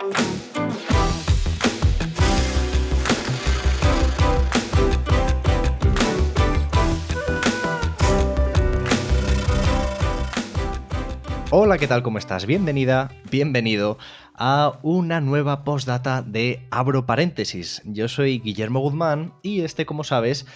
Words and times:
Hola, 0.00 0.16
¿qué 11.76 11.86
tal? 11.86 12.02
¿Cómo 12.02 12.16
estás? 12.16 12.46
Bienvenida, 12.46 13.10
bienvenido 13.30 13.98
a 14.34 14.78
una 14.82 15.20
nueva 15.20 15.64
postdata 15.64 16.22
de 16.22 16.66
Abro 16.70 17.04
Paréntesis. 17.04 17.82
Yo 17.84 18.08
soy 18.08 18.38
Guillermo 18.38 18.80
Guzmán 18.80 19.34
y 19.42 19.60
este, 19.60 19.84
como 19.84 20.04
sabes, 20.04 20.46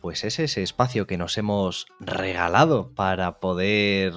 pues 0.00 0.24
es 0.24 0.40
ese 0.40 0.64
espacio 0.64 1.06
que 1.06 1.18
nos 1.18 1.38
hemos 1.38 1.86
regalado 2.00 2.90
para 2.96 3.38
poder 3.38 4.12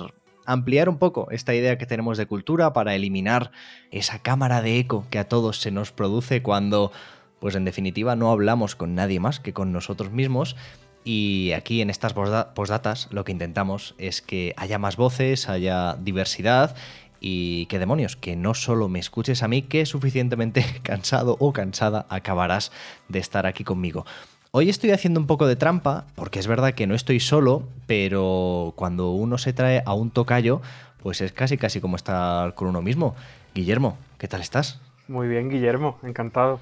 ampliar 0.45 0.90
un 0.90 0.98
poco 0.98 1.27
esta 1.31 1.54
idea 1.54 1.77
que 1.77 1.86
tenemos 1.86 2.18
de 2.18 2.26
cultura, 2.26 2.73
para 2.73 2.95
eliminar 2.95 3.52
esa 3.91 4.20
cámara 4.20 4.62
de 4.62 4.80
eco 4.80 5.05
que 5.09 5.20
a 5.20 5.27
todos 5.27 5.62
se 5.62 5.72
nos 5.72 5.91
produce 5.91 6.41
cuando, 6.41 6.91
pues 7.40 7.55
en 7.55 7.66
definitiva, 7.66 8.16
no 8.16 8.31
hablamos 8.31 8.76
con 8.76 8.95
nadie 8.95 9.20
más 9.20 9.40
que 9.40 9.54
con 9.54 9.72
nosotros 9.72 10.12
mismos 10.12 10.55
y 11.04 11.52
aquí 11.54 11.81
en 11.81 11.90
estas 11.90 12.14
postdatas 12.14 13.08
lo 13.12 13.23
que 13.23 13.31
intentamos 13.31 13.95
es 13.98 14.22
que 14.22 14.54
haya 14.58 14.77
más 14.77 14.98
voces, 14.98 15.50
haya 15.50 15.95
diversidad 15.95 16.76
y 17.20 17.66
que 17.67 17.80
demonios, 17.80 18.16
que 18.16 18.36
no 18.36 18.53
solo 18.53 18.89
me 18.89 19.00
escuches 19.00 19.44
a 19.44 19.48
mí, 19.48 19.62
que 19.62 19.86
suficientemente 19.86 20.66
cansado 20.84 21.38
o 21.39 21.53
cansada 21.53 22.05
acabarás 22.09 22.72
de 23.08 23.20
estar 23.20 23.45
aquí 23.45 23.64
conmigo. 23.64 24.05
Hoy 24.53 24.69
estoy 24.69 24.91
haciendo 24.91 25.21
un 25.21 25.27
poco 25.27 25.47
de 25.47 25.55
trampa, 25.55 26.03
porque 26.13 26.38
es 26.38 26.45
verdad 26.45 26.73
que 26.73 26.85
no 26.85 26.94
estoy 26.94 27.21
solo, 27.21 27.63
pero 27.88 28.73
cuando 28.75 29.11
uno 29.11 29.38
se 29.38 29.53
trae 29.53 29.81
a 29.85 29.93
un 29.93 30.11
tocayo, 30.11 30.61
pues 31.02 31.21
es 31.21 31.31
casi 31.31 31.55
casi 31.58 31.80
como 31.80 31.95
estar 31.95 32.53
con 32.53 32.67
uno 32.67 32.81
mismo. 32.81 33.16
Guillermo, 33.55 33.97
¿qué 34.17 34.27
tal 34.27 34.41
estás? 34.41 34.81
Muy 35.08 35.30
bien, 35.30 35.49
Guillermo, 35.49 35.97
encantado 36.03 36.59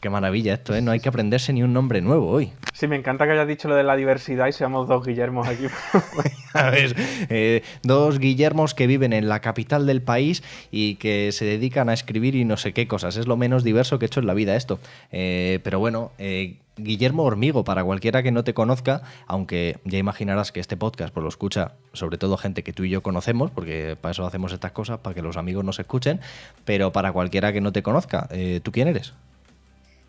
qué 0.00 0.10
maravilla 0.10 0.54
esto, 0.54 0.74
¿eh? 0.74 0.82
No 0.82 0.90
hay 0.90 1.00
que 1.00 1.08
aprenderse 1.08 1.52
ni 1.52 1.62
un 1.62 1.72
nombre 1.72 2.00
nuevo 2.00 2.28
hoy. 2.28 2.52
Sí, 2.72 2.86
me 2.86 2.96
encanta 2.96 3.24
que 3.24 3.32
hayas 3.32 3.48
dicho 3.48 3.68
lo 3.68 3.74
de 3.74 3.84
la 3.84 3.96
diversidad 3.96 4.46
y 4.48 4.52
seamos 4.52 4.88
dos 4.88 5.04
Guillermos 5.06 5.48
aquí. 5.48 5.66
A 6.52 6.70
ver, 6.70 6.94
eh, 7.28 7.62
dos 7.82 8.18
Guillermos 8.18 8.74
que 8.74 8.86
viven 8.86 9.12
en 9.12 9.28
la 9.28 9.40
capital 9.40 9.86
del 9.86 10.02
país 10.02 10.42
y 10.70 10.96
que 10.96 11.32
se 11.32 11.44
dedican 11.44 11.88
a 11.88 11.92
escribir 11.92 12.34
y 12.34 12.44
no 12.44 12.56
sé 12.56 12.72
qué 12.72 12.86
cosas. 12.88 13.16
Es 13.16 13.26
lo 13.26 13.36
menos 13.36 13.64
diverso 13.64 13.98
que 13.98 14.04
he 14.04 14.08
hecho 14.08 14.20
en 14.20 14.26
la 14.26 14.34
vida 14.34 14.56
esto. 14.56 14.78
Eh, 15.10 15.60
pero 15.62 15.78
bueno, 15.78 16.12
eh, 16.18 16.58
Guillermo 16.76 17.24
Hormigo, 17.24 17.64
para 17.64 17.84
cualquiera 17.84 18.22
que 18.22 18.32
no 18.32 18.44
te 18.44 18.52
conozca, 18.52 19.02
aunque 19.26 19.78
ya 19.84 19.98
imaginarás 19.98 20.52
que 20.52 20.60
este 20.60 20.76
podcast 20.76 21.12
pues, 21.14 21.22
lo 21.22 21.28
escucha 21.28 21.72
sobre 21.92 22.18
todo 22.18 22.36
gente 22.36 22.62
que 22.62 22.72
tú 22.72 22.84
y 22.84 22.90
yo 22.90 23.02
conocemos, 23.02 23.50
porque 23.50 23.96
para 24.00 24.12
eso 24.12 24.26
hacemos 24.26 24.52
estas 24.52 24.72
cosas, 24.72 24.98
para 24.98 25.14
que 25.14 25.22
los 25.22 25.36
amigos 25.36 25.64
nos 25.64 25.78
escuchen, 25.78 26.20
pero 26.64 26.92
para 26.92 27.12
cualquiera 27.12 27.52
que 27.52 27.62
no 27.62 27.72
te 27.72 27.82
conozca, 27.82 28.28
¿tú 28.62 28.72
quién 28.72 28.88
eres? 28.88 29.14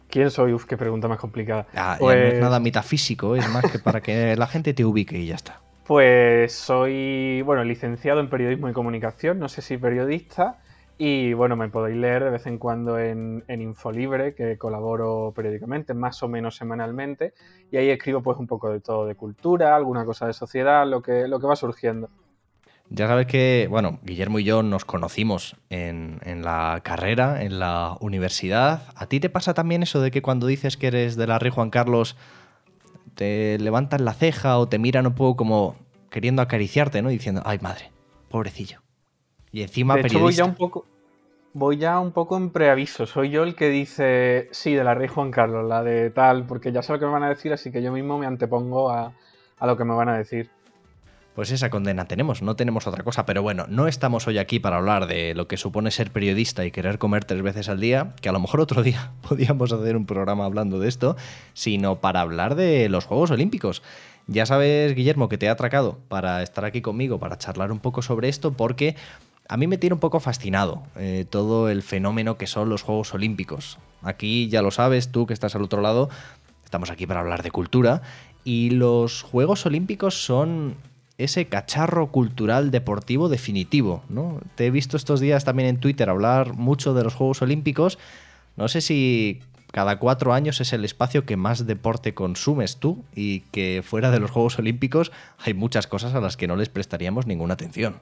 ¿Quién 0.09 0.31
soy? 0.31 0.53
Uf, 0.53 0.65
qué 0.65 0.77
pregunta 0.77 1.07
más 1.07 1.19
complicada. 1.19 1.67
Ah, 1.75 1.97
no 1.99 2.11
es 2.11 2.31
pues 2.31 2.39
nada 2.41 2.59
metafísico, 2.59 3.35
es 3.35 3.47
más 3.49 3.69
que 3.69 3.79
para 3.79 4.01
que 4.01 4.35
la 4.35 4.47
gente 4.47 4.73
te 4.73 4.85
ubique 4.85 5.17
y 5.17 5.27
ya 5.27 5.35
está. 5.35 5.61
Pues 5.85 6.53
soy, 6.53 7.41
bueno, 7.43 7.63
licenciado 7.63 8.19
en 8.19 8.29
periodismo 8.29 8.69
y 8.69 8.73
comunicación, 8.73 9.39
no 9.39 9.47
sé 9.47 9.61
si 9.61 9.77
periodista, 9.77 10.59
y 10.97 11.33
bueno, 11.33 11.55
me 11.55 11.69
podéis 11.69 11.97
leer 11.97 12.23
de 12.23 12.29
vez 12.31 12.45
en 12.47 12.57
cuando 12.57 12.99
en, 12.99 13.43
en 13.47 13.61
Infolibre, 13.61 14.33
que 14.33 14.57
colaboro 14.57 15.31
periódicamente, 15.35 15.93
más 15.93 16.21
o 16.23 16.27
menos 16.27 16.57
semanalmente, 16.57 17.33
y 17.71 17.77
ahí 17.77 17.89
escribo 17.89 18.21
pues 18.21 18.37
un 18.37 18.47
poco 18.47 18.69
de 18.69 18.81
todo, 18.81 19.05
de 19.05 19.15
cultura, 19.15 19.75
alguna 19.75 20.03
cosa 20.05 20.27
de 20.27 20.33
sociedad, 20.33 20.85
lo 20.87 21.01
que, 21.01 21.27
lo 21.27 21.39
que 21.39 21.47
va 21.47 21.55
surgiendo. 21.55 22.09
Ya 22.89 23.07
sabes 23.07 23.27
que, 23.27 23.67
bueno, 23.69 23.99
Guillermo 24.03 24.39
y 24.39 24.45
yo 24.45 24.63
nos 24.63 24.85
conocimos 24.85 25.55
en, 25.69 26.19
la 26.41 26.79
carrera, 26.83 27.43
en 27.43 27.59
la 27.59 27.97
universidad. 27.99 28.83
¿A 28.95 29.07
ti 29.07 29.19
te 29.19 29.29
pasa 29.29 29.53
también 29.53 29.83
eso 29.83 29.99
de 29.99 30.09
que 30.09 30.21
cuando 30.21 30.47
dices 30.47 30.77
que 30.77 30.87
eres 30.87 31.17
de 31.17 31.27
la 31.27 31.37
Rey 31.37 31.51
Juan 31.51 31.69
Carlos, 31.69 32.15
te 33.15 33.59
levantan 33.59 34.05
la 34.05 34.13
ceja 34.13 34.57
o 34.57 34.69
te 34.69 34.79
miran 34.79 35.05
un 35.05 35.15
poco 35.15 35.35
como 35.35 35.75
queriendo 36.09 36.41
acariciarte, 36.41 37.01
¿no? 37.01 37.09
Diciendo, 37.09 37.41
ay 37.45 37.59
madre, 37.61 37.91
pobrecillo. 38.29 38.81
Y 39.51 39.63
encima 39.63 39.95
de 39.95 40.01
hecho, 40.01 40.19
voy 40.19 40.33
ya 40.33 40.45
un 40.45 40.55
poco 40.55 40.85
voy 41.53 41.77
ya 41.77 41.99
un 41.99 42.11
poco 42.11 42.37
en 42.37 42.51
preaviso. 42.51 43.05
Soy 43.05 43.31
yo 43.31 43.43
el 43.43 43.55
que 43.55 43.69
dice, 43.69 44.47
sí, 44.51 44.75
de 44.75 44.83
la 44.83 44.93
Rey 44.93 45.07
Juan 45.07 45.31
Carlos, 45.31 45.67
la 45.67 45.83
de 45.83 46.11
tal, 46.11 46.45
porque 46.45 46.71
ya 46.71 46.83
sé 46.83 46.93
lo 46.93 46.99
que 46.99 47.05
me 47.05 47.11
van 47.11 47.23
a 47.23 47.29
decir, 47.29 47.51
así 47.51 47.71
que 47.71 47.81
yo 47.81 47.91
mismo 47.91 48.17
me 48.17 48.27
antepongo 48.27 48.91
a 48.91 49.13
lo 49.59 49.75
que 49.75 49.83
me 49.83 49.95
van 49.95 50.09
a 50.09 50.17
decir 50.17 50.51
pues 51.37 51.51
esa 51.51 51.69
condena 51.69 52.05
tenemos, 52.05 52.41
no 52.41 52.55
tenemos 52.55 52.87
otra 52.87 53.03
cosa. 53.03 53.27
Pero 53.27 53.43
bueno, 53.43 53.67
no 53.69 53.87
estamos 53.87 54.25
hoy 54.25 54.39
aquí 54.39 54.57
para 54.57 54.77
hablar 54.77 55.05
de 55.05 55.35
lo 55.35 55.47
que 55.47 55.55
supone 55.55 55.91
ser 55.91 56.09
periodista 56.09 56.65
y 56.65 56.71
querer 56.71 56.97
comer 56.97 57.25
tres 57.25 57.43
veces 57.43 57.69
al 57.69 57.79
día, 57.79 58.15
que 58.23 58.29
a 58.29 58.31
lo 58.31 58.39
mejor 58.39 58.59
otro 58.59 58.81
día 58.81 59.11
podíamos 59.29 59.71
hacer 59.71 59.95
un 59.95 60.07
programa 60.07 60.45
hablando 60.45 60.79
de 60.79 60.87
esto, 60.87 61.15
sino 61.53 61.97
para 61.97 62.21
hablar 62.21 62.55
de 62.55 62.89
los 62.89 63.05
Juegos 63.05 63.29
Olímpicos. 63.29 63.83
Ya 64.25 64.47
sabes, 64.47 64.95
Guillermo, 64.95 65.29
que 65.29 65.37
te 65.37 65.45
he 65.45 65.49
atracado 65.49 65.99
para 66.07 66.41
estar 66.41 66.65
aquí 66.65 66.81
conmigo, 66.81 67.19
para 67.19 67.37
charlar 67.37 67.71
un 67.71 67.81
poco 67.81 68.01
sobre 68.01 68.29
esto, 68.29 68.53
porque 68.53 68.95
a 69.47 69.57
mí 69.57 69.67
me 69.67 69.77
tiene 69.77 69.93
un 69.93 69.99
poco 69.99 70.19
fascinado 70.19 70.81
eh, 70.95 71.23
todo 71.29 71.69
el 71.69 71.83
fenómeno 71.83 72.39
que 72.39 72.47
son 72.47 72.67
los 72.67 72.81
Juegos 72.81 73.13
Olímpicos. 73.13 73.77
Aquí, 74.01 74.49
ya 74.49 74.63
lo 74.63 74.71
sabes, 74.71 75.11
tú 75.11 75.27
que 75.27 75.35
estás 75.35 75.55
al 75.55 75.61
otro 75.61 75.83
lado, 75.83 76.09
estamos 76.65 76.89
aquí 76.89 77.05
para 77.05 77.19
hablar 77.19 77.43
de 77.43 77.51
cultura. 77.51 78.01
Y 78.43 78.71
los 78.71 79.21
Juegos 79.21 79.67
Olímpicos 79.67 80.25
son 80.25 80.77
ese 81.17 81.47
cacharro 81.47 82.07
cultural 82.11 82.71
deportivo 82.71 83.29
definitivo. 83.29 84.03
¿no? 84.09 84.39
Te 84.55 84.67
he 84.67 84.71
visto 84.71 84.97
estos 84.97 85.19
días 85.19 85.45
también 85.45 85.69
en 85.69 85.79
Twitter 85.79 86.09
hablar 86.09 86.53
mucho 86.53 86.93
de 86.93 87.03
los 87.03 87.15
Juegos 87.15 87.41
Olímpicos. 87.41 87.97
No 88.55 88.67
sé 88.67 88.81
si 88.81 89.41
cada 89.71 89.99
cuatro 89.99 90.33
años 90.33 90.61
es 90.61 90.73
el 90.73 90.85
espacio 90.85 91.25
que 91.25 91.37
más 91.37 91.65
deporte 91.65 92.13
consumes 92.13 92.77
tú 92.77 93.03
y 93.15 93.41
que 93.51 93.81
fuera 93.83 94.11
de 94.11 94.19
los 94.19 94.31
Juegos 94.31 94.59
Olímpicos 94.59 95.11
hay 95.43 95.53
muchas 95.53 95.87
cosas 95.87 96.15
a 96.15 96.21
las 96.21 96.37
que 96.37 96.47
no 96.47 96.55
les 96.55 96.69
prestaríamos 96.69 97.27
ninguna 97.27 97.55
atención. 97.55 97.99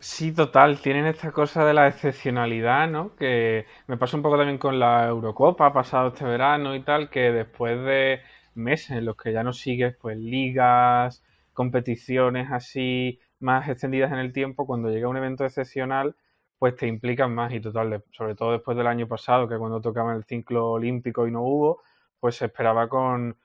Sí, 0.00 0.30
total, 0.30 0.78
tienen 0.78 1.06
esta 1.06 1.32
cosa 1.32 1.64
de 1.64 1.74
la 1.74 1.88
excepcionalidad, 1.88 2.88
¿no? 2.88 3.16
Que 3.16 3.66
me 3.88 3.96
pasa 3.96 4.16
un 4.16 4.22
poco 4.22 4.36
también 4.36 4.58
con 4.58 4.78
la 4.78 5.08
Eurocopa 5.08 5.72
pasado 5.72 6.08
este 6.08 6.24
verano 6.24 6.76
y 6.76 6.82
tal, 6.82 7.10
que 7.10 7.32
después 7.32 7.82
de 7.84 8.20
meses 8.54 8.90
en 8.90 9.06
los 9.06 9.16
que 9.16 9.32
ya 9.32 9.42
no 9.42 9.52
sigues 9.52 9.96
pues 10.00 10.16
ligas, 10.16 11.24
competiciones 11.58 12.52
así 12.52 13.18
más 13.40 13.68
extendidas 13.68 14.12
en 14.12 14.20
el 14.20 14.32
tiempo, 14.32 14.64
cuando 14.64 14.90
llega 14.90 15.08
un 15.08 15.16
evento 15.16 15.44
excepcional, 15.44 16.14
pues 16.56 16.76
te 16.76 16.86
implican 16.86 17.34
más 17.34 17.52
y 17.52 17.60
total, 17.60 18.04
sobre 18.12 18.36
todo 18.36 18.52
después 18.52 18.76
del 18.76 18.86
año 18.86 19.08
pasado, 19.08 19.48
que 19.48 19.58
cuando 19.58 19.80
tocaban 19.80 20.16
el 20.16 20.22
ciclo 20.22 20.70
olímpico 20.70 21.26
y 21.26 21.32
no 21.32 21.42
hubo, 21.42 21.82
pues 22.20 22.36
se 22.36 22.44
esperaba 22.44 22.88
con, 22.88 23.36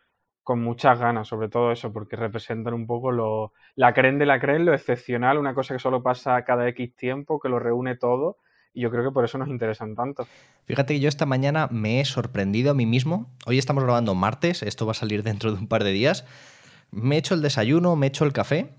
muchas 0.45 0.99
ganas, 0.99 1.27
sobre 1.27 1.49
todo 1.49 1.71
eso, 1.71 1.91
porque 1.91 2.15
representan 2.15 2.75
un 2.75 2.85
poco 2.85 3.11
lo, 3.11 3.53
la 3.73 3.95
creen 3.95 4.19
de 4.19 4.27
la 4.27 4.39
creen, 4.39 4.65
lo 4.65 4.75
excepcional, 4.75 5.39
una 5.39 5.55
cosa 5.55 5.73
que 5.73 5.79
solo 5.79 6.03
pasa 6.03 6.43
cada 6.43 6.67
X 6.67 6.95
tiempo, 6.95 7.39
que 7.39 7.49
lo 7.49 7.57
reúne 7.57 7.95
todo, 7.95 8.37
y 8.75 8.81
yo 8.81 8.91
creo 8.91 9.03
que 9.03 9.11
por 9.11 9.25
eso 9.25 9.39
nos 9.39 9.47
interesan 9.47 9.95
tanto. 9.95 10.27
Fíjate 10.65 10.93
que 10.93 10.99
yo 10.99 11.09
esta 11.09 11.25
mañana 11.25 11.67
me 11.71 11.99
he 11.99 12.05
sorprendido 12.05 12.69
a 12.69 12.73
mí 12.75 12.85
mismo. 12.85 13.31
Hoy 13.47 13.57
estamos 13.57 13.83
grabando 13.83 14.13
martes, 14.13 14.61
esto 14.61 14.85
va 14.85 14.91
a 14.91 14.95
salir 14.95 15.23
dentro 15.23 15.51
de 15.51 15.57
un 15.57 15.67
par 15.67 15.83
de 15.83 15.91
días, 15.91 16.27
me 16.93 17.15
he 17.15 17.19
hecho 17.19 17.33
el 17.33 17.41
desayuno, 17.41 17.95
me 17.95 18.05
he 18.05 18.09
hecho 18.09 18.25
el 18.25 18.33
café 18.33 18.69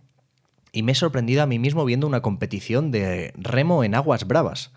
y 0.73 0.83
me 0.83 0.93
he 0.93 0.95
sorprendido 0.95 1.43
a 1.43 1.47
mí 1.47 1.59
mismo 1.59 1.85
viendo 1.85 2.07
una 2.07 2.23
competición 2.23 2.91
de 2.91 3.33
remo 3.37 3.85
en 3.85 3.95
aguas 3.95 4.27
bravas. 4.27 4.73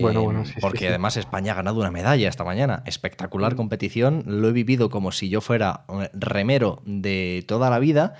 bueno, 0.00 0.22
bueno, 0.22 0.44
sí, 0.44 0.54
porque 0.60 0.88
además 0.88 1.16
España 1.16 1.52
ha 1.52 1.56
ganado 1.56 1.80
una 1.80 1.90
medalla 1.90 2.28
esta 2.28 2.44
mañana. 2.44 2.82
Espectacular 2.86 3.54
mm. 3.54 3.56
competición. 3.56 4.22
Lo 4.26 4.48
he 4.48 4.52
vivido 4.52 4.90
como 4.90 5.12
si 5.12 5.28
yo 5.28 5.40
fuera 5.40 5.84
eh, 5.88 6.10
remero 6.12 6.82
de 6.84 7.44
toda 7.48 7.70
la 7.70 7.78
vida. 7.78 8.14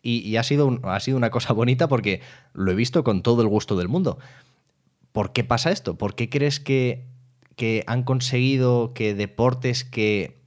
Y, 0.00 0.36
ha, 0.36 0.42
sido 0.42 0.78
ha 0.84 1.00
sido 1.00 1.18
una 1.18 1.30
cosa 1.30 1.52
bonita 1.52 1.86
porque 1.86 2.22
lo 2.54 2.70
he 2.70 2.74
visto 2.74 3.04
con 3.04 3.22
todo 3.22 3.42
el 3.42 3.48
gusto 3.48 3.76
del 3.76 3.88
mundo. 3.88 4.18
¿Por 5.12 5.32
qué 5.32 5.44
pasa 5.44 5.70
esto? 5.70 5.98
¿Por 5.98 6.14
qué 6.14 6.30
crees 6.30 6.60
que, 6.60 7.04
que 7.56 7.84
han 7.86 8.04
conseguido 8.04 8.94
que 8.94 9.14
deportes 9.14 9.84
que 9.84 10.37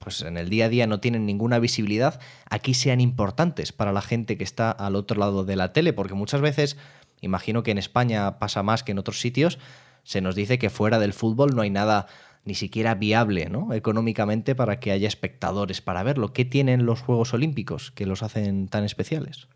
pues 0.00 0.22
en 0.22 0.38
el 0.38 0.48
día 0.48 0.64
a 0.64 0.68
día 0.70 0.86
no 0.86 0.98
tienen 0.98 1.26
ninguna 1.26 1.58
visibilidad, 1.58 2.20
aquí 2.48 2.72
sean 2.72 3.02
importantes 3.02 3.70
para 3.72 3.92
la 3.92 4.00
gente 4.00 4.38
que 4.38 4.44
está 4.44 4.70
al 4.70 4.96
otro 4.96 5.20
lado 5.20 5.44
de 5.44 5.56
la 5.56 5.74
tele, 5.74 5.92
porque 5.92 6.14
muchas 6.14 6.40
veces, 6.40 6.78
imagino 7.20 7.62
que 7.62 7.70
en 7.70 7.78
España 7.78 8.38
pasa 8.38 8.62
más 8.62 8.82
que 8.82 8.92
en 8.92 8.98
otros 8.98 9.20
sitios, 9.20 9.58
se 10.02 10.22
nos 10.22 10.34
dice 10.34 10.58
que 10.58 10.70
fuera 10.70 10.98
del 10.98 11.12
fútbol 11.12 11.54
no 11.54 11.60
hay 11.60 11.68
nada 11.68 12.06
ni 12.46 12.54
siquiera 12.54 12.94
viable 12.94 13.50
¿no? 13.50 13.74
económicamente 13.74 14.54
para 14.54 14.80
que 14.80 14.90
haya 14.90 15.06
espectadores 15.06 15.82
para 15.82 16.02
verlo. 16.02 16.32
¿Qué 16.32 16.46
tienen 16.46 16.86
los 16.86 17.02
Juegos 17.02 17.34
Olímpicos 17.34 17.90
que 17.90 18.06
los 18.06 18.22
hacen 18.22 18.68
tan 18.68 18.84
especiales? 18.84 19.48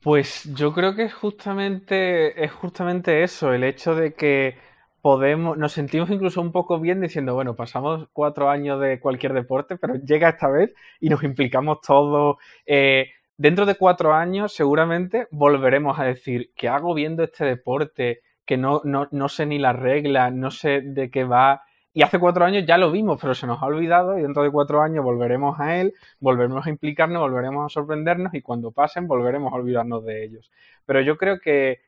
Pues 0.00 0.48
yo 0.54 0.72
creo 0.72 0.96
que 0.96 1.04
es 1.04 1.12
justamente, 1.12 2.42
es 2.42 2.50
justamente 2.52 3.22
eso, 3.22 3.52
el 3.52 3.64
hecho 3.64 3.94
de 3.94 4.14
que 4.14 4.56
podemos, 5.02 5.58
nos 5.58 5.72
sentimos 5.72 6.08
incluso 6.10 6.40
un 6.40 6.52
poco 6.52 6.80
bien 6.80 7.00
diciendo, 7.00 7.34
bueno, 7.34 7.56
pasamos 7.56 8.08
cuatro 8.12 8.48
años 8.48 8.80
de 8.80 9.00
cualquier 9.00 9.34
deporte, 9.34 9.76
pero 9.76 9.96
llega 9.96 10.30
esta 10.30 10.48
vez 10.48 10.74
y 11.00 11.10
nos 11.10 11.22
implicamos 11.24 11.80
todos. 11.82 12.36
Eh, 12.64 13.10
dentro 13.36 13.66
de 13.66 13.74
cuatro 13.74 14.14
años 14.14 14.54
seguramente 14.54 15.26
volveremos 15.30 15.98
a 15.98 16.04
decir, 16.04 16.52
¿qué 16.56 16.68
hago 16.68 16.94
viendo 16.94 17.24
este 17.24 17.44
deporte 17.44 18.20
que 18.46 18.56
no, 18.56 18.80
no, 18.84 19.08
no 19.10 19.28
sé 19.28 19.46
ni 19.46 19.58
las 19.58 19.76
reglas, 19.76 20.32
no 20.32 20.50
sé 20.50 20.80
de 20.82 21.10
qué 21.10 21.24
va. 21.24 21.62
Y 21.94 22.02
hace 22.02 22.18
cuatro 22.18 22.44
años 22.44 22.64
ya 22.66 22.78
lo 22.78 22.90
vimos, 22.90 23.18
pero 23.20 23.34
se 23.34 23.46
nos 23.46 23.62
ha 23.62 23.66
olvidado 23.66 24.18
y 24.18 24.22
dentro 24.22 24.42
de 24.42 24.50
cuatro 24.50 24.80
años 24.82 25.04
volveremos 25.04 25.60
a 25.60 25.76
él, 25.76 25.92
volveremos 26.20 26.66
a 26.66 26.70
implicarnos, 26.70 27.20
volveremos 27.20 27.66
a 27.66 27.68
sorprendernos 27.68 28.32
y 28.34 28.40
cuando 28.40 28.72
pasen 28.72 29.06
volveremos 29.06 29.52
a 29.52 29.56
olvidarnos 29.56 30.04
de 30.04 30.24
ellos. 30.24 30.50
Pero 30.86 31.02
yo 31.02 31.18
creo 31.18 31.38
que, 31.38 31.80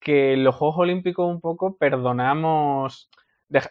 que 0.00 0.36
los 0.36 0.54
Juegos 0.54 0.78
Olímpicos 0.78 1.30
un 1.30 1.40
poco 1.40 1.76
perdonamos, 1.76 3.10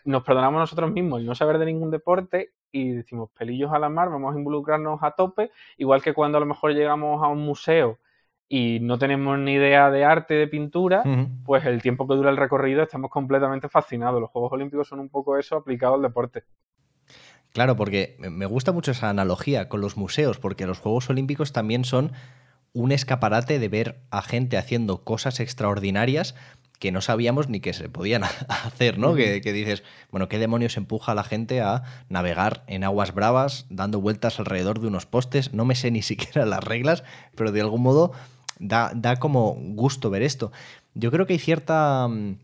nos 0.06 0.24
perdonamos 0.24 0.60
nosotros 0.60 0.92
mismos 0.92 1.20
el 1.20 1.26
no 1.26 1.36
saber 1.36 1.58
de 1.58 1.66
ningún 1.66 1.92
deporte 1.92 2.52
y 2.72 2.92
decimos 2.92 3.32
pelillos 3.38 3.72
a 3.74 3.80
la 3.80 3.90
mar, 3.90 4.10
vamos 4.10 4.36
a 4.36 4.38
involucrarnos 4.38 5.00
a 5.02 5.12
tope, 5.12 5.52
igual 5.78 6.02
que 6.02 6.14
cuando 6.14 6.38
a 6.38 6.42
lo 6.42 6.46
mejor 6.46 6.74
llegamos 6.74 7.24
a 7.24 7.28
un 7.28 7.40
museo 7.40 7.98
y 8.48 8.80
no 8.80 8.98
tenemos 8.98 9.38
ni 9.38 9.54
idea 9.54 9.90
de 9.92 10.06
arte, 10.06 10.36
de 10.36 10.48
pintura, 10.48 11.04
pues 11.46 11.66
el 11.66 11.82
tiempo 11.82 12.08
que 12.08 12.16
dura 12.16 12.30
el 12.30 12.38
recorrido 12.38 12.82
estamos 12.82 13.12
completamente 13.12 13.70
fascinados. 13.70 14.20
Los 14.20 14.32
Juegos 14.32 14.52
Olímpicos 14.54 14.88
son 14.88 15.00
un 15.00 15.10
poco 15.10 15.38
eso 15.38 15.56
aplicado 15.56 15.96
al 15.96 16.02
deporte. 16.02 16.44
Claro, 17.52 17.76
porque 17.76 18.18
me 18.20 18.46
gusta 18.48 18.72
mucho 18.72 18.92
esa 18.92 19.10
analogía 19.10 19.70
con 19.70 19.82
los 19.82 19.98
museos, 19.98 20.40
porque 20.40 20.66
los 20.66 20.80
Juegos 20.80 21.10
Olímpicos 21.10 21.54
también 21.54 21.86
son 21.86 22.12
un 22.74 22.92
escaparate 22.92 23.60
de 23.60 23.68
ver 23.68 24.02
a 24.12 24.22
gente 24.22 24.58
haciendo 24.58 25.04
cosas 25.04 25.40
extraordinarias 25.40 26.36
que 26.80 26.92
no 26.92 27.02
sabíamos 27.02 27.50
ni 27.50 27.60
que 27.60 27.74
se 27.74 27.90
podían 27.90 28.24
hacer, 28.48 28.98
¿no? 28.98 29.14
que, 29.14 29.42
dices, 29.42 29.84
bueno, 30.12 30.30
¿qué 30.30 30.40
demonios 30.40 30.78
empuja 30.78 31.12
a 31.12 31.16
la 31.16 31.24
gente 31.24 31.62
a 31.62 31.84
navegar 32.08 32.64
en 32.68 32.84
aguas 32.84 33.14
bravas, 33.14 33.66
dando 33.70 34.02
vueltas 34.02 34.40
alrededor 34.40 34.80
de 34.80 34.88
unos 34.88 35.06
postes? 35.06 35.54
No 35.54 35.66
me 35.66 35.76
sé 35.76 35.92
ni 35.92 36.02
siquiera 36.04 36.46
las 36.46 36.64
reglas, 36.64 37.04
pero 37.36 37.52
de 37.52 37.62
algún 37.62 37.82
modo 37.82 38.14
da, 38.60 38.92
da 38.96 39.18
como 39.18 39.56
gusto 39.56 40.10
ver 40.10 40.24
esto. 40.24 40.52
Yo 40.94 41.12
creo 41.12 41.28
que 41.28 41.34
hay 41.34 41.40
cierta, 41.40 42.08
mm, 42.08 42.38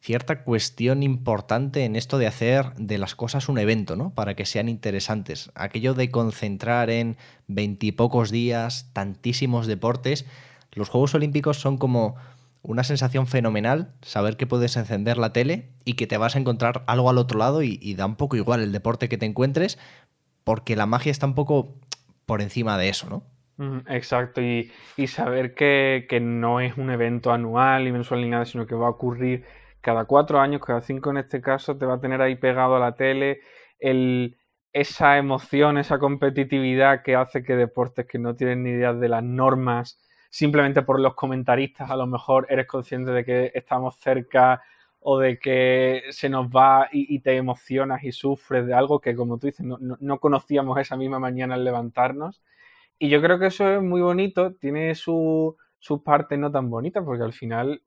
cierta 0.00 0.44
cuestión 0.44 1.02
importante 1.02 1.84
en 1.84 1.94
esto 1.94 2.18
de 2.18 2.26
hacer 2.26 2.72
de 2.76 2.98
las 2.98 3.14
cosas 3.14 3.48
un 3.48 3.58
evento, 3.58 3.96
¿no? 3.96 4.14
Para 4.14 4.34
que 4.34 4.46
sean 4.46 4.68
interesantes. 4.68 5.50
Aquello 5.54 5.94
de 5.94 6.10
concentrar 6.10 6.88
en 6.90 7.16
veintipocos 7.48 8.30
días, 8.30 8.90
tantísimos 8.94 9.66
deportes. 9.66 10.26
Los 10.72 10.88
Juegos 10.88 11.14
Olímpicos 11.14 11.58
son 11.58 11.76
como 11.76 12.16
una 12.62 12.84
sensación 12.84 13.26
fenomenal 13.26 13.92
saber 14.02 14.36
que 14.36 14.46
puedes 14.46 14.76
encender 14.76 15.18
la 15.18 15.32
tele 15.32 15.68
y 15.84 15.94
que 15.94 16.06
te 16.06 16.16
vas 16.16 16.36
a 16.36 16.38
encontrar 16.38 16.82
algo 16.86 17.10
al 17.10 17.18
otro 17.18 17.38
lado 17.38 17.62
y, 17.62 17.94
da 17.94 18.06
un 18.06 18.16
poco 18.16 18.36
igual 18.36 18.60
el 18.60 18.72
deporte 18.72 19.08
que 19.08 19.18
te 19.18 19.26
encuentres, 19.26 19.78
porque 20.44 20.76
la 20.76 20.86
magia 20.86 21.10
está 21.10 21.26
un 21.26 21.34
poco 21.34 21.74
por 22.26 22.42
encima 22.42 22.78
de 22.78 22.88
eso, 22.88 23.08
¿no? 23.08 23.22
Exacto, 23.88 24.40
y, 24.40 24.70
saber 25.06 25.54
que, 25.54 26.20
no 26.22 26.60
es 26.60 26.78
un 26.78 26.90
evento 26.90 27.32
anual 27.32 27.86
y 27.86 27.92
mensual 27.92 28.22
ni 28.22 28.28
nada, 28.30 28.46
sino 28.46 28.66
que 28.66 28.74
va 28.74 28.86
a 28.86 28.90
ocurrir 28.90 29.44
cada 29.80 30.04
cuatro 30.04 30.40
años, 30.40 30.62
cada 30.64 30.80
cinco 30.80 31.10
en 31.10 31.18
este 31.18 31.40
caso, 31.40 31.76
te 31.76 31.86
va 31.86 31.94
a 31.94 32.00
tener 32.00 32.20
ahí 32.20 32.36
pegado 32.36 32.76
a 32.76 32.80
la 32.80 32.94
tele 32.94 33.40
el, 33.78 34.38
esa 34.72 35.18
emoción, 35.18 35.78
esa 35.78 35.98
competitividad 35.98 37.02
que 37.02 37.16
hace 37.16 37.42
que 37.42 37.56
deportes 37.56 38.06
que 38.06 38.18
no 38.18 38.36
tienen 38.36 38.62
ni 38.62 38.70
idea 38.70 38.92
de 38.92 39.08
las 39.08 39.22
normas, 39.24 40.00
simplemente 40.30 40.82
por 40.82 41.00
los 41.00 41.14
comentaristas, 41.14 41.90
a 41.90 41.96
lo 41.96 42.06
mejor 42.06 42.46
eres 42.50 42.66
consciente 42.66 43.10
de 43.10 43.24
que 43.24 43.52
estamos 43.54 43.96
cerca 43.96 44.62
o 45.00 45.18
de 45.18 45.38
que 45.38 46.02
se 46.10 46.28
nos 46.28 46.48
va 46.48 46.88
y, 46.92 47.20
te 47.20 47.36
emocionas 47.36 48.04
y 48.04 48.12
sufres 48.12 48.66
de 48.66 48.74
algo 48.74 49.00
que, 49.00 49.16
como 49.16 49.38
tú 49.38 49.46
dices, 49.46 49.64
no, 49.64 49.78
no 49.80 50.18
conocíamos 50.20 50.78
esa 50.78 50.96
misma 50.96 51.18
mañana 51.18 51.54
al 51.54 51.64
levantarnos. 51.64 52.42
Y 52.98 53.08
yo 53.08 53.22
creo 53.22 53.38
que 53.38 53.46
eso 53.46 53.68
es 53.70 53.82
muy 53.82 54.02
bonito, 54.02 54.54
tiene 54.54 54.94
sus 54.94 55.54
su 55.78 56.02
partes 56.04 56.38
no 56.38 56.52
tan 56.52 56.70
bonitas, 56.70 57.02
porque 57.02 57.24
al 57.24 57.32
final 57.32 57.82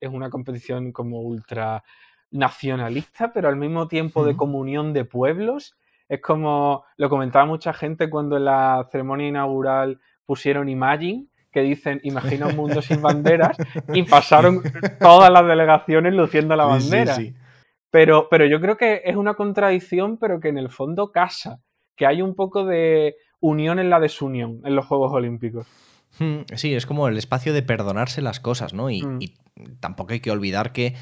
es 0.00 0.10
una 0.10 0.30
competición 0.30 0.92
como 0.92 1.20
ultra 1.20 1.82
nacionalista, 2.30 3.32
pero 3.32 3.48
al 3.48 3.56
mismo 3.56 3.88
tiempo 3.88 4.24
de 4.24 4.36
comunión 4.36 4.92
de 4.92 5.04
pueblos. 5.04 5.76
Es 6.08 6.20
como 6.20 6.84
lo 6.96 7.08
comentaba 7.10 7.44
mucha 7.44 7.72
gente 7.72 8.08
cuando 8.08 8.36
en 8.36 8.46
la 8.46 8.86
ceremonia 8.90 9.28
inaugural 9.28 10.00
pusieron 10.24 10.68
Imagine, 10.68 11.26
que 11.50 11.60
dicen 11.62 12.00
Imagina 12.02 12.46
un 12.46 12.56
mundo 12.56 12.82
sin 12.82 13.02
banderas, 13.02 13.56
y 13.94 14.02
pasaron 14.04 14.62
todas 15.00 15.30
las 15.30 15.46
delegaciones 15.46 16.14
luciendo 16.14 16.56
la 16.56 16.64
bandera. 16.64 17.16
Pero, 17.90 18.28
pero 18.30 18.46
yo 18.46 18.60
creo 18.60 18.76
que 18.76 19.02
es 19.04 19.16
una 19.16 19.34
contradicción, 19.34 20.18
pero 20.18 20.40
que 20.40 20.48
en 20.48 20.58
el 20.58 20.68
fondo 20.68 21.10
casa, 21.10 21.60
que 21.96 22.06
hay 22.06 22.20
un 22.20 22.34
poco 22.34 22.64
de 22.64 23.16
unión 23.40 23.78
en 23.78 23.90
la 23.90 24.00
desunión 24.00 24.60
en 24.64 24.76
los 24.76 24.86
Juegos 24.86 25.12
Olímpicos. 25.12 25.66
Hmm, 26.18 26.40
sí, 26.56 26.74
es 26.74 26.86
como 26.86 27.08
el 27.08 27.16
espacio 27.16 27.52
de 27.52 27.62
perdonarse 27.62 28.22
las 28.22 28.40
cosas, 28.40 28.74
¿no? 28.74 28.90
Y, 28.90 29.02
hmm. 29.02 29.18
tampoco 29.80 30.12
hay 30.12 30.20
que 30.20 30.30
olvidar 30.30 30.72
que 30.72 30.94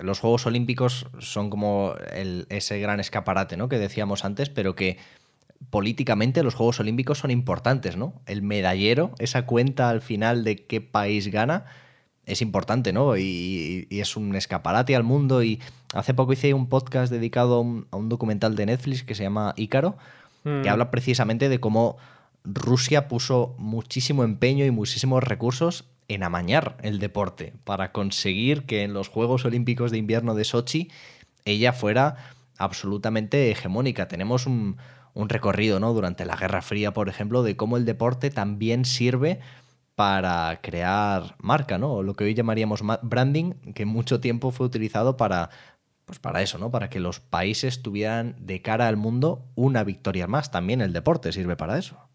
los 0.00 0.20
Juegos 0.20 0.46
Olímpicos 0.46 1.06
son 1.18 1.50
como 1.50 1.94
ese 2.48 2.78
gran 2.78 3.00
escaparate, 3.00 3.56
¿no? 3.56 3.68
Que 3.68 3.78
decíamos 3.78 4.24
antes, 4.24 4.48
pero 4.48 4.74
que 4.74 4.96
políticamente 5.70 6.42
los 6.42 6.54
Juegos 6.54 6.80
Olímpicos 6.80 7.18
son 7.18 7.30
importantes, 7.30 7.96
¿no? 7.96 8.14
El 8.26 8.42
medallero, 8.42 9.12
esa 9.18 9.44
cuenta 9.44 9.90
al 9.90 10.00
final 10.00 10.44
de 10.44 10.64
qué 10.64 10.80
país 10.80 11.28
gana, 11.28 11.64
es 12.28 12.42
importante, 12.42 12.92
¿no? 12.92 13.16
Y, 13.16 13.88
es 13.90 14.16
un 14.16 14.36
escaparate 14.36 14.94
al 14.94 15.02
mundo. 15.02 15.42
Y 15.42 15.60
hace 15.94 16.14
poco 16.14 16.32
hice 16.32 16.54
un 16.54 16.68
podcast 16.68 17.10
dedicado 17.10 17.56
a 17.56 17.60
un, 17.60 17.86
a 17.90 17.96
un 17.96 18.08
documental 18.08 18.54
de 18.54 18.66
Netflix 18.66 19.02
que 19.02 19.14
se 19.14 19.24
llama 19.24 19.54
Ícaro, 19.56 19.96
que 20.44 20.50
mm. 20.50 20.68
habla 20.68 20.90
precisamente 20.90 21.48
de 21.48 21.58
cómo 21.58 21.96
Rusia 22.44 23.08
puso 23.08 23.54
muchísimo 23.58 24.24
empeño 24.24 24.64
y 24.64 24.70
muchísimos 24.70 25.22
recursos 25.22 25.84
en 26.08 26.22
amañar 26.22 26.76
el 26.82 26.98
deporte 26.98 27.52
para 27.64 27.92
conseguir 27.92 28.64
que 28.64 28.82
en 28.82 28.94
los 28.94 29.08
Juegos 29.08 29.44
Olímpicos 29.44 29.90
de 29.90 29.98
Invierno 29.98 30.34
de 30.34 30.44
Sochi 30.44 30.90
ella 31.44 31.72
fuera 31.72 32.16
absolutamente 32.56 33.50
hegemónica. 33.50 34.08
Tenemos 34.08 34.46
un, 34.46 34.76
recorrido 35.14 35.80
¿no? 35.80 35.92
durante 35.92 36.24
la 36.24 36.36
Guerra 36.36 36.62
Fría, 36.62 36.92
por 36.92 37.08
ejemplo, 37.08 37.42
de 37.42 37.56
cómo 37.56 37.76
el 37.76 37.84
deporte 37.84 38.30
también 38.30 38.84
sirve 38.84 39.40
para 39.96 40.60
crear 40.62 41.34
marca, 41.40 41.76
¿no? 41.76 42.04
Lo 42.04 42.14
que 42.14 42.22
hoy 42.22 42.34
llamaríamos 42.34 42.82
branding, 43.02 43.54
que 43.74 43.84
mucho 43.84 44.20
tiempo 44.20 44.52
fue 44.52 44.66
utilizado 44.66 45.16
para 45.16 45.50
pues 46.08 46.18
para 46.20 46.40
eso, 46.40 46.56
¿no? 46.56 46.70
Para 46.70 46.88
que 46.88 47.00
los 47.00 47.20
países 47.20 47.82
tuvieran 47.82 48.34
de 48.38 48.62
cara 48.62 48.88
al 48.88 48.96
mundo 48.96 49.44
una 49.56 49.84
victoria 49.84 50.26
más. 50.26 50.50
También 50.50 50.80
el 50.80 50.94
deporte 50.94 51.32
sirve 51.32 51.54
para 51.54 51.76
eso. 51.76 52.07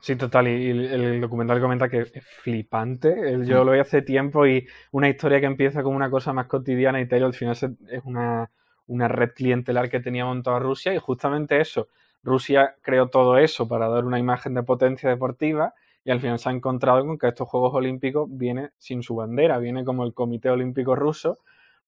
Sí, 0.00 0.16
total. 0.16 0.48
Y 0.48 0.70
el 0.70 1.20
documental 1.20 1.60
comenta 1.60 1.88
que 1.88 2.00
es 2.00 2.26
flipante. 2.42 3.14
Yo 3.44 3.62
mm. 3.62 3.66
lo 3.66 3.72
vi 3.72 3.78
hace 3.80 4.02
tiempo 4.02 4.46
y 4.46 4.66
una 4.92 5.08
historia 5.08 5.40
que 5.40 5.46
empieza 5.46 5.82
como 5.82 5.96
una 5.96 6.10
cosa 6.10 6.32
más 6.32 6.46
cotidiana 6.46 7.00
y 7.00 7.08
tal, 7.08 7.24
al 7.24 7.34
final 7.34 7.54
es 7.54 8.02
una, 8.04 8.50
una 8.86 9.08
red 9.08 9.32
clientelar 9.34 9.88
que 9.88 10.00
tenía 10.00 10.24
montada 10.24 10.58
Rusia 10.58 10.94
y 10.94 10.98
justamente 10.98 11.60
eso. 11.60 11.88
Rusia 12.22 12.76
creó 12.82 13.08
todo 13.08 13.38
eso 13.38 13.68
para 13.68 13.88
dar 13.88 14.04
una 14.04 14.18
imagen 14.18 14.54
de 14.54 14.62
potencia 14.62 15.08
deportiva 15.08 15.74
y 16.04 16.10
al 16.10 16.20
final 16.20 16.38
se 16.38 16.48
ha 16.48 16.52
encontrado 16.52 17.04
con 17.04 17.18
que 17.18 17.28
estos 17.28 17.48
Juegos 17.48 17.74
Olímpicos 17.74 18.28
vienen 18.30 18.70
sin 18.78 19.02
su 19.02 19.14
bandera, 19.16 19.58
viene 19.58 19.84
como 19.84 20.04
el 20.04 20.14
Comité 20.14 20.50
Olímpico 20.50 20.94
Ruso 20.94 21.38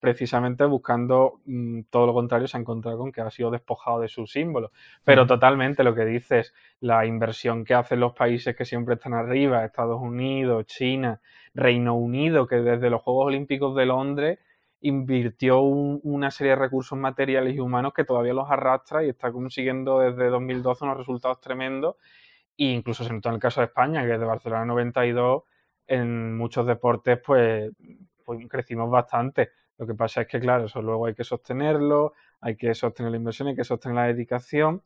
precisamente 0.00 0.64
buscando 0.64 1.40
mm, 1.45 1.83
todo 1.90 2.07
lo 2.07 2.14
contrario, 2.14 2.49
se 2.49 2.57
ha 2.57 2.61
encontrado 2.61 2.99
con 2.99 3.12
que 3.12 3.21
ha 3.21 3.30
sido 3.30 3.50
despojado 3.50 4.00
de 4.00 4.09
sus 4.09 4.33
símbolos. 4.33 4.73
Pero 5.04 5.26
totalmente 5.26 5.85
lo 5.85 5.95
que 5.95 6.07
dices, 6.07 6.54
la 6.80 7.07
inversión 7.07 7.64
que 7.64 7.75
hacen 7.75 8.00
los 8.00 8.14
países 8.14 8.57
que 8.57 8.64
siempre 8.64 8.95
están 8.95 9.14
arriba, 9.14 9.64
Estados 9.64 10.00
Unidos, 10.00 10.66
China, 10.66 11.21
Reino 11.54 11.95
Unido, 11.95 12.47
que 12.47 12.57
desde 12.57 12.90
los 12.90 13.02
Juegos 13.02 13.26
Olímpicos 13.26 13.76
de 13.76 13.87
Londres 13.87 14.38
invirtió 14.80 15.61
una 15.61 16.30
serie 16.30 16.52
de 16.52 16.57
recursos 16.57 16.99
materiales 16.99 17.54
y 17.54 17.61
humanos 17.61 17.92
que 17.95 18.04
todavía 18.04 18.33
los 18.33 18.50
arrastra 18.50 19.04
y 19.04 19.11
está 19.11 19.30
consiguiendo 19.30 20.00
desde 20.00 20.28
2012 20.30 20.85
unos 20.85 20.97
resultados 20.97 21.40
tremendos. 21.40 21.97
E 22.57 22.64
incluso 22.64 23.04
se 23.04 23.12
notó 23.12 23.28
en 23.28 23.35
el 23.37 23.40
caso 23.40 23.61
de 23.61 23.66
España, 23.66 24.02
que 24.02 24.12
desde 24.12 24.25
Barcelona 24.25 24.64
92 24.64 25.42
en 25.87 26.37
muchos 26.37 26.66
deportes 26.66 27.19
pues, 27.25 27.71
pues 28.25 28.49
crecimos 28.49 28.88
bastante 28.90 29.50
lo 29.81 29.87
que 29.87 29.95
pasa 29.95 30.21
es 30.21 30.27
que, 30.29 30.39
claro, 30.39 30.67
eso 30.67 30.83
luego 30.83 31.07
hay 31.07 31.15
que 31.15 31.25
sostenerlo, 31.25 32.13
hay 32.43 32.55
que 32.55 32.75
sostener 32.75 33.13
la 33.13 33.17
inversión, 33.17 33.49
hay 33.49 33.57
que 33.57 33.65
sostener 33.65 33.97
la 33.97 34.05
dedicación. 34.09 34.83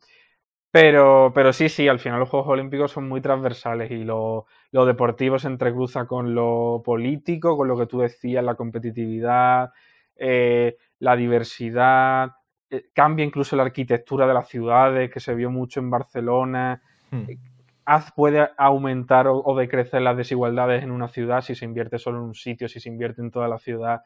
Pero, 0.70 1.32
pero 1.34 1.52
sí, 1.52 1.68
sí, 1.68 1.88
al 1.88 1.98
final 1.98 2.20
los 2.20 2.28
Juegos 2.28 2.50
Olímpicos 2.50 2.92
son 2.92 3.08
muy 3.08 3.20
transversales 3.20 3.90
y 3.90 4.04
lo, 4.04 4.46
deportivo 4.70 5.40
se 5.40 5.48
entrecruza 5.48 6.06
con 6.06 6.36
lo 6.36 6.80
político, 6.84 7.56
con 7.56 7.66
lo 7.66 7.76
que 7.76 7.86
tú 7.86 7.98
decías, 7.98 8.44
la 8.44 8.54
competitividad, 8.54 9.72
eh, 10.14 10.76
la 11.00 11.16
diversidad, 11.16 12.30
eh, 12.70 12.84
cambia 12.94 13.24
incluso 13.24 13.56
la 13.56 13.64
arquitectura 13.64 14.28
de 14.28 14.34
las 14.34 14.48
ciudades, 14.48 15.10
que 15.10 15.18
se 15.18 15.34
vio 15.34 15.50
mucho 15.50 15.80
en 15.80 15.90
Barcelona. 15.90 16.80
Hmm. 17.10 17.24
Eh, 17.28 17.38
puede 18.14 18.48
aumentar 18.56 19.26
o, 19.26 19.42
o, 19.44 19.58
decrecer 19.58 20.02
las 20.02 20.16
desigualdades 20.16 20.84
en 20.84 20.92
una 20.92 21.08
ciudad 21.08 21.40
si 21.40 21.56
se 21.56 21.64
invierte 21.64 21.98
solo 21.98 22.18
en 22.18 22.24
un 22.26 22.34
sitio, 22.34 22.68
si 22.68 22.78
se 22.78 22.88
invierte 22.88 23.22
en 23.22 23.32
toda 23.32 23.48
la 23.48 23.58
ciudad 23.58 24.02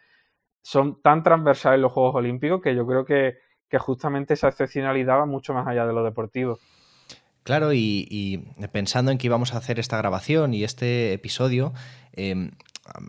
son 0.62 1.00
tan 1.02 1.22
transversales 1.22 1.80
los 1.80 1.92
Juegos 1.92 2.14
Olímpicos 2.16 2.60
que 2.62 2.74
yo 2.74 2.86
creo 2.86 3.04
que, 3.04 3.36
justamente 3.78 4.34
esa 4.34 4.48
excepcionalidad 4.48 5.18
va 5.18 5.26
mucho 5.26 5.52
más 5.54 5.66
allá 5.66 5.86
de 5.86 5.92
lo 5.92 6.02
deportivo. 6.02 6.58
Claro, 7.42 7.72
y, 7.72 8.44
pensando 8.72 9.10
en 9.10 9.18
que 9.18 9.26
íbamos 9.26 9.54
a 9.54 9.58
hacer 9.58 9.78
esta 9.78 9.96
grabación 9.96 10.54
y 10.54 10.64
este 10.64 11.12
episodio, 11.12 11.72
em, 12.12 12.50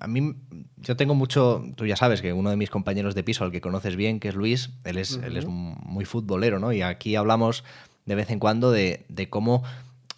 a 0.02 0.08
mí, 0.08 0.36
yo 0.78 0.98
tengo 0.98 1.16
mucho, 1.16 1.64
tú 1.76 1.86
ya 1.86 1.96
sabes 1.96 2.22
que 2.22 2.34
uno 2.34 2.50
de 2.50 2.58
mis 2.58 2.70
compañeros 2.70 3.16
de 3.16 3.24
piso, 3.24 3.44
al 3.44 3.52
que 3.52 3.62
conoces 3.62 3.96
bien, 3.96 4.20
que 4.20 4.30
es 4.30 4.36
Luis, 4.36 4.72
él 4.84 4.98
es, 4.98 5.18
él 5.24 5.38
es 5.38 5.46
muy 5.46 6.06
futbolero, 6.06 6.60
¿no? 6.60 6.74
Y 6.74 6.82
aquí 6.82 7.16
hablamos 7.16 7.64
de 8.06 8.16
vez 8.16 8.30
en 8.30 8.40
cuando 8.40 8.72
de, 8.72 9.06
de 9.08 9.30
cómo 9.30 9.64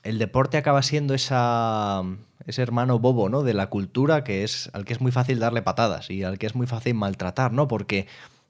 el 0.04 0.18
deporte 0.18 0.58
acaba 0.58 0.82
siendo 0.82 1.14
esa, 1.14 2.04
ese 2.52 2.62
hermano 2.62 3.00
bobo, 3.00 3.28
¿no? 3.28 3.44
De 3.44 3.54
la 3.54 3.68
cultura 3.68 4.24
que 4.24 4.44
es 4.44 4.70
al 4.74 4.86
que 4.86 4.94
es 4.94 5.02
muy 5.02 5.12
fácil 5.12 5.40
darle 5.40 5.62
patadas 5.62 6.10
y 6.10 6.24
al 6.24 6.38
que 6.38 6.46
es 6.46 6.56
muy 6.56 6.68
fácil 6.68 6.94
maltratar, 6.94 7.52
¿no? 7.52 7.68
Porque 7.68 8.08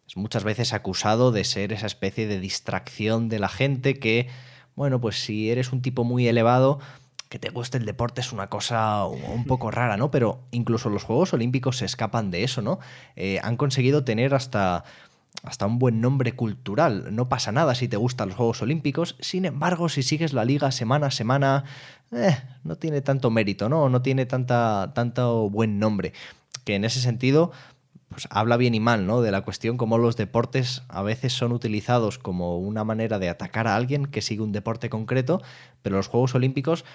es 0.08 0.18
muchas 0.18 0.44
veces 0.44 0.74
acusado 0.74 1.32
de 1.32 1.44
ser 1.44 1.72
esa 1.72 1.88
especie 1.88 2.28
de 2.28 2.40
distracción 2.40 3.30
de 3.30 3.40
la 3.40 3.50
gente 3.50 3.98
que, 3.98 4.28
bueno, 4.76 5.00
pues 5.00 5.24
si 5.24 5.50
eres 5.50 5.72
un 5.72 5.82
tipo 5.82 6.04
muy 6.04 6.28
elevado, 6.28 6.80
que 7.30 7.40
te 7.40 7.50
guste 7.50 7.78
el 7.78 7.86
deporte 7.86 8.20
es 8.20 8.34
una 8.34 8.48
cosa 8.48 9.06
un 9.06 9.46
poco 9.46 9.72
rara, 9.72 9.96
¿no? 9.96 10.12
Pero 10.12 10.42
incluso 10.52 10.90
los 10.90 11.04
Juegos 11.04 11.34
Olímpicos 11.34 11.78
se 11.78 11.86
escapan 11.86 12.30
de 12.30 12.44
eso, 12.44 12.62
¿no? 12.62 12.80
Eh, 13.16 13.40
han 13.42 13.56
conseguido 13.56 14.04
tener 14.04 14.34
hasta, 14.36 14.84
hasta 15.44 15.66
un 15.66 15.80
buen 15.80 16.02
nombre 16.02 16.34
cultural. 16.34 17.16
No 17.16 17.30
pasa 17.30 17.52
nada 17.52 17.76
si 17.76 17.88
te 17.88 17.98
gustan 17.98 18.30
los 18.30 18.38
Juegos 18.38 18.62
Olímpicos. 18.62 19.16
Sin 19.20 19.46
embargo, 19.46 19.90
si 19.90 20.04
sigues 20.04 20.34
la 20.34 20.46
liga 20.46 20.72
semana 20.72 21.08
a 21.08 21.12
semana, 21.12 21.64
eh, 22.12 22.38
no 22.64 22.76
tiene 22.76 23.02
tanto 23.02 23.32
mérito, 23.32 23.70
¿no? 23.70 23.90
No 23.90 24.02
tiene 24.02 24.26
tanta, 24.26 24.92
tanto 24.94 25.50
buen 25.50 25.80
nombre. 25.80 26.14
Que 26.64 26.76
en 26.76 26.86
ese 26.86 27.00
sentido, 27.00 27.52
pues 28.10 28.28
habla 28.30 28.58
bien 28.58 28.76
y 28.76 28.80
mal, 28.80 29.08
¿no? 29.08 29.22
De 29.22 29.32
la 29.32 29.42
cuestión 29.42 29.78
cómo 29.78 29.98
los 29.98 30.18
deportes 30.18 30.84
a 30.90 31.02
veces 31.02 31.34
son 31.34 31.54
utilizados 31.54 32.20
como 32.20 32.60
una 32.60 32.84
manera 32.84 33.18
de 33.18 33.30
atacar 33.30 33.68
a 33.68 33.76
alguien 33.76 34.06
que 34.06 34.22
sigue 34.22 34.42
un 34.42 34.52
deporte 34.52 34.90
concreto, 34.90 35.42
pero 35.82 35.96
los 35.96 36.08
Juegos 36.08 36.36
Olímpicos 36.36 36.86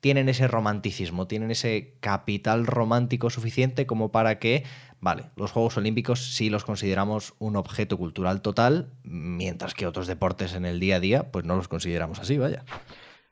tienen 0.00 0.28
ese 0.28 0.46
romanticismo, 0.46 1.26
tienen 1.26 1.50
ese 1.50 1.94
capital 2.00 2.66
romántico 2.66 3.30
suficiente 3.30 3.86
como 3.86 4.12
para 4.12 4.38
que, 4.38 4.64
vale, 5.00 5.24
los 5.36 5.52
Juegos 5.52 5.76
Olímpicos 5.76 6.34
sí 6.34 6.50
los 6.50 6.64
consideramos 6.64 7.34
un 7.38 7.56
objeto 7.56 7.96
cultural 7.96 8.42
total, 8.42 8.90
mientras 9.02 9.74
que 9.74 9.86
otros 9.86 10.06
deportes 10.06 10.54
en 10.54 10.64
el 10.64 10.80
día 10.80 10.96
a 10.96 11.00
día, 11.00 11.30
pues 11.30 11.44
no 11.44 11.56
los 11.56 11.68
consideramos 11.68 12.18
así, 12.20 12.38
vaya. 12.38 12.64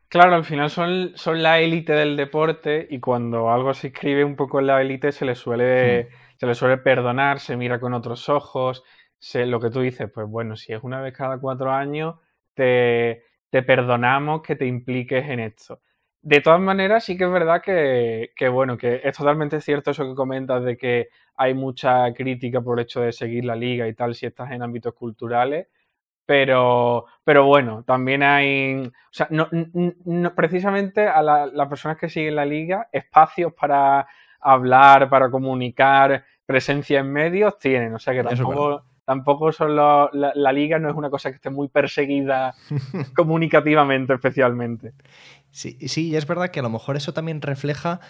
Claro, 0.08 0.36
al 0.36 0.44
final 0.44 0.70
son, 0.70 1.12
son 1.16 1.42
la 1.42 1.58
élite 1.60 1.92
del 1.92 2.16
deporte 2.16 2.86
y 2.88 3.00
cuando 3.00 3.50
algo 3.50 3.74
se 3.74 3.88
escribe 3.88 4.24
un 4.24 4.36
poco 4.36 4.60
en 4.60 4.68
la 4.68 4.80
élite 4.80 5.10
se 5.10 5.24
le 5.24 5.34
suele, 5.34 6.04
hmm. 6.04 6.38
se 6.38 6.46
le 6.46 6.54
suele 6.54 6.78
perdonar, 6.78 7.40
se 7.40 7.56
mira 7.56 7.80
con 7.80 7.92
otros 7.92 8.28
ojos, 8.28 8.84
se, 9.18 9.46
lo 9.46 9.60
que 9.60 9.70
tú 9.70 9.80
dices, 9.80 10.08
pues 10.12 10.28
bueno, 10.28 10.56
si 10.56 10.72
es 10.72 10.82
una 10.82 11.00
vez 11.00 11.12
cada 11.12 11.38
cuatro 11.38 11.72
años, 11.72 12.14
te, 12.54 13.24
te 13.50 13.62
perdonamos 13.62 14.42
que 14.42 14.56
te 14.56 14.66
impliques 14.66 15.28
en 15.28 15.40
esto. 15.40 15.80
De 16.22 16.40
todas 16.40 16.60
maneras, 16.60 17.04
sí 17.04 17.16
que 17.16 17.24
es 17.24 17.30
verdad 17.30 17.62
que, 17.62 18.48
bueno, 18.48 18.76
que 18.76 19.00
es 19.04 19.16
totalmente 19.16 19.60
cierto 19.60 19.92
eso 19.92 20.04
que 20.08 20.14
comentas 20.14 20.64
de 20.64 20.76
que 20.76 21.08
hay 21.36 21.54
mucha 21.54 22.12
crítica 22.14 22.60
por 22.60 22.78
el 22.78 22.84
hecho 22.84 23.00
de 23.00 23.12
seguir 23.12 23.44
la 23.44 23.56
liga 23.56 23.86
y 23.86 23.94
tal 23.94 24.14
si 24.14 24.26
estás 24.26 24.50
en 24.52 24.62
ámbitos 24.62 24.94
culturales. 24.94 25.68
Pero, 26.24 27.06
pero 27.22 27.44
bueno, 27.46 27.84
también 27.84 28.24
hay, 28.24 28.84
o 28.84 28.92
sea, 29.12 29.28
no, 29.30 29.48
precisamente 30.34 31.06
a 31.06 31.22
las 31.22 31.68
personas 31.68 31.98
que 31.98 32.08
siguen 32.08 32.34
la 32.34 32.44
liga, 32.44 32.88
espacios 32.90 33.52
para 33.52 34.08
hablar, 34.40 35.08
para 35.08 35.30
comunicar, 35.30 36.24
presencia 36.44 37.00
en 37.00 37.12
medios 37.12 37.58
tienen, 37.60 37.94
o 37.94 37.98
sea 38.00 38.12
que 38.12 38.24
tampoco, 38.24 38.84
tampoco 39.04 39.52
son 39.52 39.76
la, 39.76 40.10
la, 40.12 40.52
liga 40.52 40.78
no 40.78 40.90
es 40.90 40.96
una 40.96 41.10
cosa 41.10 41.30
que 41.30 41.36
esté 41.36 41.50
muy 41.50 41.68
perseguida 41.68 42.54
comunicativamente 43.16 44.14
especialmente. 44.14 44.94
Sí, 45.50 45.78
sí, 45.88 46.08
y 46.10 46.16
es 46.16 46.26
verdad 46.26 46.50
que 46.50 46.60
a 46.60 46.62
lo 46.64 46.70
mejor 46.70 46.96
eso 46.96 47.12
también 47.12 47.40
refleja 47.40 48.00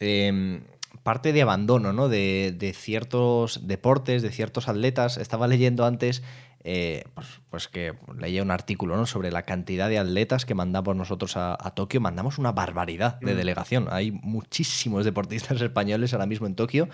em, 0.00 0.64
parte 1.02 1.32
de 1.32 1.42
abandono, 1.42 1.92
¿no? 1.92 2.08
De, 2.08 2.74
ciertos 2.76 3.66
deportes, 3.66 4.22
de 4.22 4.30
ciertos 4.30 4.68
atletas. 4.68 5.16
Estaba 5.16 5.46
leyendo 5.46 5.84
antes, 5.84 6.22
eh, 6.64 7.04
pues, 7.14 7.26
pues, 7.50 7.68
que 7.68 7.94
leía 8.18 8.42
un 8.42 8.50
artículo, 8.50 8.96
¿no? 8.96 9.06
Sobre 9.06 9.30
la 9.30 9.42
cantidad 9.42 9.88
de 9.88 9.98
atletas 9.98 10.44
que 10.44 10.54
mandamos 10.54 10.96
nosotros 10.96 11.36
a, 11.36 11.56
Tokio. 11.74 12.00
Mandamos 12.00 12.38
una 12.38 12.52
barbaridad 12.52 13.18
de 13.20 13.34
mm. 13.34 13.36
delegación. 13.36 13.88
Hay 13.90 14.12
muchísimos 14.12 15.04
deportistas 15.04 15.60
españoles 15.62 16.12
ahora 16.12 16.26
mismo 16.26 16.46
en 16.46 16.54
Tokio. 16.54 16.88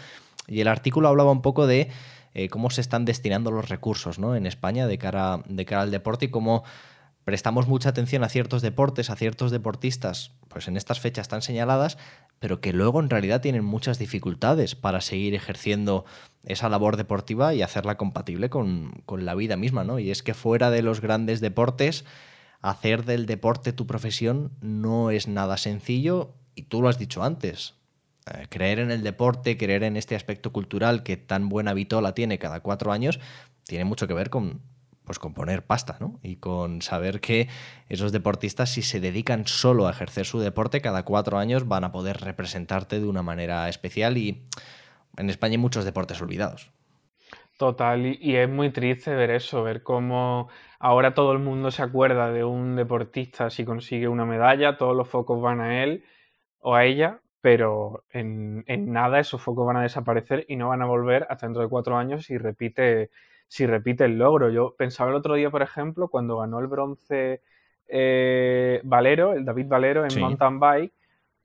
Y 0.46 0.60
el 0.60 0.68
artículo 0.68 1.08
hablaba 1.08 1.32
un 1.32 1.42
poco 1.42 1.66
de 1.66 1.90
eh, 2.34 2.48
cómo 2.48 2.70
se 2.70 2.80
están 2.80 3.04
destinando 3.04 3.50
los 3.50 3.68
recursos, 3.68 4.18
¿no? 4.18 4.36
En 4.36 4.46
España 4.46 4.86
de 4.86 4.98
cara, 4.98 5.40
de 5.46 5.64
cara 5.64 5.82
al 5.82 5.90
deporte 5.90 6.26
y 6.26 6.28
cómo 6.30 6.64
prestamos 7.24 7.66
mucha 7.66 7.88
atención 7.88 8.22
a 8.22 8.28
ciertos 8.28 8.62
deportes, 8.62 9.10
a 9.10 9.16
ciertos 9.16 9.50
deportistas, 9.50 10.32
pues 10.48 10.68
en 10.68 10.76
estas 10.76 11.00
fechas 11.00 11.28
tan 11.28 11.42
señaladas, 11.42 11.98
pero 12.38 12.60
que 12.60 12.72
luego 12.72 13.00
en 13.00 13.10
realidad 13.10 13.40
tienen 13.40 13.64
muchas 13.64 13.98
dificultades 13.98 14.74
para 14.74 15.00
seguir 15.00 15.34
ejerciendo 15.34 16.04
esa 16.44 16.68
labor 16.68 16.96
deportiva 16.96 17.54
y 17.54 17.62
hacerla 17.62 17.96
compatible 17.96 18.50
con, 18.50 19.02
la 19.08 19.34
vida 19.34 19.56
misma, 19.56 19.84
¿no? 19.84 19.98
Y 19.98 20.10
es 20.10 20.22
que 20.22 20.34
fuera 20.34 20.70
de 20.70 20.82
los 20.82 21.00
grandes 21.00 21.40
deportes, 21.40 22.04
hacer 22.60 23.04
del 23.04 23.26
deporte 23.26 23.72
tu 23.72 23.86
profesión 23.86 24.52
no 24.60 25.10
es 25.10 25.26
nada 25.26 25.56
sencillo 25.56 26.34
y 26.54 26.62
tú 26.62 26.82
lo 26.82 26.88
has 26.88 26.98
dicho 26.98 27.22
antes. 27.22 27.74
Eh, 28.26 28.46
creer 28.48 28.78
en 28.78 28.90
el 28.90 29.02
deporte, 29.02 29.56
creer 29.56 29.82
en 29.82 29.96
este 29.96 30.16
aspecto 30.16 30.52
cultural 30.52 31.02
que 31.02 31.16
tan 31.16 31.48
buena 31.48 31.72
vitola 31.72 32.14
tiene 32.14 32.38
cada 32.38 32.60
cuatro 32.60 32.92
años, 32.92 33.20
tiene 33.64 33.84
mucho 33.84 34.06
que 34.06 34.14
ver 34.14 34.28
con, 34.28 34.60
pues 35.04 35.18
con 35.18 35.34
poner 35.34 35.64
pasta, 35.64 35.96
¿no? 36.00 36.18
Y 36.22 36.36
con 36.36 36.82
saber 36.82 37.20
que 37.20 37.48
esos 37.88 38.12
deportistas, 38.12 38.70
si 38.70 38.82
se 38.82 39.00
dedican 39.00 39.46
solo 39.46 39.86
a 39.86 39.90
ejercer 39.90 40.24
su 40.24 40.40
deporte, 40.40 40.80
cada 40.80 41.04
cuatro 41.04 41.38
años 41.38 41.68
van 41.68 41.84
a 41.84 41.92
poder 41.92 42.18
representarte 42.18 43.00
de 43.00 43.06
una 43.06 43.22
manera 43.22 43.68
especial 43.68 44.16
y 44.16 44.42
en 45.16 45.30
España 45.30 45.52
hay 45.52 45.58
muchos 45.58 45.84
deportes 45.84 46.20
olvidados. 46.22 46.72
Total, 47.58 48.04
y, 48.04 48.34
es 48.34 48.48
muy 48.48 48.70
triste 48.70 49.14
ver 49.14 49.30
eso, 49.30 49.62
ver 49.62 49.84
cómo 49.84 50.48
ahora 50.80 51.14
todo 51.14 51.32
el 51.32 51.38
mundo 51.38 51.70
se 51.70 51.82
acuerda 51.82 52.32
de 52.32 52.42
un 52.42 52.74
deportista 52.74 53.48
si 53.48 53.64
consigue 53.64 54.08
una 54.08 54.24
medalla, 54.24 54.76
todos 54.76 54.96
los 54.96 55.08
focos 55.08 55.40
van 55.40 55.60
a 55.60 55.84
él 55.84 56.04
o 56.58 56.74
a 56.74 56.84
ella, 56.84 57.20
pero 57.40 58.04
en, 58.10 58.64
en 58.66 58.90
nada 58.92 59.20
esos 59.20 59.40
focos 59.40 59.66
van 59.66 59.76
a 59.76 59.82
desaparecer 59.82 60.46
y 60.48 60.56
no 60.56 60.70
van 60.70 60.82
a 60.82 60.86
volver 60.86 61.26
hasta 61.30 61.46
dentro 61.46 61.62
de 61.62 61.68
cuatro 61.68 61.96
años 61.96 62.24
si 62.24 62.38
repite 62.38 63.10
si 63.48 63.66
repite 63.66 64.04
el 64.04 64.18
logro. 64.18 64.50
Yo 64.50 64.74
pensaba 64.76 65.10
el 65.10 65.16
otro 65.16 65.34
día, 65.34 65.50
por 65.50 65.62
ejemplo, 65.62 66.08
cuando 66.08 66.38
ganó 66.38 66.58
el 66.60 66.66
bronce 66.66 67.42
eh, 67.86 68.80
Valero, 68.84 69.34
el 69.34 69.44
David 69.44 69.66
Valero 69.68 70.06
en 70.06 70.20
mountain 70.20 70.58
bike, 70.58 70.92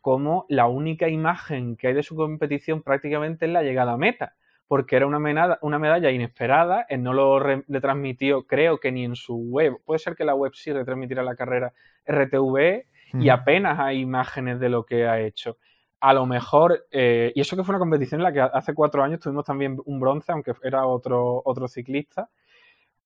como 0.01 0.45
la 0.49 0.67
única 0.67 1.09
imagen 1.09 1.75
que 1.75 1.87
hay 1.87 1.93
de 1.93 2.03
su 2.03 2.15
competición 2.15 2.81
prácticamente 2.81 3.45
es 3.45 3.51
la 3.51 3.63
llegada 3.63 3.93
a 3.93 3.97
meta, 3.97 4.35
porque 4.67 4.95
era 4.95 5.05
una, 5.05 5.19
medalla, 5.19 5.59
una 5.61 5.79
medalla 5.79 6.11
inesperada, 6.11 6.85
él 6.89 7.03
no 7.03 7.13
lo 7.13 7.39
retransmitió, 7.39 8.43
creo 8.43 8.79
que 8.79 8.91
ni 8.91 9.03
en 9.03 9.15
su 9.15 9.35
web, 9.35 9.77
puede 9.85 9.99
ser 9.99 10.15
que 10.15 10.25
la 10.25 10.35
web 10.35 10.53
sí 10.53 10.71
retransmitiera 10.71 11.23
la 11.23 11.35
carrera 11.35 11.73
RTV 12.05 12.85
y 13.13 13.29
apenas 13.29 13.79
hay 13.79 13.99
imágenes 13.99 14.59
de 14.59 14.69
lo 14.69 14.85
que 14.85 15.07
ha 15.07 15.19
hecho 15.19 15.57
a 15.99 16.13
lo 16.13 16.25
mejor, 16.25 16.87
eh, 16.91 17.31
y 17.35 17.41
eso 17.41 17.55
que 17.55 17.63
fue 17.63 17.73
una 17.73 17.79
competición 17.79 18.21
en 18.21 18.23
la 18.23 18.33
que 18.33 18.41
hace 18.41 18.73
cuatro 18.73 19.03
años 19.03 19.19
tuvimos 19.19 19.45
también 19.45 19.77
un 19.85 19.99
bronce, 19.99 20.31
aunque 20.31 20.53
era 20.63 20.85
otro, 20.85 21.41
otro 21.45 21.67
ciclista, 21.67 22.29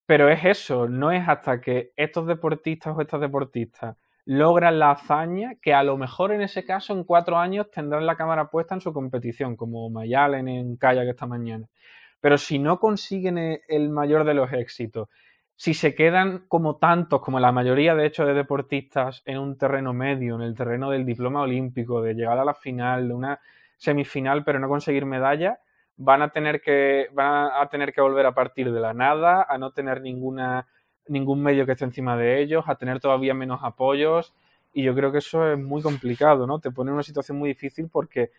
pero 0.06 0.30
es 0.30 0.44
eso, 0.46 0.88
no 0.88 1.12
es 1.12 1.28
hasta 1.28 1.62
que 1.62 1.92
estos 1.96 2.28
deportistas 2.28 2.96
o 2.96 3.02
estas 3.02 3.22
deportistas 3.22 3.96
logran 4.26 4.80
la 4.80 4.92
hazaña 4.92 5.56
que 5.62 5.74
a 5.74 5.84
lo 5.84 5.98
mejor 5.98 6.32
en 6.32 6.42
ese 6.42 6.66
caso 6.66 6.94
en 6.94 7.04
cuatro 7.04 7.38
años 7.38 7.70
tendrán 7.72 8.06
la 8.06 8.16
cámara 8.16 8.50
puesta 8.50 8.76
en 8.76 8.82
su 8.82 8.94
competición, 8.94 9.56
como 9.56 9.90
Mayalen 9.90 10.48
en 10.48 10.78
Kayak 10.78 11.08
esta 11.08 11.26
mañana. 11.26 11.68
Pero 12.22 12.38
si 12.38 12.60
no 12.60 12.80
consiguen 12.80 13.62
el 13.68 13.90
mayor 13.90 14.24
de 14.24 14.34
los 14.34 14.52
éxitos 14.54 15.10
si 15.56 15.74
se 15.74 15.94
quedan 15.96 16.46
como 16.48 16.78
tantos, 16.78 17.22
como 17.22 17.40
la 17.40 17.52
mayoría 17.52 17.96
de 17.96 18.06
hecho 18.06 18.26
de 18.26 18.34
deportistas, 18.34 19.22
en 19.26 19.38
un 19.38 19.58
terreno 19.58 19.94
medio, 19.94 20.36
en 20.36 20.42
el 20.42 20.56
terreno 20.56 20.90
del 20.90 21.06
diploma 21.06 21.42
olímpico, 21.42 22.02
de 22.02 22.16
llegar 22.16 22.40
a 22.40 22.46
la 22.46 22.54
final, 22.54 23.08
de 23.08 23.14
una 23.14 23.40
semifinal, 23.78 24.44
pero 24.44 24.60
no 24.60 24.68
conseguir 24.68 25.06
medalla, 25.06 25.60
van 25.98 26.22
a 26.22 26.30
tener 26.30 26.62
que, 26.62 27.08
van 27.14 27.50
a 27.54 27.68
tener 27.70 27.94
que 27.94 28.02
volver 28.02 28.26
a 28.26 28.34
partir 28.34 28.72
de 28.72 28.80
la 28.80 28.94
nada, 28.94 29.46
a 29.48 29.58
no 29.58 29.72
tener 29.72 30.02
ninguna, 30.02 30.68
ningún 31.08 31.42
medio 31.42 31.66
que 31.66 31.74
esté 31.74 31.86
encima 31.86 32.18
de 32.18 32.42
ellos, 32.42 32.66
a 32.68 32.76
tener 32.76 33.00
todavía 33.00 33.34
menos 33.34 33.60
apoyos. 33.64 34.34
Y 34.74 34.84
yo 34.84 34.96
creo 34.96 35.12
que 35.12 35.20
eso 35.20 35.52
es 35.52 35.60
muy 35.60 35.82
complicado, 35.82 36.48
¿no? 36.48 36.60
Te 36.60 36.72
pone 36.72 36.90
en 36.90 36.96
una 36.96 37.04
situación 37.04 37.38
muy 37.38 37.50
difícil 37.50 37.90
porque 37.92 38.32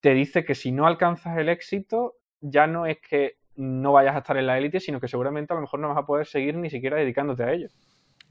te 0.00 0.14
dice 0.14 0.44
que 0.44 0.54
si 0.54 0.72
no 0.72 0.86
alcanzas 0.86 1.38
el 1.38 1.48
éxito, 1.48 2.16
ya 2.40 2.66
no 2.66 2.86
es 2.86 2.98
que 3.00 3.36
no 3.60 3.92
vayas 3.92 4.16
a 4.16 4.18
estar 4.20 4.36
en 4.38 4.46
la 4.46 4.56
élite, 4.56 4.80
sino 4.80 5.00
que 5.00 5.08
seguramente 5.08 5.52
a 5.52 5.56
lo 5.56 5.60
mejor 5.60 5.80
no 5.80 5.88
vas 5.88 5.98
a 5.98 6.06
poder 6.06 6.26
seguir 6.26 6.56
ni 6.56 6.70
siquiera 6.70 6.96
dedicándote 6.96 7.44
a 7.44 7.52
ello. 7.52 7.68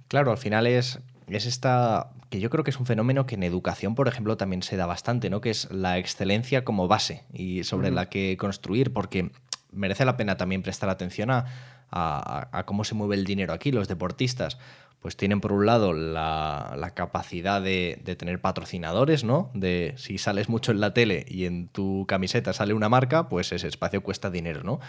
Claro, 0.08 0.32
al 0.32 0.40
final 0.40 0.66
es, 0.66 1.00
es 1.28 1.46
esta, 1.46 2.10
que 2.32 2.40
yo 2.40 2.50
creo 2.50 2.64
que 2.64 2.72
es 2.72 2.80
un 2.80 2.88
fenómeno 2.88 3.28
que 3.28 3.36
en 3.36 3.44
educación, 3.44 3.94
por 3.94 4.08
ejemplo, 4.08 4.38
también 4.38 4.64
se 4.64 4.76
da 4.76 4.88
bastante, 4.88 5.30
¿no? 5.30 5.40
Que 5.40 5.52
es 5.52 5.70
la 5.72 6.00
excelencia 6.00 6.66
como 6.66 6.88
base 6.88 7.24
y 7.32 7.64
sobre 7.64 7.92
la 7.92 8.10
que 8.10 8.36
construir, 8.38 8.92
porque 8.92 9.30
merece 9.72 10.04
la 10.04 10.18
pena 10.18 10.36
también 10.36 10.64
prestar 10.64 10.90
atención 10.90 11.30
a, 11.30 11.46
a, 11.92 12.64
cómo 12.66 12.84
se 12.84 12.96
mueve 12.96 13.16
el 13.16 13.24
dinero 13.24 13.54
aquí. 13.54 13.72
Los 13.72 13.88
deportistas, 13.88 14.58
pues 15.00 15.16
tienen 15.16 15.42
por 15.42 15.52
un 15.52 15.68
lado 15.68 15.94
la, 15.94 16.92
capacidad 16.96 17.62
de, 17.62 18.02
de, 18.04 18.16
tener 18.16 18.42
patrocinadores, 18.42 19.24
¿no? 19.24 19.52
De 19.54 19.94
si 19.98 20.18
sales 20.18 20.50
mucho 20.50 20.72
en 20.72 20.80
la 20.80 20.96
tele 20.96 21.24
y 21.28 21.46
en 21.46 21.68
tu 21.68 22.06
camiseta 22.08 22.52
sale 22.52 22.74
una 22.74 22.90
marca, 22.90 23.30
pues 23.30 23.52
ese 23.52 23.68
espacio 23.68 24.02
cuesta 24.02 24.32
dinero, 24.32 24.64
¿no? 24.64 24.80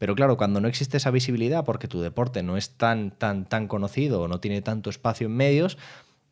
Pero 0.00 0.14
claro, 0.14 0.38
cuando 0.38 0.62
no 0.62 0.68
existe 0.68 0.96
esa 0.96 1.10
visibilidad 1.10 1.62
porque 1.66 1.86
tu 1.86 2.00
deporte 2.00 2.42
no 2.42 2.56
es 2.56 2.78
tan, 2.78 3.10
tan, 3.10 3.46
tan 3.46 3.68
conocido 3.68 4.22
o 4.22 4.28
no 4.28 4.40
tiene 4.40 4.62
tanto 4.62 4.88
espacio 4.88 5.26
en 5.26 5.36
medios, 5.36 5.76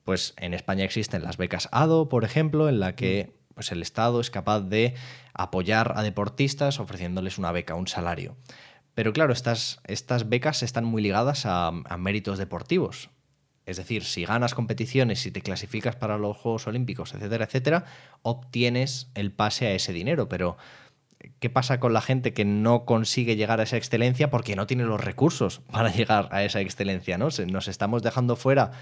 pues 0.05 0.33
en 0.39 0.55
España 0.55 0.85
existen 0.85 1.23
las 1.23 1.37
becas 1.37 1.69
ADO, 1.71 2.09
por 2.09 2.25
ejemplo, 2.25 2.71
en 2.71 2.81
la 2.81 2.97
que 2.97 3.29
mm. 3.29 3.55
pues, 3.55 3.71
el 3.71 3.83
Estado 3.83 4.23
es 4.23 4.31
capaz 4.31 4.63
de 4.63 4.95
apoyar 5.35 5.93
a 5.97 6.03
deportistas 6.03 6.81
ofreciéndoles 6.81 7.37
una 7.37 7.53
beca, 7.53 7.75
un 7.75 7.89
salario. 7.89 8.39
Pero 8.95 9.13
claro, 9.13 9.35
estas, 9.35 9.81
estas 9.85 10.31
becas 10.31 10.63
están 10.63 10.87
muy 10.87 11.03
ligadas 11.03 11.43
a, 11.45 11.71
méritos 11.99 12.39
deportivos. 12.39 13.11
Es 13.67 13.77
decir, 13.77 14.03
si 14.03 14.25
ganas 14.25 14.55
competiciones, 14.55 15.21
si 15.21 15.31
te 15.31 15.43
clasificas 15.43 15.95
para 15.95 16.17
los 16.17 16.39
Juegos 16.39 16.67
Olímpicos, 16.69 17.13
etcétera, 17.13 17.45
etcétera, 17.45 17.85
obtienes 18.23 19.11
el 19.15 19.31
pase 19.31 19.67
a 19.67 19.73
ese 19.73 19.93
dinero. 19.93 20.27
Pero, 20.31 20.57
¿qué 21.39 21.51
pasa 21.51 21.81
con 21.81 21.93
la 21.93 22.01
gente 22.01 22.33
que 22.33 22.45
no 22.45 22.85
consigue 22.85 23.37
llegar 23.37 23.61
a 23.61 23.65
esa 23.65 23.77
excelencia 23.77 24.31
porque 24.31 24.57
no 24.57 24.67
tiene 24.67 24.85
los 24.85 25.01
recursos 25.01 25.61
para 25.71 25.93
llegar 25.93 26.29
a 26.33 26.45
esa 26.45 26.61
excelencia? 26.61 27.19
¿no? 27.19 27.29
Nos 27.47 27.69
estamos 27.69 28.03
dejando 28.03 28.37
fuera 28.37 28.73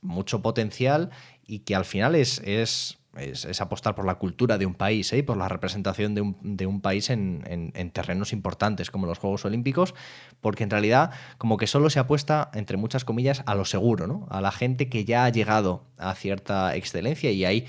mucho 0.00 0.42
potencial 0.42 1.10
y 1.46 1.60
que 1.60 1.74
al 1.74 1.86
final 1.86 2.14
es, 2.14 2.38
es, 2.44 2.98
es, 3.16 3.60
apostar 3.62 3.94
por 3.94 4.04
la 4.04 4.16
cultura 4.16 4.58
de 4.58 4.66
un 4.66 4.74
país 4.74 5.12
¿eh? 5.14 5.18
y 5.18 5.22
por 5.22 5.38
la 5.38 5.48
representación 5.48 6.14
de 6.14 6.20
un, 6.20 6.36
de 6.42 6.66
un 6.66 6.82
país 6.82 7.08
en, 7.08 7.42
en, 7.46 7.90
terrenos 7.90 8.34
importantes 8.34 8.90
como 8.90 9.06
los 9.06 9.18
Juegos 9.18 9.46
Olímpicos, 9.46 9.94
porque 10.42 10.64
en 10.64 10.70
realidad 10.70 11.10
como 11.38 11.56
que 11.56 11.66
solo 11.66 11.88
se 11.88 12.00
apuesta, 12.00 12.50
entre 12.52 12.76
muchas 12.76 13.06
comillas, 13.06 13.42
a 13.46 13.54
lo 13.54 13.64
seguro, 13.64 14.06
¿no? 14.06 14.26
a 14.30 14.42
la 14.42 14.52
gente 14.52 14.90
que 14.90 15.06
ya 15.06 15.24
ha 15.24 15.30
llegado 15.30 15.86
a 15.96 16.14
cierta 16.14 16.76
excelencia 16.76 17.30
y 17.30 17.46
hay 17.46 17.66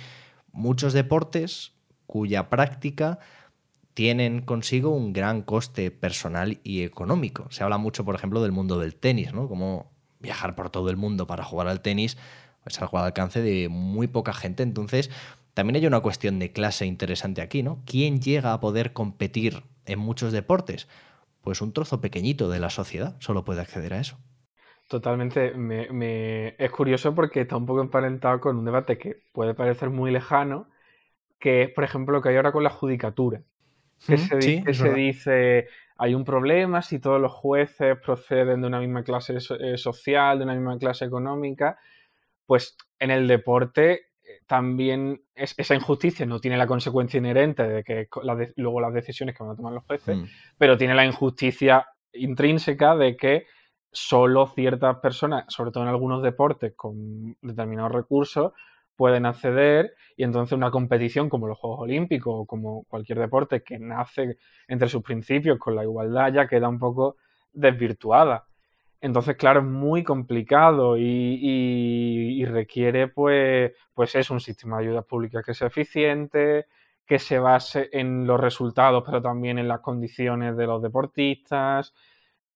muchos 0.52 0.92
deportes 0.92 1.72
cuya 2.06 2.50
práctica 2.50 3.20
tienen 3.96 4.42
consigo 4.42 4.92
un 4.92 5.14
gran 5.14 5.42
coste 5.42 5.90
personal 5.90 6.60
y 6.64 6.84
económico. 6.84 7.48
Se 7.50 7.64
habla 7.64 7.80
mucho, 7.80 8.06
por 8.06 8.14
ejemplo, 8.14 8.44
del 8.44 8.52
mundo 8.52 8.78
del 8.78 8.96
tenis, 8.96 9.34
¿no? 9.34 9.48
Como 9.48 9.92
viajar 10.20 10.54
por 10.56 10.70
todo 10.70 10.90
el 10.90 10.98
mundo 10.98 11.26
para 11.26 11.44
jugar 11.44 11.68
al 11.68 11.82
tenis 11.82 12.18
es 12.66 12.82
algo 12.82 12.98
al 12.98 13.06
alcance 13.06 13.42
de 13.42 13.70
muy 13.70 14.08
poca 14.08 14.34
gente. 14.34 14.64
Entonces, 14.64 15.10
también 15.54 15.78
hay 15.78 15.88
una 15.88 16.02
cuestión 16.02 16.40
de 16.40 16.52
clase 16.52 16.86
interesante 16.86 17.42
aquí, 17.42 17.64
¿no? 17.64 17.82
¿Quién 17.86 18.20
llega 18.20 18.54
a 18.54 18.60
poder 18.60 18.94
competir 18.94 19.64
en 19.86 20.00
muchos 20.00 20.32
deportes? 20.32 20.88
Pues 21.42 21.62
un 21.62 21.74
trozo 21.74 22.02
pequeñito 22.02 22.50
de 22.50 22.60
la 22.60 22.70
sociedad 22.70 23.16
solo 23.20 23.46
puede 23.46 23.62
acceder 23.62 23.94
a 23.94 24.00
eso. 24.00 24.18
Totalmente. 24.90 25.52
Me, 25.54 26.56
Es 26.58 26.72
curioso 26.72 27.16
porque 27.16 27.42
está 27.42 27.56
un 27.56 27.66
poco 27.66 27.82
emparentado 27.82 28.40
con 28.40 28.58
un 28.58 28.66
debate 28.66 28.98
que 28.98 29.22
puede 29.32 29.54
parecer 29.54 29.90
muy 29.90 30.12
lejano, 30.12 30.68
que 31.40 31.64
es, 31.64 31.70
por 31.70 31.84
ejemplo, 31.84 32.16
lo 32.16 32.22
que 32.22 32.30
hay 32.30 32.36
ahora 32.36 32.52
con 32.52 32.64
la 32.64 32.70
judicatura. 32.70 33.42
Que, 34.06 34.18
se, 34.18 34.74
se 34.74 34.94
dice, 34.94 35.68
hay 35.98 36.14
un 36.14 36.26
problema 36.26 36.82
si 36.82 37.00
todos 37.00 37.22
los 37.22 37.32
jueces 37.32 37.98
proceden 38.00 38.62
de 38.62 38.68
una 38.68 38.80
misma 38.80 39.04
clase 39.04 39.38
eh, 39.60 39.78
social, 39.78 40.38
de 40.38 40.44
una 40.44 40.54
misma 40.54 40.78
clase 40.78 41.06
económica, 41.06 41.78
pues 42.46 42.78
en 43.00 43.12
el 43.12 43.28
deporte 43.28 43.94
eh, 44.24 44.42
también 44.46 45.22
esa 45.34 45.76
injusticia 45.76 46.26
no 46.26 46.40
tiene 46.40 46.58
la 46.58 46.68
consecuencia 46.68 47.18
inherente 47.18 47.64
de 47.64 47.84
que 47.84 48.08
luego 48.58 48.82
las 48.82 48.94
decisiones 48.94 49.36
que 49.36 49.44
van 49.44 49.54
a 49.54 49.56
tomar 49.56 49.74
los 49.74 49.86
jueces, 49.86 50.18
mm. 50.18 50.24
pero 50.58 50.78
tiene 50.78 50.96
la 50.96 51.06
injusticia 51.06 51.88
intrínseca 52.14 52.96
de 52.96 53.16
que 53.16 53.46
solo 53.92 54.48
ciertas 54.48 54.98
personas, 54.98 55.46
sobre 55.48 55.72
todo 55.72 55.84
en 55.84 55.90
algunos 55.90 56.22
deportes 56.22 56.74
con 56.76 57.38
determinados 57.42 57.94
recursos, 57.94 58.52
pueden 58.96 59.26
acceder 59.26 59.94
y 60.16 60.24
entonces 60.24 60.54
una 60.54 60.72
competición 60.72 61.30
como 61.30 61.48
los 61.48 61.58
Juegos 61.58 61.82
Olímpicos 61.82 62.34
o 62.36 62.46
como 62.46 62.84
cualquier 62.86 63.20
deporte 63.20 63.64
que 63.64 63.80
nace 63.80 64.38
entre 64.68 64.90
sus 64.90 65.04
principios 65.04 65.60
con 65.60 65.76
la 65.76 65.84
igualdad 65.84 66.34
ya 66.34 66.48
queda 66.48 66.70
un 66.70 66.80
poco 66.80 67.18
desvirtuada. 67.54 68.48
Entonces, 69.02 69.36
claro, 69.36 69.60
es 69.60 69.66
muy 69.66 70.04
complicado 70.04 70.98
y, 70.98 72.44
requiere, 72.46 73.08
pues, 73.08 73.74
pues 73.94 74.16
es 74.16 74.30
un 74.32 74.40
sistema 74.40 74.80
de 74.80 74.86
ayudas 74.86 75.06
públicas 75.06 75.46
que 75.46 75.54
sea 75.54 75.68
eficiente, 75.68 76.66
que 77.06 77.20
se 77.20 77.38
base 77.40 77.90
en 77.92 78.26
los 78.26 78.40
resultados, 78.40 79.04
pero 79.06 79.22
también 79.22 79.60
en 79.60 79.68
las 79.68 79.82
condiciones 79.82 80.58
de 80.58 80.66
los 80.66 80.82
deportistas. 80.82 81.94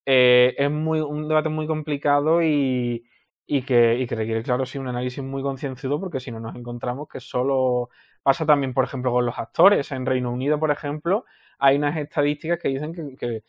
Eh, 0.06 0.56
es 0.58 0.72
muy, 0.72 1.02
un 1.02 1.28
debate 1.28 1.50
muy 1.50 1.68
complicado 1.68 2.42
y, 2.42 3.06
y 3.52 3.64
que, 3.64 4.06
requiere, 4.08 4.44
claro, 4.44 4.64
sí, 4.68 4.78
un 4.78 4.90
análisis 4.90 5.24
muy 5.24 5.42
concienzudo, 5.42 6.00
porque 6.00 6.20
si 6.20 6.30
no 6.30 6.40
nos 6.40 6.56
encontramos 6.56 7.08
que 7.08 7.20
solo 7.20 7.90
pasa 8.22 8.46
también, 8.46 8.76
por 8.76 8.84
ejemplo, 8.84 9.12
con 9.12 9.26
los 9.26 9.40
actores. 9.40 9.92
En 9.92 10.06
Reino 10.06 10.32
Unido, 10.32 10.60
por 10.60 10.70
ejemplo, 10.70 11.26
hay 11.58 11.78
unas 11.78 11.98
estadísticas 11.98 12.60
que 12.60 12.70
dicen 12.70 12.94
que, 13.18 13.44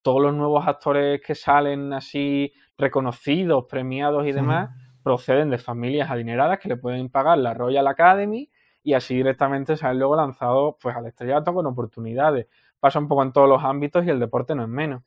todos 0.00 0.22
los 0.22 0.34
nuevos 0.34 0.66
actores 0.66 1.20
que 1.20 1.34
salen 1.34 1.92
así 1.92 2.54
reconocidos, 2.78 3.66
premiados 3.68 4.26
y 4.26 4.32
demás, 4.32 4.70
proceden 5.02 5.50
de 5.50 5.58
familias 5.58 6.10
adineradas 6.10 6.58
que 6.58 6.70
le 6.70 6.78
pueden 6.78 7.10
pagar 7.10 7.36
la 7.36 7.52
Royal 7.52 7.86
Academy 7.86 8.48
y 8.82 8.94
así 8.94 9.14
directamente 9.14 9.76
salen 9.76 9.98
luego 9.98 10.16
lanzados 10.16 10.76
pues, 10.80 10.96
al 10.96 11.04
estrellato 11.04 11.52
con 11.52 11.66
oportunidades. 11.66 12.46
Pasa 12.80 12.98
un 12.98 13.08
poco 13.08 13.24
en 13.24 13.32
todos 13.32 13.46
los 13.46 13.62
ámbitos 13.62 14.06
y 14.06 14.08
el 14.08 14.20
deporte 14.20 14.54
no 14.54 14.62
es 14.62 14.70
menos. 14.70 15.02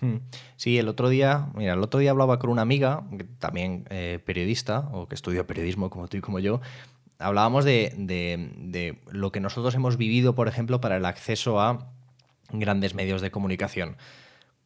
Hmm. 0.00 0.16
Sí, 0.56 0.78
el 0.78 0.88
otro 0.88 1.08
día, 1.08 1.48
mira, 1.54 1.74
el 1.74 1.82
otro 1.82 2.00
día 2.00 2.10
hablaba 2.10 2.38
con 2.38 2.50
una 2.50 2.62
amiga, 2.62 3.04
también 3.38 3.86
eh, 3.90 4.20
periodista, 4.24 4.88
o 4.92 5.08
que 5.08 5.14
estudia 5.14 5.46
periodismo 5.46 5.90
como 5.90 6.08
tú 6.08 6.16
y 6.16 6.20
como 6.20 6.40
yo, 6.40 6.60
hablábamos 7.18 7.64
de, 7.64 8.98
lo 9.10 9.32
que 9.32 9.40
nosotros 9.40 9.74
hemos 9.74 9.96
vivido, 9.96 10.34
por 10.34 10.48
ejemplo, 10.48 10.80
para 10.80 10.96
el 10.96 11.04
acceso 11.04 11.60
a 11.60 11.90
grandes 12.50 12.94
medios 12.94 13.22
de 13.22 13.30
comunicación. 13.30 13.96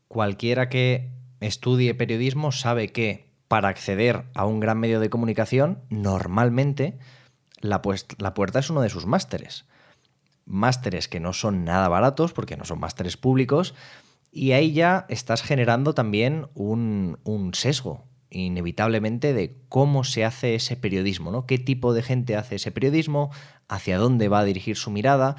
Cualquiera 0.08 0.68
que 0.68 1.10
estudie 1.40 1.94
periodismo 1.94 2.52
sabe 2.52 2.88
que 2.88 3.28
para 3.46 3.68
acceder 3.68 4.24
a 4.34 4.44
un 4.44 4.60
gran 4.60 4.78
medio 4.78 5.00
de 5.00 5.10
comunicación, 5.10 5.82
normalmente 5.88 6.98
la, 7.60 7.80
la 8.18 8.34
puerta 8.34 8.58
es 8.58 8.70
uno 8.70 8.80
de 8.80 8.90
sus 8.90 9.06
másteres. 9.06 9.66
Másteres 10.44 11.08
que 11.08 11.20
no 11.20 11.32
son 11.32 11.64
nada 11.64 11.88
baratos, 11.88 12.32
porque 12.32 12.56
no 12.56 12.64
son 12.64 12.80
másteres 12.80 13.16
públicos, 13.16 13.74
y 14.30 14.52
ahí 14.52 14.72
ya 14.72 15.06
estás 15.08 15.42
generando 15.42 15.94
también 15.94 16.48
un, 16.54 17.18
sesgo, 17.54 18.04
inevitablemente, 18.30 19.32
de 19.32 19.56
cómo 19.68 20.04
se 20.04 20.24
hace 20.24 20.54
ese 20.54 20.76
periodismo, 20.76 21.30
¿no? 21.30 21.46
¿Qué 21.46 21.58
tipo 21.58 21.94
de 21.94 22.02
gente 22.02 22.36
hace 22.36 22.56
ese 22.56 22.70
periodismo? 22.70 23.30
¿Hacia 23.68 23.98
dónde 23.98 24.28
va 24.28 24.40
a 24.40 24.44
dirigir 24.44 24.76
su 24.76 24.90
mirada? 24.90 25.36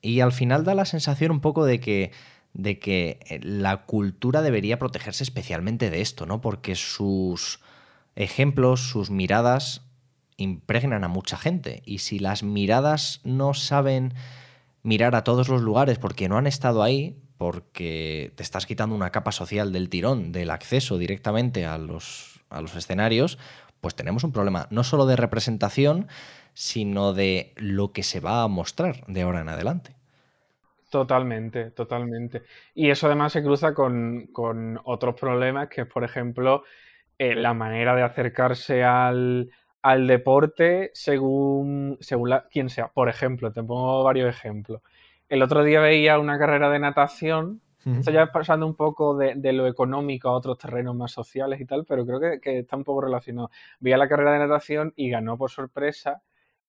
Y 0.00 0.20
al 0.20 0.32
final 0.32 0.64
da 0.64 0.74
la 0.74 0.84
sensación 0.84 1.30
un 1.32 1.40
poco 1.40 1.64
de 1.64 1.80
que, 1.80 2.12
de 2.54 2.78
que 2.78 3.18
eh, 3.28 3.40
la 3.42 3.84
cultura 3.84 4.42
debería 4.42 4.78
protegerse 4.78 5.24
especialmente 5.24 5.90
de 5.90 6.00
esto, 6.00 6.26
¿no? 6.26 6.40
Porque 6.40 6.74
sus 6.76 7.60
ejemplos, 8.14 8.88
sus 8.88 9.10
miradas 9.10 9.82
impregnan 10.36 11.04
a 11.04 11.08
mucha 11.08 11.36
gente. 11.36 11.82
Y 11.84 11.98
si 11.98 12.18
las 12.18 12.42
miradas 12.42 13.20
no 13.24 13.54
saben 13.54 14.14
mirar 14.82 15.14
a 15.14 15.24
todos 15.24 15.48
los 15.48 15.62
lugares 15.62 15.98
porque 15.98 16.28
no 16.28 16.38
han 16.38 16.46
estado 16.46 16.82
ahí, 16.82 17.21
porque 17.42 18.30
te 18.36 18.44
estás 18.44 18.66
quitando 18.66 18.94
una 18.94 19.10
capa 19.10 19.32
social 19.32 19.72
del 19.72 19.88
tirón, 19.88 20.30
del 20.30 20.48
acceso 20.48 20.96
directamente 20.96 21.66
a 21.66 21.76
los, 21.76 22.40
a 22.50 22.60
los 22.60 22.76
escenarios, 22.76 23.36
pues 23.80 23.96
tenemos 23.96 24.22
un 24.22 24.30
problema 24.30 24.68
no 24.70 24.84
solo 24.84 25.06
de 25.06 25.16
representación, 25.16 26.06
sino 26.54 27.12
de 27.12 27.52
lo 27.56 27.92
que 27.92 28.04
se 28.04 28.20
va 28.20 28.44
a 28.44 28.46
mostrar 28.46 29.04
de 29.08 29.22
ahora 29.22 29.40
en 29.40 29.48
adelante. 29.48 29.96
Totalmente, 30.88 31.72
totalmente. 31.72 32.42
Y 32.76 32.90
eso 32.90 33.08
además 33.08 33.32
se 33.32 33.42
cruza 33.42 33.74
con, 33.74 34.30
otros 34.84 35.16
problemas, 35.16 35.68
que 35.68 35.80
es, 35.80 35.88
por 35.88 36.04
ejemplo, 36.04 36.62
eh, 37.18 37.34
la 37.34 37.54
manera 37.54 37.96
de 37.96 38.04
acercarse 38.04 38.84
al, 38.84 39.50
deporte 40.06 40.92
según, 40.94 41.98
según 42.00 42.38
quien 42.52 42.68
sea. 42.68 42.86
Por 42.86 43.08
ejemplo, 43.08 43.52
te 43.52 43.64
pongo 43.64 44.04
varios 44.04 44.28
ejemplos. 44.28 44.80
El 45.32 45.42
otro 45.42 45.64
día 45.64 45.80
veía 45.80 46.18
una 46.18 46.38
carrera 46.38 46.68
de 46.68 46.78
natación. 46.78 47.62
Esto 47.86 48.10
ya 48.10 48.24
es 48.24 48.28
pasando 48.28 48.66
un 48.66 48.76
poco 48.76 49.16
de, 49.16 49.52
lo 49.54 49.66
económico 49.66 50.28
a 50.28 50.32
otros 50.32 50.58
terrenos 50.58 50.94
más 50.94 51.10
sociales 51.10 51.58
y 51.58 51.64
tal, 51.64 51.86
pero 51.86 52.04
creo 52.04 52.38
que, 52.38 52.58
está 52.58 52.76
un 52.76 52.84
poco 52.84 53.00
relacionado. 53.00 53.50
Veía 53.80 53.96
la 53.96 54.10
carrera 54.10 54.34
de 54.34 54.40
natación 54.40 54.92
y 54.94 55.08
ganó 55.08 55.38
por 55.38 55.50
sorpresa 55.50 56.20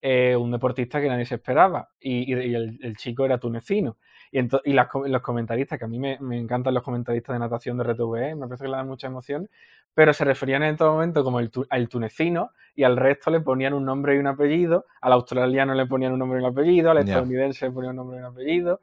eh, 0.01 0.37
un 0.37 0.49
deportista 0.49 1.01
que 1.01 1.09
nadie 1.09 1.25
se 1.25 1.35
esperaba. 1.35 1.89
Y, 1.99 2.31
el, 2.31 2.95
chico 2.95 3.25
era 3.25 3.37
tunecino. 3.37 3.97
Y, 4.35 4.39
y 4.39 4.73
los 4.73 5.21
comentaristas, 5.21 5.77
que 5.77 5.85
a 5.85 5.87
mí 5.87 5.99
me, 5.99 6.17
encantan 6.35 6.73
los 6.73 6.81
comentaristas 6.81 7.35
de 7.35 7.39
natación 7.39 7.77
de 7.77 7.83
RTV, 7.83 8.35
me 8.35 8.47
parece 8.47 8.63
que 8.63 8.71
le 8.71 8.77
dan 8.77 8.87
mucha 8.87 9.05
emoción, 9.05 9.47
pero 9.93 10.11
se 10.11 10.25
referían 10.25 10.63
en 10.63 10.75
todo 10.75 10.93
momento 10.93 11.23
como 11.23 11.39
el, 11.39 11.51
al 11.69 11.87
tunecino 11.87 12.49
y 12.75 12.83
al 12.83 12.97
resto 12.97 13.29
le 13.29 13.41
ponían 13.41 13.75
un 13.75 13.85
nombre 13.85 14.15
y 14.15 14.17
un 14.17 14.25
apellido, 14.25 14.87
al 15.01 15.13
australiano 15.13 15.75
le 15.75 15.85
ponían 15.85 16.13
un 16.13 16.19
nombre 16.19 16.39
y 16.39 16.43
un 16.43 16.49
apellido, 16.49 16.89
al 16.89 16.97
estadounidense 16.97 17.67
le 17.67 17.71
ponían 17.71 17.91
un 17.91 17.97
nombre 17.97 18.17
y 18.17 18.19
un 18.21 18.25
apellido, 18.25 18.81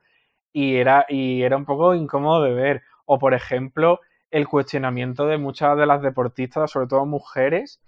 y 0.52 0.76
era, 0.76 1.04
y 1.08 1.42
era 1.42 1.56
un 1.56 1.64
poco 1.64 1.96
incómodo 1.96 2.44
de 2.44 2.54
ver. 2.54 2.82
O 3.06 3.18
por 3.18 3.34
ejemplo, 3.34 3.98
el 4.30 4.46
cuestionamiento 4.46 5.26
de 5.26 5.36
muchas 5.36 5.76
de 5.76 5.86
las 5.86 6.00
deportistas, 6.00 6.70
sobre 6.70 6.86
todo 6.86 7.04
mujeres. 7.06 7.80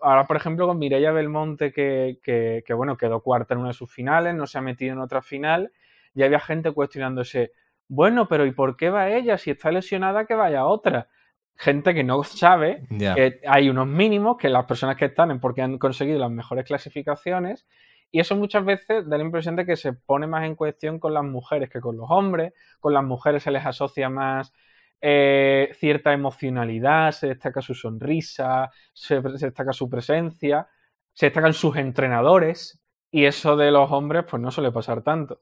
Ahora, 0.00 0.26
por 0.26 0.36
ejemplo, 0.36 0.66
con 0.66 0.78
Mireia 0.78 1.12
Belmonte, 1.12 1.70
que, 1.70 2.18
que, 2.22 2.74
bueno, 2.74 2.96
quedó 2.96 3.20
cuarta 3.20 3.52
en 3.52 3.60
una 3.60 3.68
de 3.68 3.74
sus 3.74 3.92
finales, 3.92 4.34
no 4.34 4.46
se 4.46 4.58
ha 4.58 4.62
metido 4.62 4.94
en 4.94 5.00
otra 5.00 5.22
final, 5.22 5.70
ya 6.14 6.26
había 6.26 6.40
gente 6.40 6.72
cuestionándose, 6.72 7.52
bueno, 7.88 8.28
pero 8.28 8.46
¿y 8.46 8.52
por 8.52 8.76
qué 8.76 8.90
va 8.90 9.10
ella? 9.10 9.38
Si 9.38 9.50
está 9.50 9.70
lesionada, 9.70 10.26
que 10.26 10.34
vaya 10.34 10.66
otra. 10.66 11.08
Gente 11.56 11.94
que 11.94 12.02
no 12.02 12.24
sabe 12.24 12.86
que 12.88 13.40
hay 13.46 13.68
unos 13.68 13.86
mínimos, 13.86 14.36
que 14.38 14.48
las 14.48 14.64
personas 14.64 14.96
que 14.96 15.04
están 15.06 15.30
en 15.30 15.40
porque 15.40 15.62
han 15.62 15.78
conseguido 15.78 16.18
las 16.18 16.30
mejores 16.30 16.64
clasificaciones, 16.64 17.66
y 18.14 18.20
eso 18.20 18.36
muchas 18.36 18.64
veces 18.64 19.08
da 19.08 19.18
la 19.18 19.24
impresión 19.24 19.56
de 19.56 19.66
que 19.66 19.74
se 19.74 19.92
pone 19.92 20.28
más 20.28 20.44
en 20.44 20.54
cuestión 20.54 21.00
con 21.00 21.12
las 21.14 21.24
mujeres 21.24 21.68
que 21.68 21.80
con 21.80 21.96
los 21.96 22.06
hombres. 22.08 22.52
Con 22.78 22.94
las 22.94 23.02
mujeres 23.02 23.42
se 23.42 23.50
les 23.50 23.66
asocia 23.66 24.08
más 24.08 24.52
eh, 25.00 25.70
cierta 25.74 26.12
emocionalidad, 26.12 27.10
se 27.10 27.26
destaca 27.26 27.60
su 27.60 27.74
sonrisa, 27.74 28.70
se, 28.92 29.20
destaca 29.20 29.72
su 29.72 29.90
presencia, 29.90 30.68
se 31.12 31.26
destacan 31.26 31.54
sus 31.54 31.76
entrenadores. 31.76 32.80
Y 33.10 33.24
eso 33.24 33.56
de 33.56 33.72
los 33.72 33.90
hombres, 33.90 34.24
pues 34.30 34.40
no 34.40 34.52
suele 34.52 34.70
pasar 34.70 35.02
tanto. 35.02 35.40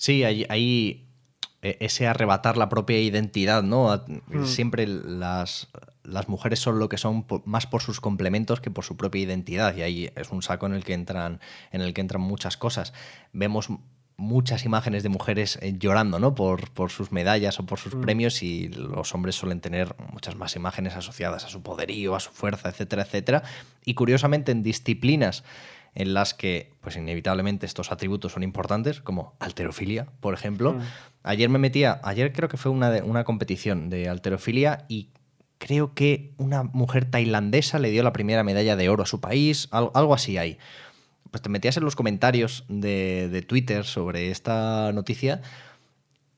Sí, 0.00 0.24
hay, 0.24 1.06
e, 1.60 1.76
ese 1.80 2.06
arrebatar 2.06 2.56
la 2.56 2.70
propia 2.70 2.98
identidad, 2.98 3.62
¿no? 3.62 4.02
Mm. 4.28 4.46
Siempre 4.46 4.86
las, 4.86 5.68
las, 6.04 6.26
mujeres 6.26 6.58
son 6.58 6.78
lo 6.78 6.88
que 6.88 6.96
son 6.96 7.26
más 7.44 7.66
por 7.66 7.82
sus 7.82 8.00
complementos 8.00 8.62
que 8.62 8.70
por 8.70 8.82
su 8.82 8.96
propia 8.96 9.20
identidad. 9.20 9.76
Y 9.76 9.82
ahí 9.82 10.10
es 10.16 10.30
un 10.30 10.40
saco 10.40 10.64
en 10.64 10.72
el 10.72 10.84
que 10.84 10.94
entran, 10.94 11.38
en 11.70 11.82
el 11.82 11.92
que 11.92 12.00
entran 12.00 12.22
muchas 12.22 12.56
cosas. 12.56 12.94
Vemos 13.34 13.68
muchas 14.16 14.64
imágenes 14.64 15.02
de 15.02 15.10
mujeres 15.10 15.58
eh, 15.60 15.74
llorando, 15.78 16.18
¿no? 16.18 16.34
Por, 16.34 16.70
por 16.70 16.90
sus 16.90 17.12
medallas 17.12 17.60
o 17.60 17.66
por 17.66 17.78
sus 17.78 17.94
mm. 17.94 18.00
premios, 18.00 18.42
y 18.42 18.68
los 18.68 19.14
hombres 19.14 19.34
suelen 19.34 19.60
tener 19.60 19.94
muchas 20.14 20.34
más 20.34 20.56
imágenes 20.56 20.96
asociadas 20.96 21.44
a 21.44 21.48
su 21.48 21.62
poderío, 21.62 22.14
a 22.14 22.20
su 22.20 22.30
fuerza, 22.30 22.70
etcétera, 22.70 23.02
etcétera. 23.02 23.42
Y 23.84 23.92
curiosamente, 23.92 24.50
en 24.50 24.62
disciplinas 24.62 25.44
en 25.94 26.14
las 26.14 26.34
que, 26.34 26.72
pues 26.80 26.96
inevitablemente, 26.96 27.66
estos 27.66 27.92
atributos 27.92 28.32
son 28.32 28.42
importantes, 28.42 29.00
como 29.00 29.34
alterofilia, 29.40 30.06
por 30.20 30.34
ejemplo. 30.34 30.74
Mm. 30.74 30.80
Ayer 31.22 31.48
me 31.48 31.58
metía, 31.58 32.00
ayer 32.02 32.32
creo 32.32 32.48
que 32.48 32.56
fue 32.56 32.72
una, 32.72 32.90
una 33.04 33.24
competición 33.24 33.90
de 33.90 34.08
alterofilia 34.08 34.84
y 34.88 35.10
creo 35.60 35.94
que 35.94 36.32
una 36.38 36.62
mujer 36.62 37.04
tailandesa 37.04 37.78
le 37.78 37.90
dio 37.90 38.02
la 38.02 38.14
primera 38.14 38.42
medalla 38.42 38.76
de 38.76 38.88
oro 38.88 39.02
a 39.02 39.06
su 39.06 39.20
país, 39.20 39.68
algo, 39.70 40.14
así 40.14 40.38
hay. 40.38 40.58
Pues 41.30 41.42
te 41.42 41.50
metías 41.50 41.76
en 41.76 41.84
los 41.84 41.94
comentarios 41.94 42.64
de, 42.68 43.44
Twitter 43.46 43.84
sobre 43.84 44.30
esta 44.30 44.90
noticia 44.92 45.42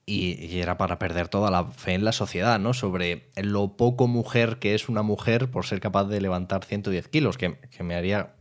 y, 0.05 0.59
era 0.59 0.77
para 0.77 0.99
perder 0.99 1.29
toda 1.29 1.51
la 1.51 1.67
fe 1.67 1.95
en 1.95 2.05
la 2.05 2.13
sociedad, 2.13 2.59
¿no? 2.59 2.75
Sobre 2.75 3.31
lo 3.37 3.77
poco 3.77 4.09
mujer 4.09 4.59
que 4.59 4.75
es 4.75 4.89
una 4.89 5.03
mujer 5.03 5.51
por 5.51 5.65
ser 5.65 5.81
capaz 5.81 6.05
de 6.07 6.21
levantar 6.21 6.65
110 6.65 7.07
kilos, 7.07 7.39
que, 7.39 7.59
que 7.71 7.85
me 7.85 7.95
haría 7.95 8.35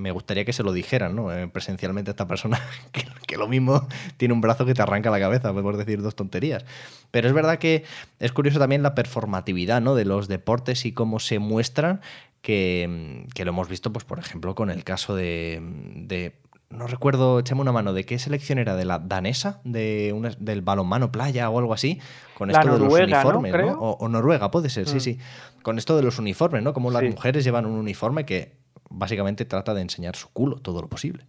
me 0.00 0.10
gustaría 0.10 0.44
que 0.44 0.52
se 0.52 0.62
lo 0.62 0.72
dijeran, 0.72 1.14
¿no? 1.14 1.32
Eh, 1.32 1.46
presencialmente 1.48 2.10
a 2.10 2.12
esta 2.12 2.26
persona, 2.26 2.60
que, 3.26 3.36
lo 3.36 3.46
mismo 3.46 3.86
tiene 4.16 4.34
un 4.34 4.40
brazo 4.40 4.66
que 4.66 4.74
te 4.74 4.82
arranca 4.82 5.10
la 5.10 5.20
cabeza, 5.20 5.52
por 5.52 5.76
decir 5.76 6.02
dos 6.02 6.16
tonterías. 6.16 6.64
Pero 7.10 7.28
es 7.28 7.34
verdad 7.34 7.58
que 7.58 7.84
es 8.18 8.32
curioso 8.32 8.58
también 8.58 8.82
la 8.82 8.94
performatividad, 8.94 9.80
¿no? 9.80 9.94
De 9.94 10.04
los 10.04 10.28
deportes 10.28 10.84
y 10.84 10.92
cómo 10.92 11.20
se 11.20 11.38
muestran, 11.38 12.00
que, 12.42 13.26
lo 13.36 13.48
hemos 13.50 13.68
visto, 13.68 13.92
pues, 13.92 14.04
por 14.04 14.18
ejemplo, 14.18 14.54
con 14.54 14.70
el 14.70 14.84
caso 14.84 15.14
de, 15.14 16.32
no 16.70 16.86
recuerdo, 16.86 17.40
échame 17.40 17.60
una 17.60 17.72
mano, 17.72 17.92
¿de 17.92 18.04
qué 18.04 18.18
selección 18.18 18.58
era? 18.58 18.76
¿De 18.76 18.84
la 18.84 18.98
danesa? 18.98 19.60
¿De 19.64 20.14
del 20.38 20.62
balonmano 20.62 21.12
playa 21.12 21.50
o 21.50 21.58
algo 21.58 21.74
así? 21.74 22.00
Con 22.36 22.50
esto 22.50 22.72
de 22.72 22.78
los 22.78 22.92
uniformes, 22.92 23.52
¿no? 23.52 23.78
O, 23.78 24.08
Noruega, 24.08 24.50
puede 24.50 24.70
ser, 24.70 24.88
sí, 24.88 24.96
mm. 24.96 25.00
sí. 25.00 25.18
Con 25.62 25.78
esto 25.78 25.96
de 25.96 26.02
los 26.02 26.18
uniformes, 26.18 26.62
¿no? 26.62 26.72
Como 26.72 26.90
las 26.90 27.02
mujeres 27.02 27.44
llevan 27.44 27.66
un 27.66 27.78
uniforme 27.78 28.24
que 28.24 28.59
básicamente 28.90 29.44
trata 29.44 29.72
de 29.72 29.80
enseñar 29.80 30.16
su 30.16 30.30
culo 30.32 30.56
todo 30.56 30.82
lo 30.82 30.88
posible. 30.88 31.26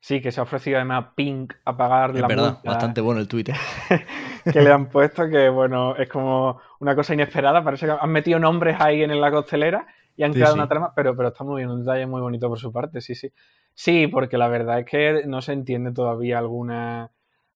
Sí, 0.00 0.20
que 0.20 0.30
se 0.30 0.40
ha 0.40 0.42
ofrecido 0.42 0.76
además 0.76 1.06
Pink 1.14 1.54
a 1.64 1.74
pagar 1.74 2.14
la 2.14 2.28
verdad, 2.28 2.58
bastante 2.62 3.00
bueno 3.00 3.20
el 3.20 3.28
Twitter. 3.28 3.54
que 4.52 4.60
le 4.60 4.70
han 4.70 4.90
puesto 4.90 5.26
que, 5.28 5.48
bueno, 5.48 5.96
es 5.96 6.08
como 6.08 6.60
una 6.80 6.94
cosa 6.94 7.14
inesperada. 7.14 7.64
Parece 7.64 7.86
que 7.86 7.94
han 7.98 8.10
metido 8.10 8.38
nombres 8.38 8.76
ahí 8.78 9.02
en 9.02 9.18
la 9.18 9.30
costelera 9.30 9.86
y 10.16 10.22
han 10.22 10.34
creado 10.34 10.54
una 10.54 10.68
trama, 10.68 10.92
pero, 10.94 11.16
pero 11.16 11.28
está 11.28 11.44
muy 11.44 11.62
bien, 11.62 11.70
un 11.70 11.80
detalle 11.80 12.06
muy 12.06 12.20
bonito 12.20 12.48
por 12.48 12.58
su 12.58 12.72
parte, 12.72 13.00
sí, 13.00 13.14
sí. 13.14 13.32
Sí, 13.72 14.06
porque 14.06 14.36
la 14.38 14.48
verdad 14.48 14.80
es 14.80 14.86
que 14.86 15.22
no 15.26 15.40
se 15.40 15.52
entiende 15.52 15.92
todavía 15.92 16.38
alguna, 16.38 17.10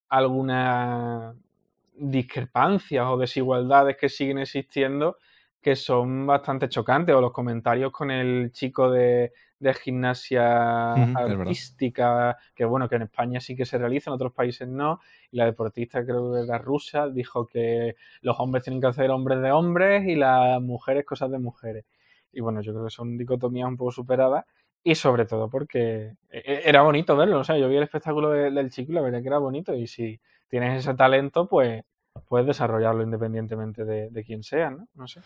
alguna 0.09 1.35
discrepancias 1.95 3.07
o 3.07 3.19
desigualdades 3.19 3.97
que 3.99 4.09
siguen 4.09 4.39
existiendo 4.39 5.19
que 5.61 5.77
son 5.77 6.27
bastante 6.27 6.69
chocantes, 6.69 7.15
o 7.15 7.21
los 7.21 7.33
comentarios 7.33 7.93
con 7.93 8.11
el 8.11 8.51
chico 8.53 8.91
de, 8.91 9.33
gimnasia 9.83 10.93
artística, 10.95 12.39
que 12.55 12.65
bueno, 12.65 12.89
que 12.89 12.97
en 12.97 13.03
España 13.03 13.41
sí 13.41 13.55
que 13.55 13.67
se 13.67 13.77
realiza, 13.77 14.09
en 14.11 14.15
otros 14.15 14.33
países 14.33 14.67
no, 14.67 15.01
y 15.31 15.37
la 15.37 15.45
deportista 15.45 16.03
creo 16.03 16.33
que 16.33 16.41
era 16.41 16.57
rusa, 16.57 17.09
dijo 17.09 17.47
que 17.47 17.97
los 18.23 18.41
hombres 18.41 18.65
tienen 18.65 18.81
que 18.81 18.87
hacer 18.87 19.11
hombres 19.11 19.43
de 19.43 19.53
hombres 19.53 20.07
y 20.07 20.15
las 20.15 20.63
mujeres 20.63 21.05
cosas 21.05 21.31
de 21.31 21.39
mujeres. 21.39 21.85
Y 22.33 22.41
bueno, 22.41 22.63
yo 22.63 22.73
creo 22.73 22.85
que 22.87 22.91
son 22.91 23.19
dicotomías 23.19 23.69
un 23.69 23.77
poco 23.77 23.93
superadas, 23.93 24.47
y 24.83 24.95
sobre 24.95 25.27
todo 25.27 25.51
porque 25.51 26.15
e, 26.31 26.39
e, 26.39 26.63
era 26.65 26.81
bonito 26.81 27.15
verlo, 27.15 27.41
o 27.41 27.45
sea, 27.45 27.59
yo 27.59 27.69
vi 27.69 27.77
el 27.77 27.83
espectáculo 27.83 28.31
del 28.31 28.71
chico 28.71 28.93
y 28.93 28.95
la 28.95 29.03
verdad 29.03 29.21
que 29.21 29.29
era 29.29 29.39
bonito, 29.39 29.75
y 29.75 29.87
si 29.87 30.19
tienes 30.49 30.79
ese 30.79 30.95
talento, 30.95 31.47
pues 31.47 31.85
puedes 32.29 32.47
desarrollarlo 32.47 33.03
independientemente 33.03 33.85
de, 33.85 34.09
de 34.09 34.25
quién 34.25 34.43
sea, 34.43 34.71
¿no? 34.71 34.89
No 34.95 35.07
sé. 35.07 35.21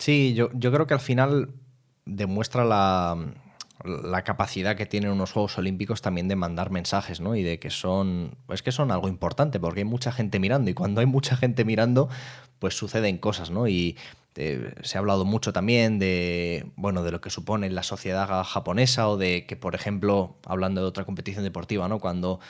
Sí, 0.00 0.32
yo, 0.32 0.48
yo 0.54 0.72
creo 0.72 0.86
que 0.86 0.94
al 0.94 1.00
final 1.00 1.50
demuestra 2.06 2.64
la, 2.64 3.34
capacidad 4.24 4.74
que 4.74 4.86
tienen 4.86 5.10
unos 5.10 5.32
Juegos 5.32 5.58
Olímpicos 5.58 6.00
también 6.00 6.26
de 6.26 6.36
mandar 6.36 6.70
mensajes, 6.70 7.20
¿no? 7.20 7.36
Y 7.36 7.42
de 7.42 7.58
que 7.58 7.68
son, 7.68 8.34
es 8.48 8.62
que 8.62 8.72
son 8.72 8.92
algo 8.92 9.08
importante, 9.08 9.60
porque 9.60 9.80
hay 9.80 9.84
mucha 9.84 10.10
gente 10.10 10.38
mirando, 10.40 10.70
y 10.70 10.74
cuando 10.74 11.02
hay 11.02 11.06
mucha 11.06 11.36
gente 11.36 11.66
mirando, 11.66 12.08
pues 12.58 12.74
suceden 12.74 13.18
cosas, 13.18 13.50
¿no? 13.50 13.68
Y 13.68 13.98
eh, 14.36 14.72
se 14.82 14.96
ha 14.96 15.00
hablado 15.00 15.26
mucho 15.26 15.52
también 15.52 15.98
de, 15.98 16.64
bueno, 16.76 17.02
de 17.02 17.12
lo 17.12 17.20
que 17.20 17.28
supone 17.28 17.68
la 17.68 17.82
sociedad 17.82 18.42
japonesa, 18.44 19.06
o 19.06 19.18
de 19.18 19.44
que, 19.46 19.56
por 19.56 19.74
ejemplo, 19.74 20.38
hablando 20.46 20.80
de 20.80 20.86
otra 20.86 21.04
competición 21.04 21.44
deportiva, 21.44 21.88
¿no? 21.88 21.98
Cuando 21.98 22.40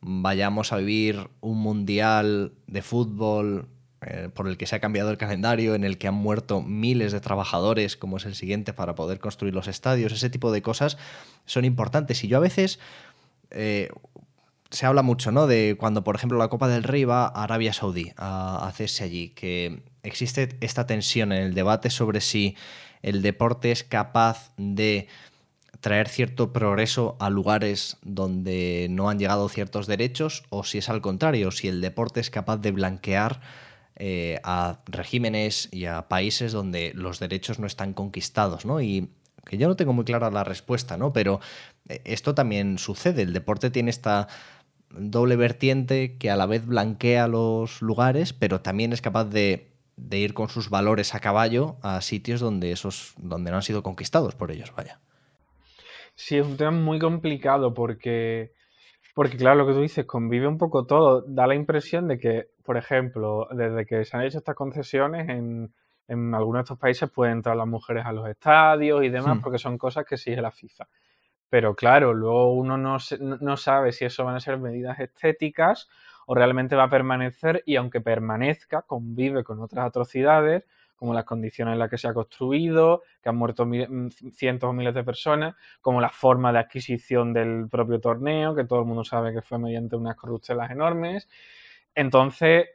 vayamos 0.00 0.72
a 0.72 0.76
vivir 0.76 1.28
un 1.40 1.58
mundial 1.58 2.52
de 2.68 2.82
fútbol 2.82 3.68
eh, 4.02 4.30
por 4.32 4.48
el 4.48 4.56
que 4.56 4.66
se 4.66 4.76
ha 4.76 4.80
cambiado 4.80 5.10
el 5.10 5.18
calendario, 5.18 5.74
en 5.74 5.84
el 5.84 5.98
que 5.98 6.08
han 6.08 6.14
muerto 6.14 6.62
miles 6.62 7.12
de 7.12 7.20
trabajadores, 7.20 7.96
como 7.96 8.16
es 8.16 8.24
el 8.24 8.34
siguiente, 8.34 8.72
para 8.72 8.94
poder 8.94 9.18
construir 9.18 9.54
los 9.54 9.68
estadios, 9.68 10.12
ese 10.12 10.30
tipo 10.30 10.52
de 10.52 10.62
cosas 10.62 10.96
son 11.44 11.64
importantes. 11.64 12.24
Y 12.24 12.28
yo 12.28 12.38
a 12.38 12.40
veces 12.40 12.78
eh, 13.50 13.90
se 14.70 14.86
habla 14.86 15.02
mucho, 15.02 15.32
¿no? 15.32 15.46
De 15.46 15.76
cuando, 15.78 16.02
por 16.02 16.16
ejemplo, 16.16 16.38
la 16.38 16.48
Copa 16.48 16.68
del 16.68 16.82
Rey 16.84 17.04
va 17.04 17.26
a 17.26 17.44
Arabia 17.44 17.72
Saudí 17.72 18.12
a 18.16 18.66
hacerse 18.66 19.04
allí, 19.04 19.30
que 19.30 19.82
existe 20.02 20.56
esta 20.60 20.86
tensión 20.86 21.32
en 21.32 21.42
el 21.42 21.54
debate 21.54 21.90
sobre 21.90 22.20
si 22.20 22.56
el 23.02 23.20
deporte 23.20 23.70
es 23.70 23.84
capaz 23.84 24.52
de 24.56 25.08
traer 25.80 26.08
cierto 26.08 26.52
progreso 26.52 27.16
a 27.20 27.30
lugares 27.30 27.96
donde 28.02 28.86
no 28.90 29.08
han 29.08 29.18
llegado 29.18 29.48
ciertos 29.48 29.86
derechos 29.86 30.44
o 30.50 30.64
si 30.64 30.78
es 30.78 30.88
al 30.88 31.00
contrario, 31.00 31.50
si 31.50 31.68
el 31.68 31.80
deporte 31.80 32.20
es 32.20 32.30
capaz 32.30 32.58
de 32.58 32.70
blanquear 32.70 33.40
eh, 34.02 34.40
a 34.44 34.80
regímenes 34.86 35.68
y 35.72 35.84
a 35.84 36.08
países 36.08 36.52
donde 36.52 36.92
los 36.94 37.18
derechos 37.18 37.58
no 37.58 37.66
están 37.66 37.92
conquistados, 37.92 38.64
¿no? 38.64 38.80
Y 38.80 39.10
que 39.44 39.58
yo 39.58 39.68
no 39.68 39.76
tengo 39.76 39.92
muy 39.92 40.06
clara 40.06 40.30
la 40.30 40.42
respuesta, 40.42 40.96
¿no? 40.96 41.12
Pero 41.12 41.40
eh, 41.86 42.00
esto 42.06 42.34
también 42.34 42.78
sucede. 42.78 43.20
El 43.20 43.34
deporte 43.34 43.68
tiene 43.68 43.90
esta 43.90 44.26
doble 44.88 45.36
vertiente 45.36 46.16
que 46.16 46.30
a 46.30 46.36
la 46.36 46.46
vez 46.46 46.64
blanquea 46.64 47.28
los 47.28 47.82
lugares, 47.82 48.32
pero 48.32 48.62
también 48.62 48.94
es 48.94 49.02
capaz 49.02 49.26
de, 49.26 49.68
de 49.96 50.18
ir 50.18 50.32
con 50.32 50.48
sus 50.48 50.70
valores 50.70 51.14
a 51.14 51.20
caballo 51.20 51.76
a 51.82 52.00
sitios 52.00 52.40
donde 52.40 52.72
esos 52.72 53.12
donde 53.18 53.50
no 53.50 53.58
han 53.58 53.62
sido 53.62 53.82
conquistados 53.82 54.34
por 54.34 54.50
ellos, 54.50 54.72
vaya. 54.74 54.98
Sí, 56.14 56.38
es 56.38 56.46
un 56.46 56.56
tema 56.56 56.70
muy 56.70 56.98
complicado 56.98 57.74
porque 57.74 58.52
porque 59.14 59.36
claro, 59.36 59.56
lo 59.56 59.66
que 59.66 59.74
tú 59.74 59.80
dices, 59.80 60.06
convive 60.06 60.46
un 60.46 60.58
poco 60.58 60.86
todo. 60.86 61.22
Da 61.26 61.46
la 61.46 61.54
impresión 61.54 62.08
de 62.08 62.18
que, 62.18 62.48
por 62.70 62.76
ejemplo, 62.76 63.48
desde 63.50 63.84
que 63.84 64.04
se 64.04 64.16
han 64.16 64.22
hecho 64.22 64.38
estas 64.38 64.54
concesiones, 64.54 65.28
en, 65.28 65.74
algunos 66.32 66.60
de 66.60 66.62
estos 66.62 66.78
países 66.78 67.10
pueden 67.10 67.38
entrar 67.38 67.56
las 67.56 67.66
mujeres 67.66 68.06
a 68.06 68.12
los 68.12 68.28
estadios 68.28 69.02
y 69.02 69.08
demás, 69.08 69.38
hmm. 69.38 69.40
porque 69.40 69.58
son 69.58 69.76
cosas 69.76 70.04
que 70.04 70.16
sigue 70.16 70.40
la 70.40 70.52
FIFA. 70.52 70.86
Pero 71.48 71.74
claro, 71.74 72.14
luego 72.14 72.54
uno 72.54 72.78
no, 72.78 72.98
no 73.40 73.56
sabe 73.56 73.90
si 73.90 74.04
eso 74.04 74.24
van 74.24 74.36
a 74.36 74.40
ser 74.40 74.58
medidas 74.58 75.00
estéticas 75.00 75.88
o 76.26 76.36
realmente 76.36 76.76
va 76.76 76.84
a 76.84 76.88
permanecer 76.88 77.64
y 77.66 77.74
aunque 77.74 78.00
permanezca, 78.00 78.82
convive 78.82 79.42
con 79.42 79.58
otras 79.60 79.88
atrocidades 79.88 80.62
como 80.94 81.12
las 81.12 81.24
condiciones 81.24 81.72
en 81.72 81.80
las 81.80 81.90
que 81.90 81.98
se 81.98 82.06
ha 82.06 82.14
construido, 82.14 83.02
que 83.20 83.30
han 83.30 83.36
muerto 83.36 83.66
mm, 83.66 84.10
cientos 84.32 84.70
o 84.70 84.72
miles 84.72 84.94
de 84.94 85.02
personas, 85.02 85.56
como 85.80 86.00
la 86.00 86.10
forma 86.10 86.52
de 86.52 86.60
adquisición 86.60 87.32
del 87.32 87.68
propio 87.68 87.98
torneo, 88.00 88.54
que 88.54 88.62
todo 88.62 88.78
el 88.78 88.84
mundo 88.84 89.02
sabe 89.02 89.32
que 89.32 89.42
fue 89.42 89.58
mediante 89.58 89.96
unas 89.96 90.14
corruptelas 90.14 90.70
enormes. 90.70 91.28
Entonces, 91.94 92.66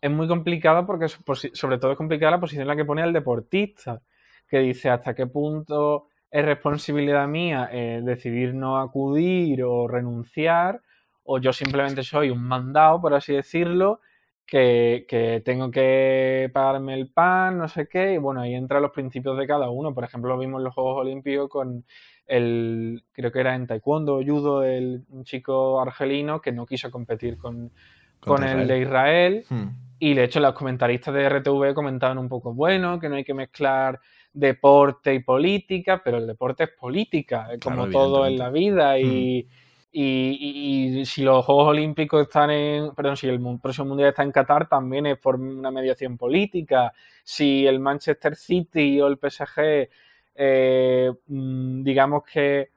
es 0.00 0.10
muy 0.10 0.28
complicada 0.28 0.86
porque 0.86 1.08
sobre 1.08 1.78
todo 1.78 1.92
es 1.92 1.96
complicada 1.96 2.32
la 2.32 2.40
posición 2.40 2.62
en 2.62 2.68
la 2.68 2.76
que 2.76 2.84
pone 2.84 3.02
el 3.02 3.12
deportista, 3.12 4.00
que 4.48 4.58
dice 4.58 4.90
hasta 4.90 5.14
qué 5.14 5.26
punto 5.26 6.08
es 6.30 6.44
responsabilidad 6.44 7.26
mía 7.26 7.68
eh, 7.72 8.00
decidir 8.04 8.54
no 8.54 8.78
acudir 8.78 9.62
o 9.64 9.88
renunciar, 9.88 10.80
o 11.24 11.38
yo 11.38 11.52
simplemente 11.52 12.02
soy 12.02 12.30
un 12.30 12.42
mandado, 12.42 13.00
por 13.00 13.14
así 13.14 13.34
decirlo, 13.34 14.00
que, 14.46 15.04
que, 15.08 15.42
tengo 15.44 15.70
que 15.70 16.50
pagarme 16.54 16.94
el 16.94 17.10
pan, 17.10 17.58
no 17.58 17.68
sé 17.68 17.86
qué, 17.86 18.14
y 18.14 18.18
bueno, 18.18 18.40
ahí 18.40 18.54
entran 18.54 18.82
los 18.82 18.92
principios 18.92 19.36
de 19.36 19.46
cada 19.46 19.68
uno. 19.68 19.94
Por 19.94 20.04
ejemplo, 20.04 20.30
lo 20.30 20.38
vimos 20.38 20.60
en 20.60 20.64
los 20.64 20.74
Juegos 20.74 21.00
Olímpicos 21.00 21.50
con 21.50 21.84
el, 22.26 23.04
creo 23.12 23.30
que 23.32 23.40
era 23.40 23.54
en 23.54 23.66
taekwondo 23.66 24.22
judo, 24.24 24.64
el, 24.64 25.04
chico 25.24 25.80
argelino 25.80 26.40
que 26.40 26.52
no 26.52 26.64
quiso 26.66 26.90
competir 26.90 27.36
con, 27.36 27.72
con 28.20 28.44
el 28.44 28.66
de 28.66 28.80
Israel. 28.80 29.44
Hmm. 29.48 29.68
Y 29.98 30.14
de 30.14 30.24
hecho, 30.24 30.40
los 30.40 30.54
comentaristas 30.54 31.12
de 31.14 31.28
RTV 31.28 31.74
comentaban 31.74 32.18
un 32.18 32.28
poco, 32.28 32.54
bueno, 32.54 33.00
que 33.00 33.08
no 33.08 33.16
hay 33.16 33.24
que 33.24 33.34
mezclar 33.34 33.98
deporte 34.32 35.14
y 35.14 35.20
política, 35.20 36.00
pero 36.04 36.18
el 36.18 36.26
deporte 36.26 36.64
es 36.64 36.70
política, 36.70 37.48
como 37.62 37.88
todo 37.88 38.26
en 38.26 38.38
la 38.38 38.50
vida. 38.50 38.98
Y. 38.98 39.46
Hmm. 39.48 39.68
Y, 39.90 41.04
si 41.06 41.22
los 41.22 41.44
Juegos 41.44 41.68
Olímpicos 41.68 42.22
están 42.22 42.50
en, 42.50 42.94
perdón, 42.94 43.16
si 43.16 43.26
el 43.26 43.40
próximo 43.60 43.88
Mundial 43.88 44.10
está 44.10 44.22
en 44.22 44.32
Qatar, 44.32 44.68
también 44.68 45.06
es 45.06 45.18
por 45.18 45.36
una 45.36 45.70
mediación 45.70 46.16
política. 46.18 46.92
Si 47.24 47.66
el 47.66 47.80
Manchester 47.80 48.36
City 48.36 49.00
o 49.00 49.06
el 49.06 49.18
PSG, 49.18 49.88
eh, 50.34 51.12
mm, 51.26 51.82
digamos 51.82 52.22
que 52.24 52.70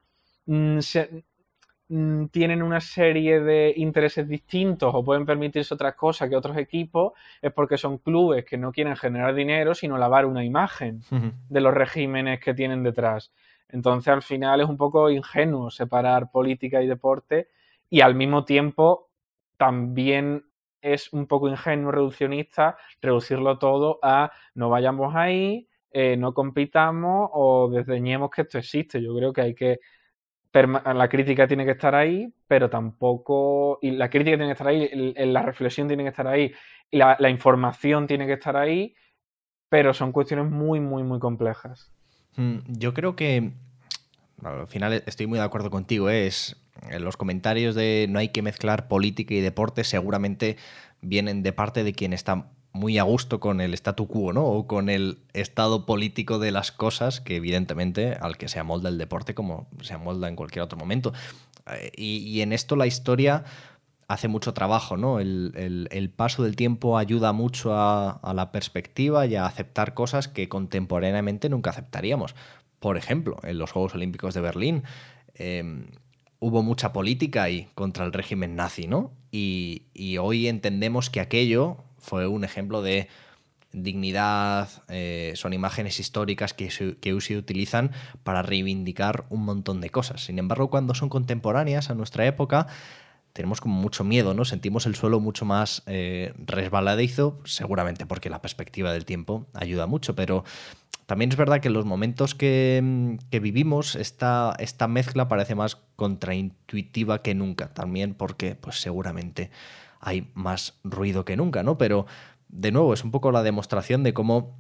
mm, 0.46 0.80
mm, 1.92 2.28
tienen 2.28 2.62
una 2.64 2.80
serie 2.80 3.40
de 3.42 3.74
intereses 3.76 4.28
distintos 4.28 4.92
o 4.94 5.04
pueden 5.04 5.26
permitirse 5.26 5.74
otras 5.74 5.96
cosas 5.96 6.30
que 6.30 6.36
otros 6.36 6.58
equipos, 6.58 7.14
es 7.42 7.52
porque 7.52 7.78
son 7.78 7.98
clubes 7.98 8.46
que 8.46 8.58
no 8.58 8.72
quieren 8.72 8.96
generar 8.96 9.36
dinero, 9.36 9.76
sino 9.76 9.98
lavar 9.98 10.26
una 10.26 10.44
imagen 10.44 11.02
de 11.50 11.62
los 11.62 11.74
regímenes 11.74 12.40
que 12.40 12.54
tienen 12.54 12.84
detrás. 12.84 13.32
Entonces, 13.70 14.08
al 14.10 14.22
final 14.22 14.62
es 14.62 14.68
un 14.68 14.78
poco 14.78 15.10
ingenuo 15.10 15.70
separar 15.70 16.32
política 16.32 16.82
y 16.82 16.88
deporte 16.88 17.50
y 17.90 18.02
al 18.02 18.16
mismo 18.16 18.46
tiempo 18.46 19.10
también 19.58 20.46
es 20.82 21.14
un 21.14 21.28
poco 21.28 21.48
ingenuo, 21.48 21.92
reduccionista, 21.92 22.78
reducirlo 23.02 23.60
todo 23.60 24.00
a 24.02 24.32
no 24.56 24.70
vayamos 24.70 25.16
ahí, 25.16 25.68
eh, 25.92 26.16
no 26.18 26.34
compitamos 26.34 27.30
o 27.34 27.70
desdeñemos 27.70 28.32
que 28.32 28.44
esto 28.44 28.58
existe. 28.58 29.02
Yo 29.02 29.16
creo 29.16 29.34
que 29.34 29.42
hay 29.42 29.54
que 29.54 29.80
la 30.54 31.08
crítica 31.10 31.48
tiene 31.48 31.66
que 31.66 31.72
estar 31.72 31.96
ahí, 31.96 32.34
pero 32.48 32.70
tampoco. 32.70 33.80
Y 33.82 33.92
la 33.92 34.10
crítica 34.10 34.38
tiene 34.38 34.48
que 34.48 34.52
estar 34.52 34.68
ahí, 34.68 35.14
la 35.16 35.44
reflexión 35.44 35.88
tiene 35.88 36.04
que 36.04 36.10
estar 36.10 36.28
ahí, 36.28 36.54
y 36.90 36.98
la, 36.98 37.30
información 37.30 38.08
tiene 38.08 38.28
que 38.28 38.34
estar 38.34 38.58
ahí, 38.58 38.96
pero 39.70 39.94
son 39.94 40.12
cuestiones 40.12 40.52
muy, 40.52 40.80
muy, 40.80 41.04
muy 41.04 41.20
complejas. 41.20 41.92
Mm, 42.36 42.58
yo 42.68 42.94
creo 42.94 43.16
que 43.16 43.54
al 44.44 44.68
final 44.68 45.04
estoy 45.06 45.28
muy 45.28 45.40
de 45.40 45.46
acuerdo 45.46 45.70
contigo. 45.70 46.10
¿eh? 46.10 46.28
Es, 46.28 46.58
en 46.90 47.04
los 47.04 47.18
comentarios 47.18 47.76
de 47.76 48.08
no 48.10 48.20
hay 48.20 48.30
que 48.30 48.42
mezclar 48.42 48.88
política 48.88 49.34
y 49.34 49.40
deporte 49.42 49.84
seguramente 49.84 50.58
vienen 51.02 51.44
de 51.44 51.54
parte 51.54 51.84
de 51.84 51.94
quien 51.94 52.14
está 52.14 52.52
muy 52.74 52.98
a 52.98 53.04
gusto 53.04 53.40
con 53.40 53.60
el 53.62 53.74
statu 53.74 54.08
quo, 54.08 54.34
¿no? 54.34 54.46
O 54.46 54.68
con 54.68 54.90
el 54.90 55.20
estado 55.34 55.86
político 55.86 56.40
de 56.40 56.52
las 56.52 56.72
cosas, 56.72 57.20
que 57.20 57.36
evidentemente 57.36 58.14
al 58.14 58.38
que 58.38 58.48
se 58.48 58.60
amolda 58.60 58.90
el 58.90 58.98
deporte 58.98 59.36
como 59.36 59.68
se 59.82 59.94
amolda 59.94 60.28
en 60.30 60.36
cualquier 60.36 60.64
otro 60.64 60.78
momento. 60.78 61.14
Eh, 61.72 61.92
y, 61.96 62.42
en 62.42 62.54
esto 62.54 62.76
la 62.76 62.88
historia 62.88 63.44
hace 64.08 64.28
mucho 64.28 64.54
trabajo, 64.54 64.98
¿no? 64.98 65.20
El, 65.20 66.14
paso 66.16 66.44
del 66.44 66.56
tiempo 66.56 66.98
ayuda 66.98 67.34
mucho 67.34 67.74
a, 67.74 68.20
la 68.34 68.52
perspectiva 68.52 69.26
y 69.26 69.36
a 69.36 69.46
aceptar 69.46 69.94
cosas 69.94 70.28
que 70.28 70.50
contemporáneamente 70.50 71.50
nunca 71.50 71.70
aceptaríamos. 71.70 72.36
Por 72.80 72.98
ejemplo, 72.98 73.38
en 73.44 73.58
los 73.58 73.72
Juegos 73.72 73.96
Olímpicos 73.96 74.34
de 74.34 74.42
Berlín 74.42 74.84
em, 75.36 75.88
hubo 76.40 76.64
mucha 76.64 76.92
política 76.92 77.44
ahí 77.44 77.70
contra 77.76 78.04
el 78.04 78.12
régimen 78.12 78.56
nazi, 78.56 78.88
¿no? 78.88 79.12
Y, 79.32 79.84
hoy 80.20 80.48
entendemos 80.48 81.10
que 81.10 81.22
aquello 81.22 81.78
fue 82.02 82.28
un 82.28 82.44
ejemplo 82.44 82.82
de 82.82 83.08
dignidad, 83.72 84.70
eh, 84.90 85.32
son 85.36 85.54
imágenes 85.54 86.00
históricas 86.00 86.54
que 86.54 86.68
que 87.00 87.22
se 87.22 87.38
utilizan 87.38 87.92
para 88.24 88.42
reivindicar 88.42 89.26
un 89.30 89.46
montón 89.46 89.80
de 89.80 89.90
cosas. 89.90 90.26
Sin 90.26 90.40
embargo, 90.40 90.70
cuando 90.70 90.94
son 90.94 91.08
contemporáneas 91.08 91.90
a 91.90 91.96
nuestra 91.96 92.26
época, 92.26 92.68
tenemos 93.34 93.62
como 93.62 93.80
mucho 93.80 94.04
miedo, 94.04 94.34
¿no? 94.34 94.46
Sentimos 94.46 94.86
el 94.86 94.96
suelo 94.96 95.20
mucho 95.20 95.46
más 95.46 95.84
eh, 95.86 96.34
resbaladizo, 96.46 97.40
seguramente 97.46 98.06
porque 98.06 98.30
la 98.30 98.42
perspectiva 98.42 98.92
del 98.92 99.06
tiempo 99.06 99.46
ayuda 99.54 99.88
mucho, 99.88 100.16
pero 100.16 100.44
también 101.06 101.32
es 101.32 101.38
verdad 101.38 101.60
que 101.60 101.68
en 101.68 101.74
los 101.74 101.86
momentos 101.86 102.36
que, 102.36 103.18
vivimos 103.32 103.96
esta, 103.96 104.56
esta, 104.60 104.88
mezcla 104.88 105.28
parece 105.28 105.56
más 105.56 105.78
contraintuitiva 105.96 107.22
que 107.22 107.36
nunca, 107.36 107.74
también 107.74 108.14
porque 108.14 108.56
pues 108.56 108.82
seguramente 108.82 109.50
hay 110.02 110.32
más 110.34 110.80
ruido 110.84 111.24
que 111.26 111.38
nunca, 111.38 111.64
¿no? 111.64 111.78
Pero 111.78 112.06
de 112.50 112.72
nuevo 112.72 112.94
es 112.94 113.04
un 113.04 113.12
poco 113.12 113.32
la 113.32 113.44
demostración 113.44 114.04
de 114.04 114.14
cómo 114.14 114.60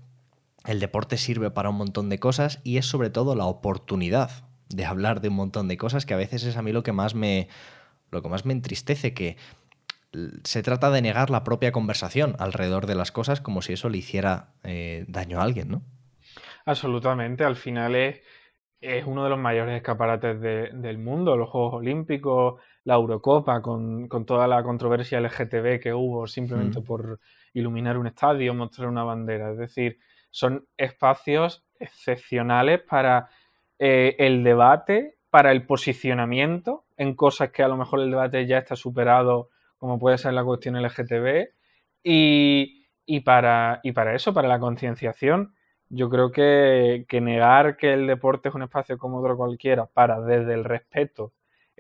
el 0.66 0.80
deporte 0.80 1.18
sirve 1.18 1.52
para 1.52 1.70
un 1.70 1.76
montón 1.76 2.10
de 2.10 2.20
cosas 2.20 2.60
y 2.64 2.78
es 2.78 2.86
sobre 2.86 3.10
todo 3.10 3.36
la 3.36 3.46
oportunidad 3.46 4.46
de 4.70 4.86
hablar 4.86 5.20
de 5.22 5.30
un 5.30 5.36
montón 5.36 5.68
de 5.68 5.78
cosas 5.78 6.06
que 6.06 6.14
a 6.14 6.18
veces 6.18 6.44
es 6.44 6.56
a 6.56 6.62
mí 6.62 6.72
lo 6.72 6.84
que 6.84 6.94
más 6.94 7.16
me 7.16 7.50
lo 8.12 8.22
que 8.22 8.30
más 8.30 8.46
me 8.46 8.54
entristece, 8.54 9.14
que 9.14 9.38
se 10.44 10.64
trata 10.64 10.92
de 10.92 11.02
negar 11.02 11.30
la 11.30 11.44
propia 11.44 11.72
conversación 11.72 12.36
alrededor 12.40 12.86
de 12.86 12.96
las 12.96 13.12
cosas 13.12 13.40
como 13.40 13.62
si 13.62 13.74
eso 13.74 13.90
le 13.90 13.98
hiciera 13.98 14.50
eh, 14.64 15.06
daño 15.08 15.40
a 15.40 15.44
alguien, 15.44 15.70
¿no? 15.70 15.82
Absolutamente, 16.66 17.46
al 17.46 17.56
final 17.56 17.96
es, 17.96 18.22
es 18.82 19.06
uno 19.06 19.24
de 19.24 19.30
los 19.30 19.40
mayores 19.40 19.78
escaparates 19.78 20.42
del 20.42 20.98
mundo, 20.98 21.38
los 21.38 21.50
Juegos 21.50 21.76
Olímpicos, 21.76 22.62
la 22.84 22.96
Eurocopa, 22.96 23.62
con, 23.62 24.08
toda 24.26 24.48
la 24.48 24.64
controversia 24.64 25.20
LGTB 25.20 25.80
que 25.80 25.94
hubo 25.94 26.28
simplemente 26.28 26.80
mm. 26.80 26.84
por 26.84 27.20
iluminar 27.54 27.98
un 27.98 28.08
estadio, 28.08 28.54
mostrar 28.54 28.88
una 28.88 29.04
bandera. 29.04 29.52
Es 29.52 29.58
decir, 29.58 30.00
son 30.30 30.68
espacios 30.78 31.64
excepcionales 31.80 32.82
para 32.82 33.30
eh, 33.78 34.16
el 34.20 34.44
debate 34.44 35.18
para 35.32 35.54
el 35.54 35.66
posicionamiento 35.66 36.84
en 36.98 37.16
cosas 37.16 37.52
que 37.52 37.64
a 37.64 37.68
lo 37.68 37.78
mejor 37.78 38.02
el 38.02 38.12
debate 38.12 38.46
ya 38.46 38.60
está 38.60 38.76
superado, 38.76 39.50
como 39.78 39.98
puede 39.98 40.18
ser 40.18 40.34
la 40.34 40.44
cuestión 40.44 40.80
LGTB, 40.80 41.48
y, 42.04 42.86
y 43.06 43.22
para, 43.22 43.80
y 43.82 43.94
para 43.94 44.14
eso, 44.14 44.34
para 44.34 44.50
la 44.50 44.60
concienciación. 44.60 45.56
Yo 45.90 46.10
creo 46.10 46.32
que, 46.32 47.06
que 47.08 47.22
negar 47.22 47.78
que 47.78 47.94
el 47.94 48.08
deporte 48.08 48.50
es 48.50 48.56
un 48.56 48.64
espacio 48.64 48.98
como 48.98 49.20
otro 49.20 49.38
cualquiera 49.38 49.86
para, 49.86 50.22
desde 50.22 50.54
el 50.54 50.66
respeto, 50.66 51.34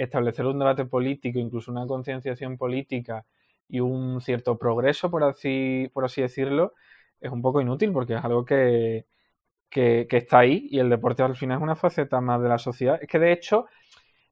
establecer 0.04 0.46
un 0.46 0.60
debate 0.60 0.86
político, 0.86 1.40
incluso 1.40 1.72
una 1.72 1.86
concienciación 1.88 2.58
política 2.58 3.26
y 3.68 3.80
un 3.80 4.22
cierto 4.22 4.58
progreso, 4.58 5.10
por 5.10 5.24
así, 5.24 5.90
por 5.94 6.06
así 6.06 6.22
decirlo, 6.22 6.74
es 7.20 7.32
un 7.32 7.42
poco 7.42 7.62
inútil 7.62 7.92
porque 7.92 8.16
es 8.16 8.24
algo 8.24 8.44
que, 8.46 9.06
que, 9.70 10.08
está 10.12 10.40
ahí 10.40 10.68
y 10.70 10.80
el 10.80 10.90
deporte 10.90 11.24
al 11.24 11.36
final 11.36 11.58
es 11.58 11.64
una 11.64 11.76
faceta 11.76 12.20
más 12.22 12.42
de 12.42 12.50
la 12.50 12.58
sociedad. 12.58 13.00
Es 13.02 13.08
que 13.08 13.20
de 13.20 13.32
hecho, 13.32 13.68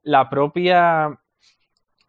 la 0.03 0.29
propia, 0.29 1.19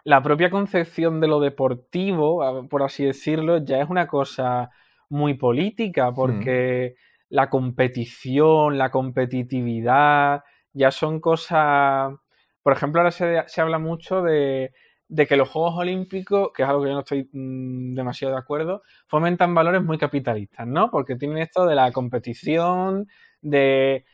la 0.05 0.23
propia 0.23 0.51
concepción 0.51 1.21
de 1.21 1.29
lo 1.29 1.41
deportivo, 1.41 2.67
por 2.69 2.83
así 2.83 3.05
decirlo, 3.05 3.59
ya 3.59 3.81
es 3.81 3.89
una 3.89 4.07
cosa 4.07 4.71
muy 5.09 5.35
política, 5.35 6.13
porque 6.13 6.95
mm. 6.97 7.35
la 7.35 7.51
competición, 7.51 8.79
la 8.79 8.91
competitividad, 8.91 10.43
ya 10.73 10.91
son 10.91 11.21
cosas. 11.21 12.15
Por 12.63 12.73
ejemplo, 12.73 13.01
ahora 13.01 13.11
se, 13.11 13.43
se 13.47 13.61
habla 13.61 13.79
mucho 13.79 14.23
de, 14.23 14.73
de, 15.09 15.27
que 15.27 15.37
los 15.37 15.49
Juegos 15.49 15.79
Olímpicos, 15.79 16.51
que 16.55 16.63
es 16.63 16.69
algo 16.69 16.83
que 16.83 16.89
yo 16.89 16.95
no 16.95 17.01
estoy 17.01 17.29
mm, 17.33 17.95
demasiado 17.95 18.35
de 18.35 18.41
acuerdo, 18.41 18.83
fomentan 19.07 19.55
valores 19.55 19.83
muy 19.83 19.99
capitalistas, 19.99 20.67
¿no? 20.67 20.91
Porque 20.91 21.17
tienen 21.17 21.39
esto 21.39 21.67
de 21.67 21.75
la 21.75 21.91
competición, 21.93 23.07
de, 23.43 24.05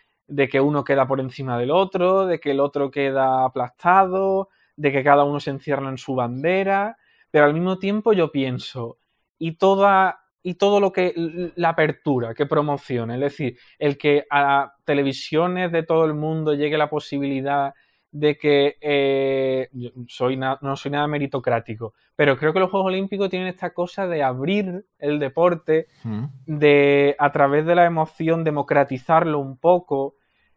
que 0.50 0.61
uno 0.61 0.85
queda 0.85 1.06
por 1.06 1.20
encima 1.20 1.59
del 1.59 1.70
otro, 1.70 2.26
de 2.26 2.40
que 2.40 2.52
el 2.52 2.61
otro 2.61 2.90
queda 2.90 3.44
aplastado, 3.44 4.48
de 4.76 4.92
que 4.92 5.04
cada 5.04 5.24
uno 5.24 5.40
se 5.40 5.50
encierra 5.50 5.88
en 5.88 5.98
su 5.98 6.14
bandera, 6.14 6.96
pero 7.30 7.46
al 7.46 7.54
mismo 7.54 7.78
tiempo 7.78 8.12
yo 8.12 8.30
pienso, 8.32 8.98
y 9.38 9.56
toda 9.56 10.20
y 10.42 10.54
todo 10.54 10.78
lo 10.78 10.92
que 10.92 11.12
la 11.56 11.70
apertura 11.70 12.32
que 12.32 12.46
promociona, 12.46 13.14
es 13.14 13.20
decir, 13.20 13.59
el 13.80 13.98
que 13.98 14.26
a 14.30 14.74
televisiones 14.85 15.72
de 15.72 15.82
todo 15.82 16.04
el 16.04 16.14
mundo 16.14 16.54
llegue 16.54 16.78
la 16.78 16.88
posibilidad 16.88 17.74
de 18.12 18.38
que 18.38 18.77
eh, 18.81 19.69
soy 20.09 20.37
no 20.37 20.77
soy 20.77 20.90
nada 20.90 21.07
meritocrático, 21.07 21.95
pero 22.14 22.37
creo 22.38 22.53
que 22.53 22.61
los 22.61 22.71
Juegos 22.71 22.88
Olímpicos 22.88 23.29
tienen 23.29 23.49
esta 23.49 23.71
cosa 23.75 24.07
de 24.07 24.23
abrir 24.23 24.87
el 24.99 25.19
deporte, 25.19 25.88
mm. 26.03 26.25
de 26.47 27.14
a 27.19 27.31
través 27.33 27.66
de 27.66 27.75
la 27.75 27.85
emoción 27.85 28.45
democratizarlo 28.45 29.38
un 29.38 29.59
poco, 29.59 30.14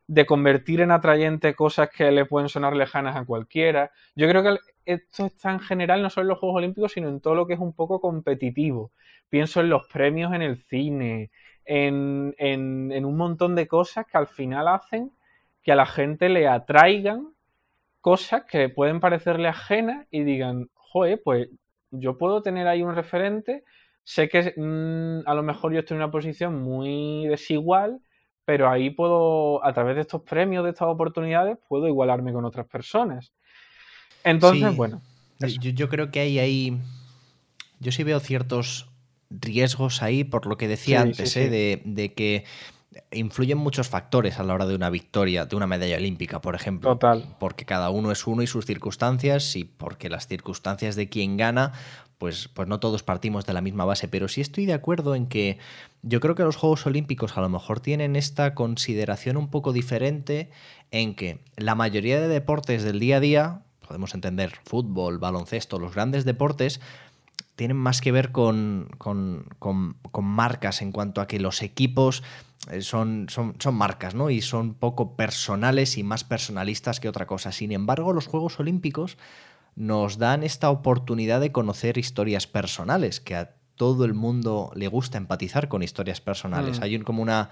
de 0.07 0.25
convertir 0.25 0.81
en 0.81 0.91
atrayente 0.91 1.53
cosas 1.53 1.89
que 1.89 2.11
le 2.11 2.25
pueden 2.25 2.49
sonar 2.49 2.75
lejanas 2.75 3.15
a 3.15 3.25
cualquiera. 3.25 3.91
Yo 4.15 4.27
creo 4.27 4.41
que 4.41 4.57
esto 4.85 5.25
está 5.25 5.51
en 5.51 5.59
general, 5.59 6.01
no 6.01 6.09
solo 6.09 6.23
en 6.23 6.29
los 6.29 6.39
Juegos 6.39 6.57
Olímpicos, 6.57 6.93
sino 6.93 7.09
en 7.09 7.19
todo 7.19 7.35
lo 7.35 7.45
que 7.45 7.53
es 7.53 7.59
un 7.59 7.73
poco 7.73 7.99
competitivo. 7.99 8.91
Pienso 9.29 9.59
en 9.59 9.69
los 9.69 9.85
premios 9.87 10.33
en 10.33 10.41
el 10.41 10.57
cine, 10.63 11.29
en, 11.65 12.33
en 12.37 13.05
un 13.05 13.17
montón 13.17 13.53
de 13.53 13.67
cosas 13.67 14.07
que 14.07 14.17
al 14.17 14.27
final 14.27 14.67
hacen 14.67 15.11
que 15.61 15.71
a 15.71 15.75
la 15.75 15.85
gente 15.85 16.29
le 16.29 16.47
atraigan 16.47 17.33
cosas 18.01 18.43
que 18.49 18.69
pueden 18.69 18.99
parecerle 18.99 19.47
ajenas 19.47 20.07
y 20.11 20.23
digan, 20.23 20.69
joder, 20.73 21.21
pues 21.23 21.49
yo 21.91 22.17
puedo 22.17 22.41
tener 22.41 22.67
ahí 22.67 22.81
un 22.81 22.95
referente, 22.95 23.63
sé 24.03 24.29
que 24.29 24.53
mm, 24.55 25.27
a 25.27 25.33
lo 25.33 25.43
mejor 25.43 25.73
yo 25.73 25.79
estoy 25.79 25.95
en 25.95 26.03
una 26.03 26.11
posición 26.11 26.61
muy 26.61 27.27
desigual, 27.27 27.99
pero 28.45 28.69
ahí 28.69 28.89
puedo, 28.89 29.63
a 29.63 29.73
través 29.73 29.95
de 29.95 30.01
estos 30.01 30.23
premios, 30.23 30.63
de 30.63 30.71
estas 30.71 30.87
oportunidades, 30.87 31.57
puedo 31.67 31.87
igualarme 31.87 32.33
con 32.33 32.45
otras 32.45 32.67
personas. 32.67 33.31
Entonces, 34.23 34.75
bueno. 34.75 35.01
Yo, 35.39 35.87
creo 35.87 36.11
que 36.11 36.19
hay 36.19 36.39
ahí, 36.39 36.81
yo 37.79 37.91
sí 37.91 38.03
veo 38.03 38.19
ciertos 38.19 38.89
riesgos 39.29 40.01
ahí, 40.01 40.23
por 40.25 40.47
lo 40.47 40.57
que 40.57 40.67
decía 40.67 41.01
antes, 41.01 41.37
¿eh? 41.37 41.49
de, 41.49 41.81
de 41.85 42.13
que 42.13 42.43
influyen 43.11 43.57
muchos 43.57 43.89
factores 43.89 44.39
a 44.39 44.43
la 44.43 44.53
hora 44.53 44.65
de 44.65 44.75
una 44.75 44.89
victoria, 44.89 45.45
de 45.45 45.55
una 45.55 45.67
medalla 45.67 45.97
olímpica, 45.97 46.41
por 46.41 46.55
ejemplo. 46.55 46.91
Total. 46.91 47.35
Porque 47.39 47.65
cada 47.65 47.89
uno 47.89 48.11
es 48.11 48.27
uno 48.27 48.41
y 48.41 48.47
sus 48.47 48.65
circunstancias, 48.65 49.55
y 49.55 49.63
porque 49.63 50.09
las 50.09 50.27
circunstancias 50.27 50.95
de 50.95 51.09
quien 51.09 51.37
gana, 51.37 51.73
pues, 52.17 52.49
pues 52.49 52.67
no 52.67 52.79
todos 52.79 53.03
partimos 53.03 53.45
de 53.45 53.53
la 53.53 53.61
misma 53.61 53.85
base. 53.85 54.07
Pero 54.07 54.27
sí 54.27 54.41
estoy 54.41 54.65
de 54.65 54.73
acuerdo 54.73 55.15
en 55.15 55.27
que 55.27 55.57
yo 56.01 56.19
creo 56.19 56.35
que 56.35 56.43
los 56.43 56.55
Juegos 56.55 56.85
Olímpicos 56.85 57.37
a 57.37 57.41
lo 57.41 57.49
mejor 57.49 57.79
tienen 57.79 58.15
esta 58.15 58.53
consideración 58.53 59.37
un 59.37 59.49
poco 59.49 59.73
diferente 59.73 60.49
en 60.91 61.15
que 61.15 61.39
la 61.55 61.75
mayoría 61.75 62.19
de 62.19 62.27
deportes 62.27 62.83
del 62.83 62.99
día 62.99 63.17
a 63.17 63.19
día, 63.19 63.61
podemos 63.87 64.13
entender 64.13 64.53
fútbol, 64.63 65.17
baloncesto, 65.17 65.79
los 65.79 65.93
grandes 65.93 66.25
deportes, 66.25 66.81
tienen 67.55 67.75
más 67.75 67.99
que 67.99 68.13
ver 68.13 68.31
con, 68.31 68.89
con, 68.97 69.45
con 69.59 70.25
marcas 70.25 70.81
en 70.81 70.93
cuanto 70.93 71.19
a 71.19 71.27
que 71.27 71.39
los 71.39 71.61
equipos 71.61 72.23
son, 72.81 73.27
son, 73.29 73.55
son, 73.59 73.75
marcas, 73.75 74.15
¿no? 74.15 74.29
Y 74.29 74.41
son 74.41 74.73
poco 74.73 75.15
personales 75.15 75.97
y 75.97 76.03
más 76.03 76.23
personalistas 76.23 76.99
que 76.99 77.09
otra 77.09 77.25
cosa. 77.25 77.51
Sin 77.51 77.71
embargo, 77.71 78.13
los 78.13 78.27
Juegos 78.27 78.59
Olímpicos 78.59 79.17
nos 79.75 80.17
dan 80.17 80.43
esta 80.43 80.69
oportunidad 80.69 81.39
de 81.39 81.51
conocer 81.51 81.97
historias 81.97 82.47
personales, 82.47 83.19
que 83.19 83.35
a 83.35 83.55
todo 83.75 84.03
el 84.03 84.13
mundo 84.13 84.71
le 84.75 84.87
gusta 84.87 85.17
empatizar 85.17 85.69
con 85.69 85.83
historias 85.83 86.19
personales. 86.21 86.79
Mm. 86.79 86.83
Hay 86.83 86.95
un, 86.95 87.03
como 87.03 87.21
una... 87.21 87.49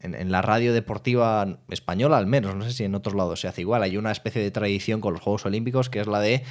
En, 0.00 0.14
en, 0.14 0.30
la 0.30 0.42
radio 0.42 0.74
deportiva 0.74 1.60
española, 1.70 2.18
al 2.18 2.26
menos, 2.26 2.54
no 2.56 2.64
sé 2.64 2.72
si 2.72 2.84
en 2.84 2.94
otros 2.94 3.14
lados 3.14 3.40
se 3.40 3.48
hace 3.48 3.62
igual, 3.62 3.82
hay 3.82 3.96
una 3.96 4.10
especie 4.10 4.42
de 4.42 4.50
tradición 4.50 5.00
con 5.00 5.14
los 5.14 5.22
Juegos 5.22 5.46
Olímpicos 5.46 5.88
que 5.88 6.00
es 6.00 6.06
la 6.08 6.18
de 6.18 6.42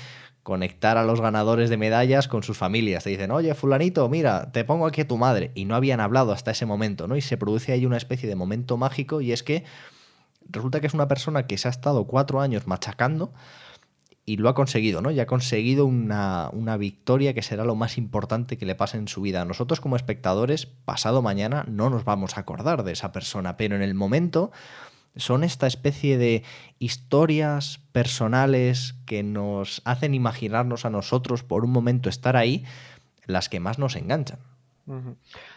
conectar 0.43 0.97
a 0.97 1.05
los 1.05 1.21
ganadores 1.21 1.69
de 1.69 1.77
medallas 1.77 2.27
con 2.27 2.43
sus 2.43 2.57
familias. 2.57 3.05
Te 3.05 3.09
dicen, 3.09 3.31
oye, 3.31 3.53
fulanito, 3.55 4.07
mira, 4.09 4.51
te 4.51 4.65
pongo 4.65 4.85
aquí 4.85 5.01
a 5.01 5.07
tu 5.07 5.17
madre. 5.17 5.51
Y 5.55 5.65
no 5.65 5.75
habían 5.75 6.01
hablado 6.01 6.33
hasta 6.33 6.51
ese 6.51 6.65
momento, 6.65 7.07
¿no? 7.07 7.15
Y 7.15 7.21
se 7.21 7.37
produce 7.37 7.71
ahí 7.71 7.85
una 7.85 7.97
especie 7.97 8.27
de 8.27 8.35
momento 8.35 8.77
mágico 8.77 9.21
y 9.21 9.31
es 9.31 9.41
que 9.41 9.63
resulta 10.49 10.81
que 10.81 10.87
es 10.87 10.93
una 10.93 11.07
persona 11.07 11.47
que 11.47 11.57
se 11.57 11.69
ha 11.69 11.71
estado 11.71 12.05
cuatro 12.05 12.41
años 12.41 12.67
machacando 12.67 13.33
y 14.25 14.37
lo 14.37 14.49
ha 14.49 14.53
conseguido, 14.53 15.01
¿no? 15.01 15.11
Y 15.11 15.19
ha 15.21 15.25
conseguido 15.25 15.85
una, 15.85 16.49
una 16.51 16.75
victoria 16.75 17.33
que 17.33 17.41
será 17.41 17.63
lo 17.63 17.75
más 17.75 17.97
importante 17.97 18.57
que 18.57 18.65
le 18.65 18.75
pase 18.75 18.97
en 18.97 19.07
su 19.07 19.21
vida. 19.21 19.45
Nosotros 19.45 19.79
como 19.79 19.95
espectadores, 19.95 20.65
pasado 20.65 21.21
mañana, 21.21 21.65
no 21.69 21.89
nos 21.89 22.03
vamos 22.03 22.35
a 22.35 22.41
acordar 22.41 22.83
de 22.83 22.91
esa 22.91 23.13
persona, 23.13 23.55
pero 23.55 23.77
en 23.77 23.81
el 23.81 23.95
momento 23.95 24.51
son 25.15 25.43
esta 25.43 25.67
especie 25.67 26.17
de 26.17 26.43
historias 26.79 27.79
personales 27.91 28.95
que 29.05 29.23
nos 29.23 29.81
hacen 29.85 30.13
imaginarnos 30.13 30.85
a 30.85 30.89
nosotros 30.89 31.43
por 31.43 31.63
un 31.63 31.71
momento 31.71 32.09
estar 32.09 32.35
ahí, 32.35 32.65
las 33.25 33.49
que 33.49 33.59
más 33.59 33.79
nos 33.79 33.95
enganchan. 33.95 34.39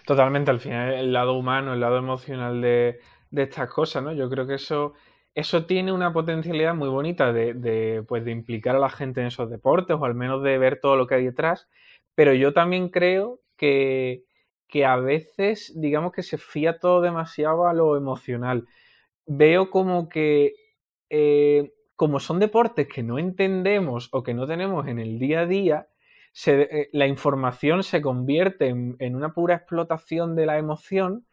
Totalmente, 0.05 0.51
al 0.51 0.61
final 0.61 0.93
el 0.95 1.13
lado 1.13 1.35
humano, 1.35 1.73
el 1.73 1.81
lado 1.81 1.99
emocional 1.99 2.61
de, 2.61 3.01
estas 3.33 3.69
cosas, 3.71 4.03
¿no? 4.03 4.13
Yo 4.13 4.31
creo 4.31 4.47
que 4.47 4.55
eso, 4.55 4.93
eso 5.35 5.65
tiene 5.67 5.93
una 5.93 6.13
potencialidad 6.13 6.75
muy 6.75 6.89
bonita 6.89 7.33
de, 7.33 8.05
pues, 8.07 8.25
de 8.25 8.31
implicar 8.31 8.77
a 8.77 8.81
la 8.81 8.91
gente 8.91 9.21
en 9.21 9.29
esos 9.29 9.51
deportes 9.51 9.97
o 9.99 10.05
al 10.05 10.15
menos 10.15 10.43
de 10.43 10.59
ver 10.59 10.79
todo 10.81 10.97
lo 10.97 11.07
que 11.07 11.17
hay 11.17 11.25
detrás, 11.25 11.69
pero 12.15 12.35
yo 12.35 12.53
también 12.53 12.89
creo 12.89 13.41
que, 13.57 14.23
que 14.69 14.85
a 14.85 14.97
veces, 14.97 15.73
digamos 15.75 16.13
que 16.13 16.23
se 16.23 16.39
fía 16.39 16.79
todo 16.79 17.01
demasiado 17.01 17.67
a 17.67 17.73
lo 17.73 17.97
emocional 17.97 18.67
veo 19.27 19.71
como 19.71 20.09
que, 20.09 20.55
eh, 21.11 21.73
como 21.97 22.21
son 22.21 22.39
deportes 22.39 22.89
que 22.89 23.03
no 23.03 23.19
entendemos 23.19 24.09
o 24.13 24.23
que 24.23 24.35
no 24.35 24.47
tenemos 24.47 24.87
en 24.89 24.99
el 24.99 25.19
día 25.19 25.41
a 25.41 25.47
día, 25.47 25.89
eh, 26.47 26.89
la 26.93 27.07
información 27.07 27.83
se 27.83 28.03
convierte 28.03 28.69
en, 28.69 29.17
una 29.17 29.33
pura 29.33 29.57
explotación 29.57 30.37
de 30.37 30.47
la 30.47 30.59
emoción. 30.59 31.27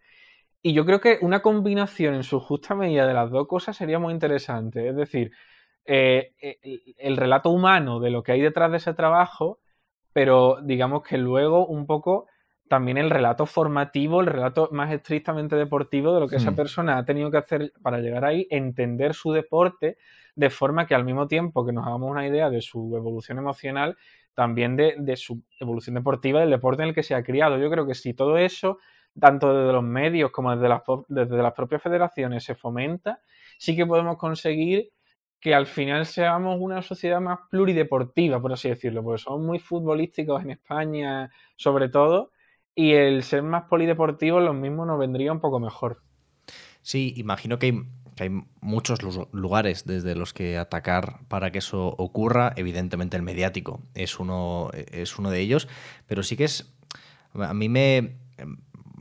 Y 0.61 0.73
yo 0.73 0.85
creo 0.85 1.01
que 1.01 1.19
una 1.21 1.41
combinación 1.41 2.15
en 2.15 2.23
su 2.23 2.39
justa 2.39 2.75
medida 2.75 3.07
de 3.07 3.13
las 3.13 3.29
dos 3.31 3.47
cosas 3.47 3.75
sería 3.77 3.99
muy 3.99 4.13
interesante. 4.13 4.87
Es 4.89 4.95
decir, 4.95 5.31
eh, 5.85 6.33
el 6.97 7.17
relato 7.17 7.49
humano 7.49 7.99
de 7.99 8.11
lo 8.11 8.23
que 8.23 8.31
hay 8.33 8.41
detrás 8.41 8.71
de 8.71 8.77
ese 8.77 8.93
trabajo, 8.93 9.59
pero 10.13 10.59
digamos 10.63 11.03
que 11.03 11.17
luego 11.17 11.67
un 11.67 11.85
poco 11.85 12.27
también 12.73 12.97
el 12.97 13.11
relato 13.11 13.45
formativo, 13.45 14.21
el 14.21 14.25
relato 14.25 14.67
más 14.71 14.91
estrictamente 14.91 15.55
deportivo 15.55 16.11
de 16.11 16.19
lo 16.19 16.27
que 16.27 16.37
esa 16.37 16.49
hmm. 16.49 16.55
persona 16.55 16.97
ha 16.97 17.05
tenido 17.05 17.29
que 17.29 17.37
hacer 17.37 17.71
para 17.83 17.99
llegar 17.99 18.25
ahí, 18.25 18.47
entender 18.49 19.13
su 19.13 19.31
deporte 19.31 19.95
de 20.33 20.49
forma 20.49 20.87
que 20.87 20.95
al 20.95 21.05
mismo 21.05 21.27
tiempo 21.27 21.63
que 21.63 21.71
nos 21.71 21.85
hagamos 21.85 22.09
una 22.09 22.25
idea 22.25 22.49
de 22.49 22.63
su 22.63 22.97
evolución 22.97 23.37
emocional, 23.37 23.95
también 24.33 24.75
de, 24.75 25.15
su 25.17 25.43
evolución 25.59 25.93
deportiva, 25.93 26.39
del 26.39 26.49
deporte 26.49 26.81
en 26.81 26.89
el 26.89 26.95
que 26.95 27.03
se 27.03 27.13
ha 27.13 27.21
criado. 27.21 27.59
Yo 27.59 27.69
creo 27.69 27.85
que 27.85 27.93
si 27.93 28.15
todo 28.15 28.39
eso, 28.39 28.79
tanto 29.19 29.55
desde 29.55 29.71
los 29.71 29.83
medios 29.83 30.31
como 30.31 30.55
desde 30.55 30.67
las, 30.67 30.81
desde 31.09 31.43
las 31.43 31.53
propias 31.53 31.83
federaciones, 31.83 32.43
se 32.43 32.55
fomenta, 32.55 33.19
sí 33.59 33.75
que 33.75 33.85
podemos 33.85 34.17
conseguir 34.17 34.89
que 35.39 35.53
al 35.53 35.67
final 35.67 36.07
seamos 36.07 36.57
una 36.59 36.81
sociedad 36.81 37.21
más 37.21 37.37
plurideportiva, 37.51 38.41
por 38.41 38.51
así 38.51 38.69
decirlo, 38.69 39.03
porque 39.03 39.21
somos 39.21 39.41
muy 39.41 39.59
futbolísticos 39.59 40.41
en 40.41 40.49
España, 40.49 41.29
sobre 41.55 41.89
todo, 41.89 42.31
y 42.75 42.93
el 42.93 43.23
ser 43.23 43.43
más 43.43 43.63
polideportivo, 43.63 44.39
lo 44.39 44.53
mismo 44.53 44.85
nos 44.85 44.99
vendría 44.99 45.31
un 45.31 45.39
poco 45.39 45.59
mejor. 45.59 46.01
Sí, 46.81 47.13
imagino 47.17 47.59
que 47.59 47.85
hay, 48.19 48.29
muchos 48.61 48.99
lugares 49.31 49.85
desde 49.85 50.15
los 50.15 50.33
que 50.33 50.57
atacar 50.57 51.19
para 51.27 51.51
que 51.51 51.59
eso 51.59 51.87
ocurra. 51.97 52.53
Evidentemente 52.55 53.17
el 53.17 53.23
mediático 53.23 53.81
es 53.95 54.19
uno, 54.19 54.69
es 54.73 55.17
uno 55.17 55.31
de 55.31 55.39
ellos, 55.39 55.67
pero 56.07 56.23
sí 56.23 56.37
que 56.37 56.43
es... 56.45 56.73
A 57.33 57.53
mí 57.53 57.69
me... 57.69 58.17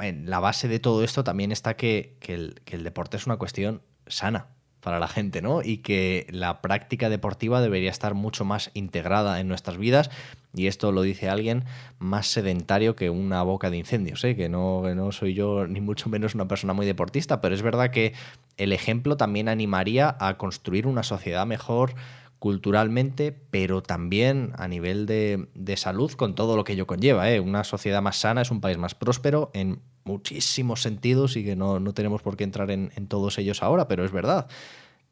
En 0.00 0.30
la 0.30 0.40
base 0.40 0.68
de 0.68 0.78
todo 0.78 1.04
esto 1.04 1.22
también 1.22 1.52
está 1.52 1.76
que, 1.76 2.16
que 2.20 2.34
el 2.34 2.84
deporte 2.84 3.18
es 3.18 3.26
una 3.26 3.36
cuestión 3.36 3.82
sana 4.06 4.48
para 4.82 4.98
la 4.98 5.08
gente, 5.08 5.40
¿no? 5.42 5.62
Y 5.62 5.78
que 5.78 6.26
la 6.30 6.60
práctica 6.60 7.08
deportiva 7.08 7.60
debería 7.60 7.90
estar 7.90 8.14
mucho 8.14 8.44
más 8.44 8.70
integrada 8.74 9.40
en 9.40 9.48
nuestras 9.48 9.78
vidas 9.78 10.10
y 10.54 10.66
esto 10.66 10.92
lo 10.92 11.02
dice 11.02 11.30
alguien 11.30 11.64
más 11.98 12.26
sedentario 12.26 12.94
que 12.94 13.08
una 13.08 13.42
boca 13.42 13.70
de 13.70 13.78
incendios, 13.78 14.22
¿eh? 14.24 14.36
que, 14.36 14.48
no, 14.48 14.82
no 14.94 15.12
soy 15.12 15.34
yo 15.34 15.66
ni 15.66 15.80
mucho 15.80 16.10
menos 16.10 16.34
una 16.34 16.46
persona 16.46 16.74
muy 16.74 16.84
deportista, 16.84 17.40
pero 17.40 17.54
es 17.54 17.62
verdad 17.62 17.90
que 17.90 18.12
el 18.58 18.72
ejemplo 18.72 19.16
también 19.16 19.48
animaría 19.48 20.14
a 20.20 20.36
construir 20.36 20.86
una 20.86 21.04
sociedad 21.04 21.46
mejor 21.46 21.94
culturalmente, 22.42 23.30
pero 23.30 23.84
también 23.84 24.50
a 24.58 24.66
nivel 24.66 25.06
de, 25.06 25.46
salud 25.76 26.10
con 26.10 26.34
todo 26.34 26.56
lo 26.56 26.64
que 26.64 26.72
ello 26.72 26.88
conlleva. 26.88 27.30
¿eh? 27.30 27.38
Una 27.38 27.62
sociedad 27.62 28.02
más 28.02 28.16
sana 28.16 28.42
es 28.42 28.50
un 28.50 28.60
país 28.60 28.78
más 28.78 28.96
próspero 28.96 29.52
en 29.54 29.80
muchísimos 30.02 30.82
sentidos 30.82 31.36
y 31.36 31.44
que 31.44 31.54
no, 31.54 31.80
tenemos 31.94 32.20
por 32.20 32.36
qué 32.36 32.42
entrar 32.42 32.72
en, 32.72 32.90
en 32.96 33.06
todos 33.06 33.38
ellos 33.38 33.62
ahora, 33.62 33.86
pero 33.86 34.04
es 34.04 34.10
verdad. 34.10 34.48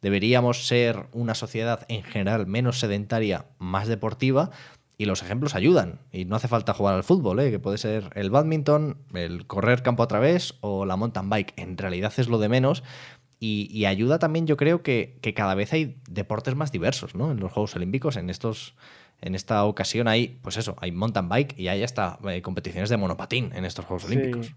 Deberíamos 0.03 0.67
ser 0.67 1.07
una 1.13 1.37
sociedad 1.37 1.87
en 1.87 2.03
general 2.03 2.49
menos 2.49 2.81
sedentaria, 2.81 3.47
más 3.61 3.87
deportiva, 3.87 4.51
y 5.01 5.07
los 5.07 5.23
ejemplos 5.23 5.55
ayudan. 5.55 6.01
Y 6.13 6.27
no 6.27 6.35
hace 6.35 6.47
falta 6.47 6.75
jugar 6.75 6.95
al 6.97 7.05
fútbol, 7.05 7.39
¿eh? 7.41 7.51
que 7.51 7.59
puede 7.59 7.79
ser 7.79 8.11
el 8.17 8.29
badminton, 8.29 8.99
el 9.15 9.47
correr 9.47 9.83
campo 9.83 10.03
a 10.03 10.09
través 10.09 10.57
o 10.61 10.85
la 10.85 10.97
mountain 10.97 11.31
bike. 11.31 11.55
En 11.57 11.79
realidad 11.79 12.13
es 12.19 12.29
lo 12.29 12.39
de 12.39 12.51
menos. 12.51 12.83
Y, 13.43 13.87
ayuda 13.87 14.19
también, 14.19 14.47
yo 14.47 14.59
creo 14.59 14.83
que, 14.83 15.19
cada 15.35 15.55
vez 15.55 15.73
hay 15.73 15.97
deportes 16.09 16.55
más 16.55 16.73
diversos 16.73 17.15
¿no? 17.15 17.31
en 17.31 17.41
los 17.41 17.51
Juegos 17.51 17.75
Olímpicos. 17.75 18.17
En, 18.17 18.29
estos, 18.29 18.75
en 19.23 19.35
esta 19.35 19.65
ocasión 19.65 20.09
hay, 20.09 20.39
pues 20.43 20.59
eso, 20.59 20.77
hay 20.79 20.93
mountain 20.93 21.29
bike 21.29 21.59
y 21.59 21.69
hay 21.69 21.83
hasta 21.83 22.19
eh, 22.29 22.43
competiciones 22.43 22.91
de 22.91 22.99
monopatín 22.99 23.51
en 23.55 23.65
estos 23.65 23.87
Juegos 23.87 24.05
Olímpicos. 24.05 24.55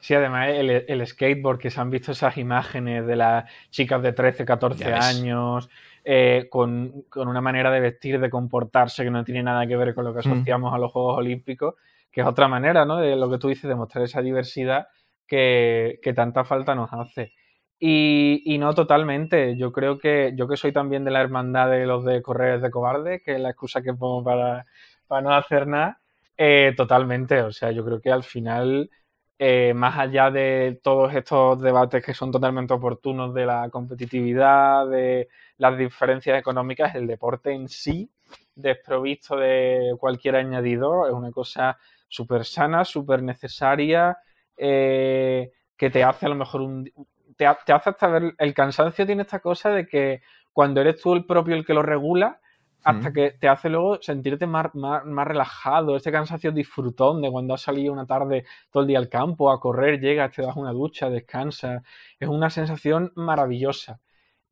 Sí, 0.00 0.14
además 0.14 0.48
el, 0.50 1.06
skateboard, 1.06 1.58
que 1.58 1.70
se 1.70 1.80
han 1.80 1.90
visto 1.90 2.12
esas 2.12 2.36
imágenes 2.36 3.06
de 3.06 3.16
las 3.16 3.50
chicas 3.70 4.02
de 4.02 4.12
13, 4.12 4.44
14 4.44 4.92
años, 4.92 5.70
eh, 6.04 6.48
con, 6.50 7.04
una 7.14 7.40
manera 7.40 7.70
de 7.70 7.80
vestir, 7.80 8.20
de 8.20 8.30
comportarse 8.30 9.04
que 9.04 9.10
no 9.10 9.24
tiene 9.24 9.42
nada 9.42 9.66
que 9.66 9.76
ver 9.76 9.94
con 9.94 10.04
lo 10.04 10.12
que 10.12 10.28
mm. 10.28 10.32
asociamos 10.32 10.74
a 10.74 10.78
los 10.78 10.92
Juegos 10.92 11.18
Olímpicos, 11.18 11.76
que 12.10 12.20
es 12.20 12.26
otra 12.26 12.48
manera, 12.48 12.84
¿no? 12.84 12.98
De 12.98 13.16
lo 13.16 13.30
que 13.30 13.38
tú 13.38 13.48
dices, 13.48 13.68
de 13.68 13.74
mostrar 13.74 14.04
esa 14.04 14.20
diversidad 14.20 14.88
que, 15.26 16.12
tanta 16.14 16.44
falta 16.44 16.74
nos 16.74 16.92
hace. 16.92 17.32
Y, 17.78 18.56
no 18.58 18.74
totalmente. 18.74 19.56
Yo 19.56 19.72
creo 19.72 19.98
que 19.98 20.32
yo 20.36 20.48
que 20.48 20.56
soy 20.56 20.72
también 20.72 21.04
de 21.04 21.10
la 21.10 21.20
hermandad 21.20 21.70
de 21.70 21.86
los 21.86 22.04
de 22.04 22.22
correr 22.22 22.60
de 22.60 22.70
cobarde, 22.70 23.20
que 23.22 23.34
es 23.34 23.40
la 23.40 23.50
excusa 23.50 23.82
que 23.82 23.94
pongo 23.94 24.24
para, 24.24 24.66
para 25.06 25.22
no 25.22 25.34
hacer 25.34 25.66
nada, 25.66 26.00
eh, 26.36 26.72
totalmente. 26.76 27.42
O 27.42 27.52
sea, 27.52 27.70
yo 27.72 27.84
creo 27.84 28.00
que 28.00 28.10
al 28.10 28.22
final, 28.24 28.90
eh, 29.38 29.74
más 29.74 29.98
allá 29.98 30.30
de 30.30 30.80
todos 30.82 31.14
estos 31.14 31.60
debates 31.60 32.04
que 32.04 32.14
son 32.14 32.30
totalmente 32.32 32.72
oportunos 32.74 33.34
de 33.34 33.46
la 33.46 33.68
competitividad, 33.70 34.88
de 34.88 35.28
las 35.58 35.76
diferencias 35.78 36.38
económicas, 36.38 36.94
el 36.94 37.06
deporte 37.06 37.52
en 37.52 37.68
sí, 37.68 38.10
desprovisto 38.54 39.36
de 39.36 39.94
cualquier 39.98 40.36
añadido, 40.36 41.06
es 41.06 41.12
una 41.12 41.30
cosa 41.32 41.78
súper 42.08 42.44
sana, 42.44 42.84
súper 42.84 43.22
necesaria, 43.22 44.16
eh, 44.56 45.50
que 45.76 45.90
te 45.90 46.04
hace 46.04 46.26
a 46.26 46.28
lo 46.28 46.36
mejor 46.36 46.60
un, 46.62 46.90
te, 47.36 47.46
hace 47.46 47.90
hasta 47.90 48.08
ver, 48.08 48.34
el 48.38 48.54
cansancio 48.54 49.06
tiene 49.06 49.22
esta 49.22 49.40
cosa 49.40 49.70
de 49.70 49.86
que 49.86 50.22
cuando 50.52 50.80
eres 50.80 51.00
tú 51.00 51.14
el 51.14 51.24
propio 51.24 51.54
el 51.54 51.64
que 51.64 51.74
lo 51.74 51.82
regula, 51.82 52.40
hasta 52.84 53.12
que 53.12 53.30
te 53.30 53.48
hace 53.48 53.70
luego 53.70 53.98
sentirte 54.02 54.46
más, 54.46 54.74
más, 54.74 55.26
relajado, 55.26 55.96
este 55.96 56.12
cansancio 56.12 56.52
disfrutón 56.52 57.22
de 57.22 57.30
cuando 57.30 57.54
has 57.54 57.62
salido 57.62 57.92
una 57.92 58.04
tarde 58.04 58.44
todo 58.70 58.82
el 58.82 58.88
día 58.88 58.98
al 58.98 59.08
campo 59.08 59.50
a 59.50 59.58
correr, 59.58 60.00
llegas, 60.00 60.32
te 60.32 60.42
das 60.42 60.54
una 60.54 60.70
ducha, 60.72 61.08
descansas, 61.08 61.82
es 62.20 62.28
una 62.28 62.50
sensación 62.50 63.10
maravillosa. 63.16 64.00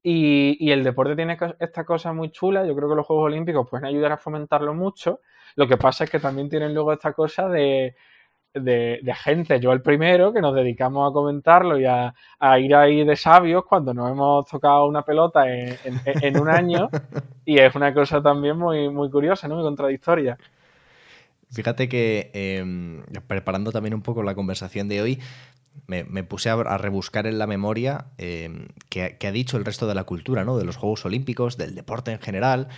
Y, 0.03 0.57
y, 0.59 0.72
el 0.72 0.83
deporte 0.83 1.14
tiene 1.14 1.39
esta 1.61 1.85
cosa 1.85 2.12
muy 2.12 2.30
chula, 2.30 2.66
yo 2.66 2.74
creo 2.74 2.89
que 2.89 2.97
los 2.97 3.07
Juegos 3.07 3.26
Olímpicos 3.26 3.68
pueden 3.70 3.87
ayudar 3.87 4.12
a 4.12 4.16
fomentarlo 4.16 4.74
mucho, 4.74 5.20
lo 5.55 5.68
que 5.68 5.76
pasa 5.76 6.05
es 6.05 6.11
que 6.11 6.18
también 6.18 6.49
tienen 6.49 6.74
luego 6.74 6.93
esta 6.93 7.12
cosa 7.12 7.49
de, 7.49 7.95
de, 8.55 9.14
gente, 9.16 9.61
yo 9.61 9.72
el 9.72 9.82
primero, 9.82 10.32
que 10.32 10.40
nos 10.40 10.55
dedicamos 10.55 11.11
a 11.11 11.12
comentarlo 11.12 11.78
y 11.78 11.86
a, 11.86 12.14
ir 12.59 12.74
ahí 12.74 13.05
de 13.05 13.16
sabios 13.16 13.64
cuando 13.64 13.94
nos 13.94 14.11
hemos 14.11 14.46
tocado 14.46 14.86
una 14.86 15.03
pelota 15.03 15.44
en, 15.48 16.40
un 16.40 16.48
año. 16.48 16.88
y 17.44 17.59
es 17.59 17.74
una 17.74 17.94
cosa 17.94 18.22
también 18.22 18.59
muy, 18.59 18.88
muy 18.88 19.11
curiosa, 19.11 19.48
¿no? 19.48 19.57
Muy 19.57 19.64
contradictoria. 19.64 20.36
Fíjate 21.50 21.88
que 21.88 22.30
em, 22.32 23.03
preparando 23.26 23.72
también 23.72 23.94
un 23.94 24.03
poco 24.03 24.22
la 24.22 24.34
conversación 24.34 24.88
de 24.88 25.03
hoy, 25.03 25.20
me, 25.86 26.24
puse 26.24 26.50
a, 26.50 26.57
rebuscar 26.78 27.26
en 27.26 27.38
la 27.38 27.46
memoria 27.46 28.07
eh, 28.18 28.68
que, 28.88 29.16
ha 29.20 29.32
dicho 29.32 29.57
el 29.57 29.64
resto 29.64 29.86
de 29.86 29.94
la 29.94 30.05
cultura, 30.05 30.44
¿no? 30.44 30.57
De 30.57 30.64
los 30.64 30.76
Juegos 30.76 31.05
Olímpicos, 31.05 31.57
del 31.57 31.74
deporte 31.74 32.12
en 32.12 32.20
general. 32.20 32.68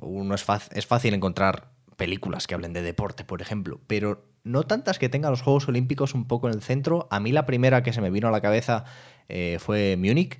Uno 0.00 0.34
es, 0.34 0.44
es 0.72 0.86
fácil 0.86 1.14
encontrar 1.14 1.68
películas 1.96 2.46
que 2.46 2.54
hablen 2.54 2.72
de 2.72 2.82
deporte, 2.82 3.24
por 3.24 3.40
ejemplo, 3.40 3.80
pero 3.86 4.22
no 4.44 4.62
tantas 4.64 4.98
que 4.98 5.08
tengan 5.08 5.30
los 5.30 5.42
Juegos 5.42 5.68
Olímpicos 5.68 6.14
un 6.14 6.26
poco 6.26 6.48
en 6.48 6.54
el 6.54 6.62
centro. 6.62 7.08
A 7.10 7.18
mí 7.18 7.32
la 7.32 7.46
primera 7.46 7.82
que 7.82 7.92
se 7.92 8.00
me 8.00 8.10
vino 8.10 8.28
a 8.28 8.30
la 8.30 8.40
cabeza 8.40 8.84
eh, 9.28 9.58
fue 9.58 9.96
Múnich, 9.96 10.38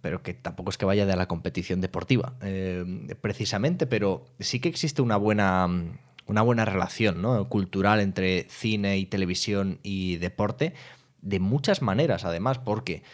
pero 0.00 0.22
que 0.22 0.34
tampoco 0.34 0.70
es 0.70 0.76
que 0.76 0.84
vaya 0.84 1.06
de 1.06 1.16
la 1.16 1.28
competición 1.28 1.80
deportiva, 1.80 2.34
eh, 2.42 2.84
precisamente, 3.20 3.86
pero 3.86 4.24
sí 4.40 4.58
que 4.58 4.68
existe 4.68 5.00
una 5.00 5.16
buena, 5.16 5.68
una 6.26 6.42
buena 6.42 6.64
relación 6.64 7.22
¿no? 7.22 7.48
cultural 7.48 8.00
entre 8.00 8.46
cine 8.50 8.98
y 8.98 9.06
televisión 9.06 9.78
y 9.84 10.16
deporte, 10.16 10.74
de 11.22 11.38
muchas 11.38 11.82
maneras 11.82 12.24
además, 12.24 12.58
porque 12.58 13.04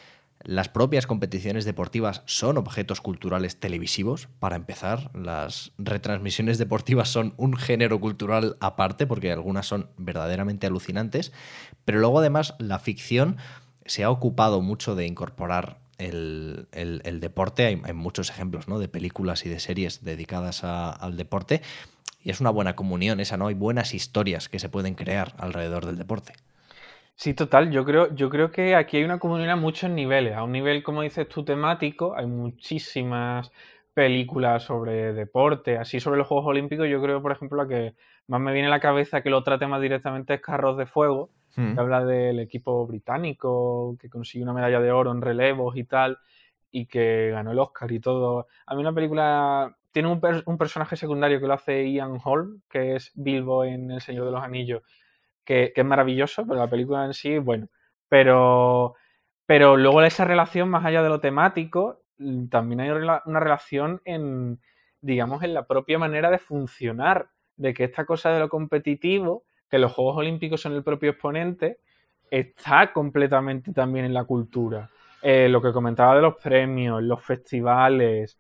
las 0.45 0.69
propias 0.69 1.07
competiciones 1.07 1.65
deportivas 1.65 2.23
son 2.27 2.59
objetos 2.59 3.01
culturales 3.01 3.59
televisivos, 3.59 4.29
para 4.39 4.57
empezar. 4.57 5.11
Las 5.15 5.73
retransmisiones 5.79 6.59
deportivas 6.59 7.09
son 7.09 7.35
un 7.37 7.57
género 7.57 8.01
cultural 8.01 8.57
aparte, 8.61 9.07
porque 9.07 9.33
algunas 9.33 9.67
son 9.67 9.91
verdaderamente 9.97 10.67
alucinantes. 10.67 11.33
Pero 11.85 11.99
luego 11.99 12.21
además 12.21 12.55
la 12.59 12.79
ficción 12.79 13.37
se 13.85 14.05
ha 14.05 14.11
ocupado 14.11 14.61
mucho 14.61 14.95
de 14.95 15.07
incorporar 15.07 15.81
el, 15.99 16.69
deporte. 17.21 17.67
Hay, 17.67 17.77
muchos 17.93 18.31
ejemplos 18.31 18.69
¿no? 18.69 18.79
de 18.79 18.89
películas 18.89 19.45
y 19.45 19.49
de 19.49 19.59
series 19.59 20.05
dedicadas 20.05 20.63
al 20.63 21.17
deporte. 21.17 21.63
Y 22.23 22.31
es 22.31 22.41
una 22.41 22.51
buena 22.51 22.77
comunión 22.77 23.21
esa, 23.21 23.37
¿no? 23.37 23.49
Hay 23.49 23.55
buenas 23.55 23.95
historias 23.95 24.49
que 24.49 24.59
se 24.59 24.69
pueden 24.69 24.95
crear 24.95 25.35
alrededor 25.39 25.87
del 25.87 25.97
deporte. 25.97 26.35
Sí, 27.19 27.35
total. 27.35 27.73
Yo 27.73 27.85
creo, 27.85 28.15
yo 28.15 28.31
creo 28.31 28.53
que 28.53 28.77
aquí 28.77 28.97
hay 28.97 29.03
una 29.03 29.19
comunidad 29.19 29.55
a 29.55 29.57
muchos 29.57 29.91
niveles. 29.91 30.37
A 30.37 30.45
un 30.45 30.53
nivel, 30.53 30.85
como 30.85 31.03
dices 31.03 31.29
tú, 31.29 31.45
temático, 31.45 32.15
hay 32.17 32.27
muchísimas 32.27 33.51
películas 33.93 34.63
sobre 34.63 35.13
deporte, 35.13 35.79
así 35.79 35.99
sobre 35.99 36.19
los 36.19 36.29
Juegos 36.29 36.47
Olímpicos. 36.47 36.89
Yo 36.89 37.03
creo, 37.03 37.21
por 37.21 37.33
ejemplo, 37.33 37.61
la 37.61 37.67
que 37.69 37.97
más 38.29 38.41
me 38.41 38.53
viene 38.53 38.69
a 38.69 38.71
la 38.71 38.79
cabeza 38.79 39.21
que 39.21 39.31
lo 39.31 39.43
trate 39.43 39.67
más 39.67 39.81
directamente 39.81 40.35
es 40.35 40.41
Carros 40.41 40.77
de 40.77 40.87
Fuego, 40.87 41.31
que 41.57 41.61
hmm. 41.61 41.79
habla 41.81 42.05
del 42.05 42.39
equipo 42.39 42.87
británico 42.87 43.97
que 44.01 44.09
consiguió 44.09 44.45
una 44.45 44.55
medalla 44.55 44.79
de 44.79 44.93
oro 44.93 45.11
en 45.11 45.21
relevos 45.21 45.77
y 45.77 45.83
tal, 45.83 46.19
y 46.71 46.87
que 46.87 47.31
ganó 47.33 47.51
el 47.51 47.59
Oscar 47.59 47.91
y 47.91 47.99
todo. 47.99 48.47
A 48.65 48.77
mí 48.77 48.81
una 48.81 48.95
película 48.95 49.77
tiene 49.91 50.09
un, 50.09 50.21
un 50.47 50.57
personaje 50.57 50.95
secundario 50.95 51.41
que 51.41 51.49
lo 51.49 51.55
hace 51.55 51.91
Ian 51.91 52.21
Holm, 52.23 52.63
que 52.71 52.95
es 52.95 53.11
Bilbo 53.17 53.65
en 53.65 53.91
El 53.91 54.01
Señor 54.03 54.27
de 54.27 54.31
los 54.31 54.45
Anillos 54.45 54.83
que, 55.49 55.73
es 55.75 55.85
maravilloso, 55.85 56.47
pero 56.47 56.61
la 56.61 56.69
película 56.69 57.07
en 57.07 57.15
sí, 57.15 57.39
bueno. 57.39 57.69
Pero, 58.09 58.95
pero 59.47 59.79
luego 59.79 60.03
esa 60.03 60.27
relación, 60.27 60.69
más 60.69 60.85
allá 60.85 61.03
de 61.03 61.09
lo 61.09 61.21
temático, 61.21 62.03
mm, 62.19 62.49
también 62.49 62.81
hay 62.81 62.91
una 62.91 63.41
relación 63.41 64.03
en, 64.05 64.61
digamos, 65.01 65.43
en 65.43 65.55
la 65.55 65.67
propia 65.67 65.99
manera 65.99 66.31
de 66.31 66.39
funcionar, 66.39 67.31
de 67.57 67.73
que 67.73 67.85
esta 67.85 68.05
cosa 68.05 68.31
de 68.31 68.41
lo 68.41 68.51
competitivo, 68.51 69.45
que 69.71 69.79
los 69.79 69.93
Juegos 69.93 70.19
Olímpicos 70.19 70.61
son 70.61 70.75
el 70.75 70.85
propio 70.85 71.11
exponente, 71.13 71.79
está 72.31 72.93
completamente 72.93 73.73
también 73.73 74.05
en 74.05 74.15
la 74.15 74.25
cultura. 74.25 74.91
Eh, 75.23 75.49
lo 75.49 75.63
que 75.63 75.73
comentaba 75.73 76.15
de 76.17 76.23
los 76.23 76.37
premios, 76.37 77.03
los 77.03 77.25
festivales, 77.25 78.39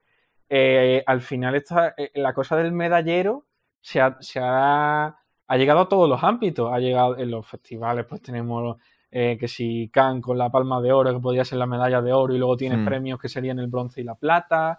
eh, 0.49 1.03
al 1.07 1.23
final 1.23 1.55
está, 1.55 1.95
eh, 1.97 2.11
la 2.15 2.35
cosa 2.35 2.57
del 2.57 2.73
medallero 2.73 3.47
se 3.81 4.01
se 4.21 4.41
ha 4.43 5.19
ha 5.49 5.57
llegado 5.57 5.81
a 5.81 5.89
todos 5.89 6.09
los 6.09 6.23
ámbitos. 6.23 6.71
Ha 6.73 6.79
llegado 6.79 7.17
en 7.19 7.31
los 7.31 7.47
festivales, 7.47 8.05
pues 8.07 8.23
tenemos 8.23 8.77
eh, 9.11 9.37
que 9.41 9.49
si 9.49 9.89
Cannes 9.89 10.23
con 10.23 10.37
la 10.37 10.51
palma 10.51 10.81
de 10.81 10.93
oro, 10.93 11.13
que 11.13 11.21
podría 11.21 11.45
ser 11.45 11.59
la 11.59 11.67
medalla 11.67 12.03
de 12.03 12.13
oro, 12.13 12.35
y 12.35 12.39
luego 12.39 12.57
tienes 12.57 12.79
hmm. 12.79 12.85
premios 12.85 13.19
que 13.19 13.29
serían 13.29 13.59
el 13.59 13.69
bronce 13.69 14.03
y 14.03 14.05
la 14.05 14.15
plata. 14.15 14.79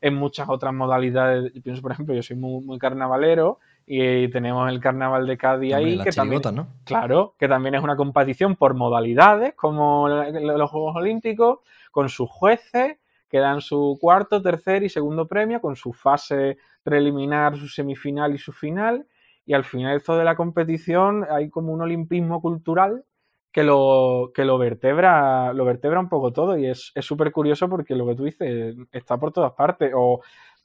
En 0.00 0.14
muchas 0.14 0.48
otras 0.48 0.74
modalidades, 0.74 1.52
yo 1.54 1.62
pienso, 1.62 1.82
por 1.82 1.92
ejemplo, 1.92 2.14
yo 2.14 2.22
soy 2.22 2.36
muy, 2.36 2.78
carnavalero 2.78 3.58
y 3.84 4.28
tenemos 4.28 4.70
el 4.70 4.80
carnaval 4.80 5.26
de 5.26 5.36
Cádiz 5.36 5.74
ahí, 5.74 5.98
que 5.98 6.12
también, 6.12 6.42
¿no? 6.52 6.68
claro, 6.84 7.34
que 7.38 7.48
también 7.48 7.74
es 7.74 7.82
una 7.82 7.96
competición 7.96 8.54
por 8.54 8.74
modalidades, 8.74 9.54
como 9.54 10.08
los 10.08 10.70
Juegos 10.70 10.94
Olímpicos, 10.94 11.60
con 11.90 12.08
sus 12.08 12.28
jueces 12.30 12.98
que 13.28 13.38
dan 13.38 13.60
su 13.60 13.98
cuarto, 14.00 14.40
tercer 14.40 14.82
y 14.84 14.88
segundo 14.88 15.26
premio, 15.26 15.60
con 15.60 15.74
su 15.74 15.92
fase 15.92 16.58
preliminar, 16.82 17.56
su 17.56 17.66
semifinal 17.66 18.34
y 18.34 18.38
su 18.38 18.52
final 18.52 19.06
y 19.48 19.54
al 19.54 19.64
final 19.64 19.96
esto 19.96 20.18
de 20.18 20.24
la 20.24 20.36
competición 20.36 21.26
hay 21.30 21.48
como 21.48 21.72
un 21.72 21.80
olimpismo 21.80 22.42
cultural 22.42 23.06
que 23.50 23.62
lo, 23.62 24.30
que 24.34 24.44
lo 24.44 24.58
vertebra, 24.58 25.54
lo 25.54 25.64
vertebra 25.64 25.98
un 26.00 26.10
poco 26.10 26.34
todo 26.34 26.58
y 26.58 26.66
es 26.66 26.92
súper 27.00 27.32
curioso 27.32 27.66
porque 27.66 27.94
lo 27.94 28.06
que 28.06 28.14
tú 28.14 28.24
dices 28.24 28.76
está 28.92 29.16
por 29.16 29.32
todas 29.32 29.52
partes. 29.52 29.90
O 29.96 30.20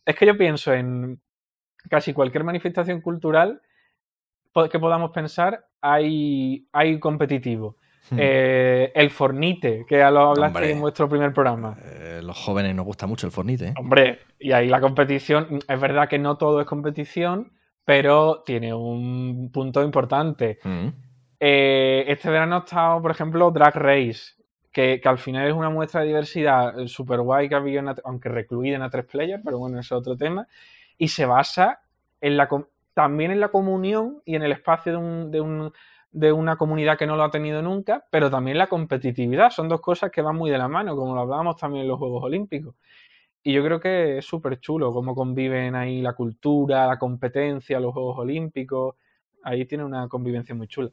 es 0.06 0.16
que 0.18 0.26
yo 0.26 0.38
pienso 0.38 0.74
en 0.74 1.22
casi 1.90 2.12
cualquier 2.12 2.44
manifestación 2.44 3.00
cultural 3.00 3.62
que 4.70 4.80
podamos 4.80 5.12
pensar, 5.12 5.66
hay, 5.80 6.68
hay 6.74 7.00
competitivo. 7.00 7.78
Hmm. 8.10 8.18
Eh, 8.20 8.92
el 8.94 9.12
fornite, 9.12 9.86
que 9.88 10.00
ya 10.00 10.12
lo 10.12 10.32
hablaste 10.32 10.72
en 10.72 10.82
nuestro 10.82 11.08
primer 11.08 11.32
programa. 11.32 11.78
Eh, 11.82 12.20
los 12.22 12.38
jóvenes 12.38 12.76
nos 12.76 12.86
gusta 12.86 13.08
mucho 13.08 13.28
el 13.28 13.32
fornite. 13.32 13.68
¿eh? 13.68 13.74
Hombre, 13.78 14.20
y 14.40 14.52
ahí 14.52 14.68
la 14.68 14.82
competición, 14.82 15.60
es 15.66 15.80
verdad 15.80 16.10
que 16.10 16.20
no 16.20 16.36
todo 16.36 16.60
es 16.60 16.68
competición, 16.68 17.54
pero 17.86 18.44
tiene 18.46 18.74
un 18.74 19.52
punto 19.52 19.84
importante. 19.84 20.60
Mm. 20.64 20.88
Eh, 21.40 22.06
este 22.08 22.30
verano 22.30 22.56
ha 22.56 22.60
estado, 22.60 23.02
por 23.02 23.12
ejemplo, 23.12 23.52
Drag 23.52 23.76
Race, 23.76 24.34
que, 24.72 25.02
al 25.04 25.18
final 25.18 25.48
es 25.48 25.54
una 25.54 25.70
muestra 25.70 26.02
de 26.02 26.08
diversidad 26.08 26.74
super 26.88 27.22
guay 27.22 27.50
que 27.50 27.56
ha 27.56 27.60
habido, 27.60 27.84
aunque 28.06 28.30
recluida 28.30 28.78
en 28.78 28.82
A3 28.82 29.06
Player, 29.06 29.42
pero 29.44 29.60
bueno, 29.60 29.80
es 29.80 29.92
otro 29.92 30.16
tema, 30.16 30.48
y 30.98 31.10
se 31.10 31.26
basa 31.26 31.82
en 32.22 32.38
la, 32.38 32.50
también 32.94 33.32
en 33.32 33.40
la 33.40 33.50
comunión 33.50 34.22
y 34.26 34.36
en 34.36 34.44
el 34.44 34.54
espacio 34.54 34.94
de, 35.30 35.72
de 36.12 36.32
una 36.32 36.56
comunidad 36.56 36.98
que 36.98 37.08
no 37.08 37.18
lo 37.18 37.24
ha 37.24 37.32
tenido 37.32 37.62
nunca, 37.62 38.06
pero 38.10 38.32
también 38.32 38.58
la 38.58 38.68
competitividad. 38.68 39.50
Son 39.50 39.68
dos 39.68 39.82
cosas 39.82 40.12
que 40.12 40.22
van 40.22 40.38
muy 40.38 40.50
de 40.50 40.58
la 40.58 40.68
mano, 40.68 40.96
como 40.96 41.14
lo 41.14 41.22
hablábamos 41.22 41.58
también 41.58 41.84
en 41.84 41.90
los 41.90 42.00
Juegos 42.00 42.24
Olímpicos. 42.24 42.76
Y 43.44 43.52
yo 43.52 43.64
creo 43.64 43.80
que 43.80 44.20
es 44.20 44.26
súper 44.26 44.60
chulo 44.62 44.94
cómo 44.94 45.14
conviven 45.14 45.76
ahí 45.76 46.02
la 46.02 46.14
cultura, 46.14 46.88
la 46.88 46.98
competencia, 46.98 47.80
los 47.80 47.94
Juegos 47.94 48.18
Olímpicos. 48.18 48.96
Ahí 49.44 49.66
tiene 49.66 49.84
una 49.84 50.08
convivencia 50.08 50.56
muy 50.56 50.68
chula. 50.68 50.90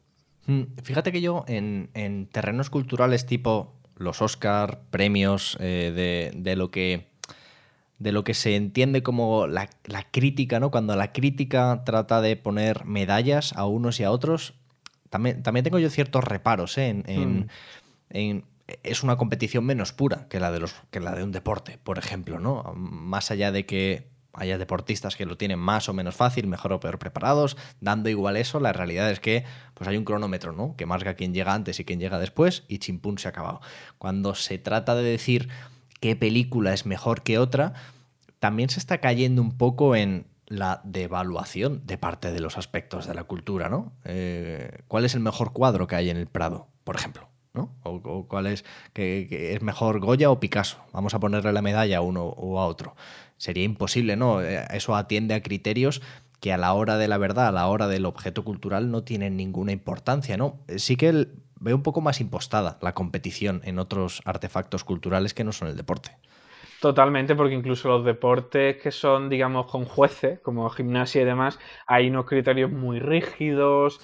Mm, 0.47 0.63
fíjate 0.83 1.13
que 1.13 1.21
yo 1.21 1.45
en, 1.47 2.29
terrenos 2.33 2.69
culturales 2.69 3.25
tipo 3.25 3.75
los 3.97 4.21
Oscar, 4.21 4.81
premios 4.91 5.57
eh, 5.61 6.33
de, 6.35 6.57
lo 6.57 6.71
que 6.71 7.11
de 7.99 8.13
lo 8.13 8.25
que 8.25 8.35
se 8.35 8.57
entiende 8.57 9.03
como 9.03 9.47
la, 9.47 9.69
crítica, 10.11 10.59
¿no? 10.59 10.71
Cuando 10.71 10.97
la 10.97 11.13
crítica 11.13 11.83
trata 11.85 12.21
de 12.21 12.35
poner 12.35 12.85
medallas 12.85 13.53
a 13.57 13.67
unos 13.67 14.01
y 14.01 14.05
a 14.05 14.11
otros, 14.11 14.55
también, 15.11 15.43
también 15.43 15.65
tengo 15.65 15.79
yo 15.79 15.91
ciertos 15.91 16.25
reparos 16.25 16.79
¿eh? 16.79 16.89
en, 16.89 17.41
mm. 17.41 17.49
en 18.11 18.45
es 18.83 19.03
una 19.03 19.17
competición 19.17 19.65
menos 19.65 19.93
pura 19.93 20.29
que 20.29 20.41
la 20.41 20.51
de 20.51 20.61
los 20.61 20.75
que 20.91 21.01
la 21.01 21.15
de 21.15 21.25
un 21.25 21.33
deporte, 21.33 21.79
por 21.83 21.99
ejemplo, 21.99 22.39
¿no? 22.39 22.73
Más 22.75 23.31
allá 23.31 23.53
de 23.53 23.67
que 23.67 24.09
haya 24.33 24.59
deportistas 24.59 25.17
que 25.17 25.27
lo 25.27 25.37
tienen 25.37 25.59
más 25.59 25.89
o 25.89 25.93
menos 25.93 26.15
fácil, 26.15 26.47
mejor 26.47 26.73
o 26.73 26.81
peor 26.81 26.99
preparados, 26.99 27.57
dando 27.81 28.09
igual 28.09 28.37
eso, 28.37 28.61
la 28.61 28.73
realidad 28.73 29.11
es 29.11 29.21
que 29.21 29.45
pues 29.75 29.89
hay 29.89 29.97
un 29.97 30.05
cronómetro, 30.05 30.53
¿no? 30.53 30.77
Que 30.77 30.87
marca 30.87 31.15
quién 31.15 31.35
llega 31.35 31.55
antes 31.55 31.81
y 31.81 31.85
quién 31.85 32.01
llega 32.01 32.19
después 32.19 32.65
y 32.69 32.79
chimpún 32.79 33.19
se 33.19 33.29
ha 33.29 33.31
acabado. 33.31 33.61
Cuando 33.99 34.35
se 34.35 34.59
trata 34.59 34.95
de 34.95 35.03
decir 35.03 35.49
qué 36.01 36.17
película 36.17 36.73
es 36.73 36.87
mejor 36.87 37.23
que 37.23 37.39
otra, 37.39 37.75
también 38.39 38.71
se 38.71 38.79
está 38.79 38.99
cayendo 38.99 39.43
un 39.43 39.57
poco 39.57 39.97
en 39.97 40.27
la 40.47 40.81
devaluación 40.85 41.87
de 41.87 41.97
parte 41.97 42.33
de 42.33 42.41
los 42.41 42.59
aspectos 42.59 43.07
de 43.07 43.15
la 43.15 43.25
cultura, 43.25 43.69
¿no? 43.69 43.93
Eh, 44.05 44.83
¿Cuál 44.89 45.05
es 45.05 45.15
el 45.15 45.21
mejor 45.21 45.53
cuadro 45.53 45.87
que 45.87 45.97
hay 45.97 46.11
en 46.11 46.17
el 46.17 46.27
Prado, 46.27 46.69
por 46.83 46.97
ejemplo? 46.97 47.30
¿No? 47.61 47.71
O, 47.83 48.27
cuál 48.29 48.47
es 48.47 48.65
que, 48.93 49.55
es 49.55 49.63
mejor 49.63 50.01
Goya 50.01 50.31
o 50.31 50.41
Picasso. 50.41 50.79
Vamos 50.93 51.15
a 51.15 51.21
ponerle 51.21 51.53
la 51.53 51.63
medalla 51.63 51.99
a 51.99 52.01
uno 52.01 52.25
o 52.25 52.61
a 52.61 52.67
otro 52.67 52.95
sería 53.41 53.65
imposible, 53.65 54.17
¿no? 54.17 54.43
Eh, 54.43 54.67
eso 54.71 54.95
atiende 54.95 55.35
a 55.35 55.43
criterios 55.43 56.03
que 56.41 56.53
a 56.53 56.59
la 56.59 56.75
hora 56.75 56.99
de 56.99 57.09
la 57.09 57.17
verdad, 57.17 57.49
a 57.49 57.53
la 57.53 57.67
hora 57.69 57.89
del 57.89 58.05
objeto 58.05 58.45
cultural, 58.45 58.91
no 58.91 59.03
tienen 59.03 59.37
ninguna 59.37 59.73
importancia, 59.73 60.37
¿no? 60.37 60.59
Eh, 60.69 60.79
sí 60.79 60.97
que 60.97 61.29
veo 61.59 61.77
un 61.77 61.83
poco 61.83 62.03
más 62.03 62.21
impostada 62.21 62.79
la 62.83 62.95
competición 62.95 63.63
en 63.65 63.79
otros 63.79 64.21
artefactos 64.27 64.85
culturales 64.85 65.33
que 65.33 65.45
no 65.45 65.53
son 65.53 65.69
el 65.69 65.77
deporte. 65.77 66.17
Totalmente, 66.81 67.37
porque 67.37 67.55
incluso 67.55 67.89
los 67.89 68.07
deportes 68.07 68.79
que 68.79 68.91
son, 68.91 69.29
digamos, 69.29 69.71
con 69.71 69.85
jueces, 69.85 70.41
como 70.41 70.69
gimnasia 70.71 71.21
y 71.21 71.25
demás, 71.27 71.59
hay 71.87 72.09
unos 72.09 72.25
criterios 72.25 72.73
muy 72.73 72.99
rígidos. 73.01 74.01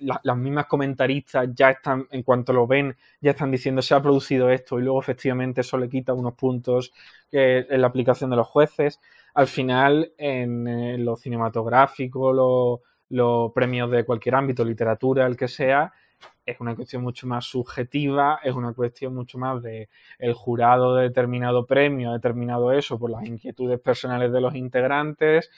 las 0.00 0.36
mismas 0.36 0.66
comentaristas 0.66 1.48
ya 1.54 1.70
están, 1.70 2.08
en 2.10 2.24
cuanto 2.24 2.52
lo 2.52 2.66
ven, 2.66 2.96
ya 3.20 3.30
están 3.30 3.52
diciendo 3.52 3.82
se 3.82 3.94
ha 3.94 4.02
producido 4.02 4.50
esto 4.50 4.80
y 4.80 4.82
luego 4.82 5.00
efectivamente 5.00 5.60
eso 5.60 5.78
le 5.78 5.88
quita 5.88 6.12
unos 6.12 6.34
puntos 6.34 6.92
en 7.30 7.80
la 7.80 7.86
aplicación 7.86 8.30
de 8.30 8.36
los 8.36 8.48
jueces. 8.48 9.00
Al 9.34 9.46
final, 9.46 10.12
en, 10.18 11.04
lo 11.04 11.14
cinematográfico, 11.14 12.80
los 13.10 13.52
premios 13.52 13.92
de 13.92 14.04
cualquier 14.04 14.34
ámbito, 14.34 14.64
literatura, 14.64 15.24
el 15.24 15.36
que 15.36 15.46
sea, 15.46 15.92
es 16.46 16.60
una 16.60 16.76
cuestión 16.76 17.02
mucho 17.02 17.26
más 17.26 17.44
subjetiva, 17.44 18.38
es 18.42 18.54
una 18.54 18.72
cuestión 18.72 19.14
mucho 19.14 19.36
más 19.36 19.60
de 19.62 19.88
el 20.18 20.32
jurado 20.32 20.94
de 20.94 21.02
determinado 21.02 21.66
premio 21.66 22.12
determinado 22.12 22.72
eso 22.72 22.98
por 22.98 23.10
las 23.10 23.26
inquietudes 23.26 23.80
personales 23.80 24.32
de 24.32 24.40
los 24.40 24.54
integrantes. 24.54 25.50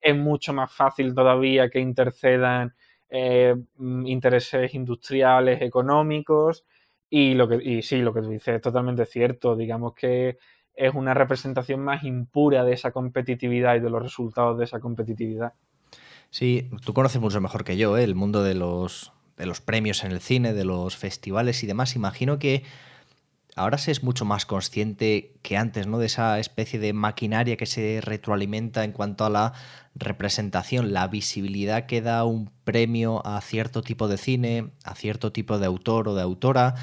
Es 0.00 0.16
mucho 0.16 0.52
más 0.52 0.72
fácil 0.72 1.14
todavía 1.14 1.68
que 1.68 1.80
intercedan 1.80 2.74
eh, 3.10 3.56
intereses 4.04 4.72
industriales, 4.74 5.60
económicos. 5.62 6.64
Y 7.10 7.34
lo 7.34 7.48
que, 7.48 7.56
y 7.56 7.82
sí, 7.82 7.98
lo 7.98 8.14
que 8.14 8.22
tú 8.22 8.30
dices 8.30 8.56
es 8.56 8.62
totalmente 8.62 9.04
cierto. 9.04 9.56
Digamos 9.56 9.94
que 9.94 10.38
es 10.74 10.94
una 10.94 11.14
representación 11.14 11.80
más 11.80 12.04
impura 12.04 12.64
de 12.64 12.74
esa 12.74 12.92
competitividad 12.92 13.76
y 13.76 13.80
de 13.80 13.90
los 13.90 14.02
resultados 14.02 14.58
de 14.58 14.64
esa 14.64 14.78
competitividad. 14.78 15.54
Sí, 16.30 16.70
tú 16.84 16.92
conoces 16.92 17.20
mucho 17.20 17.40
mejor 17.40 17.64
que 17.64 17.76
yo 17.76 17.96
¿eh? 17.96 18.04
el 18.04 18.14
mundo 18.14 18.42
de 18.42 18.54
los, 18.54 19.12
de 19.36 19.46
los 19.46 19.60
premios 19.60 20.04
en 20.04 20.12
el 20.12 20.20
cine, 20.20 20.52
de 20.52 20.64
los 20.64 20.96
festivales 20.96 21.62
y 21.62 21.66
demás, 21.66 21.96
imagino 21.96 22.38
que 22.38 22.64
ahora 23.56 23.78
se 23.78 23.90
es 23.90 24.02
mucho 24.02 24.24
más 24.24 24.46
consciente 24.46 25.34
que 25.42 25.56
antes, 25.56 25.86
¿no? 25.86 25.98
De 25.98 26.06
esa 26.06 26.38
especie 26.38 26.78
de 26.78 26.92
maquinaria 26.92 27.56
que 27.56 27.66
se 27.66 28.00
retroalimenta 28.02 28.84
en 28.84 28.92
cuanto 28.92 29.24
a 29.24 29.30
la 29.30 29.54
representación, 29.94 30.92
la 30.92 31.08
visibilidad 31.08 31.86
que 31.86 32.02
da 32.02 32.24
un 32.24 32.50
premio 32.64 33.26
a 33.26 33.40
cierto 33.40 33.82
tipo 33.82 34.08
de 34.08 34.18
cine, 34.18 34.70
a 34.84 34.94
cierto 34.94 35.32
tipo 35.32 35.58
de 35.58 35.66
autor 35.66 36.08
o 36.08 36.14
de 36.14 36.22
autora, 36.22 36.74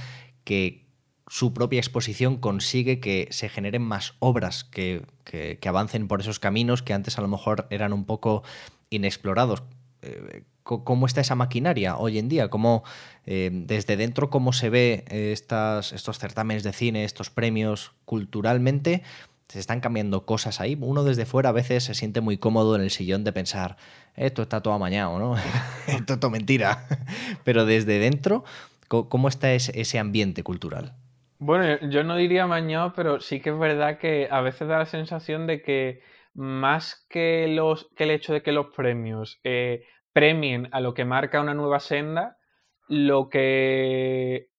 que 0.43 0.83
su 1.27 1.53
propia 1.53 1.79
exposición 1.79 2.37
consigue 2.37 2.99
que 2.99 3.27
se 3.31 3.49
generen 3.49 3.83
más 3.83 4.15
obras 4.19 4.63
que, 4.63 5.05
que, 5.23 5.57
que 5.59 5.69
avancen 5.69 6.07
por 6.07 6.21
esos 6.21 6.39
caminos 6.39 6.83
que 6.83 6.93
antes 6.93 7.17
a 7.17 7.21
lo 7.21 7.27
mejor 7.27 7.67
eran 7.69 7.93
un 7.93 8.05
poco 8.05 8.43
inexplorados. 8.89 9.63
Eh, 10.03 10.43
cómo 10.63 11.05
está 11.05 11.19
esa 11.19 11.35
maquinaria 11.35 11.97
hoy 11.97 12.17
en 12.17 12.29
día, 12.29 12.49
cómo 12.49 12.83
eh, 13.25 13.49
desde 13.51 13.97
dentro 13.97 14.29
cómo 14.29 14.53
se 14.53 14.69
ve 14.69 15.03
estas, 15.09 15.91
estos 15.91 16.19
certámenes 16.19 16.63
de 16.63 16.71
cine, 16.71 17.03
estos 17.03 17.29
premios 17.29 17.91
culturalmente, 18.05 19.03
se 19.49 19.59
están 19.59 19.81
cambiando 19.81 20.25
cosas 20.25 20.61
ahí. 20.61 20.77
Uno 20.79 21.03
desde 21.03 21.25
fuera 21.25 21.49
a 21.49 21.51
veces 21.51 21.83
se 21.83 21.93
siente 21.93 22.21
muy 22.21 22.37
cómodo 22.37 22.75
en 22.75 22.81
el 22.81 22.89
sillón 22.89 23.23
de 23.23 23.31
pensar, 23.33 23.77
esto 24.15 24.41
está 24.41 24.61
todo 24.61 24.73
amañado, 24.73 25.19
¿no? 25.19 25.35
esto 25.87 26.13
es 26.13 26.19
todo 26.19 26.31
mentira. 26.31 26.87
Pero 27.43 27.65
desde 27.65 27.99
dentro, 27.99 28.43
¿cómo 28.87 29.27
está 29.27 29.53
ese, 29.53 29.99
ambiente 29.99 30.43
cultural? 30.43 30.93
Bueno, 31.39 31.77
yo 31.89 32.03
no 32.03 32.15
diría 32.15 32.43
amañado, 32.43 32.93
pero 32.95 33.19
sí 33.19 33.41
que 33.41 33.49
es 33.49 33.59
verdad 33.59 33.97
que 33.97 34.29
a 34.31 34.39
veces 34.39 34.65
da 34.65 34.77
la 34.77 34.85
sensación 34.85 35.45
de 35.45 35.61
que 35.61 36.01
más 36.33 37.05
que, 37.09 37.47
los, 37.47 37.89
que 37.95 38.05
el 38.05 38.11
hecho 38.11 38.33
de 38.33 38.41
que 38.41 38.51
los 38.51 38.67
premios 38.75 39.39
eh, 39.43 39.85
premien 40.11 40.69
a 40.71 40.81
lo 40.81 40.93
que 40.93 41.05
marca 41.05 41.41
una 41.41 41.53
nueva 41.53 41.79
senda, 41.79 42.37
lo 42.87 43.29
que, 43.29 44.49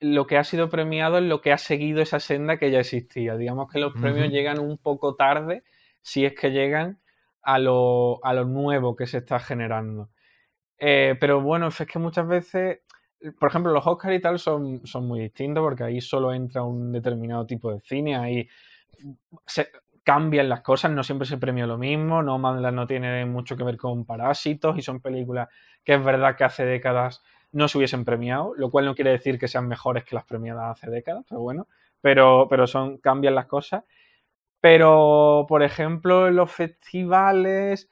lo 0.00 0.26
que 0.26 0.36
ha 0.36 0.44
sido 0.44 0.68
premiado 0.68 1.18
es 1.18 1.24
lo 1.24 1.40
que 1.40 1.52
ha 1.52 1.58
seguido 1.58 2.02
esa 2.02 2.20
senda 2.20 2.58
que 2.58 2.70
ya 2.70 2.80
existía. 2.80 3.36
Digamos 3.36 3.70
que 3.70 3.78
los 3.78 3.92
premios 3.92 4.30
llegan 4.30 4.58
un 4.58 4.78
poco 4.78 5.14
tarde, 5.14 5.64
si 6.00 6.24
es 6.24 6.34
que 6.34 6.50
llegan 6.50 7.00
a 7.42 7.58
lo, 7.58 8.24
a 8.24 8.34
lo 8.34 8.44
nuevo 8.44 8.96
que 8.96 9.06
se 9.06 9.18
está 9.18 9.38
generando. 9.38 10.10
Eh, 10.78 11.16
pero 11.20 11.40
bueno, 11.40 11.68
es 11.68 11.86
que 11.86 11.98
muchas 11.98 12.26
veces, 12.26 12.80
por 13.38 13.48
ejemplo, 13.48 13.72
los 13.72 13.86
Oscars 13.86 14.16
y 14.16 14.20
tal 14.20 14.38
son, 14.40 14.84
son 14.84 15.06
muy 15.06 15.20
distintos 15.20 15.62
porque 15.62 15.84
ahí 15.84 16.00
solo 16.00 16.32
entra 16.32 16.64
un 16.64 16.90
determinado 16.90 17.46
tipo 17.46 17.72
de 17.72 17.80
cine, 17.80 18.16
ahí 18.16 18.48
cambian 20.04 20.48
las 20.48 20.62
cosas, 20.62 20.90
no 20.90 21.04
siempre 21.04 21.26
se 21.26 21.38
premia 21.38 21.66
lo 21.66 21.78
mismo, 21.78 22.22
No 22.22 22.38
no 22.38 22.86
tiene 22.86 23.24
mucho 23.26 23.56
que 23.56 23.64
ver 23.64 23.76
con 23.76 24.04
Parásitos 24.04 24.76
y 24.76 24.82
son 24.82 25.00
películas 25.00 25.48
que 25.84 25.94
es 25.94 26.04
verdad 26.04 26.36
que 26.36 26.44
hace 26.44 26.64
décadas 26.64 27.22
no 27.52 27.68
se 27.68 27.78
hubiesen 27.78 28.04
premiado, 28.04 28.54
lo 28.56 28.70
cual 28.70 28.86
no 28.86 28.94
quiere 28.94 29.10
decir 29.10 29.38
que 29.38 29.48
sean 29.48 29.68
mejores 29.68 30.04
que 30.04 30.14
las 30.14 30.24
premiadas 30.24 30.70
hace 30.78 30.90
décadas, 30.90 31.24
pero 31.28 31.40
bueno, 31.42 31.68
pero, 32.00 32.46
pero 32.48 32.66
son, 32.66 32.98
cambian 32.98 33.34
las 33.34 33.46
cosas. 33.46 33.84
Pero, 34.60 35.46
por 35.48 35.62
ejemplo, 35.62 36.28
en 36.28 36.36
los 36.36 36.50
festivales, 36.52 37.90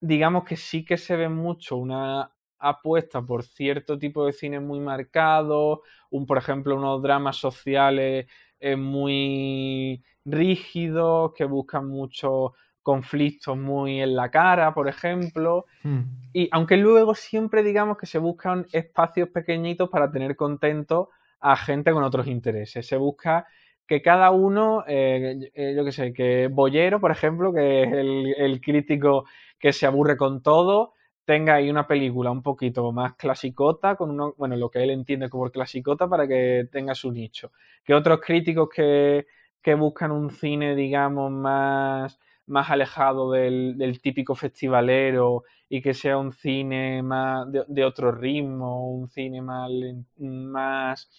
digamos 0.00 0.44
que 0.44 0.56
sí 0.56 0.84
que 0.84 0.96
se 0.96 1.16
ve 1.16 1.28
mucho 1.28 1.76
una 1.76 2.32
apuesta 2.58 3.22
por 3.22 3.44
cierto 3.44 3.98
tipo 3.98 4.26
de 4.26 4.32
cine 4.32 4.60
muy 4.60 4.80
marcado, 4.80 5.82
un, 6.10 6.26
por 6.26 6.38
ejemplo, 6.38 6.76
unos 6.76 7.02
dramas 7.02 7.36
sociales 7.36 8.26
eh, 8.60 8.76
muy 8.76 10.02
rígidos, 10.30 11.32
que 11.34 11.44
buscan 11.44 11.88
muchos 11.88 12.52
conflictos 12.82 13.56
muy 13.56 14.00
en 14.00 14.16
la 14.16 14.30
cara, 14.30 14.72
por 14.72 14.88
ejemplo. 14.88 15.66
Hmm. 15.82 16.00
Y 16.32 16.48
aunque 16.52 16.76
luego 16.76 17.14
siempre 17.14 17.62
digamos 17.62 17.98
que 17.98 18.06
se 18.06 18.18
buscan 18.18 18.66
espacios 18.72 19.28
pequeñitos 19.28 19.90
para 19.90 20.10
tener 20.10 20.36
contento 20.36 21.10
a 21.40 21.56
gente 21.56 21.92
con 21.92 22.02
otros 22.02 22.26
intereses. 22.26 22.86
Se 22.86 22.96
busca 22.96 23.46
que 23.86 24.02
cada 24.02 24.30
uno, 24.30 24.84
eh, 24.86 25.50
eh, 25.54 25.74
yo 25.76 25.84
qué 25.84 25.92
sé, 25.92 26.12
que 26.12 26.48
Bollero, 26.50 27.00
por 27.00 27.10
ejemplo, 27.10 27.52
que 27.52 27.82
es 27.82 27.92
el, 27.92 28.34
el, 28.36 28.60
crítico 28.60 29.24
que 29.58 29.72
se 29.72 29.86
aburre 29.86 30.16
con 30.16 30.42
todo, 30.42 30.92
tenga 31.24 31.54
ahí 31.56 31.68
una 31.68 31.86
película 31.86 32.30
un 32.30 32.42
poquito 32.42 32.90
más 32.92 33.14
clasicota, 33.16 33.96
con 33.96 34.10
uno, 34.10 34.34
bueno, 34.38 34.56
lo 34.56 34.70
que 34.70 34.82
él 34.82 34.90
entiende 34.90 35.28
como 35.28 35.50
clasicota 35.50 36.08
para 36.08 36.26
que 36.26 36.68
tenga 36.72 36.94
su 36.94 37.12
nicho. 37.12 37.52
Que 37.84 37.94
otros 37.94 38.20
críticos 38.20 38.68
que, 38.74 39.26
que 39.62 39.74
buscan 39.74 40.12
un 40.12 40.30
cine, 40.30 40.74
digamos, 40.74 41.30
más, 41.30 42.18
más 42.46 42.70
alejado 42.70 43.32
del, 43.32 44.00
típico 44.02 44.34
festivalero 44.34 45.44
y 45.68 45.82
que 45.82 45.94
sea 45.94 46.18
un 46.18 46.32
cine 46.32 47.02
más 47.02 47.46
de, 47.50 47.84
otro 47.84 48.12
ritmo, 48.12 48.90
un 48.90 49.08
cine 49.08 49.42
más, 49.42 51.10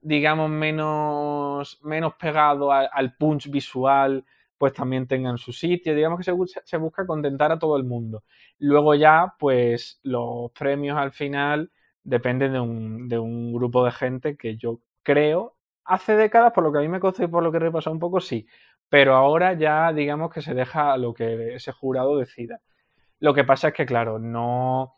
digamos, 0.00 0.50
menos, 0.50 1.80
menos 1.82 2.14
pegado 2.14 2.72
al 2.72 3.16
punch 3.16 3.50
visual 3.50 4.24
pues 4.58 4.72
también 4.72 5.06
tengan 5.06 5.38
su 5.38 5.52
sitio. 5.52 5.94
Digamos 5.94 6.18
que 6.18 6.24
se 6.24 6.32
se 6.64 6.76
busca 6.78 7.06
contentar 7.06 7.52
a 7.52 7.58
todo 7.58 7.76
el 7.76 7.84
mundo. 7.84 8.24
Luego 8.58 8.94
ya, 8.94 9.34
pues 9.38 10.00
los 10.02 10.50
premios 10.52 10.96
al 10.98 11.12
final 11.12 11.70
dependen 12.02 12.52
de 12.52 12.60
un, 12.60 13.08
de 13.08 13.18
un 13.18 13.52
grupo 13.52 13.84
de 13.84 13.92
gente 13.92 14.36
que 14.36 14.56
yo 14.56 14.80
creo, 15.02 15.55
hace 15.86 16.16
décadas, 16.16 16.52
por 16.52 16.64
lo 16.64 16.72
que 16.72 16.78
a 16.78 16.82
mí 16.82 16.88
me 16.88 17.00
consta 17.00 17.24
y 17.24 17.28
por 17.28 17.42
lo 17.42 17.50
que 17.50 17.58
he 17.58 17.60
repasado 17.60 17.94
un 17.94 18.00
poco, 18.00 18.20
sí. 18.20 18.46
Pero 18.88 19.14
ahora 19.14 19.54
ya 19.54 19.92
digamos 19.92 20.32
que 20.32 20.42
se 20.42 20.54
deja 20.54 20.96
lo 20.96 21.14
que 21.14 21.54
ese 21.54 21.72
jurado 21.72 22.18
decida. 22.18 22.60
Lo 23.20 23.34
que 23.34 23.44
pasa 23.44 23.68
es 23.68 23.74
que, 23.74 23.86
claro, 23.86 24.18
no 24.18 24.94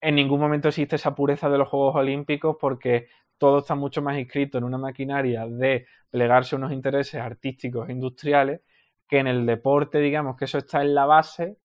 en 0.00 0.16
ningún 0.16 0.40
momento 0.40 0.68
existe 0.68 0.96
esa 0.96 1.14
pureza 1.14 1.48
de 1.48 1.58
los 1.58 1.68
Juegos 1.68 1.94
Olímpicos 1.96 2.56
porque 2.60 3.06
todo 3.38 3.58
está 3.60 3.74
mucho 3.74 4.02
más 4.02 4.18
inscrito 4.18 4.58
en 4.58 4.64
una 4.64 4.78
maquinaria 4.78 5.46
de 5.46 5.86
plegarse 6.10 6.56
unos 6.56 6.72
intereses 6.72 7.20
artísticos 7.20 7.88
e 7.88 7.92
industriales 7.92 8.60
que 9.08 9.18
en 9.18 9.28
el 9.28 9.46
deporte, 9.46 9.98
digamos, 9.98 10.36
que 10.36 10.46
eso 10.46 10.58
está 10.58 10.82
en 10.82 10.94
la 10.94 11.06
base 11.06 11.56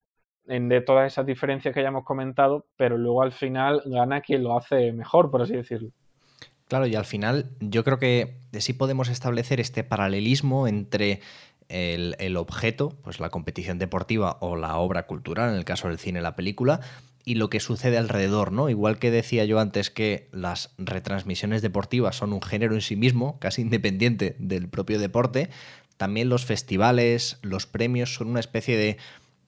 de 0.45 0.81
todas 0.81 1.11
esas 1.11 1.25
diferencias 1.25 1.73
que 1.73 1.81
hayamos 1.81 2.05
comentado, 2.05 2.67
pero 2.77 2.97
luego 2.97 3.21
al 3.21 3.33
final 3.33 3.81
gana 3.85 4.21
quien 4.21 4.43
lo 4.43 4.57
hace 4.57 4.93
mejor, 4.93 5.29
por 5.29 5.41
así 5.41 5.55
decirlo. 5.55 5.91
Claro, 6.67 6.85
y 6.85 6.95
al 6.95 7.05
final 7.05 7.51
yo 7.59 7.83
creo 7.83 7.97
que 7.97 8.37
sí 8.59 8.73
podemos 8.73 9.07
establecer 9.09 9.59
este 9.59 9.83
paralelismo 9.83 10.67
entre 10.67 11.21
el, 11.69 12.37
objeto, 12.37 12.95
pues 13.03 13.19
la 13.19 13.29
competición 13.29 13.77
deportiva 13.77 14.37
o 14.41 14.55
la 14.55 14.77
obra 14.77 15.05
cultural, 15.05 15.49
en 15.49 15.55
el 15.55 15.65
caso 15.65 15.87
del 15.87 15.99
cine, 15.99 16.21
la 16.21 16.35
película, 16.35 16.81
y 17.23 17.35
lo 17.35 17.49
que 17.49 17.59
sucede 17.59 17.97
alrededor, 17.97 18.51
¿no? 18.51 18.69
Igual 18.69 18.99
que 18.99 19.11
decía 19.11 19.43
yo 19.45 19.59
antes 19.59 19.89
que 19.89 20.29
las 20.31 20.73
retransmisiones 20.77 21.61
deportivas 21.61 22.15
son 22.15 22.31
un 22.31 22.41
género 22.41 22.75
en 22.75 22.81
sí 22.81 22.95
mismo, 22.95 23.37
casi 23.39 23.61
independiente 23.61 24.35
del 24.39 24.69
propio 24.69 24.99
deporte, 24.99 25.49
también 25.97 26.29
los 26.29 26.45
festivales, 26.45 27.39
los 27.41 27.65
premios 27.65 28.13
son 28.13 28.27
una 28.27 28.39
especie 28.39 28.77
de 28.77 28.97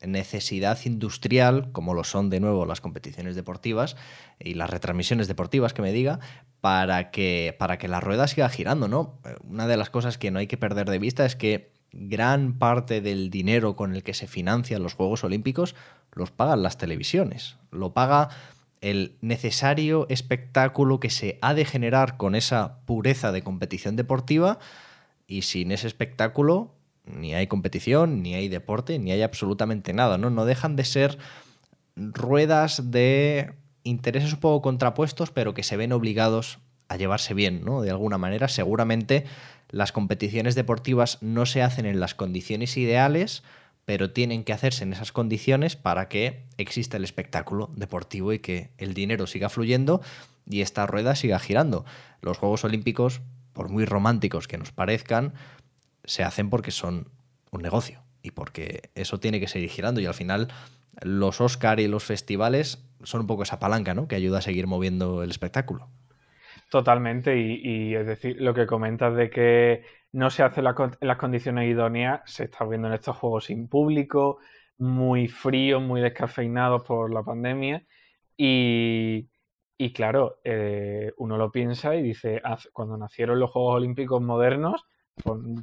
necesidad 0.06 0.78
industrial, 0.86 1.72
como 1.72 1.94
lo 1.94 2.04
son 2.04 2.30
de 2.30 2.40
nuevo 2.40 2.66
las 2.66 2.82
competiciones 2.82 3.36
deportivas 3.36 3.96
y 4.40 4.54
las 4.54 4.70
retransmisiones 4.70 5.28
deportivas, 5.28 5.74
que 5.74 5.82
me 5.82 5.92
diga, 5.92 6.20
para 6.62 7.12
que, 7.12 7.56
para 7.58 7.78
que 7.78 7.88
la 7.88 8.00
rueda 8.00 8.28
siga 8.28 8.50
girando, 8.50 8.88
¿no? 8.88 9.20
Una 9.44 9.68
de 9.68 9.78
las 9.78 9.90
cosas 9.90 10.18
que 10.18 10.32
no 10.32 10.40
hay 10.40 10.48
que 10.48 10.58
perder 10.58 10.90
de 10.90 11.00
vista 11.00 11.26
es 11.26 11.36
que 11.36 11.72
gran 11.92 12.58
parte 12.60 13.02
del 13.02 13.30
dinero 13.30 13.76
con 13.76 13.96
el 13.96 14.04
que 14.04 14.14
se 14.14 14.28
financian 14.28 14.84
los 14.84 14.94
Juegos 14.94 15.24
Olímpicos 15.24 15.76
los 16.12 16.32
pagan 16.32 16.64
las 16.64 16.78
televisiones. 16.78 17.58
Lo 17.72 17.94
paga 17.94 18.30
el 18.82 19.18
necesario 19.22 20.08
espectáculo 20.10 21.00
que 21.00 21.10
se 21.10 21.38
ha 21.42 21.54
de 21.54 21.66
generar 21.66 22.18
con 22.18 22.36
esa 22.36 22.80
pureza 22.86 23.32
de 23.32 23.44
competición 23.44 23.96
deportiva 23.96 24.60
y 25.28 25.44
sin 25.44 25.72
ese 25.72 25.88
espectáculo 25.88 26.76
ni 27.10 27.34
hay 27.34 27.48
competición, 27.48 28.22
ni 28.22 28.36
hay 28.36 28.48
deporte, 28.48 29.00
ni 29.00 29.12
hay 29.12 29.22
absolutamente 29.22 29.94
nada, 29.94 30.18
¿no? 30.18 30.30
No 30.30 30.46
dejan 30.46 30.76
de 30.76 30.86
ser 30.86 31.18
ruedas 31.96 32.92
de 32.92 33.54
intereses 33.84 34.34
un 34.34 34.40
poco 34.40 34.62
contrapuestos, 34.62 35.32
pero 35.32 35.54
que 35.54 35.64
se 35.64 35.78
ven 35.78 35.92
obligados 35.92 36.60
a 36.88 36.98
llevarse 36.98 37.34
bien, 37.34 37.64
¿no? 37.64 37.82
De 37.82 37.92
alguna 37.92 38.18
manera, 38.18 38.48
seguramente 38.48 39.26
las 39.70 39.92
competiciones 39.92 40.56
deportivas 40.56 41.20
no 41.22 41.46
se 41.46 41.62
hacen 41.62 41.86
en 41.86 42.00
las 42.00 42.16
condiciones 42.16 42.76
ideales, 42.78 43.44
pero 43.86 44.12
tienen 44.12 44.44
que 44.44 44.54
hacerse 44.54 44.84
en 44.84 44.94
esas 44.94 45.12
condiciones 45.12 45.76
para 45.76 46.10
que 46.10 46.44
exista 46.58 46.98
el 46.98 47.04
espectáculo 47.04 47.72
deportivo 47.76 48.34
y 48.34 48.40
que 48.40 48.70
el 48.78 48.94
dinero 48.94 49.28
siga 49.28 49.50
fluyendo 49.50 50.02
y 50.48 50.62
esta 50.62 50.88
rueda 50.88 51.16
siga 51.16 51.40
girando. 51.40 51.86
Los 52.22 52.38
Juegos 52.38 52.64
Olímpicos, 52.64 53.22
por 53.54 53.70
muy 53.70 53.86
románticos 53.86 54.48
que 54.48 54.58
nos 54.58 54.72
parezcan, 54.72 55.34
se 56.10 56.24
hacen 56.24 56.50
porque 56.50 56.72
son 56.72 57.08
un 57.52 57.62
negocio 57.62 58.02
y 58.24 58.32
porque 58.32 58.90
eso 58.96 59.20
tiene 59.20 59.40
que 59.40 59.48
seguir 59.48 59.70
girando 59.70 60.02
y 60.02 60.08
al 60.08 60.16
final 60.16 60.48
los 61.04 61.40
Oscar 61.40 61.80
y 61.80 61.88
los 61.88 62.04
festivales 62.04 62.84
son 63.04 63.22
un 63.22 63.28
poco 63.28 63.44
esa 63.44 63.60
palanca, 63.60 63.94
¿no? 63.94 64.08
Que 64.08 64.16
ayuda 64.16 64.40
a 64.40 64.42
seguir 64.42 64.66
moviendo 64.66 65.22
el 65.22 65.30
espectáculo. 65.30 65.88
Totalmente, 66.72 67.38
y, 67.38 67.96
es 67.96 68.08
decir, 68.08 68.42
lo 68.42 68.54
que 68.54 68.66
comentas 68.66 69.16
de 69.16 69.30
que 69.30 69.84
no 70.12 70.30
se 70.30 70.44
hace 70.44 70.62
las 70.62 71.18
condiciones 71.18 71.70
idóneas, 71.70 72.22
se 72.26 72.46
está 72.46 72.66
viendo 72.66 72.88
en 72.88 72.96
estos 72.96 73.16
juegos 73.16 73.46
sin 73.46 73.68
público, 73.68 74.40
muy 74.78 75.28
fríos, 75.28 75.82
muy 75.82 76.02
descafeinados 76.02 76.84
por 76.84 77.14
la 77.14 77.24
pandemia, 77.24 77.84
y, 78.36 79.28
claro, 79.94 80.40
eh, 80.44 81.12
uno 81.18 81.38
lo 81.38 81.52
piensa 81.52 81.96
y 81.96 82.02
dice, 82.02 82.42
cuando 82.74 82.98
nacieron 82.98 83.40
los 83.40 83.52
Juegos 83.52 83.76
Olímpicos 83.76 84.22
modernos, 84.22 84.86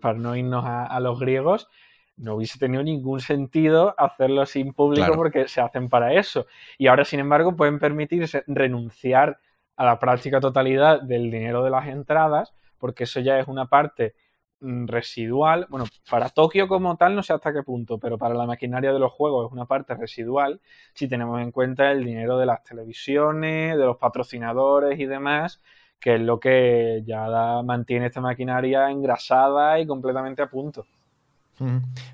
para 0.01 0.19
no 0.19 0.37
irnos 0.37 0.65
a, 0.67 0.99
los 1.01 1.19
griegos, 1.19 1.69
no 2.17 2.37
hubiese 2.37 2.59
tenido 2.59 2.83
ningún 2.83 3.21
sentido 3.21 3.95
hacerlo 3.99 4.47
sin 4.47 4.73
público 4.73 5.13
porque 5.15 5.49
se 5.49 5.61
hacen 5.61 5.89
para 5.89 6.15
eso. 6.15 6.47
Y 6.79 6.87
ahora, 6.87 7.05
sin 7.05 7.21
embargo, 7.21 7.57
pueden 7.57 7.79
permitirse 7.79 8.45
renunciar 8.47 9.39
a 9.77 9.85
la 9.85 9.99
práctica 9.99 10.41
totalidad 10.41 11.03
del 11.03 11.31
dinero 11.31 11.63
de 11.63 11.71
las 11.71 11.87
entradas, 11.87 12.55
porque 12.79 13.05
eso 13.05 13.21
ya 13.21 13.39
es 13.39 13.47
una 13.47 13.67
parte 13.67 14.15
mm, 14.61 14.87
residual. 14.87 15.67
Bueno, 15.69 15.87
para 16.11 16.31
Tokio 16.31 16.67
como 16.69 16.97
tal 16.97 17.15
no 17.15 17.23
sé 17.23 17.35
hasta 17.35 17.53
qué 17.53 17.63
punto, 17.63 17.99
pero 17.99 18.17
para 18.19 18.35
la 18.35 18.47
maquinaria 18.47 18.93
de 18.93 18.99
los 18.99 19.13
juegos 19.13 19.47
es 19.47 19.53
una 19.53 19.67
parte 19.67 19.95
residual 19.95 20.61
si 20.95 21.09
tenemos 21.09 21.41
en 21.41 21.53
cuenta 21.53 21.91
el 21.91 22.05
dinero 22.05 22.39
de 22.39 22.47
las 22.47 22.65
televisiones, 22.65 23.77
de 23.77 23.85
los 23.85 23.99
patrocinadores 23.99 24.99
y 24.99 25.07
demás, 25.07 25.61
que 26.01 26.17
es 26.17 26.21
lo 26.21 26.39
que 26.39 27.03
ya 27.07 27.63
mantiene 27.65 28.07
esta 28.07 28.21
maquinaria 28.21 28.91
engrasada 28.91 29.81
y 29.81 29.87
completamente 29.87 30.43
a 30.43 30.49
punto. 30.49 30.87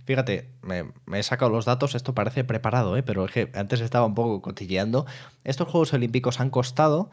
Fíjate, 0.05 0.49
me, 0.63 0.85
he 1.19 1.23
sacado 1.23 1.51
los 1.51 1.65
datos, 1.65 1.95
esto 1.95 2.15
parece 2.15 2.45
preparado, 2.45 2.97
¿eh? 2.97 3.03
pero 3.03 3.25
es 3.25 3.33
que 3.33 3.51
antes 3.55 3.81
estaba 3.81 4.07
un 4.07 4.15
poco 4.15 4.41
cotilleando. 4.41 5.05
Estos 5.43 5.69
Juegos 5.69 5.93
Olímpicos 5.93 6.41
han 6.41 6.51
costado 6.51 7.11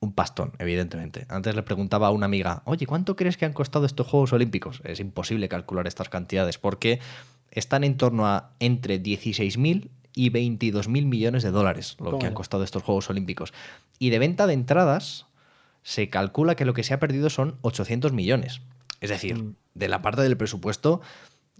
un 0.00 0.12
pastón, 0.12 0.52
evidentemente. 0.58 1.26
Antes 1.28 1.54
le 1.54 1.62
preguntaba 1.62 2.08
a 2.08 2.10
una 2.10 2.26
amiga, 2.26 2.62
oye, 2.64 2.86
¿cuánto 2.86 3.16
crees 3.16 3.36
que 3.36 3.46
han 3.46 3.52
costado 3.52 3.86
estos 3.86 4.06
Juegos 4.06 4.32
Olímpicos? 4.32 4.80
Es 4.84 5.00
imposible 5.00 5.48
calcular 5.48 5.86
estas 5.86 6.08
cantidades 6.08 6.58
porque 6.58 7.00
están 7.50 7.84
en 7.84 7.96
torno 7.96 8.26
a 8.26 8.50
entre 8.58 9.00
16.000 9.02 9.88
y 10.14 10.30
22.000 10.30 10.88
millones 11.06 11.44
de 11.44 11.52
dólares 11.52 11.96
lo 12.00 12.18
que 12.18 12.26
han 12.26 12.34
costado 12.34 12.64
estos 12.64 12.82
Juegos 12.82 13.08
Olímpicos. 13.08 13.52
Y 14.00 14.10
de 14.10 14.18
venta 14.18 14.48
de 14.48 14.54
entradas 14.54 15.27
se 15.82 16.10
calcula 16.10 16.54
que 16.54 16.64
lo 16.64 16.74
que 16.74 16.82
se 16.82 16.94
ha 16.94 17.00
perdido 17.00 17.30
son 17.30 17.58
800 17.62 18.12
millones. 18.12 18.60
Es 19.00 19.10
decir, 19.10 19.42
mm. 19.42 19.54
de 19.74 19.88
la 19.88 20.02
parte 20.02 20.22
del 20.22 20.36
presupuesto 20.36 21.00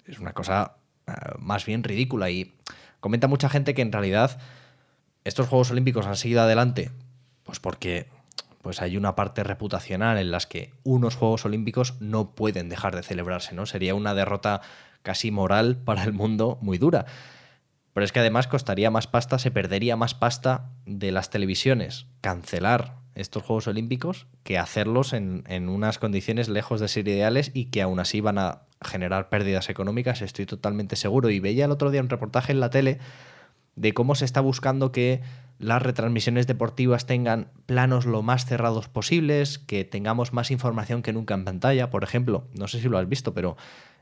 es 0.07 0.19
una 0.19 0.33
cosa 0.33 0.77
eh, 1.07 1.13
más 1.39 1.65
bien 1.65 1.85
ridícula 1.85 2.31
y 2.31 2.55
comenta 3.01 3.29
mucha 3.29 3.49
gente 3.49 3.75
que 3.75 3.83
en 3.83 3.93
realidad 3.93 4.39
estos 5.25 5.49
Juegos 5.49 5.71
Olímpicos 5.71 6.07
han 6.07 6.17
seguido 6.17 6.43
adelante 6.43 6.91
pues 7.45 7.61
porque 7.61 8.09
pues 8.61 8.83
hay 8.83 8.99
una 8.99 9.15
parte 9.15 9.43
reputacional 9.45 10.19
en 10.19 10.31
las 10.31 10.47
que 10.47 10.75
unos 10.83 11.15
Juegos 11.15 11.47
Olímpicos 11.47 11.95
no 12.01 12.35
pueden 12.35 12.69
dejar 12.69 12.95
de 12.95 13.03
celebrarse, 13.03 13.55
¿no? 13.55 13.65
Sería 13.65 13.95
una 13.95 14.13
derrota 14.13 14.61
casi 15.03 15.31
moral 15.31 15.79
para 15.79 16.05
el 16.05 16.13
mundo 16.13 16.59
muy 16.61 16.77
dura. 16.77 17.07
Pero 17.95 18.05
es 18.05 18.13
que 18.13 18.21
además 18.21 18.47
costaría 18.47 18.91
más 18.91 19.07
pasta, 19.07 19.39
se 19.39 19.51
perdería 19.51 19.97
más 19.97 20.15
pasta 20.15 20.71
de 20.85 21.11
las 21.13 21.31
televisiones 21.31 22.07
cancelar 22.21 22.97
estos 23.19 23.43
Juegos 23.43 23.67
Olímpicos 23.67 24.27
que 24.43 24.59
hacerlos 24.59 25.13
en, 25.13 25.45
en, 25.47 25.69
unas 25.69 25.99
condiciones 25.99 26.49
lejos 26.49 26.81
de 26.81 26.89
ser 26.89 27.09
ideales 27.09 27.51
y 27.55 27.67
que 27.67 27.83
aún 27.83 28.01
así 28.01 28.21
van 28.21 28.39
a 28.39 28.63
generar 28.83 29.29
pérdidas 29.29 29.69
económicas, 29.69 30.23
estoy 30.23 30.47
totalmente 30.47 30.97
seguro. 30.97 31.31
Y 31.31 31.41
veía 31.41 31.65
el 31.65 31.71
otro 31.71 31.91
día 31.91 32.01
un 32.01 32.09
reportaje 32.09 32.53
en 32.53 32.61
la 32.61 32.71
tele 32.71 32.99
de 33.77 33.95
cómo 33.95 34.15
se 34.15 34.25
está 34.25 34.41
buscando 34.41 34.93
que 34.93 35.21
las 35.59 35.83
retransmisiones 35.83 36.47
deportivas 36.47 37.07
tengan 37.07 37.49
planos 37.67 38.07
lo 38.07 38.23
más 38.23 38.47
cerrados 38.47 38.89
posibles, 38.89 39.59
que 39.59 39.85
tengamos 39.85 40.33
más 40.33 40.51
información 40.51 41.03
que 41.03 41.13
nunca 41.13 41.35
en 41.35 41.45
pantalla. 41.45 41.91
Por 41.91 42.05
ejemplo, 42.05 42.47
no 42.55 42.69
sé 42.69 42.81
si 42.81 42.89
lo 42.89 42.99
has 42.99 43.09
visto, 43.09 43.35
pero 43.35 43.57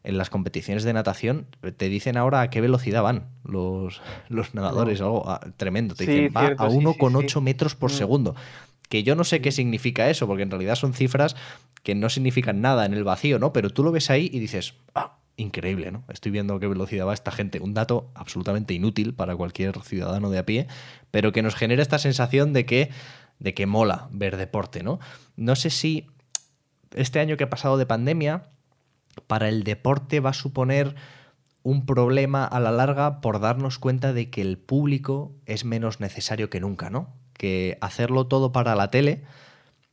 en 0.04 0.18
las 0.18 0.30
competiciones 0.30 0.84
de 0.84 0.92
natación 0.92 1.46
te 1.76 1.88
dicen 1.88 2.16
ahora 2.16 2.42
a 2.42 2.50
qué 2.50 2.60
velocidad 2.60 3.02
van 3.02 3.28
los, 3.42 4.02
los 4.28 4.54
nadadores, 4.54 5.00
algo 5.00 5.28
ah, 5.28 5.40
tremendo. 5.56 5.94
Te 5.94 6.06
dicen, 6.06 6.32
va 6.36 6.46
a 6.46 6.68
1,8 6.68 7.40
metros 7.40 7.74
por 7.74 7.90
mm. 7.90 7.94
segundo. 7.94 8.34
Que 8.88 9.02
yo 9.02 9.14
no 9.14 9.24
sé 9.24 9.40
qué 9.40 9.52
significa 9.52 10.10
eso, 10.10 10.26
porque 10.26 10.42
en 10.42 10.50
realidad 10.50 10.76
son 10.76 10.94
cifras 10.94 11.36
que 11.82 11.94
no 11.94 12.08
significan 12.08 12.60
nada 12.60 12.84
en 12.84 12.94
el 12.94 13.04
vacío, 13.04 13.38
¿no? 13.38 13.52
Pero 13.52 13.70
tú 13.70 13.84
lo 13.84 13.92
ves 13.92 14.10
ahí 14.10 14.28
y 14.32 14.38
dices, 14.38 14.74
ah, 14.94 15.18
increíble, 15.36 15.92
¿no? 15.92 16.04
Estoy 16.08 16.32
viendo 16.32 16.58
qué 16.58 16.66
velocidad 16.66 17.06
va 17.06 17.14
esta 17.14 17.30
gente. 17.30 17.60
Un 17.60 17.74
dato 17.74 18.10
absolutamente 18.14 18.74
inútil 18.74 19.14
para 19.14 19.36
cualquier 19.36 19.80
ciudadano 19.82 20.30
de 20.30 20.38
a 20.38 20.46
pie, 20.46 20.66
pero 21.10 21.32
que 21.32 21.42
nos 21.42 21.54
genera 21.54 21.82
esta 21.82 21.98
sensación 21.98 22.52
de 22.52 22.66
que, 22.66 22.90
de 23.38 23.54
que 23.54 23.66
mola 23.66 24.08
ver 24.10 24.36
deporte, 24.36 24.82
¿no? 24.82 24.98
No 25.36 25.56
sé 25.56 25.70
si 25.70 26.06
este 26.94 27.20
año 27.20 27.36
que 27.36 27.44
ha 27.44 27.50
pasado 27.50 27.76
de 27.76 27.86
pandemia, 27.86 28.50
para 29.26 29.48
el 29.48 29.64
deporte 29.64 30.20
va 30.20 30.30
a 30.30 30.34
suponer 30.34 30.94
un 31.62 31.84
problema 31.84 32.44
a 32.44 32.60
la 32.60 32.70
larga 32.70 33.20
por 33.20 33.40
darnos 33.40 33.78
cuenta 33.78 34.12
de 34.12 34.30
que 34.30 34.40
el 34.40 34.58
público 34.58 35.34
es 35.46 35.64
menos 35.64 36.00
necesario 36.00 36.48
que 36.48 36.60
nunca, 36.60 36.90
¿no? 36.90 37.14
Que 37.36 37.78
hacerlo 37.80 38.26
todo 38.26 38.52
para 38.52 38.74
la 38.74 38.90
tele 38.90 39.22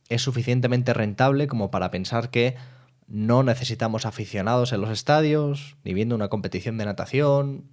es 0.08 0.22
suficientemente 0.22 0.94
rentable 0.94 1.46
como 1.46 1.70
para 1.70 1.90
pensar 1.90 2.30
que 2.30 2.56
no 3.06 3.42
necesitamos 3.42 4.06
aficionados 4.06 4.72
en 4.72 4.80
los 4.80 4.90
estadios, 4.90 5.76
ni 5.84 5.94
viendo 5.94 6.14
una 6.14 6.28
competición 6.28 6.78
de 6.78 6.84
natación. 6.86 7.64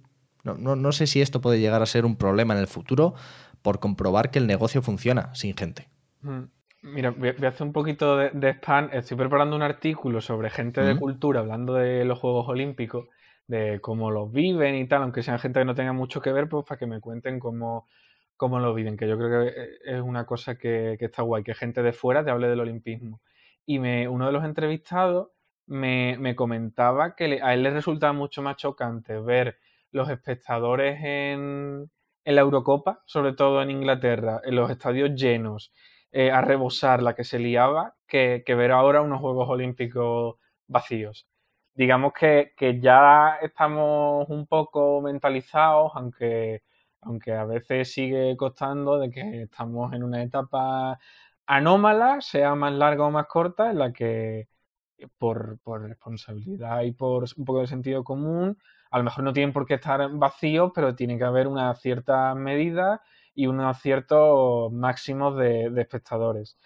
No, 0.44 0.54
no, 0.56 0.92
sé 0.92 1.06
si 1.06 1.20
esto 1.20 1.40
puede 1.40 1.60
llegar 1.60 1.82
a 1.82 1.86
ser 1.86 2.04
un 2.04 2.16
problema 2.16 2.54
en 2.54 2.60
el 2.60 2.66
futuro 2.66 3.14
por 3.62 3.78
comprobar 3.78 4.30
que 4.30 4.40
el 4.40 4.46
negocio 4.46 4.82
funciona 4.82 5.32
sin 5.34 5.56
gente. 5.56 5.88
Mm. 6.22 6.42
Mira, 6.82 7.10
voy 7.10 7.28
a 7.28 7.48
hacer 7.48 7.64
un 7.64 7.72
poquito 7.72 8.16
de, 8.16 8.50
spam. 8.54 8.90
Estoy 8.92 9.16
preparando 9.16 9.54
un 9.54 9.62
artículo 9.62 10.20
sobre 10.20 10.50
gente 10.50 10.80
de 10.80 10.96
cultura 10.96 11.38
hablando 11.38 11.74
de 11.74 12.04
los 12.04 12.18
Juegos 12.18 12.48
Olímpicos, 12.48 13.06
de 13.46 13.78
cómo 13.80 14.10
los 14.10 14.32
viven 14.32 14.74
y 14.74 14.88
tal, 14.88 15.02
aunque 15.02 15.22
sean 15.22 15.38
gente 15.38 15.60
que 15.60 15.64
no 15.64 15.76
tenga 15.76 15.92
mucho 15.92 16.20
que 16.20 16.32
ver, 16.32 16.48
pues 16.48 16.64
para 16.66 16.80
que 16.80 16.86
me 16.86 17.00
cuenten 17.00 17.38
cómo, 17.38 17.86
cómo 18.36 18.58
lo 18.60 18.74
viven, 18.74 18.96
que 18.96 19.08
yo 19.08 19.16
creo 19.18 19.44
que 19.44 19.78
es 19.84 20.00
una 20.00 20.26
cosa 20.26 20.56
que, 20.56 20.96
que 20.98 21.06
está 21.06 21.22
guay, 21.22 21.44
que 21.44 21.54
gente 21.54 21.82
de 21.82 21.92
fuera 21.92 22.24
te 22.24 22.30
hable 22.30 22.48
del 22.48 22.60
olimpismo 22.60 23.20
y 23.66 23.78
me, 23.78 24.08
uno 24.08 24.26
de 24.26 24.32
los 24.32 24.44
entrevistados 24.44 25.28
me, 25.66 26.16
me 26.18 26.34
comentaba 26.34 27.14
que 27.14 27.40
a 27.42 27.54
él 27.54 27.62
le 27.62 27.70
resultaba 27.70 28.12
mucho 28.12 28.42
más 28.42 28.56
chocante 28.56 29.18
ver 29.20 29.58
los 29.90 30.08
espectadores 30.10 30.98
en, 31.02 31.90
en 32.24 32.34
la 32.34 32.40
Eurocopa, 32.40 33.02
sobre 33.06 33.34
todo 33.34 33.62
en 33.62 33.70
Inglaterra, 33.70 34.40
en 34.44 34.56
los 34.56 34.70
estadios 34.70 35.14
llenos, 35.14 35.72
eh, 36.10 36.30
a 36.30 36.40
rebosar 36.40 37.02
la 37.02 37.14
que 37.14 37.24
se 37.24 37.38
liaba 37.38 37.94
que, 38.06 38.42
ver 38.46 38.72
ahora 38.72 39.02
unos 39.02 39.20
Juegos 39.20 39.48
Olímpicos 39.48 40.36
vacíos. 40.66 41.28
Digamos 41.74 42.12
que, 42.12 42.52
ya 42.80 43.38
estamos 43.42 44.28
un 44.28 44.46
poco 44.46 45.00
mentalizados, 45.00 45.92
aunque, 45.94 46.62
aunque 47.02 47.32
a 47.32 47.44
veces 47.44 47.92
sigue 47.92 48.36
costando 48.36 48.98
de 48.98 49.10
que 49.10 49.42
estamos 49.42 49.92
en 49.92 50.02
una 50.04 50.22
etapa 50.22 50.98
anómala, 51.46 52.20
sea 52.20 52.54
más 52.54 52.72
larga 52.72 53.04
o 53.04 53.10
más 53.10 53.26
corta, 53.26 53.70
en 53.70 53.78
la 53.78 53.92
que 53.92 54.48
por, 55.18 55.58
por 55.60 55.82
responsabilidad 55.82 56.82
y 56.82 56.92
por 56.92 57.24
un 57.36 57.44
poco 57.44 57.60
de 57.60 57.66
sentido 57.66 58.04
común, 58.04 58.58
a 58.90 58.98
lo 58.98 59.04
mejor 59.04 59.24
no 59.24 59.32
tienen 59.32 59.52
por 59.52 59.66
qué 59.66 59.74
estar 59.74 60.08
vacíos, 60.12 60.72
pero 60.74 60.94
tiene 60.94 61.18
que 61.18 61.24
haber 61.24 61.48
una 61.48 61.74
cierta 61.74 62.34
medida 62.34 63.02
y 63.34 63.46
unos 63.46 63.78
ciertos 63.80 64.72
máximos 64.72 65.36
de, 65.38 65.66
espectadores. 65.80 66.58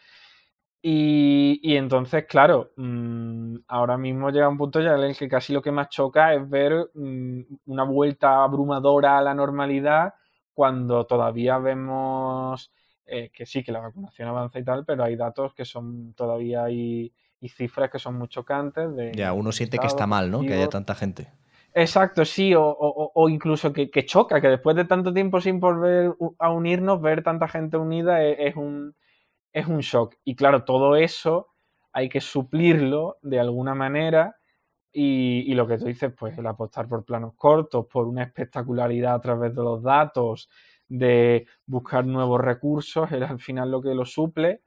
Y, 0.83 1.77
entonces, 1.77 2.27
claro, 2.27 2.73
mm, 2.77 3.57
ahora 3.69 3.97
mismo 3.99 4.31
llega 4.31 4.49
un 4.49 4.59
punto 4.59 4.81
ya 4.81 4.95
en 4.95 5.03
el 5.03 5.17
que 5.17 5.29
casi 5.29 5.53
lo 5.53 5.61
que 5.63 5.73
más 5.73 5.89
choca 5.89 6.33
es 6.35 6.49
ver 6.49 6.91
mm, 6.95 7.41
una 7.67 7.85
vuelta 7.85 8.45
abrumadora 8.45 9.19
a 9.19 9.23
la 9.23 9.35
normalidad 9.35 10.15
cuando 10.57 11.05
todavía 11.05 11.59
vemos 11.59 12.73
eh, 13.05 13.31
que 13.31 13.45
sí, 13.45 13.63
que 13.63 13.73
la 13.73 13.81
vacunación 13.81 14.27
avanza 14.27 14.59
y 14.59 14.65
tal, 14.65 14.87
pero 14.87 15.05
hay 15.05 15.15
datos 15.15 15.53
que 15.53 15.67
son 15.67 16.15
todavía 16.15 16.65
hay 16.65 17.13
y 17.39 17.49
cifras 17.51 17.91
que 17.91 17.99
son 17.99 18.17
muy 18.17 18.29
chocantes. 18.29 18.97
De 18.97 19.13
ya, 19.15 19.35
uno 19.35 19.53
siente 19.53 19.79
que 19.79 19.87
está 19.87 20.07
mal, 20.07 20.31
¿no? 20.31 20.41
Que 20.41 20.55
haya 20.55 20.71
tanta 20.71 20.95
gente. 20.95 21.29
Exacto, 21.75 22.25
sí, 22.25 22.55
o, 22.57 23.29
incluso 23.29 23.71
que, 23.71 24.07
choca, 24.07 24.41
que 24.41 24.49
después 24.49 24.75
de 24.77 24.87
tanto 24.87 25.13
tiempo 25.13 25.43
sin 25.43 25.61
volver 25.61 26.15
a 26.39 26.51
unirnos, 26.51 27.03
ver 27.03 27.23
tanta 27.23 27.49
gente 27.49 27.77
unida 27.77 28.25
e, 28.25 28.49
es, 28.49 28.57
un, 28.57 28.97
es 29.53 29.67
un 29.67 29.81
shock. 29.81 30.15
Y 30.25 30.37
claro, 30.37 30.65
todo 30.65 30.97
eso 30.97 31.49
hay 31.93 32.09
que 32.09 32.23
suplirlo 32.23 33.19
de 33.21 33.41
alguna 33.41 33.75
manera 33.75 34.37
y, 34.99 35.53
lo 35.55 35.67
que 35.67 35.77
tú 35.77 35.85
dices, 35.85 36.11
pues 36.19 36.39
el 36.39 36.47
apostar 36.47 36.89
por 36.89 37.05
planos 37.05 37.35
cortos, 37.37 37.87
por 37.87 38.07
una 38.07 38.23
espectacularidad 38.23 39.15
a 39.15 39.21
través 39.21 39.55
de 39.55 39.63
los 39.63 39.83
datos, 39.83 40.49
de 40.89 41.47
buscar 41.67 42.07
nuevos 42.07 42.41
recursos, 42.41 43.11
es 43.13 43.23
al 43.23 43.39
final 43.39 43.71
lo 43.71 43.83
que 43.83 43.95
lo 43.95 44.07
suple. 44.07 44.63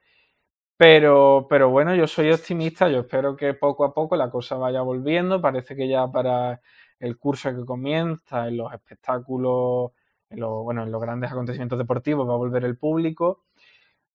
Pero, 0.77 1.47
pero 1.49 1.69
bueno, 1.69 1.95
yo 1.95 2.07
soy 2.07 2.32
optimista, 2.32 2.89
yo 2.89 2.99
espero 3.01 3.36
que 3.36 3.53
poco 3.55 3.84
a 3.86 3.93
poco 3.93 4.15
la 4.15 4.30
cosa 4.30 4.55
vaya 4.55 4.82
volviendo. 4.82 5.41
Parece 5.41 5.75
que 5.75 5.89
ya 5.89 6.07
para 6.07 6.61
el 6.99 7.17
curso 7.17 7.53
que 7.55 7.65
comienza, 7.65 8.47
en 8.47 8.57
los 8.57 8.71
espectáculos, 8.73 9.91
en 10.30 10.39
los, 10.41 10.63
bueno, 10.63 10.84
en 10.84 10.91
los 10.91 11.01
grandes 11.01 11.32
acontecimientos 11.32 11.80
deportivos 11.80 12.30
va 12.30 12.34
a 12.34 12.38
volver 12.38 12.65
el 12.65 12.77
público. 12.77 13.45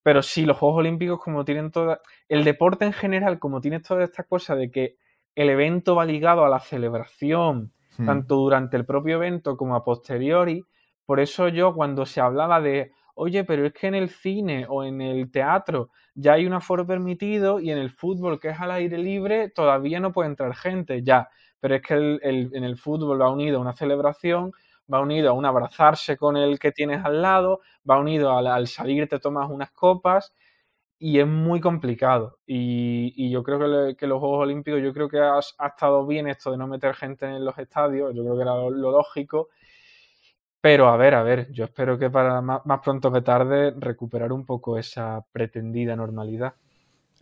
Pero 0.03 0.23
sí, 0.23 0.47
los 0.47 0.59
Juegos 0.59 0.79
Olímpicos, 0.81 1.21
como 1.21 1.45
tienen 1.45 1.71
toda. 1.73 2.01
El 2.29 2.45
deporte 2.45 2.85
en 2.85 2.93
general, 2.93 3.39
como 3.41 3.61
tiene 3.61 3.81
toda 3.81 4.05
esta 4.05 4.25
cosa 4.25 4.55
de 4.55 4.71
que 4.71 4.97
el 5.35 5.51
evento 5.51 5.95
va 5.95 6.05
ligado 6.05 6.45
a 6.45 6.49
la 6.49 6.61
celebración, 6.61 7.72
hmm. 7.99 8.07
tanto 8.07 8.37
durante 8.37 8.76
el 8.76 8.85
propio 8.85 9.16
evento 9.16 9.57
como 9.57 9.76
a 9.76 9.85
posteriori. 9.85 10.64
Por 11.07 11.20
eso 11.20 11.49
yo, 11.49 11.74
cuando 11.74 12.07
se 12.07 12.20
hablaba 12.20 12.61
de, 12.61 12.93
oye, 13.14 13.45
pero 13.45 13.66
es 13.66 13.72
que 13.72 13.89
en 13.89 13.95
el 13.95 14.09
cine 14.09 14.66
o 14.68 14.85
en 14.85 15.01
el 15.01 15.30
teatro 15.30 15.91
ya 16.14 16.35
hay 16.35 16.47
un 16.47 16.53
aforo 16.53 16.87
permitido 16.87 17.61
y 17.61 17.70
en 17.70 17.78
el 17.78 17.91
fútbol, 17.91 18.41
que 18.41 18.49
es 18.51 18.61
al 18.61 18.70
aire 18.70 18.99
libre, 18.99 19.51
todavía 19.51 20.01
no 20.01 20.12
puede 20.12 20.30
entrar 20.30 20.55
gente, 20.55 21.03
ya 21.03 21.28
pero 21.64 21.76
es 21.76 21.80
que 21.80 21.95
en 21.95 22.62
el 22.62 22.76
fútbol 22.76 23.22
va 23.22 23.30
unido 23.30 23.57
a 23.57 23.62
una 23.62 23.72
celebración, 23.72 24.53
va 24.93 25.01
unido 25.01 25.30
a 25.30 25.32
un 25.32 25.47
abrazarse 25.47 26.18
con 26.18 26.37
el 26.37 26.59
que 26.59 26.72
tienes 26.72 27.03
al 27.07 27.22
lado, 27.22 27.62
va 27.89 27.99
unido 27.99 28.37
al, 28.37 28.66
salir 28.66 29.09
te 29.09 29.18
tomas 29.18 29.51
unas 29.51 29.70
copas 29.70 30.35
y 31.05 31.21
es 31.21 31.27
muy 31.27 31.61
complicado. 31.61 32.39
Y, 32.47 33.29
yo 33.29 33.43
creo 33.43 33.95
que, 33.95 34.07
los 34.07 34.21
Juegos 34.21 34.41
Olímpicos, 34.45 34.81
yo 34.83 34.95
creo 34.95 35.07
que 35.07 35.19
ha, 35.19 35.39
estado 35.39 36.07
bien 36.07 36.27
esto 36.29 36.51
de 36.51 36.57
no 36.57 36.67
meter 36.67 36.95
gente 36.95 37.27
en 37.27 37.45
los 37.45 37.59
estadios, 37.59 38.15
yo 38.15 38.23
creo 38.23 38.37
que 38.37 38.41
era 38.41 38.55
lo, 38.55 38.71
lógico. 38.71 39.51
Pero 40.63 40.89
a 40.89 40.97
ver, 40.97 41.15
a 41.15 41.23
ver, 41.23 41.53
yo 41.53 41.67
espero 41.67 41.99
que 41.99 42.09
para 42.09 42.41
más, 42.41 42.63
pronto 42.83 43.13
que 43.13 43.21
tarde 43.21 43.75
recuperar 43.77 44.33
un 44.33 44.47
poco 44.47 44.79
esa 44.79 45.23
pretendida 45.31 45.95
normalidad. 45.95 46.55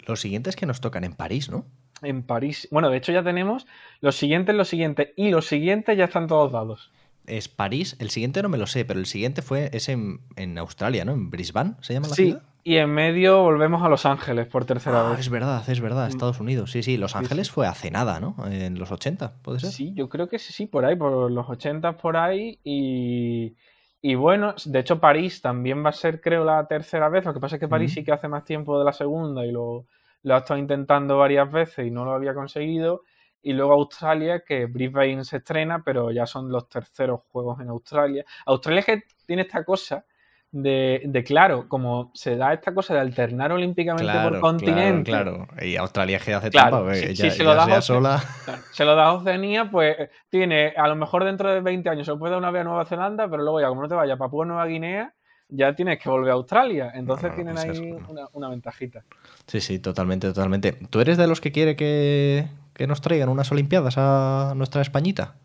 Los 0.07 0.20
siguientes 0.20 0.55
que 0.55 0.64
nos 0.64 0.80
tocan 0.80 1.03
en 1.03 1.14
París, 1.14 1.51
¿no? 1.51 1.66
en 2.03 2.22
París. 2.22 2.68
Bueno, 2.70 2.89
de 2.89 2.99
hecho 2.99 3.11
ya 3.11 3.24
tenemos 3.24 3.66
los 4.01 4.14
siguientes, 4.14 4.55
los 4.55 4.68
siguientes 4.68 5.09
y 5.16 5.30
los 5.30 5.49
siguientes 5.49 5.99
ya 5.99 6.05
están 6.05 6.28
todos 6.28 6.53
dados. 6.53 6.93
Es 7.26 7.49
París, 7.49 7.97
el 7.99 8.11
siguiente 8.11 8.43
no 8.43 8.49
me 8.49 8.59
lo 8.59 8.68
sé, 8.68 8.85
pero 8.85 9.01
el 9.01 9.07
siguiente 9.07 9.43
fue 9.43 9.70
es 9.72 9.89
en, 9.89 10.20
Australia, 10.59 11.05
¿no? 11.05 11.12
En 11.12 11.30
Brisbane, 11.30 11.74
¿se 11.80 11.95
llama 11.95 12.07
la 12.07 12.14
sí, 12.14 12.37
y 12.64 12.76
en 12.76 12.90
medio 12.90 13.42
volvemos 13.42 13.82
a 13.82 13.88
Los 13.88 14.06
Ángeles 14.06 14.46
por 14.46 14.64
tercera 14.64 15.06
ah, 15.06 15.10
vez. 15.10 15.20
Es 15.20 15.28
verdad, 15.28 15.68
es 15.68 15.80
verdad, 15.80 16.06
mm. 16.06 16.10
Estados 16.10 16.40
Unidos. 16.40 16.70
Sí, 16.70 16.82
sí, 16.82 16.96
Los 16.96 17.16
Ángeles 17.16 17.50
fue 17.50 17.66
hace 17.66 17.90
nada, 17.90 18.20
¿no? 18.20 18.36
En 18.46 18.78
los 18.78 18.90
80, 18.90 19.42
¿puede 19.42 19.60
ser? 19.60 19.70
Sí, 19.70 19.92
yo 19.94 20.08
creo 20.08 20.28
que 20.28 20.38
sí, 20.38 20.52
sí, 20.52 20.66
por 20.66 20.84
ahí, 20.84 20.96
por 20.96 21.30
los 21.30 21.48
80 21.48 21.96
por 21.96 22.16
ahí. 22.16 22.58
Y, 22.64 23.56
y 24.00 24.14
bueno, 24.14 24.54
de 24.64 24.78
hecho 24.78 25.00
París 25.00 25.42
también 25.42 25.84
va 25.84 25.90
a 25.90 25.92
ser, 25.92 26.20
creo, 26.20 26.44
la 26.44 26.66
tercera 26.66 27.08
vez. 27.08 27.24
Lo 27.24 27.34
que 27.34 27.40
pasa 27.40 27.56
es 27.56 27.60
que 27.60 27.68
París 27.68 27.92
sí 27.92 28.04
que 28.04 28.12
hace 28.12 28.28
más 28.28 28.44
tiempo 28.44 28.78
de 28.78 28.84
la 28.84 28.92
segunda 28.92 29.44
y 29.44 29.52
lo 29.52 29.86
lo 30.22 30.34
ha 30.34 30.38
estado 30.38 30.58
intentando 30.58 31.18
varias 31.18 31.50
veces 31.50 31.86
y 31.86 31.90
no 31.90 32.04
lo 32.04 32.12
había 32.12 32.34
conseguido. 32.34 33.02
Y 33.42 33.54
luego 33.54 33.72
Australia, 33.72 34.44
que 34.46 34.66
Brisbane 34.66 35.24
se 35.24 35.38
estrena, 35.38 35.82
pero 35.84 36.12
ya 36.12 36.26
son 36.26 36.50
los 36.50 36.68
terceros 36.68 37.22
juegos 37.30 37.60
en 37.60 37.68
Australia. 37.68 38.24
Australia 38.46 38.80
es 38.80 38.86
que 38.86 39.02
tiene 39.26 39.42
esta 39.42 39.64
cosa 39.64 40.04
de, 40.53 41.24
claro, 41.26 41.66
como 41.66 42.11
se 42.14 42.36
da 42.36 42.53
esta 42.53 42.74
cosa 42.74 42.94
de 42.94 43.00
alternar 43.00 43.53
olímpicamente 43.53 44.12
por 44.22 44.38
continente. 44.40 45.11
Claro, 45.11 45.46
claro. 45.48 45.66
Y 45.66 45.76
Australia 45.76 46.18
que 46.18 46.34
hace 46.34 46.50
claro, 46.50 46.94
si, 46.94 47.16
se, 47.16 47.42
lo 47.42 47.55
da 47.55 47.80
sola. 47.80 48.22
se 48.70 48.84
lo 48.84 48.94
da 48.94 49.12
Oceanía, 49.12 49.70
pues 49.70 49.96
tiene, 50.28 50.74
a 50.76 50.86
lo 50.88 50.94
mejor 50.94 51.24
dentro 51.24 51.50
de 51.50 51.61
20 51.61 51.88
años 51.88 52.07
se 52.07 52.14
puede 52.16 52.32
dar 52.32 52.38
una 52.38 52.50
vez 52.50 52.61
a 52.61 52.64
Nueva 52.64 52.84
Zelanda, 52.84 53.28
pero 53.28 53.42
luego 53.42 53.61
ya 53.61 53.68
como 53.68 53.82
no 53.82 53.88
te 53.88 53.94
vaya 53.94 54.14
a 54.14 54.18
Papúa 54.18 54.44
Nueva 54.44 54.66
Guinea, 54.66 55.14
ya 55.48 55.74
tienes 55.74 55.98
que 55.98 56.09
volver 56.09 56.30
a 56.30 56.34
Australia. 56.34 56.92
Entonces 56.94 57.34
tienen 57.34 57.55
pues 57.55 57.68
ahí 57.68 57.96
una, 58.32 58.48
ventajita. 58.48 59.05
Sí, 59.46 59.61
sí, 59.61 59.78
totalmente, 59.78 60.28
totalmente. 60.28 60.72
¿Tú 60.72 61.00
eres 61.00 61.16
de 61.16 61.26
los 61.26 61.40
que 61.40 61.53
quiere 61.53 61.76
que, 61.76 62.46
nos 62.86 63.00
traigan 63.00 63.30
unas 63.30 63.50
Olimpiadas 63.53 63.94
a 63.96 64.53
nuestra 64.55 64.82
Españita? 64.82 65.36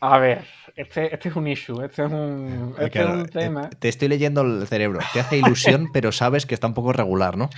A 0.00 0.18
ver, 0.18 0.44
este, 0.74 1.14
este 1.14 1.28
es 1.28 1.36
un 1.36 1.46
issue, 1.46 1.84
este 1.84 2.04
es 2.04 2.10
un, 2.10 2.74
este 2.78 3.02
eh, 3.02 3.24
tema. 3.30 3.70
Te 3.70 3.88
estoy 3.88 4.08
leyendo 4.08 4.40
el 4.40 4.66
cerebro. 4.66 4.98
Te 5.12 5.20
hace 5.20 5.36
ilusión, 5.36 5.90
pero 5.92 6.12
sabes 6.12 6.46
que 6.46 6.54
está 6.54 6.66
un 6.66 6.74
poco 6.74 6.92
regular, 6.92 7.36
¿no? 7.36 7.50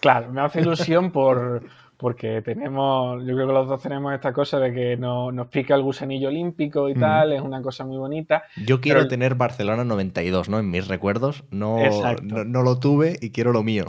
Claro, 0.00 0.32
me 0.32 0.40
hace 0.40 0.60
ilusión 0.60 1.12
por, 1.12 1.62
porque 2.02 2.42
tenemos, 2.42 3.24
yo 3.24 3.34
creo 3.36 3.46
que 3.46 3.52
los 3.52 3.68
dos 3.68 3.80
tenemos 3.80 4.12
esta 4.12 4.32
cosa 4.32 4.58
de 4.58 4.74
que 4.74 4.96
nos 4.96 5.46
pica 5.46 5.76
el 5.76 5.82
gusanillo 5.82 6.28
olímpico 6.28 6.88
y 6.88 6.94
tal, 6.94 7.32
es 7.32 7.40
una 7.40 7.62
cosa 7.62 7.84
muy 7.84 7.96
bonita. 7.96 8.42
Yo 8.66 8.80
quiero 8.80 9.06
tener 9.06 9.36
Barcelona 9.36 9.84
92, 9.84 10.48
¿no? 10.48 10.58
En 10.58 10.68
mis 10.68 10.88
recuerdos, 10.88 11.44
no, 11.52 11.78
no, 12.22 12.62
lo 12.62 12.80
tuve 12.80 13.16
y 13.20 13.30
quiero 13.30 13.52
lo 13.52 13.62
mío. 13.62 13.84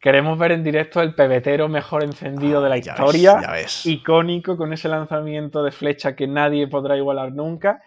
Queremos 0.00 0.38
ver 0.38 0.52
en 0.52 0.64
directo 0.64 1.02
el 1.02 1.14
pebetero 1.14 1.68
mejor 1.68 2.02
encendido 2.02 2.62
de 2.62 2.68
la 2.70 2.76
ah, 2.76 2.78
historia, 2.78 3.40
icónico 3.84 4.56
con 4.56 4.72
ese 4.72 4.88
lanzamiento 4.88 5.62
de 5.62 5.72
flecha 5.72 6.16
que 6.16 6.26
nadie 6.26 6.68
podrá 6.68 6.96
igualar 6.96 7.32
nunca. 7.32 7.82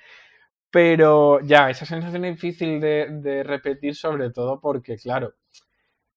Pero 0.70 1.40
ya, 1.42 1.70
esa 1.70 1.86
sensación 1.86 2.26
es 2.26 2.36
difícil 2.36 2.80
de, 2.80 3.08
de 3.10 3.44
repetir, 3.44 3.96
sobre 3.96 4.32
todo 4.32 4.60
porque, 4.60 4.98
claro, 4.98 5.34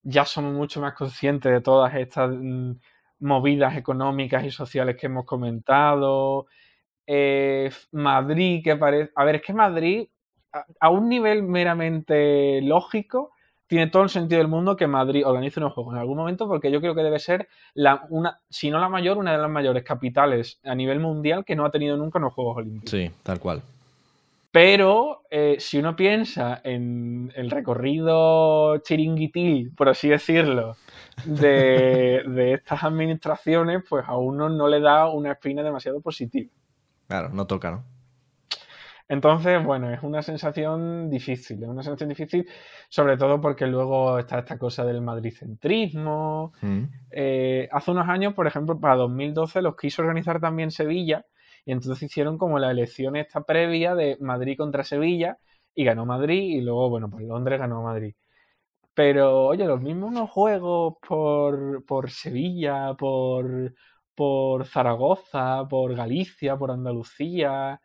ya 0.03 0.25
somos 0.25 0.53
mucho 0.53 0.79
más 0.81 0.93
conscientes 0.93 1.51
de 1.51 1.61
todas 1.61 1.93
estas 1.95 2.31
mm, 2.31 2.71
movidas 3.19 3.75
económicas 3.75 4.45
y 4.45 4.51
sociales 4.51 4.95
que 4.95 5.07
hemos 5.07 5.25
comentado. 5.25 6.47
Eh, 7.05 7.69
Madrid, 7.91 8.63
que 8.63 8.75
parece. 8.75 9.11
A 9.15 9.25
ver, 9.25 9.35
es 9.35 9.41
que 9.41 9.53
Madrid, 9.53 10.07
a, 10.79 10.89
un 10.89 11.09
nivel 11.09 11.43
meramente 11.43 12.61
lógico, 12.61 13.31
tiene 13.67 13.87
todo 13.87 14.03
el 14.03 14.09
sentido 14.09 14.39
del 14.39 14.47
mundo 14.47 14.75
que 14.75 14.87
Madrid 14.87 15.25
organice 15.25 15.59
unos 15.59 15.73
juegos 15.73 15.93
en 15.93 15.99
algún 15.99 16.17
momento, 16.17 16.47
porque 16.47 16.71
yo 16.71 16.79
creo 16.79 16.95
que 16.95 17.03
debe 17.03 17.19
ser, 17.19 17.47
la, 17.73 18.05
una, 18.09 18.39
si 18.49 18.69
no 18.71 18.79
la 18.79 18.89
mayor, 18.89 19.17
una 19.17 19.33
de 19.33 19.37
las 19.37 19.49
mayores 19.49 19.83
capitales 19.83 20.59
a 20.63 20.73
nivel 20.73 20.99
mundial 20.99 21.43
que 21.45 21.55
no 21.55 21.65
ha 21.65 21.71
tenido 21.71 21.97
nunca 21.97 22.19
unos 22.19 22.33
Juegos 22.33 22.57
Olímpicos. 22.57 22.89
Sí, 22.89 23.11
tal 23.23 23.39
cual. 23.39 23.61
Pero 24.51 25.23
eh, 25.29 25.57
si 25.59 25.77
uno 25.77 25.95
piensa 25.95 26.61
en 26.63 27.31
el 27.35 27.51
recorrido 27.51 28.77
chiringuitil, 28.79 29.71
por 29.75 29.89
así 29.89 30.09
decirlo, 30.09 30.77
de, 31.25 32.23
estas 32.53 32.83
administraciones, 32.83 33.83
pues 33.87 34.05
a 34.07 34.15
uno 34.17 34.49
no 34.49 34.67
le 34.67 34.79
da 34.79 35.09
una 35.09 35.33
espina 35.33 35.61
demasiado 35.61 36.01
positiva. 36.01 36.49
Claro, 37.07 37.29
no 37.29 37.45
toca, 37.45 37.71
¿no? 37.71 37.83
Entonces, 39.09 39.63
bueno, 39.63 39.89
es 39.93 40.03
una 40.03 40.21
sensación 40.21 41.09
difícil, 41.09 41.63
es 41.63 41.69
una 41.69 41.81
sensación 41.81 42.09
difícil, 42.09 42.47
sobre 42.89 43.15
todo 43.17 43.39
porque 43.39 43.65
luego 43.65 44.19
está 44.19 44.39
esta 44.39 44.57
cosa 44.57 44.83
del 44.83 45.01
madricentrismo. 45.01 46.51
Mm. 46.61 46.83
Eh, 47.11 47.69
hace 47.71 47.91
unos 47.91 48.09
años, 48.09 48.33
por 48.33 48.47
ejemplo, 48.47 48.79
para 48.79 48.95
2012 48.95 49.61
los 49.61 49.77
quiso 49.77 50.01
organizar 50.01 50.41
también 50.41 50.71
Sevilla 50.71 51.25
y 51.65 51.71
entonces 51.71 52.03
hicieron 52.03 52.37
como 52.37 52.59
la 52.59 52.71
elección 52.71 53.15
esta 53.15 53.43
previa 53.43 53.95
de 53.95 54.17
Madrid 54.19 54.57
contra 54.57 54.83
Sevilla 54.83 55.37
y 55.73 55.85
ganó 55.85 56.05
Madrid 56.05 56.57
y 56.57 56.61
luego, 56.61 56.89
bueno, 56.89 57.09
pues 57.09 57.23
Londres 57.25 57.59
ganó 57.59 57.83
Madrid 57.83 58.13
Pero, 58.93 59.47
oye, 59.47 59.65
los 59.65 59.81
mismos 59.81 60.29
juegos 60.31 60.95
por, 61.07 61.85
por 61.85 62.09
Sevilla, 62.11 62.95
por, 62.95 63.73
por 64.15 64.65
Zaragoza, 64.65 65.67
por 65.69 65.95
Galicia, 65.95 66.57
por 66.57 66.71
Andalucía, 66.71 67.79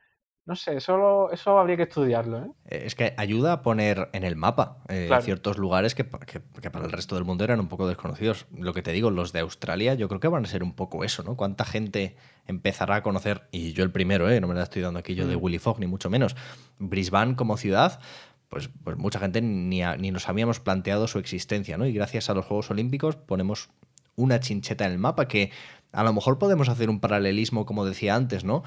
no 0.44 0.56
sé, 0.56 0.76
eso, 0.76 1.30
eso 1.30 1.58
habría 1.58 1.76
que 1.76 1.84
estudiarlo. 1.84 2.38
¿eh? 2.38 2.50
¿eh? 2.66 2.82
Es 2.86 2.96
que 2.96 3.14
ayuda 3.16 3.52
a 3.52 3.62
poner 3.62 4.08
en 4.12 4.24
el 4.24 4.34
mapa 4.34 4.78
eh, 4.88 5.08
ciertos 5.22 5.56
lugares 5.56 5.94
que, 5.94 6.02
para 6.04 6.84
el 6.84 6.90
resto 6.90 7.14
del 7.14 7.24
mundo 7.24 7.44
eran 7.44 7.60
un 7.60 7.68
poco 7.68 7.86
desconocidos. 7.86 8.46
Lo 8.52 8.74
que 8.74 8.82
te 8.82 8.90
digo, 8.90 9.10
los 9.10 9.32
de 9.32 9.38
Australia, 9.38 9.94
yo 9.94 10.08
creo 10.08 10.20
que 10.20 10.26
van 10.26 10.44
a 10.44 10.48
ser 10.48 10.64
un 10.64 10.74
poco 10.74 11.04
eso, 11.04 11.22
¿no? 11.22 11.36
¿Cuánta 11.36 11.64
gente 11.64 12.16
empezará 12.46 12.96
a 12.96 13.02
conocer, 13.02 13.46
y 13.52 13.72
yo 13.72 13.84
el 13.84 13.92
primero, 13.92 14.28
¿eh? 14.28 14.40
no 14.40 14.48
me 14.48 14.54
la 14.54 14.64
estoy 14.64 14.82
dando 14.82 14.98
aquí 14.98 15.14
yo 15.14 15.28
de 15.28 15.36
mm. 15.36 15.42
Willy 15.42 15.58
Fogg, 15.60 15.78
ni 15.78 15.86
mucho 15.86 16.10
menos, 16.10 16.34
Brisbane 16.78 17.36
como 17.36 17.56
ciudad? 17.56 18.00
Pues, 18.48 18.68
pues 18.82 18.96
mucha 18.96 19.20
gente 19.20 19.40
ni, 19.40 19.80
ni 19.98 20.10
nos 20.10 20.28
habíamos 20.28 20.58
planteado 20.58 21.06
su 21.06 21.20
existencia, 21.20 21.78
¿no? 21.78 21.86
Y 21.86 21.92
gracias 21.92 22.28
a 22.28 22.34
los 22.34 22.44
Juegos 22.44 22.70
Olímpicos 22.70 23.14
ponemos 23.14 23.70
una 24.16 24.40
chincheta 24.40 24.86
en 24.86 24.92
el 24.92 24.98
mapa 24.98 25.28
que 25.28 25.52
a 25.92 26.02
lo 26.02 26.12
mejor 26.12 26.38
podemos 26.38 26.68
hacer 26.68 26.90
un 26.90 27.00
paralelismo, 27.00 27.64
como 27.64 27.84
decía 27.84 28.14
antes, 28.14 28.44
¿no? 28.44 28.62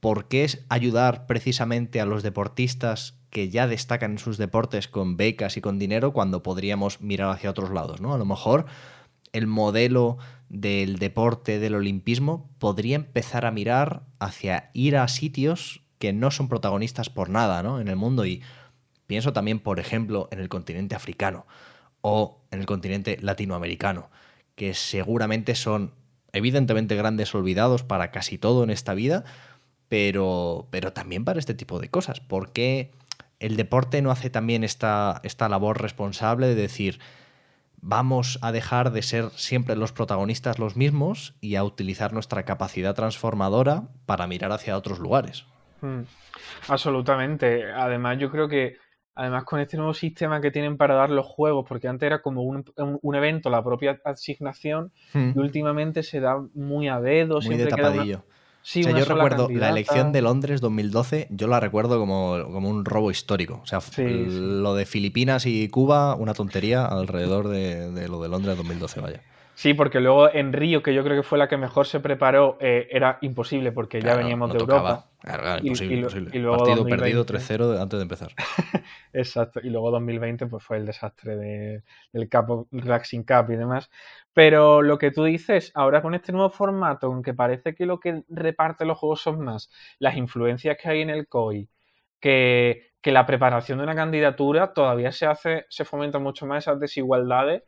¿Por 0.00 0.28
qué 0.28 0.44
es 0.44 0.64
ayudar 0.68 1.26
precisamente 1.26 2.00
a 2.00 2.06
los 2.06 2.22
deportistas 2.22 3.14
que 3.30 3.48
ya 3.48 3.66
destacan 3.66 4.12
en 4.12 4.18
sus 4.18 4.38
deportes 4.38 4.88
con 4.88 5.16
becas 5.16 5.56
y 5.56 5.60
con 5.60 5.78
dinero 5.78 6.12
cuando 6.12 6.42
podríamos 6.42 7.00
mirar 7.00 7.30
hacia 7.30 7.50
otros 7.50 7.70
lados? 7.70 8.00
¿no? 8.00 8.14
A 8.14 8.18
lo 8.18 8.24
mejor 8.24 8.66
el 9.32 9.46
modelo 9.46 10.18
del 10.48 10.98
deporte, 10.98 11.58
del 11.58 11.76
olimpismo, 11.76 12.50
podría 12.58 12.96
empezar 12.96 13.46
a 13.46 13.52
mirar 13.52 14.02
hacia 14.18 14.70
ir 14.72 14.96
a 14.96 15.06
sitios 15.06 15.82
que 15.98 16.12
no 16.12 16.30
son 16.30 16.48
protagonistas 16.48 17.10
por 17.10 17.28
nada 17.28 17.62
¿no? 17.62 17.80
en 17.80 17.88
el 17.88 17.96
mundo. 17.96 18.24
Y 18.24 18.42
pienso 19.06 19.32
también, 19.32 19.60
por 19.60 19.78
ejemplo, 19.78 20.28
en 20.32 20.40
el 20.40 20.48
continente 20.48 20.96
africano 20.96 21.46
o 22.00 22.42
en 22.50 22.60
el 22.60 22.66
continente 22.66 23.18
latinoamericano, 23.20 24.10
que 24.54 24.74
seguramente 24.74 25.54
son 25.54 25.94
evidentemente 26.32 26.96
grandes 26.96 27.34
olvidados 27.34 27.82
para 27.82 28.10
casi 28.10 28.38
todo 28.38 28.64
en 28.64 28.70
esta 28.70 28.94
vida, 28.94 29.24
pero, 29.90 30.68
pero 30.70 30.92
también 30.92 31.24
para 31.24 31.40
este 31.40 31.52
tipo 31.52 31.80
de 31.80 31.90
cosas. 31.90 32.20
¿Por 32.20 32.52
qué 32.52 32.92
el 33.40 33.56
deporte 33.56 34.00
no 34.02 34.12
hace 34.12 34.30
también 34.30 34.62
esta, 34.62 35.20
esta 35.24 35.48
labor 35.48 35.82
responsable 35.82 36.46
de 36.46 36.54
decir, 36.54 37.00
vamos 37.82 38.38
a 38.40 38.52
dejar 38.52 38.92
de 38.92 39.02
ser 39.02 39.30
siempre 39.30 39.74
los 39.74 39.92
protagonistas 39.92 40.60
los 40.60 40.76
mismos 40.76 41.34
y 41.40 41.56
a 41.56 41.64
utilizar 41.64 42.12
nuestra 42.12 42.44
capacidad 42.44 42.94
transformadora 42.94 43.88
para 44.06 44.28
mirar 44.28 44.52
hacia 44.52 44.76
otros 44.76 45.00
lugares? 45.00 45.44
Hmm. 45.80 46.02
Absolutamente. 46.68 47.72
Además, 47.72 48.16
yo 48.18 48.30
creo 48.30 48.48
que 48.48 48.76
Además, 49.16 49.44
con 49.44 49.60
este 49.60 49.76
nuevo 49.76 49.92
sistema 49.92 50.40
que 50.40 50.50
tienen 50.50 50.78
para 50.78 50.94
dar 50.94 51.10
los 51.10 51.26
juegos, 51.26 51.66
porque 51.68 51.88
antes 51.88 52.06
era 52.06 52.22
como 52.22 52.42
un, 52.42 52.64
evento, 53.14 53.50
la 53.50 53.62
propia 53.62 54.00
asignación, 54.04 54.92
hmm. 55.12 55.32
y 55.34 55.38
últimamente 55.38 56.02
se 56.02 56.20
da 56.20 56.40
muy 56.54 56.88
a 56.88 57.00
dedo, 57.00 57.40
muy 57.42 57.56
de 57.56 57.66
tapadillo 58.62 58.98
yo 58.98 59.04
recuerdo 59.04 59.48
la 59.50 59.70
elección 59.70 60.12
de 60.12 60.22
Londres 60.22 60.60
2012, 60.60 61.28
yo 61.30 61.46
la 61.46 61.60
recuerdo 61.60 61.98
como, 61.98 62.34
un 62.34 62.84
robo 62.84 63.10
histórico. 63.10 63.60
O 63.62 63.66
sea, 63.66 63.80
lo 63.98 64.74
de 64.74 64.86
Filipinas 64.86 65.46
y 65.46 65.68
Cuba, 65.68 66.14
una 66.14 66.34
tontería 66.34 66.84
alrededor 66.86 67.48
de, 67.48 68.08
lo 68.08 68.22
de 68.22 68.28
Londres 68.28 68.56
2012, 68.56 69.00
vaya. 69.00 69.20
Sí, 69.60 69.74
porque 69.74 70.00
luego 70.00 70.32
en 70.32 70.54
Río, 70.54 70.82
que 70.82 70.94
yo 70.94 71.04
creo 71.04 71.20
que 71.20 71.22
fue 71.22 71.36
la 71.36 71.46
que 71.46 71.58
mejor 71.58 71.86
se 71.86 72.00
preparó, 72.00 72.56
eh, 72.60 72.88
era 72.90 73.18
imposible 73.20 73.72
porque 73.72 74.00
ya 74.00 74.16
veníamos 74.16 74.50
de 74.54 74.58
Europa. 74.58 75.10
Claro, 75.22 75.58
imposible, 75.62 75.96
imposible. 75.96 76.30
Y 76.32 76.42
Partido 76.42 76.86
perdido 76.86 77.26
3-0 77.26 77.78
antes 77.78 77.98
de 77.98 78.02
empezar. 78.02 78.30
Exacto. 79.12 79.60
Y 79.62 79.68
luego 79.68 79.90
2020 79.90 80.46
pues 80.46 80.64
fue 80.64 80.78
el 80.78 80.86
desastre 80.86 81.36
de, 81.36 81.82
del 82.10 82.30
Cup, 82.30 82.68
Relaxing 82.72 83.22
Cup 83.24 83.50
y 83.50 83.56
demás. 83.56 83.90
Pero 84.32 84.82
lo 84.82 84.98
que 84.98 85.10
tú 85.10 85.24
dices, 85.24 85.72
ahora 85.74 86.02
con 86.02 86.14
este 86.14 86.32
nuevo 86.32 86.50
formato, 86.50 87.08
aunque 87.08 87.34
parece 87.34 87.74
que 87.74 87.86
lo 87.86 87.98
que 88.00 88.22
reparte 88.28 88.84
los 88.84 88.98
juegos 88.98 89.20
son 89.22 89.40
más 89.44 89.70
las 89.98 90.16
influencias 90.16 90.76
que 90.80 90.88
hay 90.88 91.00
en 91.02 91.10
el 91.10 91.26
COI, 91.28 91.68
que, 92.20 92.92
que 93.00 93.12
la 93.12 93.26
preparación 93.26 93.78
de 93.78 93.84
una 93.84 93.94
candidatura 93.94 94.72
todavía 94.72 95.12
se 95.12 95.26
hace, 95.26 95.66
se 95.68 95.84
fomentan 95.84 96.22
mucho 96.22 96.46
más 96.46 96.64
esas 96.64 96.78
desigualdades 96.80 97.64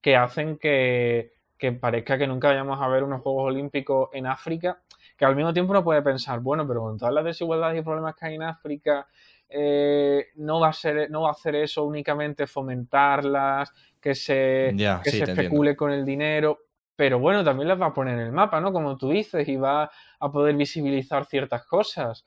que 0.00 0.16
hacen 0.16 0.58
que, 0.58 1.32
que 1.58 1.72
parezca 1.72 2.18
que 2.18 2.26
nunca 2.26 2.48
vayamos 2.48 2.80
a 2.80 2.88
ver 2.88 3.02
unos 3.02 3.22
Juegos 3.22 3.46
Olímpicos 3.46 4.10
en 4.12 4.26
África, 4.26 4.82
que 5.16 5.24
al 5.24 5.36
mismo 5.36 5.52
tiempo 5.52 5.72
uno 5.72 5.84
puede 5.84 6.02
pensar, 6.02 6.40
bueno, 6.40 6.66
pero 6.66 6.82
con 6.82 6.98
todas 6.98 7.14
las 7.14 7.24
desigualdades 7.24 7.80
y 7.80 7.84
problemas 7.84 8.14
que 8.14 8.26
hay 8.26 8.34
en 8.34 8.42
África, 8.42 9.06
eh, 9.48 10.26
no, 10.36 10.60
va 10.60 10.68
a 10.68 10.72
ser, 10.72 11.10
no 11.10 11.22
va 11.22 11.28
a 11.28 11.32
hacer 11.32 11.54
eso 11.54 11.84
únicamente 11.84 12.46
fomentarlas, 12.46 13.72
que 14.06 14.14
se, 14.14 14.72
que 15.02 15.10
se 15.10 15.24
especule 15.24 15.74
con 15.74 15.90
el 15.90 16.04
dinero, 16.04 16.60
pero 16.94 17.18
bueno, 17.18 17.42
también 17.42 17.66
las 17.66 17.80
va 17.80 17.86
a 17.86 17.92
poner 17.92 18.14
en 18.14 18.26
el 18.26 18.30
mapa, 18.30 18.60
¿no? 18.60 18.72
Como 18.72 18.96
tú 18.96 19.10
dices, 19.10 19.48
y 19.48 19.56
va 19.56 19.90
a 20.20 20.30
poder 20.30 20.54
visibilizar 20.54 21.26
ciertas 21.26 21.66
cosas. 21.66 22.24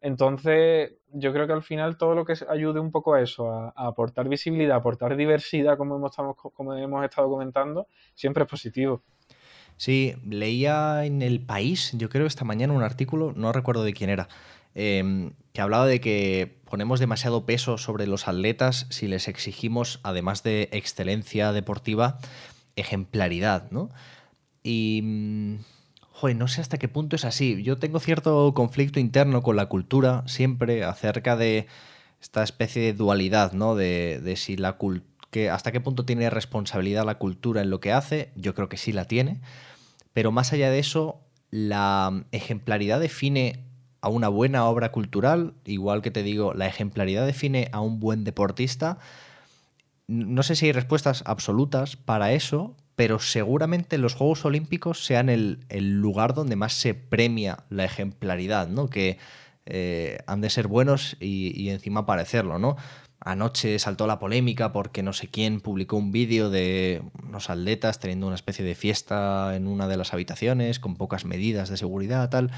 Entonces, 0.00 0.94
yo 1.12 1.30
creo 1.34 1.46
que 1.46 1.52
al 1.52 1.62
final 1.62 1.98
todo 1.98 2.14
lo 2.14 2.24
que 2.24 2.32
ayude 2.48 2.80
un 2.80 2.90
poco 2.90 3.12
a 3.12 3.20
eso, 3.20 3.52
a, 3.52 3.74
aportar 3.76 4.26
visibilidad, 4.26 4.76
a 4.76 4.78
aportar 4.78 5.16
diversidad, 5.16 5.76
como 5.76 5.96
hemos, 5.96 6.16
como 6.54 6.74
hemos 6.74 7.04
estado 7.04 7.28
comentando, 7.28 7.88
siempre 8.14 8.44
es 8.44 8.48
positivo. 8.48 9.02
Sí, 9.76 10.14
leía 10.26 11.04
en 11.04 11.20
El 11.20 11.44
País, 11.44 11.92
yo 11.94 12.08
creo 12.08 12.26
esta 12.26 12.46
mañana 12.46 12.72
un 12.72 12.82
artículo, 12.82 13.34
no 13.36 13.52
recuerdo 13.52 13.84
de 13.84 13.92
quién 13.92 14.08
era, 14.08 14.28
em, 14.78 15.32
que 15.52 15.60
hablaba 15.60 15.86
de 15.86 16.00
que 16.00 16.60
ponemos 16.70 17.00
demasiado 17.00 17.44
peso 17.44 17.78
sobre 17.78 18.06
los 18.06 18.28
atletas 18.28 18.86
si 18.90 19.08
les 19.08 19.26
exigimos, 19.26 19.98
además 20.04 20.44
de 20.44 20.68
excelencia 20.72 21.52
deportiva, 21.52 22.18
ejemplaridad, 22.76 23.70
¿no? 23.72 23.90
Y 24.62 25.00
mm, 25.02 25.56
Joder, 26.18 26.34
no 26.34 26.48
sé 26.48 26.60
hasta 26.60 26.78
qué 26.78 26.88
punto 26.88 27.14
es 27.14 27.24
así. 27.24 27.62
Yo 27.62 27.78
tengo 27.78 28.00
cierto 28.00 28.52
conflicto 28.52 28.98
interno 28.98 29.40
con 29.40 29.54
la 29.54 29.66
cultura 29.66 30.24
siempre 30.26 30.82
acerca 30.82 31.36
de 31.36 31.68
esta 32.20 32.42
especie 32.42 32.82
de 32.82 32.92
dualidad, 32.92 33.52
¿no? 33.52 33.76
De, 33.76 34.20
de 34.20 34.34
si 34.34 34.56
la 34.56 34.76
que 35.30 35.48
hasta 35.48 35.70
qué 35.70 35.80
punto 35.80 36.04
tiene 36.04 36.28
responsabilidad 36.28 37.06
la 37.06 37.18
cultura 37.18 37.62
en 37.62 37.70
lo 37.70 37.78
que 37.78 37.92
hace. 37.92 38.32
Yo 38.34 38.52
creo 38.56 38.68
que 38.68 38.78
sí 38.78 38.90
la 38.90 39.04
tiene. 39.04 39.40
Pero 40.12 40.32
más 40.32 40.52
allá 40.52 40.72
de 40.72 40.80
eso, 40.80 41.20
la 41.52 42.24
ejemplaridad 42.32 42.98
define 42.98 43.67
a 44.00 44.08
una 44.08 44.28
buena 44.28 44.64
obra 44.66 44.92
cultural, 44.92 45.54
igual 45.64 46.02
que 46.02 46.10
te 46.10 46.22
digo, 46.22 46.54
la 46.54 46.66
ejemplaridad 46.66 47.26
define 47.26 47.68
a 47.72 47.80
un 47.80 48.00
buen 48.00 48.24
deportista. 48.24 48.98
No 50.06 50.42
sé 50.42 50.56
si 50.56 50.66
hay 50.66 50.72
respuestas 50.72 51.22
absolutas 51.26 51.96
para 51.96 52.32
eso, 52.32 52.74
pero 52.98 53.20
seguramente 53.20 53.98
los 53.98 54.14
Juegos 54.14 54.44
Olímpicos 54.44 55.04
sean 55.04 55.28
el, 55.28 55.60
lugar 55.70 56.34
donde 56.34 56.56
más 56.56 56.72
se 56.72 56.94
premia 56.94 57.64
la 57.70 57.84
ejemplaridad, 57.84 58.68
¿no? 58.68 58.88
Que 58.88 59.18
eh, 59.66 60.18
han 60.26 60.40
de 60.40 60.50
ser 60.50 60.66
buenos 60.66 61.16
y, 61.20 61.68
encima 61.68 62.06
parecerlo, 62.06 62.58
¿no? 62.58 62.76
Anoche 63.20 63.78
saltó 63.78 64.06
la 64.06 64.18
polémica 64.18 64.72
porque 64.72 65.02
no 65.02 65.12
sé 65.12 65.28
quién 65.28 65.60
publicó 65.60 65.96
un 65.96 66.12
vídeo 66.12 66.50
de 66.50 67.02
unos 67.26 67.50
atletas 67.50 67.98
teniendo 67.98 68.26
una 68.26 68.36
especie 68.36 68.64
de 68.64 68.76
fiesta 68.76 69.56
en 69.56 69.66
una 69.66 69.88
de 69.88 69.96
las 69.96 70.12
habitaciones 70.12 70.78
con 70.78 70.96
pocas 70.96 71.24
medidas 71.24 71.68
de 71.68 71.76
seguridad, 71.76 72.30
tal. 72.30 72.52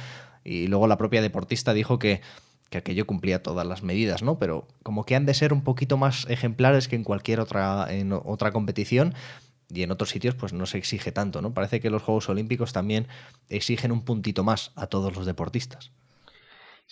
Y 0.44 0.66
luego 0.66 0.86
la 0.86 0.98
propia 0.98 1.22
deportista 1.22 1.72
dijo 1.72 1.98
que, 1.98 2.20
que 2.68 2.78
aquello 2.78 3.06
cumplía 3.06 3.42
todas 3.42 3.66
las 3.66 3.82
medidas, 3.82 4.22
¿no? 4.22 4.38
Pero 4.38 4.68
como 4.82 5.04
que 5.06 5.16
han 5.16 5.24
de 5.24 5.34
ser 5.34 5.54
un 5.54 5.62
poquito 5.62 5.96
más 5.96 6.26
ejemplares 6.28 6.88
que 6.88 6.96
en 6.96 7.04
cualquier 7.04 7.40
otra, 7.40 7.86
en 7.88 8.12
otra 8.12 8.52
competición 8.52 9.14
y 9.70 9.82
en 9.82 9.90
otros 9.90 10.10
sitios 10.10 10.34
pues 10.34 10.52
no 10.52 10.66
se 10.66 10.78
exige 10.78 11.10
tanto, 11.10 11.40
¿no? 11.40 11.54
Parece 11.54 11.80
que 11.80 11.90
los 11.90 12.02
Juegos 12.02 12.28
Olímpicos 12.28 12.72
también 12.72 13.06
exigen 13.48 13.92
un 13.92 14.02
puntito 14.02 14.44
más 14.44 14.72
a 14.76 14.88
todos 14.88 15.14
los 15.16 15.24
deportistas. 15.24 15.90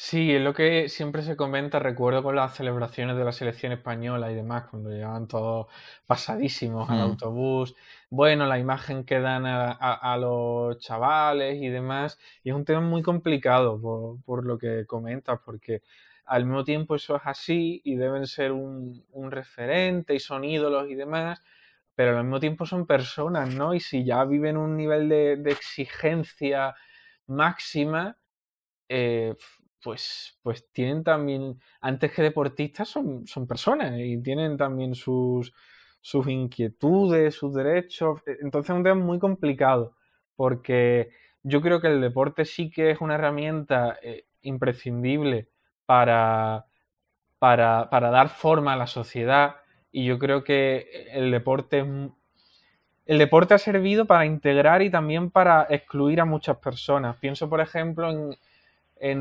Sí, 0.01 0.32
es 0.32 0.40
lo 0.40 0.55
que 0.55 0.88
siempre 0.88 1.22
se 1.22 1.36
comenta, 1.36 1.80
recuerdo 1.80 2.22
con 2.22 2.36
las 2.36 2.55
celebraciones 2.55 3.16
de 3.16 3.24
la 3.24 3.32
selección 3.32 3.72
española 3.72 4.30
y 4.30 4.36
demás, 4.36 4.68
cuando 4.70 4.90
llegaban 4.90 5.26
todos 5.26 5.66
pasadísimos 6.07 6.88
al 6.88 6.99
mm. 6.99 7.01
autobús, 7.01 7.74
bueno, 8.09 8.46
la 8.46 8.61
imagen 8.61 9.05
que 9.05 9.18
dan 9.18 9.44
a, 9.44 10.16
los 10.16 10.78
chavales 10.78 11.61
y 11.61 11.68
demás, 11.68 12.16
y 12.44 12.51
es 12.51 12.55
un 12.55 12.64
tema 12.64 12.80
muy 12.80 13.03
complicado 13.03 13.80
por, 13.80 14.22
por, 14.22 14.46
lo 14.46 14.57
que 14.57 14.86
comentas, 14.86 15.40
porque 15.44 15.82
al 16.26 16.44
mismo 16.44 16.62
tiempo 16.62 16.94
eso 16.94 17.16
es 17.16 17.22
así 17.24 17.80
y 17.84 17.96
deben 17.96 18.28
ser 18.28 18.53
un, 18.53 19.05
un 19.11 19.32
referente 19.32 20.14
y 20.14 20.20
son 20.20 20.44
ídolos 20.44 20.88
y 20.88 20.94
demás, 20.94 21.42
pero 21.96 22.16
al 22.16 22.22
mismo 22.22 22.38
tiempo 22.38 22.66
son 22.66 22.86
personas, 22.86 23.53
¿no? 23.53 23.74
Y 23.74 23.80
si 23.80 24.05
ya 24.05 24.24
viven 24.24 24.59
un 24.59 24.76
nivel 24.76 25.09
de, 25.09 25.32
exigencia 25.51 26.76
máxima, 27.26 28.16
eh, 28.88 29.34
pues, 29.83 30.39
pues 30.43 30.70
tienen 30.72 31.05
también, 31.05 31.61
antes 31.81 32.12
que 32.12 32.22
deportistas, 32.22 32.89
son, 32.89 33.26
son 33.26 33.47
personas 33.47 33.95
y 33.99 34.20
tienen 34.22 34.57
también 34.57 34.95
sus, 34.95 35.53
sus 36.01 36.26
inquietudes, 36.29 37.35
sus 37.35 37.55
derechos. 37.55 38.20
E, 38.26 38.39
entonces 38.43 38.70
es 38.70 38.76
un 38.76 38.83
tema 38.83 39.03
muy 39.05 39.18
complicado, 39.18 39.97
porque 40.37 41.11
yo 41.43 41.61
creo 41.61 41.81
que 41.81 41.89
el 41.89 42.01
deporte 42.01 42.45
sí 42.45 42.70
que 42.70 42.91
es 42.91 43.01
una 43.01 43.14
herramienta 43.14 43.99
eh, 44.03 44.26
imprescindible 44.43 45.49
para, 45.87 46.66
para, 47.39 47.89
para 47.91 48.11
dar 48.11 48.29
forma 48.29 48.74
a 48.74 48.76
la 48.76 48.87
sociedad 48.87 49.57
y 49.91 50.05
yo 50.05 50.18
creo 50.18 50.45
que 50.45 51.09
el 51.12 51.31
deporte 51.31 51.85
el 53.07 53.16
deporte 53.16 53.55
ha 53.55 53.59
servido 53.59 54.05
para 54.05 54.26
integrar 54.26 54.83
y 54.83 54.91
también 54.91 55.31
para 55.31 55.66
excluir 55.70 56.20
a 56.20 56.26
muchas 56.26 56.59
personas. 56.59 57.16
Pienso, 57.16 57.49
por 57.49 57.62
ejemplo, 57.62 58.11
en, 58.11 58.37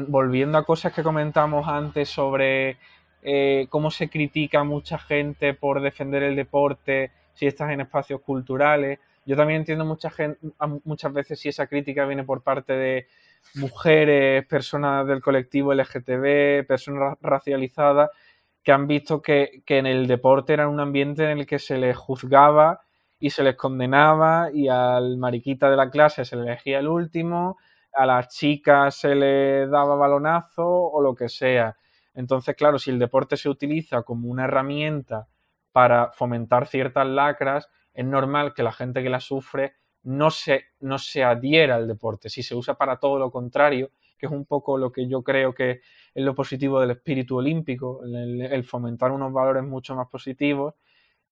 volviendo 0.08 0.58
a 0.58 0.64
cosas 0.64 0.94
que 0.94 1.04
comentamos 1.04 1.68
antes 1.68 2.10
sobre 2.10 2.78
eh, 3.22 3.68
cómo 3.70 3.92
se 3.92 4.10
critica 4.10 4.60
a 4.60 4.64
mucha 4.64 4.98
gente 4.98 5.54
por 5.54 5.82
defender 5.82 6.24
el 6.24 6.36
deporte 6.36 7.12
si 7.34 7.46
estás 7.48 7.72
en 7.72 7.82
espacios 7.82 8.22
culturales. 8.22 9.00
Yo 9.26 9.36
también 9.36 9.60
entiendo 9.60 9.86
mucha 9.86 10.10
gente, 10.10 10.40
muchas 10.84 11.14
veces 11.14 11.40
si 11.40 11.50
esa 11.50 11.68
crítica 11.68 12.06
viene 12.06 12.24
por 12.24 12.42
parte 12.42 12.74
de 12.74 13.08
mujeres, 13.56 14.46
personas 14.46 15.06
del 15.06 15.22
colectivo 15.22 15.74
LGTB, 15.74 16.66
personas 16.66 17.18
racializadas, 17.22 18.10
que 18.64 18.72
han 18.72 18.88
visto 18.88 19.22
que, 19.22 19.62
que 19.66 19.78
en 19.78 19.86
el 19.86 20.08
deporte 20.08 20.54
era 20.54 20.68
un 20.68 20.80
ambiente 20.80 21.24
en 21.24 21.40
el 21.40 21.46
que 21.46 21.60
se 21.60 21.78
les 21.78 21.96
juzgaba 21.96 22.82
y 23.20 23.30
se 23.30 23.44
les 23.44 23.56
condenaba 23.56 24.50
y 24.54 24.68
al 24.68 25.18
mariquita 25.18 25.70
de 25.70 25.78
la 25.78 25.90
clase 25.90 26.26
se 26.26 26.36
le 26.36 26.44
elegía 26.44 26.80
el 26.80 26.88
último, 26.88 27.58
a 27.94 28.06
las 28.06 28.30
chicas 28.30 28.96
se 28.96 29.16
le 29.16 29.68
daba 29.68 29.96
balonazo 29.96 30.68
o 30.68 31.02
lo 31.02 31.16
que 31.16 31.30
sea. 31.30 31.78
Entonces, 32.14 32.56
claro, 32.56 32.80
si 32.80 32.92
el 32.92 33.00
deporte 33.00 33.38
se 33.38 33.50
utiliza 33.50 34.04
como 34.04 34.30
una 34.30 34.46
herramienta 34.46 35.28
para 35.72 36.12
fomentar 36.12 36.68
ciertas 36.68 37.08
lacras, 37.08 37.70
es 37.94 38.06
normal 38.06 38.54
que 38.54 38.64
la 38.64 38.72
gente 38.72 39.04
que 39.04 39.10
la 39.10 39.20
sufre 39.20 39.76
no 40.04 40.32
se, 40.32 40.66
no 40.80 40.98
se 40.98 41.24
adhiera 41.24 41.76
al 41.76 41.88
deporte. 41.88 42.30
Si 42.30 42.44
se 42.44 42.56
usa 42.56 42.76
para 42.76 42.98
todo 42.98 43.20
lo 43.20 43.32
contrario, 43.32 43.92
que 44.18 44.26
es 44.26 44.32
un 44.32 44.46
poco 44.46 44.78
lo 44.78 44.92
que 44.92 45.08
yo 45.08 45.24
creo 45.24 45.54
que 45.54 45.82
es 46.14 46.24
lo 46.24 46.34
positivo 46.34 46.80
del 46.80 46.92
espíritu 46.92 47.38
olímpico, 47.38 48.02
el 48.04 48.64
fomentar 48.64 49.12
unos 49.12 49.32
valores 49.32 49.64
mucho 49.64 49.96
más 49.96 50.08
positivos, 50.08 50.76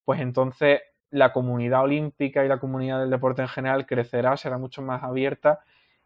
pues 0.04 0.20
entonces 0.20 0.82
la 1.10 1.34
comunidad 1.34 1.84
olímpica 1.84 2.46
y 2.46 2.48
la 2.48 2.60
comunidad 2.60 3.00
del 3.00 3.10
deporte 3.10 3.42
en 3.42 3.48
general 3.48 3.86
crecerá, 3.86 4.38
será 4.38 4.58
mucho 4.58 4.82
más 4.82 5.04
abierta 5.04 5.62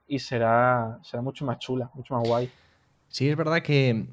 y 0.10 0.20
será, 0.20 1.00
será 1.04 1.22
mucho 1.22 1.46
más 1.46 1.60
chula, 1.60 1.90
mucho 1.94 2.16
más 2.16 2.28
guay. 2.28 2.50
Sí, 3.08 3.30
es 3.30 3.38
verdad 3.38 3.62
que, 3.62 4.08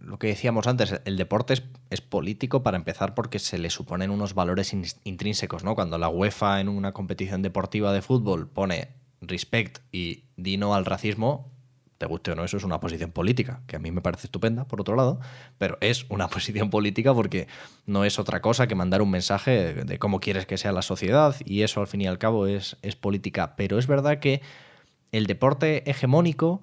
lo 0.00 0.18
que 0.18 0.28
decíamos 0.28 0.66
antes, 0.66 1.00
el 1.04 1.16
deporte 1.16 1.54
es, 1.90 2.00
político 2.00 2.62
para 2.62 2.76
empezar 2.76 3.14
porque 3.14 3.38
se 3.38 3.58
le 3.58 3.70
suponen 3.70 4.10
unos 4.10 4.34
valores 4.34 4.74
intrínsecos, 5.04 5.64
¿no? 5.64 5.74
Cuando 5.74 5.98
la 5.98 6.08
UEFA 6.08 6.60
en 6.60 6.68
una 6.68 6.92
competición 6.92 7.42
deportiva 7.42 7.92
de 7.92 8.02
fútbol 8.02 8.48
pone 8.48 8.88
respect 9.20 9.78
y 9.92 10.24
dino 10.36 10.74
al 10.74 10.86
racismo, 10.86 11.50
te 12.00 12.06
guste 12.06 12.32
o 12.32 12.34
no, 12.34 12.44
eso 12.44 12.56
es 12.56 12.64
una 12.64 12.80
posición 12.80 13.10
política, 13.12 13.60
que 13.66 13.76
a 13.76 13.78
mí 13.78 13.90
me 13.90 14.00
parece 14.00 14.26
estupenda, 14.26 14.64
por 14.64 14.80
otro 14.80 14.96
lado, 14.96 15.20
pero 15.58 15.76
es 15.82 16.06
una 16.08 16.28
posición 16.34 16.70
política 16.70 17.12
porque 17.12 17.46
no 17.84 18.06
es 18.06 18.18
otra 18.18 18.40
cosa 18.40 18.66
que 18.66 18.74
mandar 18.74 19.02
un 19.02 19.10
mensaje 19.10 19.74
de 19.74 19.98
cómo 19.98 20.18
quieres 20.18 20.46
que 20.46 20.56
sea 20.56 20.72
la 20.72 20.80
sociedad 20.80 21.36
y 21.44 21.60
eso 21.60 21.78
al 21.78 21.88
fin 21.88 22.00
y 22.00 22.06
al 22.06 22.16
cabo 22.16 22.46
es, 22.46 22.78
es 22.80 22.96
política. 22.96 23.54
Pero 23.54 23.78
es 23.78 23.86
verdad 23.86 24.18
que 24.18 24.40
el 25.12 25.26
deporte 25.26 25.90
hegemónico 25.90 26.62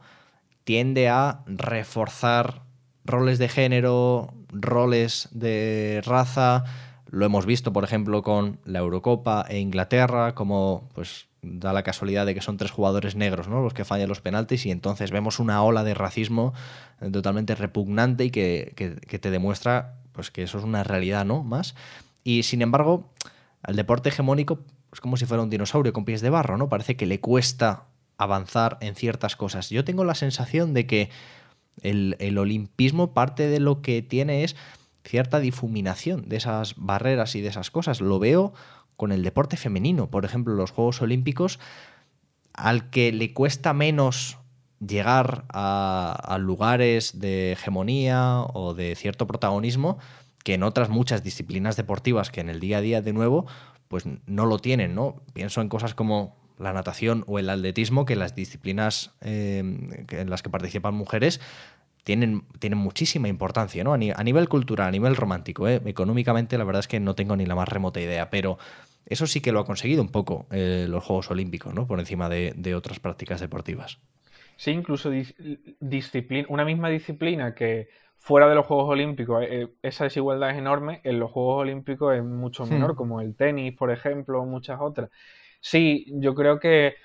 tiende 0.63 1.07
a 1.07 1.43
reforzar 1.45 2.63
roles 3.05 3.38
de 3.38 3.47
género, 3.47 4.33
roles 4.49 5.29
de 5.33 6.01
raza. 6.03 6.63
Lo 7.09 7.25
hemos 7.25 7.45
visto, 7.45 7.73
por 7.73 7.83
ejemplo, 7.83 8.21
con 8.21 8.59
la 8.65 8.79
Eurocopa 8.79 9.45
e 9.47 9.59
Inglaterra, 9.59 10.35
como 10.35 10.89
pues 10.93 11.27
da 11.41 11.73
la 11.73 11.83
casualidad 11.83 12.25
de 12.25 12.33
que 12.33 12.41
son 12.41 12.57
tres 12.57 12.71
jugadores 12.71 13.15
negros 13.15 13.47
¿no? 13.47 13.61
los 13.61 13.73
que 13.73 13.85
fallan 13.85 14.09
los 14.09 14.21
penaltis 14.21 14.65
y 14.65 14.71
entonces 14.71 15.11
vemos 15.11 15.39
una 15.39 15.63
ola 15.63 15.83
de 15.83 15.93
racismo 15.93 16.53
totalmente 17.11 17.55
repugnante 17.55 18.25
y 18.25 18.31
que, 18.31 18.73
te 19.21 19.31
demuestra 19.31 19.95
pues, 20.13 20.31
que 20.31 20.43
eso 20.43 20.57
es 20.57 20.63
una 20.63 20.83
realidad 20.83 21.25
¿no? 21.25 21.43
más. 21.43 21.75
Y 22.23 22.43
sin 22.43 22.61
embargo, 22.61 23.09
al 23.61 23.75
deporte 23.75 24.09
hegemónico 24.09 24.59
es 24.91 24.99
como 24.99 25.17
si 25.17 25.25
fuera 25.25 25.43
un 25.43 25.49
dinosaurio 25.49 25.93
con 25.93 26.05
pies 26.05 26.21
de 26.21 26.29
barro, 26.29 26.57
¿no? 26.57 26.69
Parece 26.69 26.95
que 26.95 27.05
le 27.05 27.19
cuesta 27.19 27.85
avanzar 28.17 28.77
en 28.81 28.95
ciertas 28.95 29.35
cosas. 29.35 29.69
Yo 29.69 29.83
tengo 29.83 30.03
la 30.03 30.15
sensación 30.15 30.73
de 30.73 30.87
que 30.87 31.09
el, 31.81 32.15
el 32.19 32.37
olimpismo 32.37 33.13
parte 33.13 33.47
de 33.47 33.59
lo 33.59 33.81
que 33.81 34.01
tiene 34.01 34.43
es 34.43 34.55
cierta 35.07 35.39
difuminación 35.39 36.27
de 36.29 36.37
esas 36.37 36.75
barreras 36.77 37.35
y 37.35 37.41
de 37.41 37.49
esas 37.49 37.71
cosas. 37.71 38.01
Lo 38.01 38.19
veo 38.19 38.53
con 38.95 39.11
el 39.11 39.23
deporte 39.23 39.57
femenino. 39.57 40.09
Por 40.09 40.25
ejemplo, 40.25 40.53
los 40.53 40.71
Juegos 40.71 41.01
Olímpicos, 41.01 41.59
al 42.53 42.89
que 42.89 43.11
le 43.11 43.33
cuesta 43.33 43.73
menos 43.73 44.37
llegar 44.85 45.45
a, 45.49 46.37
lugares 46.39 47.19
de 47.19 47.53
hegemonía 47.53 48.41
o 48.53 48.73
de 48.73 48.95
cierto 48.95 49.25
protagonismo 49.25 49.97
que 50.43 50.53
en 50.53 50.63
otras 50.63 50.89
muchas 50.89 51.23
disciplinas 51.23 51.75
deportivas 51.75 52.29
que 52.29 52.41
en 52.41 52.49
el 52.49 52.59
día 52.59 52.77
a 52.77 52.81
día 52.81 53.01
de 53.01 53.11
nuevo 53.11 53.47
pues 53.87 54.03
no 54.25 54.45
lo 54.45 54.59
tienen, 54.59 54.95
¿no? 54.95 55.21
Pienso 55.33 55.61
en 55.61 55.69
cosas 55.69 55.95
como 55.95 56.35
la 56.57 56.73
natación 56.73 57.23
o 57.27 57.39
el 57.39 57.49
atletismo, 57.49 58.05
que 58.05 58.15
las 58.15 58.35
disciplinas 58.35 59.11
eh, 59.21 59.59
en 60.09 60.29
las 60.29 60.43
que 60.43 60.49
participan 60.49 60.93
mujeres 60.93 61.39
tienen, 62.07 62.43
tienen 62.59 62.79
muchísima 62.79 63.27
importancia, 63.27 63.83
¿no? 63.83 63.91
A, 63.91 63.97
nivel 63.97 64.47
cultural, 64.47 64.87
a 64.87 64.91
nivel 64.91 65.17
romántico, 65.17 65.67
¿eh? 65.67 65.81
Económicamente 65.83 66.57
la 66.57 66.63
verdad 66.63 66.79
es 66.79 66.87
que 66.87 67.01
no 67.01 67.15
tengo 67.15 67.35
ni 67.35 67.45
la 67.45 67.53
más 67.53 67.67
remota 67.67 67.99
idea, 67.99 68.29
pero 68.29 68.57
eso 69.07 69.27
sí 69.27 69.41
que 69.41 69.51
lo 69.51 69.59
ha 69.59 69.65
conseguido 69.65 70.01
un 70.01 70.07
poco 70.07 70.47
eh, 70.51 70.85
los 70.87 71.03
Juegos 71.03 71.29
Olímpicos, 71.31 71.73
¿no? 71.73 71.85
Por 71.85 71.99
encima 71.99 72.29
de, 72.29 72.75
otras 72.75 73.01
prácticas 73.01 73.41
deportivas. 73.41 73.99
Sí, 74.55 74.71
incluso 74.71 75.11
disciplina, 75.81 76.47
una 76.47 76.63
misma 76.63 76.87
disciplina 76.87 77.53
que 77.53 77.89
fuera 78.15 78.47
de 78.47 78.55
los 78.55 78.65
Juegos 78.65 78.87
Olímpicos 78.87 79.43
eh, 79.43 79.67
esa 79.81 80.05
desigualdad 80.05 80.51
es 80.51 80.57
enorme, 80.59 81.01
en 81.03 81.19
los 81.19 81.29
Juegos 81.29 81.63
Olímpicos 81.63 82.15
es 82.15 82.23
mucho 82.23 82.65
hmm. 82.65 82.69
menor, 82.69 82.95
como 82.95 83.19
el 83.19 83.35
tenis, 83.35 83.75
por 83.75 83.91
ejemplo, 83.91 84.41
o 84.41 84.45
muchas 84.45 84.79
otras. 84.79 85.09
Sí, 85.59 86.05
yo 86.07 86.33
creo 86.35 86.57
que, 86.57 86.95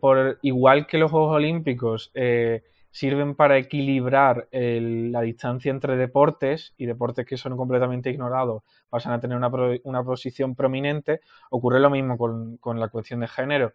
por 0.00 0.38
igual 0.40 0.86
que 0.86 0.96
los 0.96 1.10
Juegos 1.10 1.36
Olímpicos 1.36 2.10
eh, 2.14 2.62
sirven 2.90 3.34
para 3.34 3.58
equilibrar 3.58 4.48
la 4.50 5.20
distancia 5.20 5.70
entre 5.70 5.96
deportes 5.96 6.74
y 6.76 6.86
deportes 6.86 7.26
que 7.26 7.36
son 7.36 7.56
completamente 7.56 8.10
ignorados 8.10 8.62
pasan 8.88 9.12
a 9.12 9.20
tener 9.20 9.36
una, 9.36 10.02
posición 10.04 10.54
prominente, 10.54 11.20
ocurre 11.50 11.80
lo 11.80 11.90
mismo 11.90 12.16
con, 12.16 12.80
la 12.80 12.88
cuestión 12.88 13.20
de 13.20 13.28
género. 13.28 13.74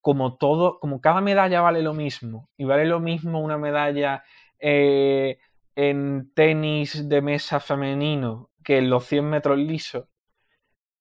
Como 0.00 0.36
todo, 0.36 0.78
como 0.80 1.00
cada 1.00 1.20
medalla 1.20 1.60
vale 1.60 1.82
lo 1.82 1.94
mismo, 1.94 2.48
y 2.56 2.64
vale 2.64 2.86
lo 2.86 3.00
mismo 3.00 3.40
una 3.40 3.56
medalla 3.56 4.24
eh, 4.58 5.38
en 5.74 6.32
tenis 6.34 7.08
de 7.08 7.22
mesa 7.22 7.60
femenino 7.60 8.50
que 8.64 8.78
en 8.78 8.90
los 8.90 9.06
100 9.06 9.24
metros 9.30 9.58
lisos, 9.58 10.06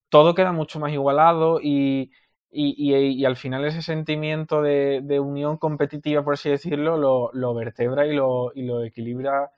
todo 0.09 0.36
queda 0.36 0.51
mucho 0.51 0.79
más 0.79 0.91
igualado 0.93 1.59
y, 1.61 2.11
al 3.26 3.36
final 3.36 3.66
ese 3.66 3.82
sentimiento 3.82 4.62
de, 4.62 5.20
unión 5.20 5.58
competitiva, 5.58 6.24
por 6.24 6.36
así 6.36 6.49
decirlo, 6.49 6.97
lo, 7.34 7.53
vertebra 7.53 8.06
y 8.08 8.16
lo, 8.16 8.51
y 8.56 8.64
lo 8.64 8.84
equilibra 8.84 9.51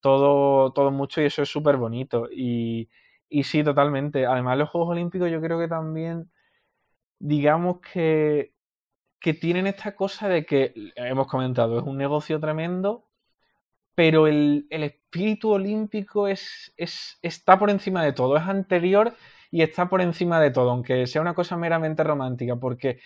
todo, 0.00 0.72
todo 0.72 0.90
mucho 0.90 1.20
y 1.22 1.26
eso 1.26 1.42
es 1.42 1.48
súper 1.48 1.76
bonito. 1.76 2.28
Y, 2.32 2.88
y 3.28 3.44
sí, 3.44 3.64
totalmente. 3.64 4.26
Además, 4.26 4.58
los 4.58 4.70
Juegos 4.70 4.90
Olímpicos 4.90 5.30
yo 5.30 5.40
creo 5.40 5.58
que 5.58 5.68
también, 5.68 6.30
digamos 7.18 7.80
que, 7.80 8.54
que 9.20 9.34
tienen 9.34 9.66
esta 9.66 9.94
cosa 9.94 10.28
de 10.28 10.46
que, 10.46 10.74
hemos 10.96 11.26
comentado, 11.28 11.78
es 11.78 11.84
un 11.86 11.98
negocio 11.98 12.40
tremendo, 12.40 13.06
pero 13.94 14.26
el, 14.26 14.66
espíritu 14.70 15.50
olímpico 15.50 16.28
es, 16.28 16.72
es, 16.76 17.18
está 17.22 17.58
por 17.58 17.70
encima 17.70 18.04
de 18.04 18.12
todo, 18.12 18.36
es 18.36 18.42
anterior 18.44 19.14
y 19.50 19.62
está 19.62 19.88
por 19.88 20.00
encima 20.00 20.40
de 20.40 20.50
todo, 20.50 20.70
aunque 20.70 21.06
sea 21.06 21.22
una 21.22 21.34
cosa 21.34 21.56
meramente 21.56 22.04
romántica, 22.04 22.56
porque 22.56 23.00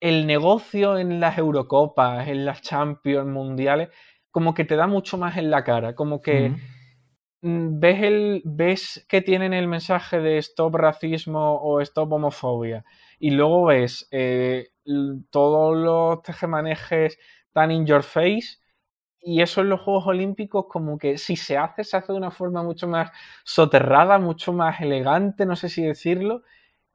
el 0.00 0.26
negocio 0.26 0.98
en 0.98 1.20
las 1.20 1.38
Eurocopas, 1.38 2.26
en 2.28 2.44
las 2.44 2.62
Champions 2.62 3.28
mundiales, 3.28 3.90
como 4.30 4.54
que 4.54 4.64
te 4.64 4.76
da 4.76 4.86
mucho 4.86 5.18
más 5.18 5.36
en 5.36 5.50
la 5.50 5.62
cara, 5.62 5.94
como 5.94 6.20
que 6.20 6.54
mm, 7.42 7.78
ves, 7.78 8.02
el, 8.02 8.42
ves 8.44 9.06
que 9.08 9.20
tienen 9.20 9.52
el 9.52 9.68
mensaje 9.68 10.20
de 10.20 10.38
stop 10.38 10.74
racismo 10.74 11.56
o 11.56 11.80
stop 11.80 12.12
homofobia 12.12 12.84
y 13.18 13.30
luego 13.30 13.66
ves 13.66 14.08
eh, 14.10 14.70
todos 15.30 15.76
los 15.76 16.22
tejemanejes 16.22 17.18
tan 17.52 17.70
in 17.70 17.86
your 17.86 18.02
face 18.02 18.61
y 19.22 19.42
eso 19.42 19.60
en 19.60 19.68
los 19.68 19.80
Juegos 19.80 20.06
Olímpicos 20.06 20.66
como 20.68 20.98
que 20.98 21.18
si 21.18 21.36
se 21.36 21.56
hace, 21.56 21.84
se 21.84 21.96
hace 21.96 22.12
de 22.12 22.18
una 22.18 22.30
forma 22.30 22.62
mucho 22.62 22.88
más 22.88 23.10
soterrada, 23.44 24.18
mucho 24.18 24.52
más 24.52 24.80
elegante, 24.80 25.46
no 25.46 25.56
sé 25.56 25.68
si 25.68 25.82
decirlo, 25.82 26.42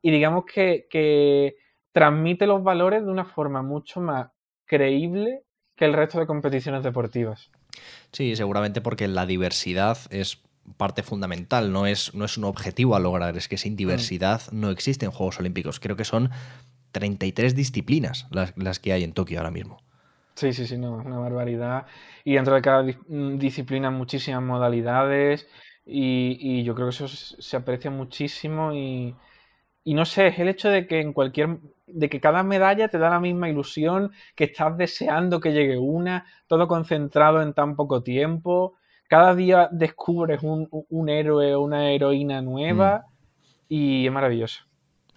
y 0.01 0.11
digamos 0.11 0.45
que, 0.45 0.87
que 0.89 1.55
transmite 1.91 2.45
los 2.45 2.63
valores 2.63 3.03
de 3.03 3.11
una 3.11 3.25
forma 3.25 3.61
mucho 3.61 4.01
más 4.01 4.29
creíble 4.65 5.43
que 5.75 5.85
el 5.85 5.93
resto 5.93 6.19
de 6.19 6.27
competiciones 6.27 6.83
deportivas. 6.83 7.49
Sí, 8.11 8.35
seguramente 8.35 8.81
porque 8.81 9.07
la 9.07 9.25
diversidad 9.25 9.97
es 10.09 10.41
parte 10.75 11.03
fundamental, 11.03 11.71
no 11.71 11.87
es, 11.87 12.13
no 12.13 12.25
es 12.25 12.37
un 12.37 12.43
objetivo 12.43 12.95
a 12.95 12.99
lograr, 12.99 13.37
es 13.37 13.47
que 13.47 13.57
sin 13.57 13.75
diversidad 13.75 14.41
mm. 14.51 14.59
no 14.59 14.69
existe 14.69 15.05
en 15.05 15.11
Juegos 15.11 15.39
Olímpicos. 15.39 15.79
Creo 15.79 15.95
que 15.95 16.03
son 16.03 16.31
33 16.91 17.55
disciplinas 17.55 18.27
las, 18.31 18.79
que 18.79 18.91
hay 18.91 19.03
en 19.03 19.13
Tokio 19.13 19.39
ahora 19.39 19.51
mismo. 19.51 19.77
Sí, 20.37 20.53
sí, 20.53 20.67
sí, 20.67 20.77
no, 20.77 20.93
una 20.93 21.17
barbaridad. 21.17 21.87
Y 22.23 22.35
dentro 22.35 22.53
de 22.53 22.61
cada 22.61 22.83
mm, 22.83 23.39
disciplina 23.39 23.89
muchísimas 23.89 24.43
modalidades 24.43 25.47
y, 25.83 26.63
yo 26.63 26.75
creo 26.75 26.87
que 26.89 26.95
eso 26.95 27.07
se 27.07 27.57
aprecia 27.57 27.89
muchísimo 27.89 28.71
y, 28.71 29.15
y 29.83 29.93
no 29.95 30.05
sé, 30.05 30.27
es 30.27 30.37
el 30.37 30.49
hecho 30.49 30.69
de 30.69 30.85
que 30.85 31.01
en 31.01 31.13
cualquier 31.13 31.57
de 31.87 32.07
que 32.07 32.19
cada 32.19 32.43
medalla 32.43 32.87
te 32.87 32.99
da 32.99 33.09
la 33.09 33.19
misma 33.19 33.49
ilusión, 33.49 34.11
que 34.35 34.43
estás 34.43 34.77
deseando 34.77 35.39
que 35.39 35.53
llegue 35.53 35.79
una, 35.79 36.27
todo 36.45 36.67
concentrado 36.67 37.41
en 37.41 37.53
tan 37.53 37.75
poco 37.75 38.03
tiempo. 38.03 38.75
Cada 39.07 39.33
día 39.33 39.69
descubres 39.71 40.43
un, 40.43 40.69
un 40.69 41.09
héroe 41.09 41.55
o 41.55 41.61
una 41.61 41.89
heroína 41.89 42.43
nueva 42.43 43.05
mm. 43.07 43.13
y 43.69 44.05
es 44.05 44.11
maravilloso. 44.11 44.65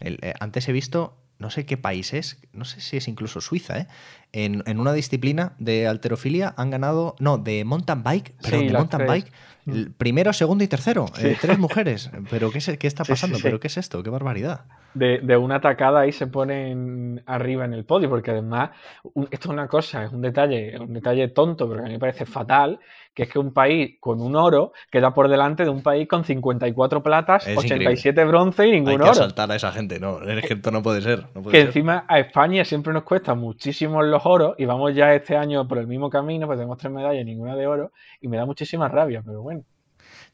Eh, 0.01 0.33
antes 0.41 0.66
he 0.66 0.73
visto, 0.73 1.20
no 1.41 1.51
sé 1.51 1.64
qué 1.66 1.76
país 1.76 2.12
es, 2.12 2.38
no 2.53 2.64
sé 2.64 2.80
si 2.80 2.99
es 2.99 3.09
incluso 3.09 3.41
Suiza, 3.41 3.78
¿eh? 3.78 3.86
en, 4.32 4.78
una 4.78 4.93
disciplina 4.93 5.55
de 5.59 5.88
alterofilia 5.88 6.55
han 6.57 6.70
ganado, 6.70 7.16
no, 7.18 7.38
de 7.38 7.64
mountain 7.64 8.03
bike, 8.03 8.34
pero 8.43 8.59
de 8.59 8.70
mountain 8.70 9.07
bike, 9.07 9.32
mm. 9.64 9.82
primero, 9.97 10.32
segundo 10.34 10.62
y 10.62 10.68
tercero, 10.68 11.07
eh, 11.18 11.36
tres 11.41 11.59
mujeres. 11.59 12.11
¿Pero 12.28 12.51
qué, 12.51 12.59
es, 12.59 12.78
qué 12.78 12.86
está 12.86 13.05
pasando? 13.05 13.38
¿Pero 13.43 13.59
qué 13.59 13.68
es 13.68 13.78
esto? 13.78 14.03
¡Qué 14.03 14.11
barbaridad! 14.11 14.66
De, 14.93 15.36
una 15.36 15.61
tacada 15.61 16.01
ahí 16.01 16.12
se 16.12 16.26
ponen 16.26 17.22
arriba 17.24 17.64
en 17.64 17.72
el 17.72 17.84
podio, 17.84 18.11
porque 18.11 18.32
además, 18.32 18.70
esto 19.30 19.49
es 19.49 19.53
una 19.53 19.66
cosa, 19.66 20.05
es 20.05 20.12
un 20.12 20.20
detalle, 20.20 20.78
un 20.78 20.93
detalle 20.93 21.28
tonto, 21.28 21.68
pero 21.68 21.80
a 21.80 21.84
mí 21.84 21.93
me 21.93 21.99
parece 21.99 22.26
fatal, 22.26 22.78
que 23.14 23.24
es 23.24 23.28
que 23.28 23.38
un 23.38 23.52
país 23.52 23.96
con 24.00 24.20
un 24.20 24.36
oro 24.36 24.72
queda 24.90 25.12
por 25.12 25.28
delante 25.28 25.64
de 25.64 25.70
un 25.70 25.82
país 25.82 26.08
con 26.08 26.24
54 26.24 27.02
platas, 27.02 27.46
87 27.46 28.24
bronce 28.24 28.66
y 28.66 28.72
ningún 28.72 28.94
oro. 28.94 29.04
Hay 29.04 29.11
que 29.11 29.16
saltar 29.16 29.50
a 29.50 29.56
esa 29.56 29.72
gente, 29.72 29.98
no, 29.98 30.22
es 30.22 30.46
que 30.46 30.54
esto 30.54 30.70
no 30.70 30.82
puede 30.82 31.02
ser. 31.02 31.26
que 31.50 31.61
encima 31.61 32.04
a 32.08 32.18
España 32.18 32.64
siempre 32.64 32.92
nos 32.92 33.02
cuesta 33.02 33.34
muchísimo 33.34 34.02
los 34.02 34.24
oros 34.24 34.54
y 34.58 34.64
vamos 34.64 34.94
ya 34.94 35.14
este 35.14 35.36
año 35.36 35.66
por 35.66 35.78
el 35.78 35.86
mismo 35.86 36.11
camino, 36.11 36.46
pues 36.46 36.58
tenemos 36.58 36.78
tres 36.78 36.92
medallas 36.92 37.22
y 37.22 37.24
ninguna 37.24 37.56
de 37.56 37.66
oro 37.66 37.92
y 38.20 38.28
me 38.28 38.36
da 38.36 38.46
muchísima 38.46 38.88
rabia, 38.88 39.22
pero 39.24 39.42
bueno. 39.42 39.64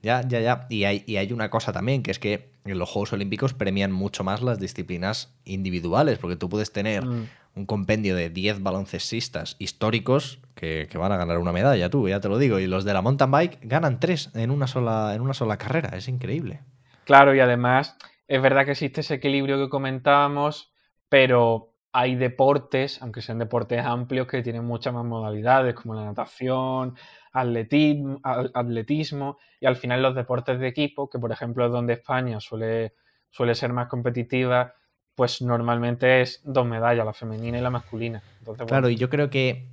Ya, 0.06 0.22
ya, 0.24 0.38
ya. 0.38 0.66
Y 0.68 0.84
hay, 0.84 1.02
y 1.04 1.16
hay 1.16 1.32
una 1.32 1.50
cosa 1.50 1.72
también, 1.72 2.04
que 2.04 2.12
es 2.12 2.20
que 2.20 2.52
en 2.64 2.78
los 2.78 2.88
Juegos 2.88 3.12
Olímpicos 3.12 3.54
premian 3.54 3.90
mucho 3.90 4.22
más 4.22 4.40
las 4.40 4.60
disciplinas 4.60 5.36
individuales, 5.44 6.20
porque 6.20 6.36
tú 6.36 6.48
puedes 6.48 6.72
tener 6.72 7.04
mm. 7.04 7.28
un 7.56 7.66
compendio 7.66 8.14
de 8.14 8.30
10 8.30 8.62
baloncestistas 8.62 9.56
históricos 9.58 10.38
que, 10.54 10.88
van 10.94 11.10
a 11.10 11.16
ganar 11.16 11.38
una 11.38 11.50
medalla, 11.50 11.90
tú, 11.90 12.08
ya 12.08 12.20
te 12.20 12.28
lo 12.28 12.38
digo, 12.38 12.60
y 12.60 12.68
los 12.68 12.84
de 12.84 12.94
la 12.94 13.02
mountain 13.02 13.32
bike 13.32 13.58
ganan 13.62 13.98
tres 13.98 14.30
en 14.36 14.52
una 14.52 14.68
sola, 14.68 15.12
en 15.12 15.22
una 15.22 15.34
sola 15.34 15.56
carrera, 15.56 15.96
es 15.96 16.06
increíble. 16.06 16.60
Claro, 17.04 17.34
y 17.34 17.40
además 17.40 17.96
es 18.28 18.40
verdad 18.40 18.64
que 18.64 18.70
existe 18.70 19.00
ese 19.00 19.14
equilibrio 19.14 19.58
que 19.58 19.68
comentábamos, 19.68 20.70
pero 21.08 21.72
hay 21.92 22.14
deportes, 22.14 23.02
aunque 23.02 23.22
sean 23.22 23.38
deportes 23.40 23.84
amplios, 23.84 24.28
que 24.28 24.42
tienen 24.42 24.64
muchas 24.64 24.94
más 24.94 25.04
modalidades, 25.04 25.74
como 25.74 25.94
la 25.94 26.04
natación, 26.04 26.94
atletismo, 27.36 29.38
y 29.60 29.66
al 29.66 29.76
final 29.76 30.02
los 30.02 30.14
deportes 30.14 30.58
de 30.58 30.68
equipo, 30.68 31.08
que 31.08 31.18
por 31.18 31.32
ejemplo 31.32 31.66
es 31.66 31.72
donde 31.72 31.94
España 31.94 32.40
suele, 32.40 32.94
suele 33.30 33.54
ser 33.54 33.72
más 33.72 33.88
competitiva, 33.88 34.74
pues 35.14 35.42
normalmente 35.42 36.20
es 36.20 36.40
dos 36.44 36.66
medallas, 36.66 37.06
la 37.06 37.12
femenina 37.12 37.58
y 37.58 37.62
la 37.62 37.70
masculina. 37.70 38.22
claro, 38.66 38.88
y 38.88 38.96
yo 38.96 39.08
creo 39.08 39.30
que, 39.30 39.68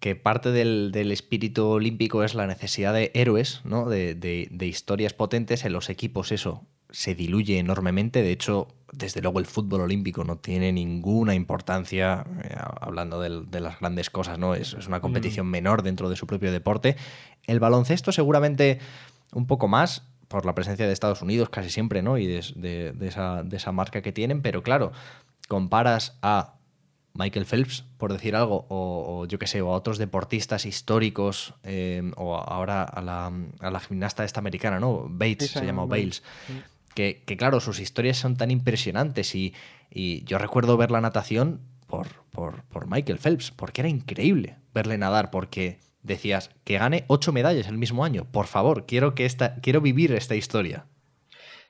que 0.00 0.16
parte 0.16 0.50
del, 0.50 0.92
espíritu 1.12 1.66
olímpico 1.66 2.24
es 2.24 2.34
la 2.34 2.46
necesidad 2.46 2.92
de 2.92 3.10
héroes, 3.14 3.60
¿no? 3.64 3.88
De, 3.88 4.14
de, 4.14 4.66
historias 4.66 5.14
potentes 5.14 5.64
en 5.64 5.72
los 5.72 5.88
equipos, 5.88 6.32
eso 6.32 6.66
se 6.90 7.14
diluye 7.14 7.58
enormemente. 7.58 8.22
De 8.22 8.32
hecho, 8.32 8.68
desde 8.92 9.20
luego 9.20 9.38
el 9.38 9.46
fútbol 9.46 9.82
olímpico 9.82 10.24
no 10.24 10.36
tiene 10.36 10.72
ninguna 10.72 11.34
importancia, 11.34 12.24
eh, 12.42 12.56
hablando 12.80 13.20
de, 13.20 13.60
las 13.60 13.80
grandes 13.80 14.10
cosas, 14.10 14.38
¿no? 14.38 14.54
Es, 14.54 14.74
una 14.86 15.00
competición 15.00 15.46
mm. 15.46 15.50
menor 15.50 15.82
dentro 15.82 16.08
de 16.08 16.16
su 16.16 16.26
propio 16.26 16.52
deporte. 16.52 16.96
El 17.46 17.60
baloncesto 17.60 18.12
seguramente 18.12 18.78
un 19.32 19.46
poco 19.46 19.68
más, 19.68 20.02
por 20.28 20.44
la 20.44 20.54
presencia 20.54 20.86
de 20.86 20.92
Estados 20.92 21.22
Unidos 21.22 21.48
casi 21.50 21.70
siempre, 21.70 22.02
¿no? 22.02 22.18
Y 22.18 22.26
de, 22.26 22.94
esa, 23.00 23.72
marca 23.72 24.02
que 24.02 24.12
tienen, 24.12 24.42
pero 24.42 24.62
claro, 24.62 24.92
comparas 25.48 26.18
a 26.22 26.54
Michael 27.14 27.46
Phelps, 27.46 27.84
por 27.96 28.12
decir 28.12 28.36
algo, 28.36 28.66
o, 28.68 29.26
yo 29.26 29.38
qué 29.38 29.46
sé, 29.46 29.60
o 29.60 29.72
a 29.72 29.76
otros 29.76 29.98
deportistas 29.98 30.66
históricos, 30.66 31.54
eh, 31.64 32.10
o 32.16 32.36
ahora 32.36 32.84
a 32.84 33.02
la, 33.02 33.80
gimnasta 33.80 34.24
esta 34.24 34.40
americana, 34.40 34.78
¿no? 34.78 35.06
Bates, 35.08 35.50
se 35.50 35.64
llama 35.64 35.84
Bales. 35.86 36.22
Que, 36.98 37.36
claro, 37.36 37.60
sus 37.60 37.78
historias 37.78 38.16
son 38.16 38.36
tan 38.36 38.50
impresionantes 38.50 39.36
y, 39.36 39.54
yo 40.24 40.36
recuerdo 40.36 40.76
ver 40.76 40.90
la 40.90 41.00
natación 41.00 41.60
por, 41.86 42.08
por, 42.32 42.88
Michael 42.88 43.20
Phelps, 43.20 43.52
porque 43.52 43.82
era 43.82 43.88
increíble 43.88 44.56
verle 44.74 44.98
nadar, 44.98 45.30
porque 45.30 45.78
decías 46.02 46.50
que 46.64 46.76
gane 46.76 47.04
ocho 47.06 47.32
medallas 47.32 47.68
el 47.68 47.78
mismo 47.78 48.04
año. 48.04 48.24
Por 48.32 48.46
favor, 48.46 48.84
quiero, 48.84 49.14
que 49.14 49.26
esta, 49.26 49.60
quiero 49.60 49.80
vivir 49.80 50.10
esta 50.12 50.34
historia. 50.34 50.86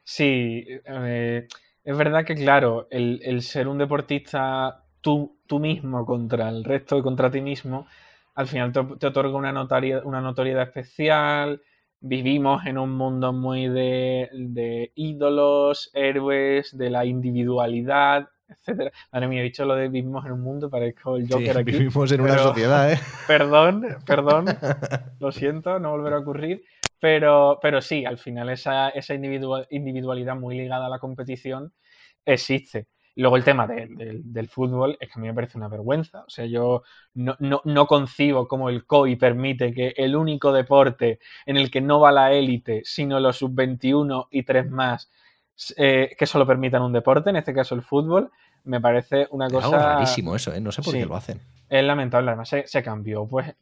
Sí, 0.02 0.64
eh, 0.66 1.46
es 1.84 1.96
verdad 1.98 2.24
que 2.24 2.34
claro, 2.34 2.88
el, 2.90 3.42
ser 3.42 3.68
un 3.68 3.76
deportista 3.76 4.82
tú, 5.02 5.38
tú, 5.46 5.60
mismo 5.60 6.06
contra 6.06 6.48
el 6.48 6.64
resto 6.64 6.96
y 6.96 7.02
contra 7.02 7.30
ti 7.30 7.42
mismo, 7.42 7.86
al 8.34 8.46
final 8.46 8.72
te, 8.72 9.06
otorga 9.06 9.36
una, 9.36 9.52
una 10.04 10.20
notoriedad 10.22 10.62
especial, 10.62 11.60
vivimos 12.00 12.64
en 12.66 12.78
un 12.78 12.92
mundo 12.92 13.32
muy 13.32 13.68
de, 13.68 14.92
ídolos, 14.94 15.90
héroes, 15.94 16.76
de 16.76 16.90
la 16.90 17.04
individualidad, 17.04 18.28
etcétera. 18.48 18.92
Madre 19.12 19.28
mía, 19.28 19.40
he 19.40 19.44
dicho 19.44 19.64
lo 19.64 19.74
de 19.74 19.88
vivimos 19.88 20.24
en 20.26 20.32
un 20.32 20.40
mundo, 20.40 20.70
parezco 20.70 21.16
el 21.16 21.28
Joker 21.28 21.58
aquí. 21.58 21.72
Vivimos 21.72 22.10
en 22.12 22.20
una 22.20 22.38
sociedad, 22.38 22.92
¿eh? 22.92 22.98
Perdón, 23.26 23.84
perdón, 24.06 24.46
lo 25.20 25.32
siento, 25.32 25.78
no 25.78 25.90
volverá 25.90 26.16
a 26.16 26.20
ocurrir. 26.20 26.64
Pero, 27.00 27.60
pero 27.62 27.80
sí, 27.80 28.04
al 28.04 28.18
final 28.18 28.48
esa, 28.48 28.88
esa 28.88 29.14
individualidad 29.14 30.34
muy 30.34 30.56
ligada 30.56 30.86
a 30.86 30.88
la 30.88 30.98
competición 30.98 31.72
existe. 32.24 32.88
Luego 33.18 33.36
el 33.36 33.42
tema 33.42 33.66
del 33.66 34.48
fútbol 34.48 34.96
es 35.00 35.08
que 35.08 35.18
a 35.18 35.20
mí 35.20 35.26
me 35.26 35.34
parece 35.34 35.58
una 35.58 35.66
vergüenza. 35.66 36.20
O 36.20 36.30
sea, 36.30 36.46
yo 36.46 36.84
no, 37.14 37.86
concibo 37.88 38.46
cómo 38.46 38.68
el 38.68 38.86
COI 38.86 39.16
permite 39.16 39.74
que 39.74 39.92
el 39.96 40.14
único 40.14 40.52
deporte 40.52 41.18
en 41.44 41.56
el 41.56 41.68
que 41.68 41.80
no 41.80 41.98
va 41.98 42.12
la 42.12 42.32
élite, 42.32 42.82
sino 42.84 43.18
los 43.18 43.38
sub-21 43.38 44.28
y 44.30 44.44
tres 44.44 44.70
más, 44.70 45.10
eh, 45.76 46.14
que 46.16 46.26
solo 46.26 46.46
permitan 46.46 46.80
un 46.80 46.92
deporte, 46.92 47.30
en 47.30 47.36
este 47.36 47.52
caso 47.52 47.74
el 47.74 47.82
fútbol, 47.82 48.30
me 48.62 48.80
parece 48.80 49.26
una 49.32 49.50
cosa... 49.50 49.66
Es 49.66 49.82
rarísimo 49.82 50.36
eso, 50.36 50.54
¿eh? 50.54 50.60
No 50.60 50.70
sé 50.70 50.82
por 50.82 50.94
qué 50.94 51.04
lo 51.04 51.16
hacen. 51.16 51.40
Es 51.68 51.82
lamentable, 51.82 52.30
además 52.30 52.54
se, 52.66 52.82
cambió, 52.84 53.26
pues, 53.26 53.52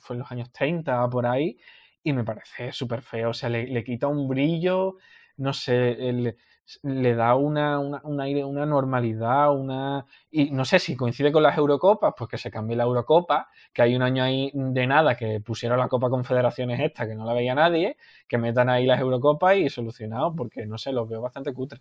fue 0.00 0.16
en 0.16 0.20
los 0.20 0.32
años 0.32 0.50
30 0.50 1.08
por 1.08 1.24
ahí, 1.24 1.56
y 2.02 2.12
me 2.12 2.24
parece 2.24 2.72
súper 2.72 3.00
feo. 3.00 3.30
O 3.30 3.34
sea, 3.34 3.48
le, 3.48 3.68
le, 3.68 3.84
quita 3.84 4.08
un 4.08 4.26
brillo, 4.26 4.96
no 5.36 5.52
sé, 5.52 6.08
el 6.08 6.36
le 6.82 7.14
da 7.14 7.34
una, 7.34 7.78
un 7.78 8.20
aire, 8.20 8.44
una 8.44 8.66
normalidad, 8.66 9.54
una... 9.54 10.06
Y 10.30 10.50
no 10.50 10.64
sé 10.64 10.78
si 10.78 10.96
coincide 10.96 11.30
con 11.30 11.42
las 11.42 11.56
Eurocopas, 11.56 12.14
pues 12.16 12.30
que 12.30 12.38
se 12.38 12.50
cambie 12.50 12.76
la 12.76 12.84
Eurocopa, 12.84 13.48
que 13.72 13.82
hay 13.82 13.94
un 13.94 14.02
año 14.02 14.22
ahí 14.22 14.50
de 14.54 14.86
nada 14.86 15.14
que 15.14 15.40
pusieron 15.40 15.78
la 15.78 15.88
Copa 15.88 16.08
Confederaciones 16.08 16.80
esta, 16.80 17.06
que 17.06 17.14
no 17.14 17.24
la 17.24 17.34
veía 17.34 17.54
nadie, 17.54 17.96
que 18.26 18.38
metan 18.38 18.68
ahí 18.70 18.86
las 18.86 19.00
Eurocopas 19.00 19.56
y 19.56 19.68
solucionado, 19.68 20.34
porque 20.34 20.66
no 20.66 20.78
sé, 20.78 20.92
los 20.92 21.08
veo 21.08 21.20
bastante 21.20 21.52
cutre. 21.52 21.80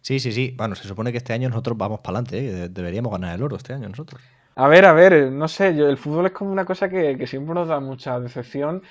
Sí, 0.00 0.20
sí, 0.20 0.32
sí. 0.32 0.54
Bueno, 0.56 0.74
se 0.74 0.86
supone 0.86 1.10
que 1.10 1.18
este 1.18 1.32
año 1.32 1.48
nosotros 1.48 1.76
vamos 1.76 2.00
para 2.00 2.18
adelante, 2.18 2.64
¿eh? 2.64 2.68
deberíamos 2.68 3.12
ganar 3.12 3.34
el 3.34 3.42
oro 3.42 3.56
este 3.56 3.74
año 3.74 3.88
nosotros. 3.88 4.22
A 4.56 4.68
ver, 4.68 4.84
a 4.84 4.92
ver, 4.92 5.32
no 5.32 5.48
sé, 5.48 5.74
yo, 5.74 5.88
el 5.88 5.96
fútbol 5.96 6.26
es 6.26 6.32
como 6.32 6.52
una 6.52 6.64
cosa 6.64 6.88
que, 6.88 7.18
que 7.18 7.26
siempre 7.26 7.54
nos 7.54 7.66
da 7.66 7.80
mucha 7.80 8.20
decepción 8.20 8.82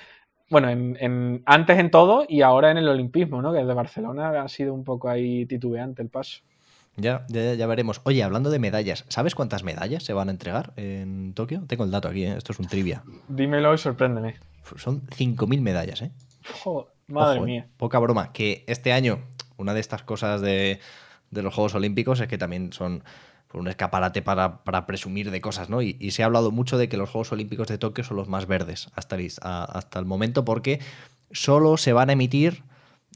bueno, 0.50 0.68
en, 0.70 1.42
antes 1.46 1.78
en 1.78 1.90
todo 1.90 2.24
y 2.28 2.42
ahora 2.42 2.70
en 2.70 2.78
el 2.78 2.88
olimpismo, 2.88 3.42
¿no? 3.42 3.52
Que 3.52 3.60
desde 3.60 3.74
Barcelona 3.74 4.42
ha 4.42 4.48
sido 4.48 4.74
un 4.74 4.84
poco 4.84 5.08
ahí 5.08 5.46
titubeante 5.46 6.02
el 6.02 6.08
paso. 6.08 6.40
Ya, 6.96 7.26
ya, 7.28 7.54
ya, 7.54 7.66
veremos. 7.66 8.00
Oye, 8.04 8.22
hablando 8.22 8.50
de 8.50 8.60
medallas, 8.60 9.04
¿sabes 9.08 9.34
cuántas 9.34 9.64
medallas 9.64 10.04
se 10.04 10.12
van 10.12 10.28
a 10.28 10.30
entregar 10.30 10.72
en 10.76 11.34
Tokio? 11.34 11.64
Tengo 11.66 11.84
el 11.84 11.90
dato 11.90 12.08
aquí, 12.08 12.24
¿eh? 12.24 12.36
esto 12.36 12.52
es 12.52 12.60
un 12.60 12.66
trivia. 12.66 13.02
Dímelo 13.28 13.74
y 13.74 13.78
sorpréndeme. 13.78 14.36
Son 14.76 15.06
5.000 15.08 15.60
medallas, 15.60 16.02
¿eh? 16.02 16.12
madre 17.08 17.40
¿eh? 17.40 17.42
mía. 17.42 17.68
Poca 17.76 17.98
broma. 17.98 18.32
Que 18.32 18.64
este 18.68 18.92
año, 18.92 19.24
una 19.56 19.74
de 19.74 19.80
estas 19.80 20.04
cosas 20.04 20.40
de, 20.40 20.78
de 21.30 21.42
los 21.42 21.52
Juegos 21.52 21.74
Olímpicos 21.74 22.20
es 22.20 22.28
que 22.28 22.38
también 22.38 22.72
son 22.72 23.02
un 23.54 23.68
escaparate 23.68 24.22
para, 24.22 24.86
presumir 24.86 25.30
de 25.30 25.40
cosas, 25.40 25.70
¿no? 25.70 25.82
Y, 25.82 26.10
se 26.10 26.22
ha 26.22 26.26
hablado 26.26 26.50
mucho 26.50 26.78
de 26.78 26.88
que 26.88 26.96
los 26.96 27.10
Juegos 27.10 27.32
Olímpicos 27.32 27.68
de 27.68 27.78
Tokio 27.78 28.04
son 28.04 28.16
los 28.16 28.28
más 28.28 28.46
verdes 28.46 28.88
hasta 28.94 29.16
el, 29.16 29.30
hasta 29.40 29.98
el 29.98 30.04
momento 30.04 30.44
porque 30.44 30.80
solo 31.30 31.76
se 31.76 31.92
van 31.92 32.10
a 32.10 32.12
emitir 32.14 32.62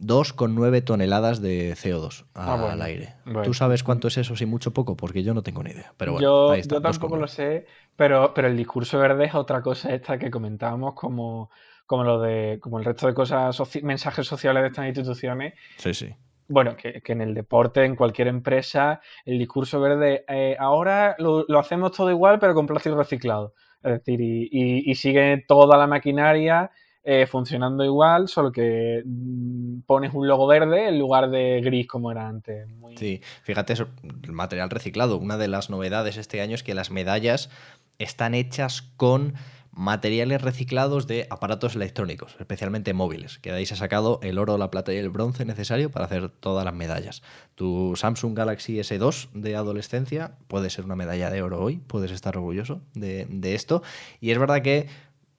2,9 0.00 0.84
toneladas 0.84 1.40
de 1.40 1.74
CO2 1.74 2.24
ah, 2.34 2.70
al 2.70 2.82
aire. 2.82 3.14
¿Tú 3.44 3.54
sabes 3.54 3.82
cuánto 3.82 4.08
es 4.08 4.18
eso, 4.18 4.36
si 4.36 4.46
mucho 4.46 4.70
o 4.70 4.72
poco? 4.72 4.96
Porque 4.96 5.22
yo 5.22 5.34
no 5.34 5.42
tengo 5.42 5.62
ni 5.62 5.70
idea. 5.70 5.92
Pero 5.96 6.20
yo, 6.20 6.54
yo 6.54 6.80
tampoco 6.80 7.16
lo 7.16 7.26
sé, 7.26 7.66
pero, 7.96 8.32
pero 8.34 8.48
el 8.48 8.56
discurso 8.56 8.98
verde 8.98 9.26
es 9.26 9.34
otra 9.34 9.60
cosa 9.62 9.94
esta 9.94 10.18
que 10.18 10.30
comentábamos 10.30 10.94
como, 10.94 11.50
como 11.86 12.04
lo 12.04 12.20
de 12.20 12.58
como 12.60 12.78
el 12.78 12.84
resto 12.84 13.06
de 13.06 13.14
cosas, 13.14 13.60
mensajes 13.82 14.26
sociales 14.26 14.62
de 14.62 14.68
estas 14.68 14.86
instituciones. 14.86 15.54
Sí, 15.76 15.94
sí 15.94 16.14
bueno, 16.48 16.76
que, 16.76 17.02
en 17.04 17.20
el 17.20 17.34
deporte, 17.34 17.84
en 17.84 17.94
cualquier 17.94 18.28
empresa, 18.28 19.00
el 19.24 19.38
discurso 19.38 19.80
verde, 19.80 20.24
eh, 20.28 20.56
ahora 20.58 21.14
lo, 21.18 21.44
hacemos 21.58 21.92
todo 21.92 22.10
igual, 22.10 22.38
pero 22.38 22.54
con 22.54 22.66
plástico 22.66 22.96
reciclado. 22.96 23.54
Es 23.82 23.92
decir, 23.92 24.20
y, 24.20 24.94
sigue 24.94 25.44
toda 25.46 25.76
la 25.76 25.86
maquinaria 25.86 26.70
eh, 27.04 27.26
funcionando 27.26 27.84
igual, 27.84 28.28
solo 28.28 28.50
que 28.50 29.02
mm, 29.04 29.80
pones 29.86 30.12
un 30.14 30.26
logo 30.26 30.46
verde 30.46 30.88
en 30.88 30.98
lugar 30.98 31.30
de 31.30 31.60
gris 31.60 31.86
como 31.86 32.10
era 32.10 32.26
antes. 32.26 32.66
Sí, 32.96 33.20
fíjate, 33.42 33.74
el 33.74 34.32
material 34.32 34.70
reciclado. 34.70 35.18
Una 35.18 35.36
de 35.36 35.48
las 35.48 35.70
novedades 35.70 36.16
este 36.16 36.40
año 36.40 36.54
es 36.54 36.62
que 36.62 36.74
las 36.74 36.90
medallas 36.90 37.50
están 37.98 38.34
hechas 38.34 38.82
con 38.96 39.34
materiales 39.78 40.42
reciclados 40.42 41.06
de 41.06 41.28
aparatos 41.30 41.76
electrónicos, 41.76 42.34
especialmente 42.40 42.94
móviles, 42.94 43.38
que 43.38 43.52
de 43.52 43.58
ahí 43.58 43.66
se 43.66 43.74
ha 43.74 43.76
sacado 43.76 44.18
el 44.24 44.38
oro, 44.38 44.58
la 44.58 44.72
plata 44.72 44.92
y 44.92 44.96
el 44.96 45.08
bronce 45.08 45.44
necesario 45.44 45.88
para 45.88 46.06
hacer 46.06 46.30
todas 46.30 46.64
las 46.64 46.74
medallas. 46.74 47.22
Tu 47.54 47.94
Samsung 47.94 48.36
Galaxy 48.36 48.78
S2 48.78 49.28
de 49.34 49.54
adolescencia 49.54 50.32
puede 50.48 50.68
ser 50.70 50.84
una 50.84 50.96
medalla 50.96 51.30
de 51.30 51.42
oro 51.42 51.62
hoy, 51.62 51.76
puedes 51.76 52.10
estar 52.10 52.36
orgulloso 52.36 52.80
de, 52.94 53.54
esto. 53.54 53.84
Y 54.20 54.32
es 54.32 54.38
verdad 54.40 54.62
que 54.62 54.88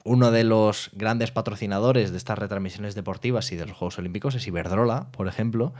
uno 0.06 0.32
de 0.32 0.46
los 0.46 0.90
grandes 0.94 1.32
patrocinadores 1.32 2.12
de 2.12 2.18
estas 2.18 2.40
retransmisiones 2.40 2.96
deportivas 2.96 3.52
y 3.52 3.58
de 3.58 3.66
los 3.66 3.76
Juegos 3.76 4.00
Olímpicos 4.00 4.36
es 4.36 4.48
Iberdrola, 4.48 5.12
por 5.12 5.28
ejemplo, 5.28 5.74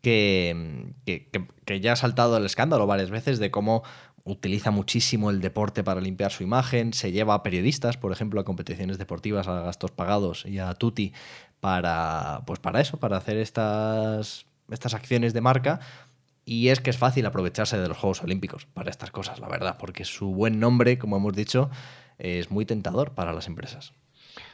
que, 0.00 0.94
que, 1.04 1.80
ya 1.80 1.92
ha 1.92 1.96
saltado 1.96 2.36
el 2.36 2.46
escándalo 2.46 2.86
varias 2.86 3.10
veces 3.10 3.38
de 3.38 3.50
cómo 3.50 3.82
utiliza 4.28 4.70
muchísimo 4.70 5.30
el 5.30 5.40
deporte 5.40 5.82
para 5.82 6.00
limpiar 6.00 6.30
su 6.30 6.42
imagen, 6.42 6.92
se 6.92 7.12
lleva 7.12 7.34
a 7.34 7.42
periodistas, 7.42 7.96
por 7.96 8.12
ejemplo, 8.12 8.40
a 8.40 8.44
competiciones 8.44 8.98
deportivas, 8.98 9.48
a 9.48 9.62
gastos 9.62 9.90
pagados 9.90 10.44
y 10.46 10.58
a 10.58 10.74
Tuti 10.74 11.12
para, 11.60 12.42
pues 12.46 12.60
para 12.60 12.80
eso, 12.80 12.98
para 12.98 13.16
hacer 13.16 13.38
estas, 13.38 14.46
estas 14.70 14.94
acciones 14.94 15.32
de 15.32 15.40
marca. 15.40 15.80
Y 16.44 16.68
es 16.68 16.80
que 16.80 16.90
es 16.90 16.96
fácil 16.96 17.26
aprovecharse 17.26 17.78
de 17.78 17.88
los 17.88 17.98
Juegos 17.98 18.22
Olímpicos 18.22 18.66
para 18.66 18.90
estas 18.90 19.10
cosas, 19.10 19.38
la 19.38 19.48
verdad, 19.48 19.76
porque 19.78 20.04
su 20.04 20.32
buen 20.32 20.60
nombre, 20.60 20.98
como 20.98 21.16
hemos 21.16 21.34
dicho, 21.34 21.70
es 22.18 22.50
muy 22.50 22.64
tentador 22.64 23.12
para 23.12 23.32
las 23.32 23.48
empresas. 23.48 23.92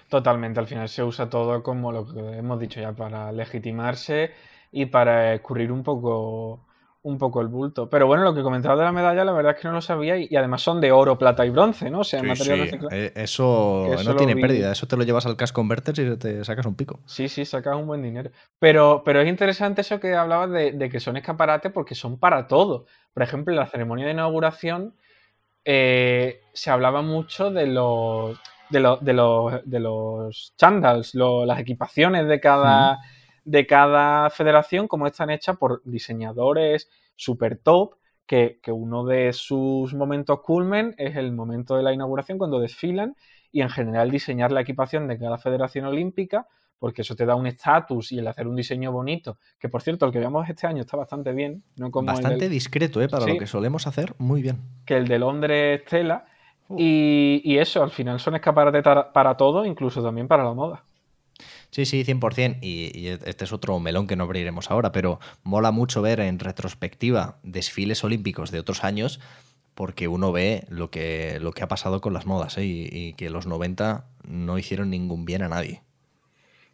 Totalmente, 0.09 0.61
al 0.61 0.67
final 0.67 0.89
se 0.89 1.03
usa 1.03 1.31
todo 1.31 1.63
como 1.63 1.93
lo 1.93 2.07
que 2.07 2.39
hemos 2.39 2.59
dicho 2.61 2.81
ya, 2.81 2.93
para 2.93 3.31
legitimarse 3.33 4.33
y 4.73 4.87
para 4.87 5.35
escurrir 5.35 5.71
un 5.71 5.83
poco 5.85 6.64
un 7.05 7.19
poco 7.19 7.43
el 7.43 7.49
bulto. 7.49 7.89
Pero 7.89 8.07
bueno, 8.07 8.25
lo 8.25 8.35
que 8.35 8.43
comentaba 8.43 8.77
de 8.77 8.85
la 8.85 8.91
medalla, 8.91 9.25
la 9.25 9.33
verdad 9.33 9.55
es 9.55 9.61
que 9.61 9.69
no 9.69 9.75
lo 9.75 9.83
sabía 9.83 10.17
y, 10.17 10.35
además 10.35 10.63
son 10.63 10.81
de 10.81 10.91
oro, 10.91 11.19
plata 11.19 11.45
y 11.45 11.51
bronce, 11.51 11.91
¿no? 11.91 12.01
O 12.01 12.05
sea, 12.05 12.23
material 12.23 12.81
eh, 12.91 13.13
Eso, 13.15 13.87
no 14.05 14.17
tiene 14.17 14.35
pérdida, 14.37 14.73
eso 14.73 14.87
te 14.87 14.97
lo 14.97 15.05
llevas 15.05 15.27
al 15.27 15.37
cash 15.37 15.53
converter 15.53 15.99
y 15.99 16.17
te 16.17 16.45
sacas 16.45 16.65
un 16.65 16.75
pico. 16.75 17.01
Sí, 17.07 17.29
sí, 17.29 17.45
sacas 17.45 17.77
un 17.77 17.87
buen 17.87 18.03
dinero. 18.03 18.31
Pero, 18.59 19.03
pero 19.05 19.21
es 19.21 19.29
interesante 19.29 19.83
eso 19.83 20.01
que 20.01 20.15
hablabas 20.15 20.51
de, 20.51 20.89
que 20.91 20.99
son 20.99 21.19
escaparates 21.19 21.71
porque 21.71 21.95
son 21.95 22.19
para 22.19 22.49
todo. 22.49 22.87
Por 23.13 23.23
ejemplo, 23.23 23.53
en 23.53 23.61
la 23.61 23.67
ceremonia 23.67 24.07
de 24.07 24.13
inauguración 24.13 24.95
eh, 25.67 26.41
se 26.55 26.71
hablaba 26.71 27.03
mucho 27.03 27.51
de 27.51 27.67
los 27.67 28.39
de, 28.71 28.97
de 29.03 29.13
los, 29.13 29.53
de 29.65 29.81
los 29.81 30.55
chandals, 30.57 31.15
las 31.15 31.59
equipaciones 31.59 32.27
de 32.27 32.41
cada, 32.41 32.99
de 33.45 33.67
cada 33.67 34.31
federación, 34.31 34.89
como 34.89 35.07
están 35.07 35.31
hechas 35.31 35.57
por 35.57 35.83
diseñadores 35.85 36.89
super 37.17 37.59
top, 37.59 37.97
que, 38.27 38.59
uno 38.69 39.05
de 39.05 39.33
sus 39.33 39.95
momentos 39.95 40.41
culmen 40.41 40.95
es 40.99 41.17
el 41.17 41.33
momento 41.33 41.77
de 41.77 41.83
la 41.83 41.93
inauguración 41.93 42.39
cuando 42.39 42.59
desfilan 42.59 43.17
y 43.53 43.61
en 43.61 43.69
general 43.69 44.11
diseñar 44.11 44.51
la 44.51 44.63
equipación 44.63 45.07
de 45.09 45.19
cada 45.19 45.39
federación 45.39 45.85
olímpica 45.87 46.47
porque 46.79 47.03
eso 47.03 47.15
te 47.15 47.25
da 47.25 47.35
un 47.35 47.47
estatus 47.47 48.13
y 48.13 48.19
el 48.19 48.27
hacer 48.27 48.47
un 48.47 48.57
diseño 48.57 48.93
bonito, 48.93 49.39
que 49.59 49.71
por 49.71 49.81
cierto, 49.81 50.05
el 50.05 50.13
que 50.13 50.19
veamos 50.19 50.47
este 50.51 50.67
año 50.67 50.83
está 50.83 50.99
bastante 50.99 51.33
bien. 51.33 51.63
No 51.77 51.91
como 51.91 52.09
bastante 52.09 52.49
discreto, 52.49 53.01
¿eh? 53.01 53.09
Para 53.09 53.27
lo 53.27 53.39
que 53.39 53.47
solemos 53.47 53.87
hacer, 53.87 54.15
muy 54.19 54.43
bien. 54.43 54.61
Que 54.85 54.99
el 54.99 55.09
de 55.09 55.19
Londres 55.19 55.81
Estela. 55.81 56.27
Y, 56.77 57.57
eso, 57.57 57.83
al 57.83 57.91
final 57.91 58.21
son 58.21 58.35
escaparates 58.35 58.83
para 59.15 59.37
todo, 59.37 59.65
incluso 59.65 60.03
también 60.03 60.29
para 60.29 60.45
la 60.45 60.53
moda. 60.53 60.85
Sí, 61.75 61.87
sí, 61.87 62.05
100%. 62.05 62.59
Y, 62.61 62.97
y 62.97 63.09
este 63.09 63.45
es 63.45 63.53
otro 63.53 63.81
melón 63.81 64.07
que 64.07 64.15
no 64.15 64.23
abriremos 64.23 64.71
ahora, 64.71 64.93
pero 64.93 65.19
mola 65.43 65.73
mucho 65.73 66.03
ver 66.03 66.21
en 66.21 66.39
retrospectiva 66.39 67.39
desfiles 67.43 68.05
olímpicos 68.05 68.53
de 68.53 68.61
otros 68.61 68.85
años 68.85 69.19
porque 69.75 70.07
uno 70.07 70.31
ve 70.31 70.67
lo 70.69 70.93
que, 70.93 71.39
lo 71.41 71.51
que 71.51 71.65
ha 71.65 71.67
pasado 71.67 72.01
con 72.01 72.13
las 72.13 72.27
modas 72.27 72.59
¿eh? 72.59 72.65
y, 72.65 72.89
y, 72.93 73.15
que 73.15 73.29
los 73.29 73.49
90 73.49 74.05
no 74.23 74.57
hicieron 74.57 74.89
ningún 74.89 75.25
bien 75.25 75.43
a 75.43 75.49
nadie. 75.49 75.83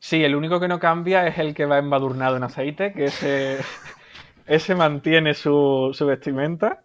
Sí, 0.01 0.23
el 0.23 0.37
único 0.37 0.61
que 0.61 0.69
no 0.69 0.79
cambia 0.79 1.27
es 1.27 1.39
el 1.39 1.55
que 1.55 1.65
va 1.65 1.79
embadurnado 1.79 2.37
en 2.37 2.43
aceite, 2.43 2.93
que 2.93 3.07
ese, 3.07 3.57
ese 4.47 4.75
mantiene 4.75 5.33
su, 5.33 5.93
su 5.95 6.05
vestimenta. 6.05 6.83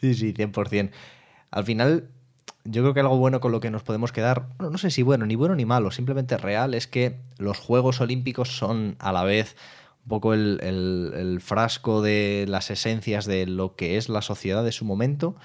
Sí, 0.00 0.14
sí, 0.14 0.34
100%. 0.34 0.90
Al 1.52 1.62
final, 1.62 2.10
yo 2.64 2.82
creo 2.82 2.94
que 2.94 3.00
algo 3.00 3.16
bueno 3.16 3.40
con 3.40 3.52
lo 3.52 3.60
que 3.60 3.70
nos 3.70 3.82
podemos 3.82 4.12
quedar, 4.12 4.48
bueno, 4.58 4.70
no 4.70 4.78
sé 4.78 4.90
si 4.90 5.02
bueno, 5.02 5.26
ni 5.26 5.34
bueno 5.34 5.54
ni 5.54 5.64
malo, 5.64 5.90
simplemente 5.90 6.36
real, 6.36 6.74
es 6.74 6.86
que 6.86 7.20
los 7.38 7.58
Juegos 7.58 8.00
Olímpicos 8.00 8.56
son 8.56 8.96
a 8.98 9.12
la 9.12 9.24
vez 9.24 9.56
un 10.04 10.08
poco 10.08 10.34
el, 10.34 10.60
el, 10.62 11.40
frasco 11.40 12.02
de 12.02 12.46
las 12.48 12.70
esencias 12.70 13.26
de 13.26 13.46
lo 13.46 13.76
que 13.76 13.96
es 13.96 14.08
la 14.08 14.22
sociedad 14.22 14.64
de 14.64 14.72
su 14.72 14.84
momento. 14.84 15.36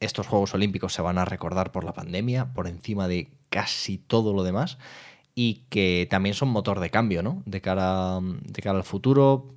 Estos 0.00 0.26
Juegos 0.26 0.54
Olímpicos 0.54 0.92
se 0.92 1.02
van 1.02 1.18
a 1.18 1.24
recordar 1.24 1.72
por 1.72 1.84
la 1.84 1.94
pandemia, 1.94 2.52
por 2.54 2.68
encima 2.68 3.08
de 3.08 3.30
casi 3.50 3.98
todo 3.98 4.32
lo 4.32 4.44
demás 4.44 4.78
y 5.34 5.64
que 5.68 6.06
también 6.10 6.34
son 6.34 6.48
motor 6.48 6.80
de 6.80 6.90
cambio, 6.90 7.22
¿no? 7.22 7.42
De 7.44 7.60
cara, 7.60 8.20
de 8.20 8.62
cara 8.62 8.78
al 8.78 8.84
futuro, 8.84 9.54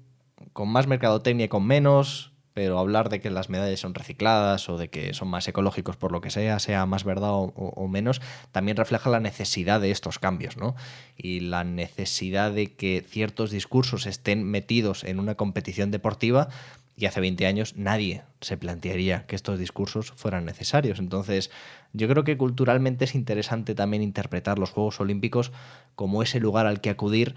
con 0.53 0.69
más 0.69 0.87
mercadotecnia 0.87 1.45
y 1.45 1.49
con 1.49 1.65
menos, 1.65 2.31
pero 2.57 2.79
hablar 2.79 3.09
de 3.09 3.19
que 3.19 3.29
las 3.29 3.51
medallas 3.51 3.81
son 3.81 3.93
recicladas 3.93 4.67
o 4.67 4.79
de 4.79 4.89
que 4.89 5.13
son 5.13 5.27
más 5.27 5.47
ecológicos 5.47 5.95
por 5.95 6.11
lo 6.11 6.21
que 6.21 6.31
sea, 6.31 6.57
sea 6.57 6.87
más 6.87 7.03
verdad 7.03 7.29
o, 7.33 7.87
menos, 7.87 8.19
también 8.51 8.77
refleja 8.77 9.11
la 9.11 9.19
necesidad 9.19 9.79
de 9.79 9.91
estos 9.91 10.17
cambios, 10.17 10.57
¿no? 10.57 10.75
Y 11.15 11.41
la 11.41 11.63
necesidad 11.63 12.51
de 12.51 12.73
que 12.73 13.05
ciertos 13.07 13.51
discursos 13.51 14.07
estén 14.07 14.43
metidos 14.43 15.03
en 15.03 15.19
una 15.19 15.35
competición 15.35 15.91
deportiva 15.91 16.49
y 16.95 17.05
hace 17.05 17.21
20 17.21 17.45
años 17.45 17.75
nadie 17.77 18.23
se 18.41 18.57
plantearía 18.57 19.27
que 19.27 19.35
estos 19.35 19.59
discursos 19.59 20.13
fueran 20.15 20.45
necesarios. 20.45 20.97
Entonces, 20.97 21.51
yo 21.93 22.07
creo 22.07 22.23
que 22.23 22.37
culturalmente 22.37 23.05
es 23.05 23.13
interesante 23.13 23.75
también 23.75 24.01
interpretar 24.01 24.57
los 24.57 24.71
Juegos 24.71 24.99
Olímpicos 24.99 25.51
como 25.93 26.23
ese 26.23 26.39
lugar 26.39 26.65
al 26.65 26.81
que 26.81 26.89
acudir 26.89 27.35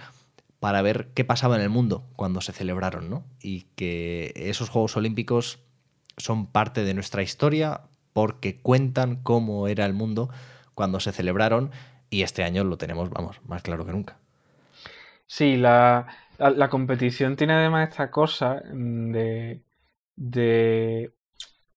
para 0.60 0.82
ver 0.82 1.08
qué 1.14 1.24
pasaba 1.24 1.56
en 1.56 1.62
el 1.62 1.70
mundo 1.70 2.06
cuando 2.16 2.40
se 2.40 2.52
celebraron, 2.52 3.10
¿no? 3.10 3.24
Y 3.40 3.62
que 3.74 4.32
esos 4.36 4.68
Juegos 4.68 4.96
Olímpicos 4.96 5.58
son 6.16 6.46
parte 6.46 6.84
de 6.84 6.94
nuestra 6.94 7.22
historia 7.22 7.82
porque 8.12 8.60
cuentan 8.60 9.16
cómo 9.16 9.68
era 9.68 9.86
el 9.86 9.94
mundo 9.94 10.30
cuando 10.74 11.00
se 11.00 11.12
celebraron 11.12 11.70
y 12.10 12.22
este 12.22 12.44
año 12.44 12.64
lo 12.64 12.76
tenemos, 12.76 13.10
vamos, 13.10 13.40
más 13.46 13.62
claro 13.62 13.86
que 13.86 13.92
nunca. 13.92 14.18
Sí, 15.26 15.56
la, 15.56 16.06
la, 16.38 16.68
competición 16.68 17.36
tiene 17.36 17.54
además 17.54 17.88
esta 17.88 18.10
cosa 18.10 18.62
de, 18.64 19.62
de 20.16 21.12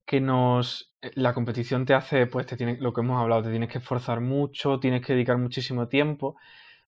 que 0.05 0.19
nos 0.19 0.93
la 1.15 1.33
competición 1.33 1.85
te 1.85 1.93
hace, 1.93 2.27
pues 2.27 2.45
te 2.45 2.57
tiene, 2.57 2.77
lo 2.77 2.93
que 2.93 3.01
hemos 3.01 3.21
hablado, 3.21 3.43
te 3.43 3.49
tienes 3.49 3.69
que 3.69 3.79
esforzar 3.79 4.21
mucho, 4.21 4.79
tienes 4.79 5.05
que 5.05 5.13
dedicar 5.13 5.37
muchísimo 5.37 5.87
tiempo, 5.87 6.35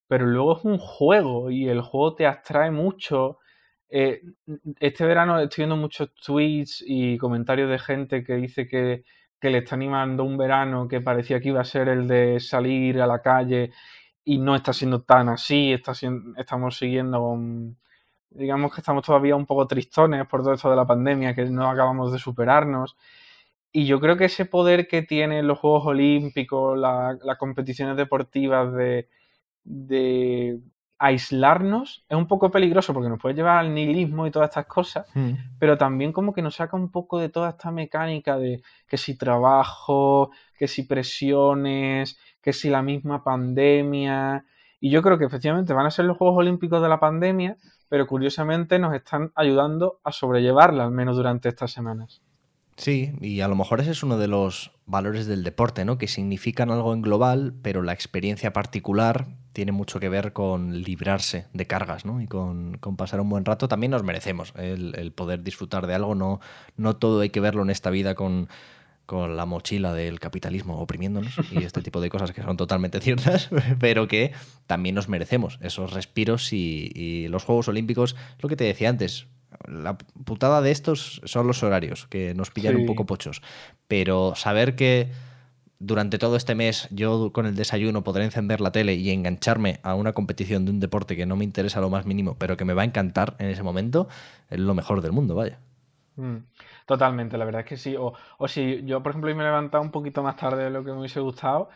pero 0.07 0.26
luego 0.26 0.57
es 0.57 0.65
un 0.65 0.77
juego 0.77 1.52
y 1.52 1.68
el 1.69 1.82
juego 1.82 2.15
te 2.15 2.27
abstrae 2.27 2.72
mucho. 2.72 3.40
Eh, 3.90 4.22
este 4.80 5.06
verano 5.06 5.40
estoy 5.40 5.64
viendo 5.64 5.77
muchos 5.77 6.14
tweets 6.15 6.84
y 6.86 7.18
comentarios 7.18 7.69
de 7.69 7.80
gente 7.80 8.23
que 8.23 8.36
dice 8.36 8.68
que, 8.68 9.03
que 9.40 9.49
le 9.49 9.60
está 9.60 9.76
animando 9.76 10.23
un 10.23 10.38
verano 10.38 10.88
que 10.88 11.02
parecía 11.02 11.40
que 11.40 11.49
iba 11.49 11.61
a 11.61 11.65
ser 11.65 11.90
el 11.90 12.07
de 12.07 12.40
salir 12.40 13.02
a 13.02 13.07
la 13.07 13.22
calle 13.22 13.72
y 14.23 14.40
no 14.40 14.56
está 14.56 14.73
siendo 14.73 15.03
tan 15.03 15.30
así, 15.30 15.73
está 15.73 15.94
estamos 16.38 16.77
siguiendo 16.77 17.19
con, 17.19 17.77
digamos 18.32 18.73
que 18.73 18.82
estamos 18.82 19.06
todavía 19.06 19.36
un 19.36 19.45
poco 19.45 19.68
tristones 19.68 20.27
por 20.27 20.41
todo 20.44 20.53
esto 20.53 20.69
de 20.69 20.76
la 20.76 20.86
pandemia, 20.86 21.34
que 21.36 21.45
no 21.45 21.69
acabamos 21.69 22.11
de 22.11 22.19
superarnos. 22.19 22.98
Y 23.72 23.86
yo 23.86 23.99
creo 23.99 24.18
que 24.18 24.26
ese 24.26 24.45
poder 24.45 24.88
que 24.88 25.02
tienen 25.03 25.48
los 25.48 25.60
Juegos 25.60 25.86
Olímpicos, 25.88 26.77
las 26.77 27.38
competiciones 27.38 27.98
deportivas 27.98 28.73
de, 28.73 29.10
de 29.66 30.60
aislarnos 30.98 32.06
es 32.08 32.18
un 32.18 32.28
poco 32.28 32.52
peligroso 32.52 32.94
porque 32.94 33.10
nos 33.10 33.20
puede 33.20 33.36
llevar 33.36 33.58
al 33.58 33.74
nihilismo 33.74 34.26
y 34.26 34.32
todas 34.32 34.50
estas 34.50 34.66
cosas, 34.66 35.06
hmm. 35.14 35.32
pero 35.60 35.78
también 35.78 36.14
como 36.14 36.34
que 36.34 36.42
nos 36.42 36.56
saca 36.56 36.78
un 36.78 36.90
poco 36.90 37.20
de 37.20 37.30
toda 37.30 37.50
esta 37.50 37.72
mecánica 37.72 38.38
de 38.38 38.62
que 38.88 38.98
si 38.98 39.18
trabajo, 39.18 40.32
que 40.58 40.68
si 40.68 40.84
presiones, 40.84 42.18
que 42.42 42.54
si 42.54 42.70
la 42.70 42.82
misma 42.82 43.24
pandemia. 43.24 44.46
Y 44.80 44.90
yo 44.90 45.02
creo 45.02 45.18
que 45.18 45.26
efectivamente 45.26 45.74
van 45.74 45.86
a 45.86 45.92
ser 45.92 46.06
los 46.06 46.18
Juegos 46.18 46.38
Olímpicos 46.38 46.82
de 46.82 46.90
la 46.90 47.00
pandemia, 47.00 47.58
pero 47.90 48.08
curiosamente 48.08 48.80
nos 48.80 48.94
están 48.94 49.32
ayudando 49.36 50.00
a 50.04 50.12
sobrellevarla, 50.12 50.86
al 50.86 50.92
menos 50.92 51.18
durante 51.18 51.50
estas 51.50 51.72
semanas. 51.72 52.22
Sí, 52.78 53.14
y 53.22 53.40
a 53.40 53.48
lo 53.48 53.56
mejor 53.56 53.80
ese 53.80 53.92
es 53.92 54.04
uno 54.04 54.18
de 54.18 54.28
los 54.28 54.74
valores 54.86 55.28
del 55.28 55.44
deporte, 55.44 55.86
¿no? 55.86 55.98
Que 55.98 56.08
significan 56.08 56.72
algo 56.72 56.94
en 56.94 57.02
global, 57.02 57.54
pero 57.62 57.82
la 57.84 57.94
experiencia 57.94 58.52
particular 58.52 59.28
tiene 59.56 59.72
mucho 59.72 60.02
que 60.02 60.10
ver 60.10 60.34
con 60.34 60.84
librarse 60.84 61.45
de 61.53 61.65
cargas, 61.65 62.03
¿no? 62.03 62.22
Y 62.22 62.27
con, 62.27 62.77
pasar 62.98 63.22
un 63.22 63.30
buen 63.30 63.45
rato. 63.45 63.69
También 63.69 63.91
nos 63.91 64.03
merecemos 64.03 64.53
el, 64.57 65.14
poder 65.15 65.44
disfrutar 65.44 65.88
de 65.88 65.95
algo. 65.95 66.14
No, 66.14 66.41
no 66.76 66.98
todo 66.98 67.22
hay 67.22 67.30
que 67.30 67.40
verlo 67.40 67.64
en 67.64 67.69
esta 67.69 67.90
vida 67.90 68.15
con 68.15 68.49
con 69.06 69.38
la 69.38 69.45
mochila 69.45 69.94
del 69.94 70.19
capitalismo 70.19 70.80
oprimiéndonos 70.80 71.36
y 71.52 71.64
este 71.64 71.84
tipo 71.84 72.02
de 72.02 72.10
cosas 72.10 72.32
que 72.32 72.41
son 72.41 72.57
totalmente 72.57 72.99
ciertas, 72.99 73.49
pero 73.80 74.07
que 74.07 74.32
también 74.65 74.95
nos 74.95 75.10
merecemos 75.10 75.60
esos 75.61 75.94
respiros 75.94 76.52
y, 76.52 77.27
los 77.30 77.44
Juegos 77.44 77.68
Olímpicos, 77.68 78.15
lo 78.40 78.49
que 78.49 78.56
te 78.56 78.64
decía 78.64 78.90
antes, 78.90 79.27
la 79.68 79.95
putada 79.95 80.64
de 80.64 80.72
estos 80.72 81.22
son 81.23 81.45
los 81.45 81.61
horarios, 81.61 82.07
que 82.07 82.34
nos 82.34 82.49
pillan 82.49 82.77
un 82.77 82.88
poco 82.88 83.06
pochos, 83.06 83.44
pero 83.88 84.34
saber 84.36 84.76
que 84.76 85.11
durante 85.80 86.18
todo 86.18 86.36
este 86.36 86.56
mes 86.56 86.88
yo 86.92 87.32
con 87.32 87.46
el 87.46 87.56
desayuno 87.56 88.04
podré 88.04 88.24
encender 88.24 88.62
la 88.62 88.72
tele 88.72 88.94
y 88.96 89.12
engancharme 89.12 89.80
a 89.84 89.96
una 89.96 90.14
competición 90.14 90.66
de 90.66 90.72
un 90.72 90.80
deporte 90.80 91.16
que 91.16 91.26
no 91.26 91.36
me 91.36 91.44
interesa 91.44 91.82
lo 91.82 91.90
más 91.90 92.06
mínimo, 92.06 92.36
pero 92.38 92.58
que 92.58 92.66
me 92.66 92.74
va 92.74 92.84
a 92.84 92.86
encantar 92.86 93.36
en 93.40 93.50
ese 93.50 93.64
momento, 93.64 94.08
es 94.50 94.60
lo 94.60 94.74
mejor 94.74 95.02
del 95.02 95.12
mundo, 95.12 95.36
vaya. 95.36 95.60
Mm, 96.16 96.38
totalmente, 96.86 97.38
la 97.38 97.46
verdad 97.46 97.62
es 97.62 97.68
que 97.68 97.78
sí. 97.78 97.96
O, 97.98 98.14
si 98.48 98.84
yo, 98.86 99.04
por 99.04 99.12
ejemplo, 99.12 99.34
me 99.36 99.44
he 99.44 99.46
levantado 99.46 99.84
un 99.84 99.92
poquito 99.92 100.24
más 100.24 100.38
tarde 100.38 100.66
de 100.66 100.70
lo 100.70 100.84
que 100.84 100.92
me 100.92 101.00
hubiese 101.00 101.20
gustado 101.20 101.70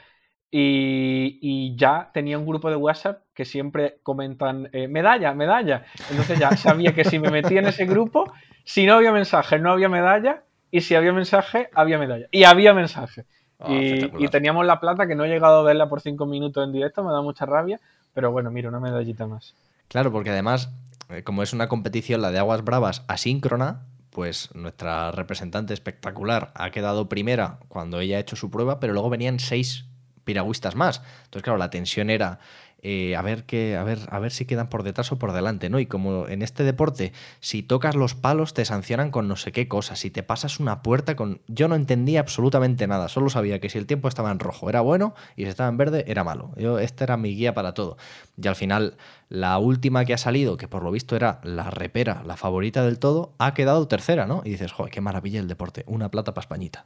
y, 0.51 1.75
ya 1.75 2.09
tenía 2.13 2.37
un 2.39 2.45
grupo 2.45 2.69
de 2.69 2.75
WhatsApp 2.75 3.23
que 3.33 3.45
siempre 3.45 3.99
comentan 4.03 4.69
eh, 4.71 4.87
medalla, 4.87 5.33
medalla. 5.33 5.85
Entonces 6.09 6.39
ya 6.39 6.51
sabía 6.57 6.93
que 6.93 7.05
si 7.05 7.19
me 7.19 7.29
metía 7.29 7.59
en 7.59 7.67
ese 7.67 7.85
grupo, 7.85 8.31
si 8.63 8.85
no 8.85 8.95
había 8.95 9.11
mensaje, 9.11 9.59
no 9.59 9.71
había 9.71 9.89
medalla 9.89 10.43
y 10.71 10.81
si 10.81 10.95
había 10.95 11.13
mensaje, 11.13 11.69
había 11.73 11.97
medalla. 11.97 12.27
Y 12.31 12.43
había 12.43 12.73
mensaje. 12.73 13.25
Ah, 13.59 13.71
y, 13.71 14.27
teníamos 14.29 14.65
la 14.65 14.79
plata 14.79 15.05
que 15.05 15.15
no 15.15 15.25
he 15.25 15.27
llegado 15.27 15.59
a 15.59 15.63
verla 15.63 15.89
por 15.89 15.99
cinco 15.99 16.25
minutos 16.25 16.63
en 16.63 16.71
directo, 16.71 17.03
me 17.03 17.11
da 17.11 17.21
mucha 17.21 17.45
rabia, 17.45 17.79
pero 18.13 18.31
bueno, 18.31 18.51
mira, 18.51 18.69
una 18.69 18.79
medallita 18.79 19.27
más. 19.27 19.53
Claro, 19.89 20.11
porque 20.11 20.29
además, 20.29 20.69
eh, 21.09 21.23
como 21.23 21.43
es 21.43 21.51
una 21.51 21.67
competición, 21.67 22.21
la 22.21 22.31
de 22.31 22.39
Aguas 22.39 22.63
Bravas, 22.63 23.03
asíncrona, 23.07 23.81
pues 24.11 24.53
nuestra 24.55 25.11
representante 25.11 25.73
espectacular 25.73 26.51
ha 26.55 26.71
quedado 26.71 27.09
primera 27.09 27.59
cuando 27.67 27.99
ella 27.99 28.17
ha 28.17 28.21
hecho 28.21 28.35
su 28.35 28.49
prueba, 28.49 28.79
pero 28.79 28.93
luego 28.93 29.09
venían 29.09 29.39
seis 29.39 29.85
piragüistas 30.23 30.75
más. 30.75 31.01
Entonces, 31.25 31.43
claro, 31.43 31.57
la 31.57 31.69
tensión 31.69 32.09
era 32.09 32.39
eh, 32.81 33.15
a 33.15 33.21
ver 33.21 33.45
a 33.77 33.83
ver, 33.83 33.99
a 34.09 34.19
ver 34.19 34.31
si 34.31 34.45
quedan 34.45 34.69
por 34.69 34.83
detrás 34.83 35.11
o 35.11 35.19
por 35.19 35.33
delante, 35.33 35.69
¿no? 35.69 35.79
Y 35.79 35.85
como 35.85 36.27
en 36.27 36.41
este 36.41 36.63
deporte, 36.63 37.13
si 37.39 37.63
tocas 37.63 37.95
los 37.95 38.15
palos, 38.15 38.53
te 38.53 38.65
sancionan 38.65 39.11
con 39.11 39.27
no 39.27 39.35
sé 39.35 39.51
qué 39.51 39.67
cosas. 39.67 39.99
Si 39.99 40.09
te 40.09 40.23
pasas 40.23 40.59
una 40.59 40.81
puerta 40.81 41.15
con. 41.15 41.41
Yo 41.47 41.67
no 41.67 41.75
entendía 41.75 42.19
absolutamente 42.19 42.87
nada. 42.87 43.09
Solo 43.09 43.29
sabía 43.29 43.59
que 43.59 43.69
si 43.69 43.77
el 43.77 43.85
tiempo 43.85 44.07
estaba 44.07 44.31
en 44.31 44.39
rojo 44.39 44.69
era 44.69 44.81
bueno 44.81 45.13
y 45.35 45.43
si 45.43 45.49
estaba 45.49 45.69
en 45.69 45.77
verde 45.77 46.05
era 46.07 46.23
malo. 46.23 46.51
Yo, 46.57 46.79
esta 46.79 47.03
era 47.03 47.17
mi 47.17 47.35
guía 47.35 47.53
para 47.53 47.73
todo. 47.73 47.97
Y 48.41 48.47
al 48.47 48.55
final, 48.55 48.97
la 49.29 49.57
última 49.59 50.05
que 50.05 50.13
ha 50.13 50.17
salido, 50.17 50.57
que 50.57 50.67
por 50.67 50.83
lo 50.83 50.91
visto 50.91 51.15
era 51.15 51.39
la 51.43 51.69
repera, 51.71 52.23
la 52.25 52.37
favorita 52.37 52.83
del 52.83 52.99
todo, 52.99 53.33
ha 53.37 53.53
quedado 53.53 53.87
tercera, 53.87 54.25
¿no? 54.25 54.41
Y 54.45 54.51
dices, 54.51 54.71
joder, 54.71 54.91
qué 54.91 55.01
maravilla 55.01 55.39
el 55.39 55.47
deporte. 55.47 55.83
Una 55.87 56.09
plata 56.09 56.33
para 56.33 56.43
Españita. 56.43 56.85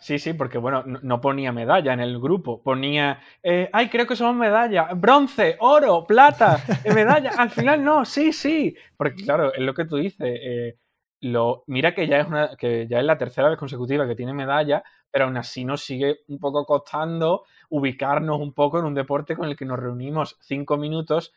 Sí, 0.00 0.18
sí, 0.20 0.32
porque 0.32 0.58
bueno, 0.58 0.84
no 0.86 1.20
ponía 1.20 1.50
medalla 1.52 1.92
en 1.92 1.98
el 2.00 2.20
grupo, 2.20 2.62
ponía, 2.62 3.20
eh, 3.42 3.68
ay, 3.72 3.88
creo 3.88 4.06
que 4.06 4.14
somos 4.14 4.36
medalla, 4.36 4.94
bronce, 4.94 5.56
oro, 5.58 6.06
plata, 6.06 6.64
eh, 6.84 6.92
medalla, 6.92 7.32
al 7.36 7.50
final 7.50 7.82
no, 7.82 8.04
sí, 8.04 8.32
sí, 8.32 8.76
porque 8.96 9.24
claro, 9.24 9.52
es 9.52 9.58
lo 9.60 9.74
que 9.74 9.86
tú 9.86 9.96
dices, 9.96 10.20
eh, 10.40 10.78
lo, 11.22 11.64
mira 11.66 11.94
que 11.96 12.06
ya, 12.06 12.20
es 12.20 12.28
una, 12.28 12.56
que 12.56 12.86
ya 12.88 13.00
es 13.00 13.04
la 13.04 13.18
tercera 13.18 13.48
vez 13.48 13.58
consecutiva 13.58 14.06
que 14.06 14.14
tiene 14.14 14.32
medalla, 14.32 14.84
pero 15.10 15.24
aún 15.24 15.36
así 15.36 15.64
nos 15.64 15.82
sigue 15.82 16.20
un 16.28 16.38
poco 16.38 16.64
costando 16.64 17.44
ubicarnos 17.70 18.38
un 18.40 18.52
poco 18.54 18.78
en 18.78 18.84
un 18.84 18.94
deporte 18.94 19.34
con 19.34 19.48
el 19.48 19.56
que 19.56 19.64
nos 19.64 19.80
reunimos 19.80 20.36
cinco 20.40 20.76
minutos 20.76 21.32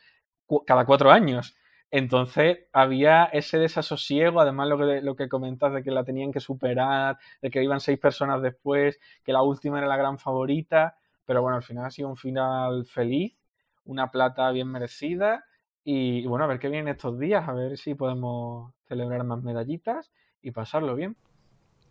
cada 0.67 0.85
cuatro 0.85 1.09
años. 1.09 1.55
Entonces 1.91 2.59
había 2.71 3.25
ese 3.25 3.57
desasosiego, 3.59 4.39
además 4.39 4.69
lo 4.69 4.77
que, 4.77 5.01
lo 5.01 5.15
que 5.17 5.27
comentas 5.27 5.73
de 5.73 5.83
que 5.83 5.91
la 5.91 6.05
tenían 6.05 6.31
que 6.31 6.39
superar, 6.39 7.17
de 7.41 7.51
que 7.51 7.61
iban 7.61 7.81
seis 7.81 7.99
personas 7.99 8.41
después, 8.41 8.97
que 9.25 9.33
la 9.33 9.43
última 9.43 9.77
era 9.77 9.87
la 9.87 9.97
gran 9.97 10.17
favorita, 10.17 10.95
pero 11.25 11.41
bueno, 11.41 11.57
al 11.57 11.63
final 11.63 11.85
ha 11.85 11.91
sido 11.91 12.07
un 12.07 12.15
final 12.15 12.85
feliz, 12.85 13.37
una 13.83 14.09
plata 14.09 14.49
bien 14.51 14.69
merecida 14.69 15.43
y, 15.83 16.25
bueno, 16.27 16.45
a 16.45 16.47
ver 16.47 16.59
qué 16.59 16.69
viene 16.69 16.91
estos 16.91 17.19
días, 17.19 17.47
a 17.47 17.53
ver 17.53 17.77
si 17.77 17.93
podemos 17.93 18.73
celebrar 18.87 19.25
más 19.25 19.43
medallitas 19.43 20.11
y 20.41 20.51
pasarlo 20.51 20.95
bien. 20.95 21.17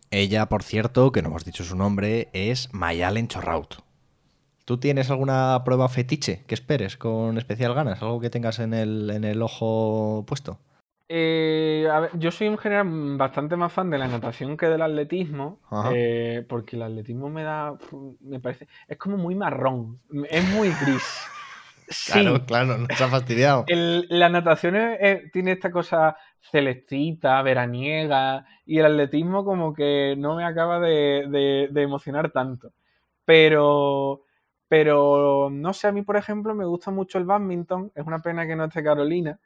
Ella, 0.09 0.47
por 0.49 0.63
cierto, 0.63 1.11
que 1.11 1.21
no 1.21 1.29
hemos 1.29 1.45
dicho 1.45 1.63
su 1.63 1.75
nombre, 1.75 2.29
es 2.33 2.73
Mayalen 2.73 3.27
Chorraut. 3.27 3.90
¿Tú 4.65 4.77
tienes 4.77 5.09
alguna 5.09 5.61
prueba 5.65 5.89
fetiche 5.89 6.43
que 6.47 6.55
esperes 6.55 6.97
con 6.97 7.37
especial 7.37 7.73
ganas? 7.73 8.01
¿Algo 8.01 8.19
que 8.19 8.29
tengas 8.29 8.59
en 8.59 8.73
el, 8.73 9.09
en 9.09 9.23
el 9.23 9.41
ojo 9.41 10.23
puesto? 10.27 10.59
Eh, 11.13 11.89
yo 12.13 12.31
soy 12.31 12.47
en 12.47 12.57
general 12.57 13.17
bastante 13.17 13.57
más 13.57 13.73
fan 13.73 13.89
de 13.89 13.97
la 13.97 14.07
natación 14.07 14.55
que 14.55 14.67
del 14.67 14.81
atletismo, 14.81 15.59
eh, 15.93 16.45
porque 16.47 16.77
el 16.77 16.83
atletismo 16.83 17.29
me 17.29 17.43
da, 17.43 17.73
me 18.21 18.39
parece, 18.39 18.69
es 18.87 18.97
como 18.97 19.17
muy 19.17 19.35
marrón, 19.35 19.99
es 20.29 20.47
muy 20.49 20.69
gris. 20.81 21.03
Claro, 22.05 22.45
claro, 22.45 22.77
no 22.77 22.87
se 22.95 23.03
ha 23.03 23.09
fastidiado. 23.09 23.65
la 23.67 24.29
natación 24.29 24.77
tiene 25.33 25.51
esta 25.51 25.71
cosa 25.71 26.15
celestita, 26.39 27.41
veraniega, 27.41 28.45
y 28.65 28.77
el 28.77 28.85
atletismo 28.85 29.43
como 29.43 29.73
que 29.73 30.15
no 30.17 30.37
me 30.37 30.45
acaba 30.45 30.79
de 30.79 31.69
emocionar 31.75 32.31
tanto. 32.31 32.71
Pero 33.25 34.23
pero 34.71 35.49
no 35.51 35.73
sé, 35.73 35.89
a 35.89 35.91
mí, 35.91 36.01
por 36.01 36.15
ejemplo, 36.15 36.55
me 36.55 36.63
gusta 36.63 36.91
mucho 36.91 37.17
el 37.17 37.25
badminton. 37.25 37.91
Es 37.93 38.07
una 38.07 38.19
pena 38.19 38.47
que 38.47 38.55
no 38.55 38.63
esté 38.63 38.81
Carolina. 38.81 39.37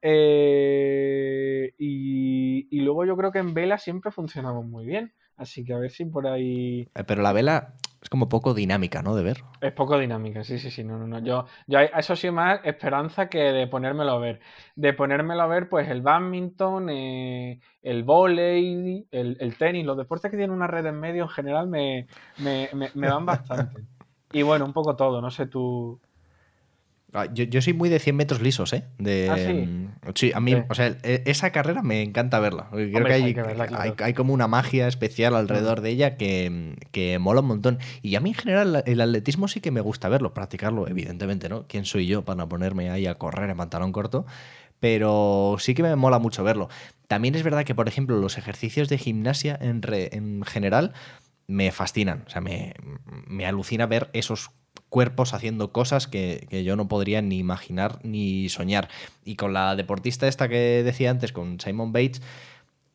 Eh, 0.00 1.74
y, 1.76 2.80
luego 2.80 3.04
yo 3.04 3.16
creo 3.16 3.32
que 3.32 3.40
en 3.40 3.54
vela 3.54 3.76
siempre 3.76 4.12
funcionamos 4.12 4.64
muy 4.64 4.86
bien. 4.86 5.12
Así 5.36 5.64
que 5.64 5.74
a 5.74 5.78
ver 5.78 5.90
si 5.90 6.04
por 6.04 6.28
ahí. 6.28 6.88
Eh, 6.94 7.02
pero 7.04 7.22
la 7.22 7.32
vela 7.32 7.74
es 8.00 8.08
como 8.08 8.28
poco 8.28 8.54
dinámica, 8.54 9.02
¿no? 9.02 9.16
De 9.16 9.24
ver. 9.24 9.38
Es 9.60 9.72
poco 9.72 9.98
dinámica, 9.98 10.44
sí, 10.44 10.60
sí, 10.60 10.70
sí. 10.70 10.84
No, 10.84 10.96
no, 10.96 11.08
no. 11.08 11.18
Yo, 11.18 11.46
yo 11.66 11.80
eso 11.80 12.14
sí 12.14 12.30
más 12.30 12.60
esperanza 12.62 13.28
que 13.28 13.40
de 13.40 13.66
ponérmelo 13.66 14.12
a 14.12 14.18
ver. 14.20 14.38
De 14.76 14.92
ponérmelo 14.92 15.42
a 15.42 15.48
ver, 15.48 15.68
pues 15.68 15.88
el 15.88 16.02
badminton, 16.02 16.88
eh, 16.88 17.58
el 17.82 18.04
volei, 18.04 19.08
el, 19.10 19.56
tenis, 19.58 19.84
los 19.84 19.96
deportes 19.96 20.30
que 20.30 20.36
tienen 20.36 20.54
una 20.54 20.68
red 20.68 20.86
en 20.86 21.00
medio 21.00 21.24
en 21.24 21.30
general 21.30 21.66
me, 21.66 22.06
me, 22.38 22.70
me 22.94 23.08
van 23.08 23.26
bastante. 23.26 23.82
Y 24.36 24.42
bueno, 24.42 24.66
un 24.66 24.74
poco 24.74 24.96
todo, 24.96 25.22
no 25.22 25.30
sé 25.30 25.46
tú. 25.46 25.98
Ah, 27.14 27.26
yo, 27.32 27.62
soy 27.62 27.72
muy 27.72 27.88
de 27.88 27.98
100 27.98 28.14
metros 28.14 28.42
lisos, 28.42 28.74
¿eh? 28.74 28.84
De, 28.98 29.30
¿Ah, 29.30 29.38
sí? 29.38 29.88
sí? 30.14 30.32
a 30.34 30.40
mí, 30.40 30.54
o 30.68 30.74
sea, 30.74 30.88
e, 31.02 31.22
esa 31.24 31.52
carrera 31.52 31.82
me 31.82 32.02
encanta 32.02 32.38
verla. 32.38 32.68
Creo 32.70 33.06
que, 33.06 33.12
hay, 33.14 33.34
hay, 33.98 34.12
como 34.12 34.34
una 34.34 34.46
magia 34.46 34.88
especial 34.88 35.34
alrededor 35.34 35.80
de 35.80 35.88
ella 35.88 36.18
que, 36.18 37.16
mola 37.18 37.40
un 37.40 37.46
montón. 37.46 37.78
Y 38.02 38.16
a 38.16 38.20
mí 38.20 38.30
en 38.30 38.34
general 38.34 38.82
el 38.84 39.00
atletismo 39.00 39.48
sí 39.48 39.62
que 39.62 39.70
me 39.70 39.80
gusta 39.80 40.10
verlo, 40.10 40.34
practicarlo, 40.34 40.86
evidentemente, 40.86 41.48
¿no? 41.48 41.64
¿Quién 41.66 41.86
soy 41.86 42.06
yo 42.06 42.22
para 42.22 42.46
ponerme 42.46 42.90
ahí 42.90 43.06
a 43.06 43.14
correr 43.14 43.48
en 43.48 43.56
pantalón 43.56 43.92
corto? 43.92 44.26
Pero 44.78 45.56
sí 45.58 45.72
que 45.72 45.82
me 45.82 45.96
mola 45.96 46.18
mucho 46.18 46.44
verlo. 46.44 46.68
También 47.08 47.34
es 47.36 47.42
verdad 47.42 47.64
que, 47.64 47.74
por 47.74 47.88
ejemplo, 47.88 48.18
los 48.18 48.36
ejercicios 48.36 48.90
de 48.90 48.98
gimnasia 48.98 49.56
en, 49.58 49.80
en 49.90 50.44
general 50.44 50.92
me 51.46 51.70
fascinan. 51.70 52.24
O 52.26 52.30
sea, 52.30 52.40
me, 52.40 52.74
alucina 53.46 53.86
ver 53.86 54.10
esos 54.12 54.50
cuerpos 54.88 55.34
haciendo 55.34 55.72
cosas 55.72 56.06
que, 56.06 56.46
yo 56.64 56.76
no 56.76 56.88
podría 56.88 57.22
ni 57.22 57.38
imaginar 57.38 57.98
ni 58.02 58.48
soñar. 58.48 58.88
Y 59.24 59.36
con 59.36 59.52
la 59.52 59.76
deportista 59.76 60.28
esta 60.28 60.48
que 60.48 60.82
decía 60.82 61.10
antes, 61.10 61.32
con 61.32 61.60
Simon 61.60 61.92
Bates, 61.92 62.22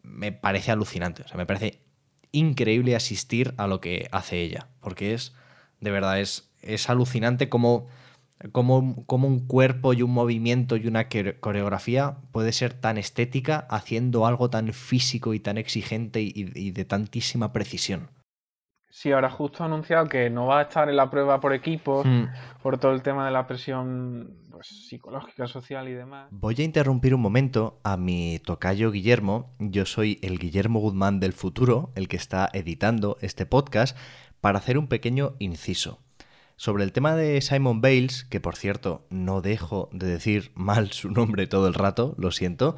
me 0.03 0.31
parece 0.31 0.71
alucinante. 0.71 1.23
O 1.23 1.27
sea, 1.27 1.37
me 1.37 1.45
parece 1.45 1.79
increíble 2.31 2.95
asistir 2.95 3.53
a 3.57 3.67
lo 3.67 3.81
que 3.81 4.07
hace 4.11 4.41
ella. 4.41 4.67
Porque 4.81 5.13
es, 5.13 5.33
de 5.79 5.91
verdad, 5.91 6.19
es, 6.19 6.49
es 6.61 6.89
alucinante 6.89 7.49
como, 7.49 7.87
como, 8.51 8.77
un 8.77 9.47
cuerpo 9.47 9.93
y 9.93 10.01
un 10.01 10.11
movimiento 10.11 10.75
y 10.75 10.87
una 10.87 11.07
coreografía 11.39 12.17
puede 12.31 12.51
ser 12.51 12.73
tan 12.73 12.97
estética 12.97 13.67
haciendo 13.69 14.25
algo 14.25 14.49
tan 14.49 14.73
físico 14.73 15.33
y 15.33 15.39
tan 15.39 15.57
exigente 15.57 16.21
y 16.21 16.71
de 16.71 16.85
tantísima 16.85 17.53
precisión. 17.53 18.09
Sí, 18.91 19.11
ahora 19.11 19.29
justo 19.29 19.63
ha 19.63 19.67
anunciado 19.67 20.07
que 20.07 20.29
no 20.29 20.47
va 20.47 20.59
a 20.59 20.61
estar 20.63 20.89
en 20.89 20.97
la 20.97 21.09
prueba 21.09 21.39
por 21.39 21.53
equipo 21.53 22.03
hmm. 22.03 22.27
por 22.61 22.77
todo 22.77 22.91
el 22.91 23.01
tema 23.01 23.25
de 23.25 23.31
la 23.31 23.47
presión 23.47 24.35
pues, 24.51 24.67
psicológica, 24.67 25.47
social 25.47 25.87
y 25.87 25.93
demás. 25.93 26.27
Voy 26.29 26.55
a 26.59 26.63
interrumpir 26.63 27.15
un 27.15 27.21
momento 27.21 27.79
a 27.83 27.95
mi 27.95 28.39
tocayo 28.39 28.91
Guillermo. 28.91 29.55
Yo 29.59 29.85
soy 29.85 30.19
el 30.21 30.37
Guillermo 30.37 30.81
Guzmán 30.81 31.21
del 31.21 31.31
futuro, 31.31 31.91
el 31.95 32.09
que 32.09 32.17
está 32.17 32.49
editando 32.51 33.17
este 33.21 33.45
podcast, 33.45 33.97
para 34.41 34.59
hacer 34.59 34.77
un 34.77 34.87
pequeño 34.87 35.35
inciso. 35.39 35.99
Sobre 36.57 36.83
el 36.83 36.91
tema 36.91 37.15
de 37.15 37.41
Simon 37.41 37.81
Bales, 37.81 38.25
que 38.25 38.39
por 38.39 38.55
cierto 38.55 39.07
no 39.09 39.41
dejo 39.41 39.89
de 39.93 40.05
decir 40.05 40.51
mal 40.55 40.91
su 40.91 41.09
nombre 41.09 41.47
todo 41.47 41.67
el 41.67 41.73
rato, 41.73 42.13
lo 42.17 42.31
siento, 42.31 42.75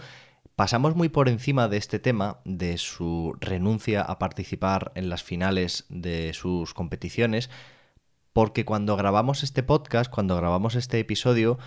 Pasamos 0.56 0.96
muy 0.96 1.10
por 1.10 1.30
encima 1.30 1.68
de 1.68 1.78
este 1.78 1.98
tema, 1.98 2.38
de 2.46 2.78
su 2.78 3.36
renuncia 3.40 4.04
a 4.04 4.20
participar 4.20 4.92
en 4.94 5.10
las 5.10 5.24
finales 5.24 5.86
de 5.90 6.32
sus 6.34 6.76
competiciones, 6.76 7.50
porque 8.34 8.64
cuando 8.64 8.96
grabamos 8.96 9.42
este 9.42 9.64
podcast, 9.64 10.12
cuando 10.12 10.36
grabamos 10.36 10.76
este 10.76 11.00
episodio, 11.00 11.58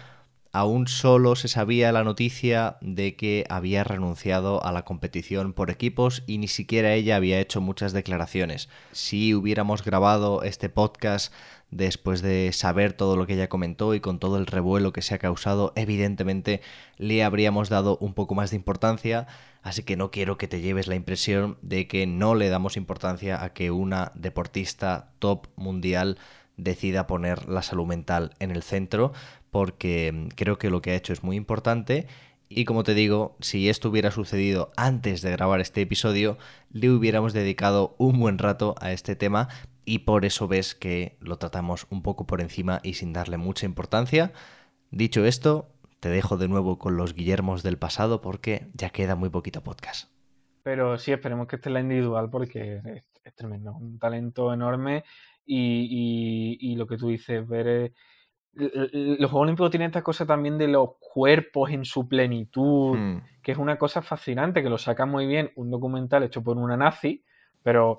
aún 0.53 0.87
solo 0.87 1.35
se 1.35 1.49
sabía 1.49 1.91
la 1.91 2.05
noticia 2.05 2.77
de 2.81 3.17
que 3.17 3.45
había 3.49 3.83
renunciado 3.83 4.65
a 4.65 4.71
la 4.71 4.85
competición 4.85 5.53
por 5.53 5.71
equipos 5.71 6.23
y 6.29 6.39
ni 6.39 6.47
siquiera 6.47 6.95
ella 6.95 7.17
había 7.17 7.41
hecho 7.41 7.61
muchas 7.61 7.93
declaraciones. 7.93 8.69
Si 8.93 9.35
hubiéramos 9.35 9.85
grabado 9.85 10.45
este 10.45 10.69
podcast 10.69 11.33
después 11.77 12.23
de 12.23 12.51
saber 12.53 12.93
todo 12.93 13.17
lo 13.17 13.27
que 13.27 13.35
ella 13.35 13.49
comentó 13.49 13.95
y 13.95 14.01
con 14.01 14.19
todo 14.19 14.39
el 14.39 14.47
revuelo 14.47 14.93
que 14.93 15.03
se 15.03 15.15
ha 15.15 15.19
causado, 15.19 15.73
evidentemente 15.77 16.61
le 16.97 17.23
habríamos 17.23 17.69
dado 17.69 17.99
un 17.99 18.15
poco 18.15 18.35
más 18.35 18.51
de 18.51 18.57
importancia, 18.57 19.27
así 19.63 19.83
que 19.83 19.97
no 19.97 20.11
quiero 20.11 20.39
que 20.39 20.49
te 20.49 20.61
lleves 20.61 20.89
la 20.89 20.95
impresión 20.95 21.59
de 21.63 21.87
que 21.87 22.07
no 22.07 22.35
le 22.35 22.49
damos 22.49 22.77
importancia 22.77 23.43
a 23.43 23.53
que 23.53 23.71
una 23.71 24.13
deportista 24.15 25.11
top 25.19 25.49
mundial 25.57 26.19
decida 26.57 27.07
poner 27.07 27.49
la 27.49 27.63
salud 27.63 27.87
mental 27.87 28.35
en 28.39 28.51
el 28.51 28.63
centro, 28.63 29.13
porque 29.51 30.13
mm, 30.13 30.29
creo 30.29 30.59
que 30.59 30.71
lo 30.71 30.83
que 30.83 30.93
ha 30.93 30.97
hecho 30.97 31.13
es 31.13 31.23
muy 31.23 31.37
importante. 31.37 32.07
Y 32.49 32.65
como 32.65 32.85
te 32.85 32.95
digo, 32.95 33.37
si 33.41 33.69
esto 33.69 33.89
hubiera 33.89 34.13
sucedido 34.13 34.71
antes 34.77 35.21
de 35.21 35.33
grabar 35.33 35.61
este 35.61 35.83
episodio, 35.83 36.39
le 36.71 36.91
hubiéramos 36.91 37.33
dedicado 37.33 37.97
un 37.99 38.21
buen 38.21 38.39
rato 38.39 38.77
a 38.81 38.93
este 38.93 39.17
tema 39.17 39.49
y 39.87 40.01
por 40.01 40.25
eso 40.25 40.49
ves 40.49 40.75
que 40.75 41.17
lo 41.21 41.39
tratamos 41.39 41.87
un 41.91 42.03
poco 42.03 42.27
por 42.27 42.43
encima 42.43 42.81
y 42.83 42.95
sin 42.95 43.13
darle 43.13 43.39
mucha 43.39 43.65
importancia. 43.65 44.33
Dicho 44.91 45.25
esto, 45.25 45.69
te 46.01 46.09
dejo 46.09 46.37
de 46.37 46.49
nuevo 46.49 46.79
con 46.79 46.97
los 46.97 47.15
Guillermos 47.15 47.63
del 47.63 47.79
pasado 47.79 48.21
porque 48.21 48.67
ya 48.75 48.91
queda 48.91 49.15
muy 49.15 49.31
poquito 49.31 49.63
podcast. 49.63 50.11
Pero 50.65 50.99
sí, 50.99 51.13
esperemos 51.13 51.47
que 51.47 51.57
esté 51.57 51.69
en 51.69 51.75
la 51.75 51.81
individual 51.81 52.29
porque 52.29 52.83
es, 53.25 53.35
tremendo, 53.37 53.77
un 53.77 53.99
talento 54.01 54.53
enorme 54.53 55.05
y, 55.47 56.75
lo 56.77 56.87
que 56.87 56.97
tú 56.97 57.09
dices, 57.09 57.47
ver... 57.49 57.69
Eh, 57.69 57.93
los 58.59 59.31
Juegos 59.31 59.45
Olímpicos 59.45 59.71
tienen 59.71 59.87
esta 59.87 60.03
cosa 60.03 60.27
también 60.27 60.59
de 60.59 60.67
los 60.67 60.93
cuerpos 60.99 61.71
en 61.71 61.85
su 61.85 62.09
plenitud, 62.09 62.97
hmm. 62.97 63.23
que 63.43 63.53
es 63.53 63.59
una 63.59 63.79
cosa 63.79 64.03
fascinante, 64.03 64.63
que 64.63 64.71
lo 64.71 64.79
saca 64.79 65.07
muy 65.07 65.27
bien 65.27 65.53
un 65.55 65.71
documental 65.71 66.25
hecho 66.25 66.43
por 66.43 66.57
una 66.57 66.77
nazi, 66.77 67.23
pero, 67.67 67.99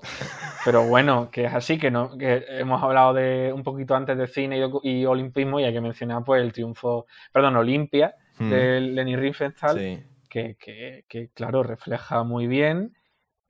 pero 0.64 0.88
bueno, 0.88 1.30
que 1.30 1.44
es 1.44 1.52
así, 1.52 1.76
que 1.76 1.90
no, 1.90 2.16
que 2.16 2.42
hemos 2.48 2.82
hablado 2.82 3.12
de 3.12 3.52
un 3.52 3.62
poquito 3.62 3.94
antes 3.94 4.16
de 4.16 4.26
cine 4.26 4.66
y, 4.82 5.04
olimpismo, 5.04 5.60
y 5.60 5.64
hay 5.64 5.74
que 5.74 5.82
mencionar 5.82 6.24
pues 6.24 6.40
el 6.40 6.54
triunfo, 6.54 7.04
perdón, 7.30 7.54
Olimpia, 7.56 8.14
hmm. 8.38 8.48
de 8.48 8.80
Lenny 8.80 9.16
Riefenstahl, 9.16 10.06
que, 10.30 10.56
que, 10.56 11.04
que, 11.06 11.28
claro, 11.34 11.62
refleja 11.62 12.24
muy 12.24 12.46
bien 12.46 12.96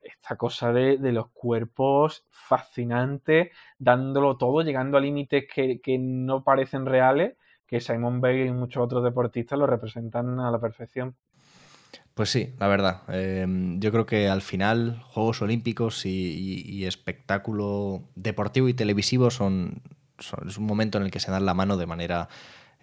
esta 0.01 0.35
cosa 0.35 0.73
de, 0.73 0.97
los 0.97 1.29
cuerpos 1.29 2.25
fascinantes, 2.31 3.51
dándolo 3.77 4.35
todo, 4.35 4.61
llegando 4.61 4.97
a 4.97 5.01
límites 5.01 5.45
que, 5.47 5.97
no 5.97 6.43
parecen 6.43 6.85
reales, 6.85 7.37
que 7.65 7.79
Simon 7.79 8.19
Bay 8.19 8.41
y 8.41 8.51
muchos 8.51 8.83
otros 8.83 9.05
deportistas 9.05 9.57
lo 9.57 9.67
representan 9.67 10.37
a 10.41 10.51
la 10.51 10.59
perfección. 10.59 11.15
Pues 12.19 12.31
sí, 12.31 12.53
la 12.59 12.67
verdad. 12.67 13.03
Em, 13.07 13.79
yo 13.79 13.93
creo 13.93 14.05
que 14.05 14.27
al 14.27 14.41
final 14.41 15.01
Juegos 15.07 15.41
Olímpicos 15.41 16.05
y, 16.05 16.83
espectáculo 16.83 18.03
deportivo 18.15 18.67
y 18.67 18.73
televisivo 18.73 19.31
son, 19.31 19.81
es 20.45 20.57
un 20.57 20.65
momento 20.65 20.97
en 20.97 21.05
el 21.05 21.11
que 21.11 21.21
se 21.21 21.31
dan 21.31 21.45
la 21.45 21.53
mano 21.53 21.77
de 21.77 21.85
manera 21.85 22.27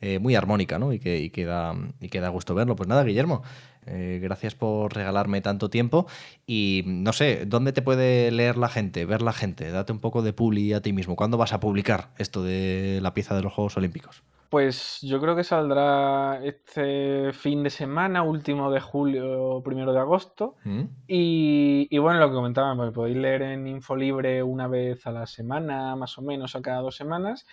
eh, 0.00 0.18
muy 0.20 0.36
armónica, 0.36 0.78
¿no? 0.78 0.94
Y 0.94 1.00
que, 1.00 1.18
y, 1.18 1.28
da, 1.42 1.74
y 2.00 2.08
que 2.08 2.26
gusto 2.28 2.54
verlo. 2.54 2.76
Pues 2.76 2.88
nada, 2.88 3.04
Guillermo, 3.04 3.42
eh, 3.84 4.20
gracias 4.22 4.54
por 4.54 4.94
regalarme 4.94 5.42
tanto 5.42 5.68
tiempo. 5.68 6.06
Y 6.46 6.84
no 6.86 7.12
sé, 7.12 7.44
¿dónde 7.44 7.74
te 7.74 7.82
puede 7.82 8.30
leer 8.30 8.56
la 8.56 8.70
gente, 8.70 9.04
ver 9.04 9.20
la 9.20 9.34
gente? 9.34 9.70
Date 9.70 9.92
un 9.92 10.00
poco 10.00 10.22
de 10.22 10.32
publi 10.32 10.72
a 10.72 10.80
ti 10.80 10.94
mismo. 10.94 11.14
¿Cuándo 11.14 11.36
vas 11.36 11.52
a 11.52 11.60
publicar 11.60 12.08
esto 12.16 12.42
de 12.42 13.00
la 13.02 13.12
pieza 13.12 13.36
de 13.36 13.42
los 13.42 13.52
Juegos 13.52 13.76
Olímpicos? 13.76 14.22
Pues 14.50 15.00
yo 15.02 15.20
creo 15.20 15.34
que 15.34 15.42
saldrá 15.44 16.40
este 16.44 17.32
fin 17.32 17.62
de 17.62 17.70
semana, 17.70 18.22
último 18.22 18.70
de 18.70 18.80
julio, 18.80 19.60
primero 19.64 19.92
de 19.92 19.98
agosto. 19.98 20.56
Mm. 20.64 20.82
Y, 21.08 21.98
bueno, 21.98 22.20
lo 22.20 22.28
que 22.28 22.34
comentaba, 22.34 22.74
me 22.74 22.92
podéis 22.92 23.16
leer 23.16 23.42
en 23.42 23.66
Infolibre 23.66 24.42
una 24.42 24.68
vez 24.68 25.06
a 25.06 25.12
la 25.12 25.26
semana, 25.26 25.96
más 25.96 26.16
o 26.18 26.22
menos, 26.22 26.54
a 26.54 26.62
cada 26.62 26.80
dos 26.80 26.96
semanas. 26.96 27.46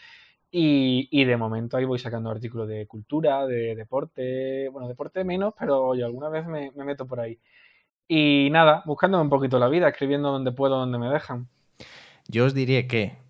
Y, 0.51 1.23
de 1.25 1.37
momento 1.37 1.77
ahí 1.77 1.85
voy 1.85 1.97
sacando 1.97 2.29
artículos 2.29 2.67
de 2.67 2.85
cultura, 2.85 3.47
de 3.47 3.75
deporte, 3.75 4.69
bueno, 4.69 4.87
deporte 4.87 5.23
menos, 5.23 5.55
pero 5.57 5.95
yo 5.95 6.05
alguna 6.05 6.29
vez 6.29 6.45
me, 6.45 6.71
me 6.71 6.83
meto 6.83 7.07
por 7.07 7.19
ahí. 7.19 7.39
Y 8.07 8.49
nada, 8.51 8.83
buscando 8.85 9.19
un 9.19 9.29
poquito 9.29 9.57
la 9.57 9.67
vida, 9.67 9.89
escribiendo 9.89 10.31
donde 10.31 10.51
puedo, 10.51 10.77
donde 10.77 10.99
me 10.99 11.09
dejan. 11.09 11.47
Yo 12.27 12.45
os 12.45 12.53
diría 12.53 12.87
que 12.87 13.22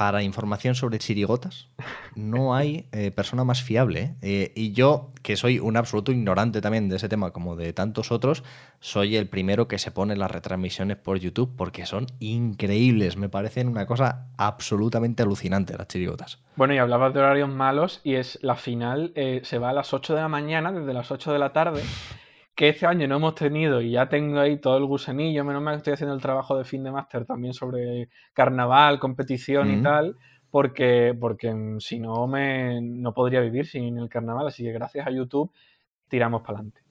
para 0.00 0.22
información 0.22 0.74
sobre 0.74 0.98
chirigotas, 0.98 1.68
no 2.14 2.54
hay 2.54 2.86
eh, 2.90 3.10
persona 3.10 3.44
más 3.44 3.62
fiable. 3.62 4.14
¿eh? 4.22 4.50
y 4.56 4.72
yo, 4.72 5.10
que 5.22 5.36
soy 5.36 5.58
un 5.58 5.76
absoluto 5.76 6.10
ignorante 6.10 6.62
también 6.62 6.88
de 6.88 6.96
ese 6.96 7.10
tema, 7.10 7.32
como 7.32 7.54
de 7.54 7.74
tantos 7.74 8.10
otros, 8.10 8.42
soy 8.78 9.16
el 9.16 9.28
primero 9.28 9.68
que 9.68 9.76
se 9.76 9.90
pone 9.90 10.16
las 10.16 10.30
retransmisiones 10.30 10.96
por 10.96 11.18
YouTube 11.18 11.54
porque 11.54 11.84
son 11.84 12.06
increíbles. 12.18 13.18
Me 13.18 13.28
parecen 13.28 13.68
una 13.68 13.84
cosa 13.84 14.28
absolutamente 14.38 15.22
alucinante 15.22 15.76
las 15.76 15.88
chirigotas. 15.88 16.38
Bueno, 16.56 16.72
y 16.72 16.78
hablabas 16.78 17.12
de 17.12 17.20
horarios 17.20 17.50
malos 17.50 18.00
y 18.02 18.14
es 18.14 18.38
la 18.40 18.56
final, 18.56 19.12
eh, 19.16 19.42
se 19.44 19.58
va 19.58 19.68
a 19.68 19.74
las 19.74 19.92
8 19.92 20.14
de 20.14 20.22
la 20.22 20.28
mañana, 20.28 20.72
desde 20.72 20.94
las 20.94 21.10
8 21.10 21.30
de 21.30 21.38
la 21.38 21.52
tarde 21.52 21.82
que 22.60 22.68
este 22.68 22.84
año 22.84 23.08
no 23.08 23.16
hemos 23.16 23.34
tenido 23.36 23.80
y 23.80 23.92
ya 23.92 24.06
tengo 24.06 24.38
ahí 24.38 24.58
todo 24.58 24.76
el 24.76 24.84
gusanillo, 24.84 25.46
menos 25.46 25.62
mal 25.62 25.76
que 25.76 25.78
estoy 25.78 25.92
haciendo 25.94 26.14
el 26.14 26.20
trabajo 26.20 26.58
de 26.58 26.64
fin 26.64 26.84
de 26.84 26.92
máster 26.92 27.24
también 27.24 27.54
sobre 27.54 28.10
carnaval, 28.34 28.98
competición 28.98 29.70
y 29.70 29.82
tal, 29.82 30.18
porque, 30.50 31.16
porque 31.18 31.54
si 31.78 31.98
no 31.98 32.26
me 32.26 32.82
no 32.82 33.14
podría 33.14 33.40
vivir 33.40 33.64
sin 33.66 33.96
el 33.96 34.10
carnaval, 34.10 34.48
así 34.48 34.62
que 34.62 34.72
gracias 34.72 35.06
a 35.06 35.10
YouTube 35.10 35.50
tiramos 36.06 36.42
para 36.42 36.58
adelante. 36.58 36.82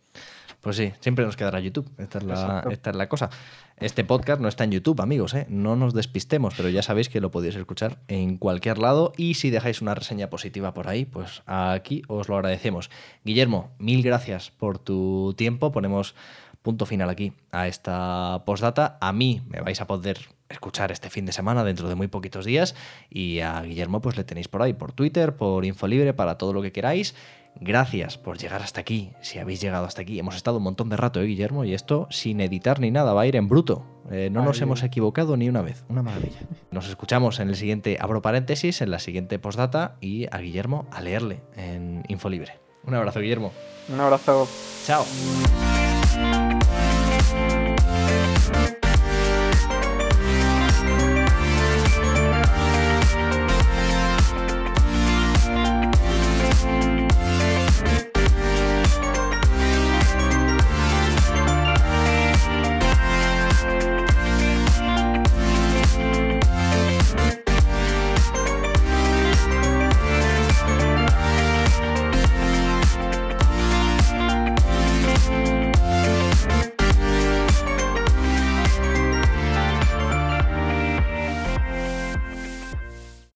Pues 0.62 0.76
sí, 0.76 0.92
siempre 1.00 1.26
nos 1.26 1.38
quedará 1.38 1.60
YouTube. 1.60 1.90
Esta 1.98 2.18
es, 2.18 2.24
la, 2.26 2.66
esta 2.70 2.90
es 2.90 2.96
la 2.96 3.08
cosa. 3.08 3.30
Este 3.78 4.04
podcast 4.04 4.42
no 4.42 4.50
está 4.50 4.66
en 4.66 4.72
YouTube, 4.72 5.00
amigos, 5.00 5.34
¿eh? 5.34 5.46
no 5.48 5.78
nos 5.78 5.94
despistemos, 5.94 6.54
pero 6.58 6.68
ya 6.68 6.82
sabéis 6.82 7.08
que 7.08 7.22
lo 7.22 7.32
podéis 7.32 7.56
escuchar 7.56 8.00
en 8.10 8.38
cualquier 8.38 8.78
lado 8.78 9.14
y 9.16 9.36
si 9.36 9.52
dejáis 9.52 9.82
una 9.82 9.96
reseña 9.96 10.30
positiva 10.30 10.74
por 10.74 10.90
ahí, 10.90 11.06
pues 11.06 11.44
aquí 11.46 12.02
os 12.10 12.28
lo 12.28 12.36
agradecemos. 12.36 12.90
Guillermo, 13.24 13.72
mil 13.80 14.04
gracias 14.04 14.52
por 14.52 14.80
tu 14.80 15.34
tiempo. 15.38 15.72
Ponemos 15.72 16.14
punto 16.62 16.86
final 16.86 17.10
aquí 17.10 17.32
a 17.52 17.68
esta 17.68 18.44
postdata. 18.46 18.98
A 19.00 19.14
mí 19.14 19.42
me 19.48 19.62
vais 19.62 19.80
a 19.80 19.88
poder 19.88 20.20
escuchar 20.50 20.92
este 20.92 21.10
fin 21.10 21.26
de 21.26 21.32
semana 21.32 21.64
dentro 21.64 21.88
de 21.88 21.96
muy 21.96 22.08
poquitos 22.08 22.44
días 22.44 22.76
y 23.10 23.40
a 23.40 23.62
Guillermo 23.62 24.02
pues 24.02 24.18
le 24.18 24.24
tenéis 24.24 24.48
por 24.48 24.62
ahí, 24.62 24.74
por 24.74 24.92
Twitter, 24.92 25.36
por 25.36 25.64
Infolibre, 25.64 26.14
para 26.14 26.38
todo 26.38 26.54
lo 26.54 26.62
que 26.62 26.72
queráis. 26.72 27.16
Gracias 27.62 28.18
por 28.18 28.38
llegar 28.38 28.62
hasta 28.62 28.80
aquí, 28.80 29.12
si 29.22 29.38
habéis 29.40 29.60
llegado 29.60 29.86
hasta 29.86 30.02
aquí. 30.02 30.18
Hemos 30.18 30.36
estado 30.36 30.58
un 30.58 30.64
montón 30.64 30.90
de 30.90 30.96
rato, 30.96 31.20
¿eh, 31.20 31.26
Guillermo? 31.26 31.66
Y 31.66 31.74
esto 31.74 32.08
sin 32.10 32.40
editar 32.40 32.80
ni 32.80 32.90
nada, 32.90 33.14
va 33.14 33.22
a 33.22 33.28
ir 33.28 33.36
en 33.36 33.50
bruto. 33.50 33.86
Eh, 34.10 34.30
no 34.32 34.44
nos 34.44 34.62
hemos 34.62 34.82
equivocado 34.82 35.36
ni 35.36 35.50
una 35.50 35.62
vez. 35.62 35.84
Una 35.90 36.02
maravilla. 36.02 36.40
Nos 36.72 36.88
escuchamos 36.88 37.40
en 37.40 37.50
el 37.50 37.56
siguiente, 37.56 37.98
abro 38.00 38.22
paréntesis, 38.22 38.82
en 38.82 38.92
la 38.92 39.00
siguiente 39.00 39.40
postdata 39.40 39.98
y 40.00 40.28
a 40.32 40.40
Guillermo 40.40 40.88
a 40.92 41.02
leerle 41.02 41.42
en 41.56 42.04
Infolibre. 42.08 42.60
Un 42.86 42.96
abrazo, 42.96 43.20
Guillermo. 43.20 43.52
Un 43.90 44.00
abrazo. 44.00 44.48
Chao. 44.86 45.06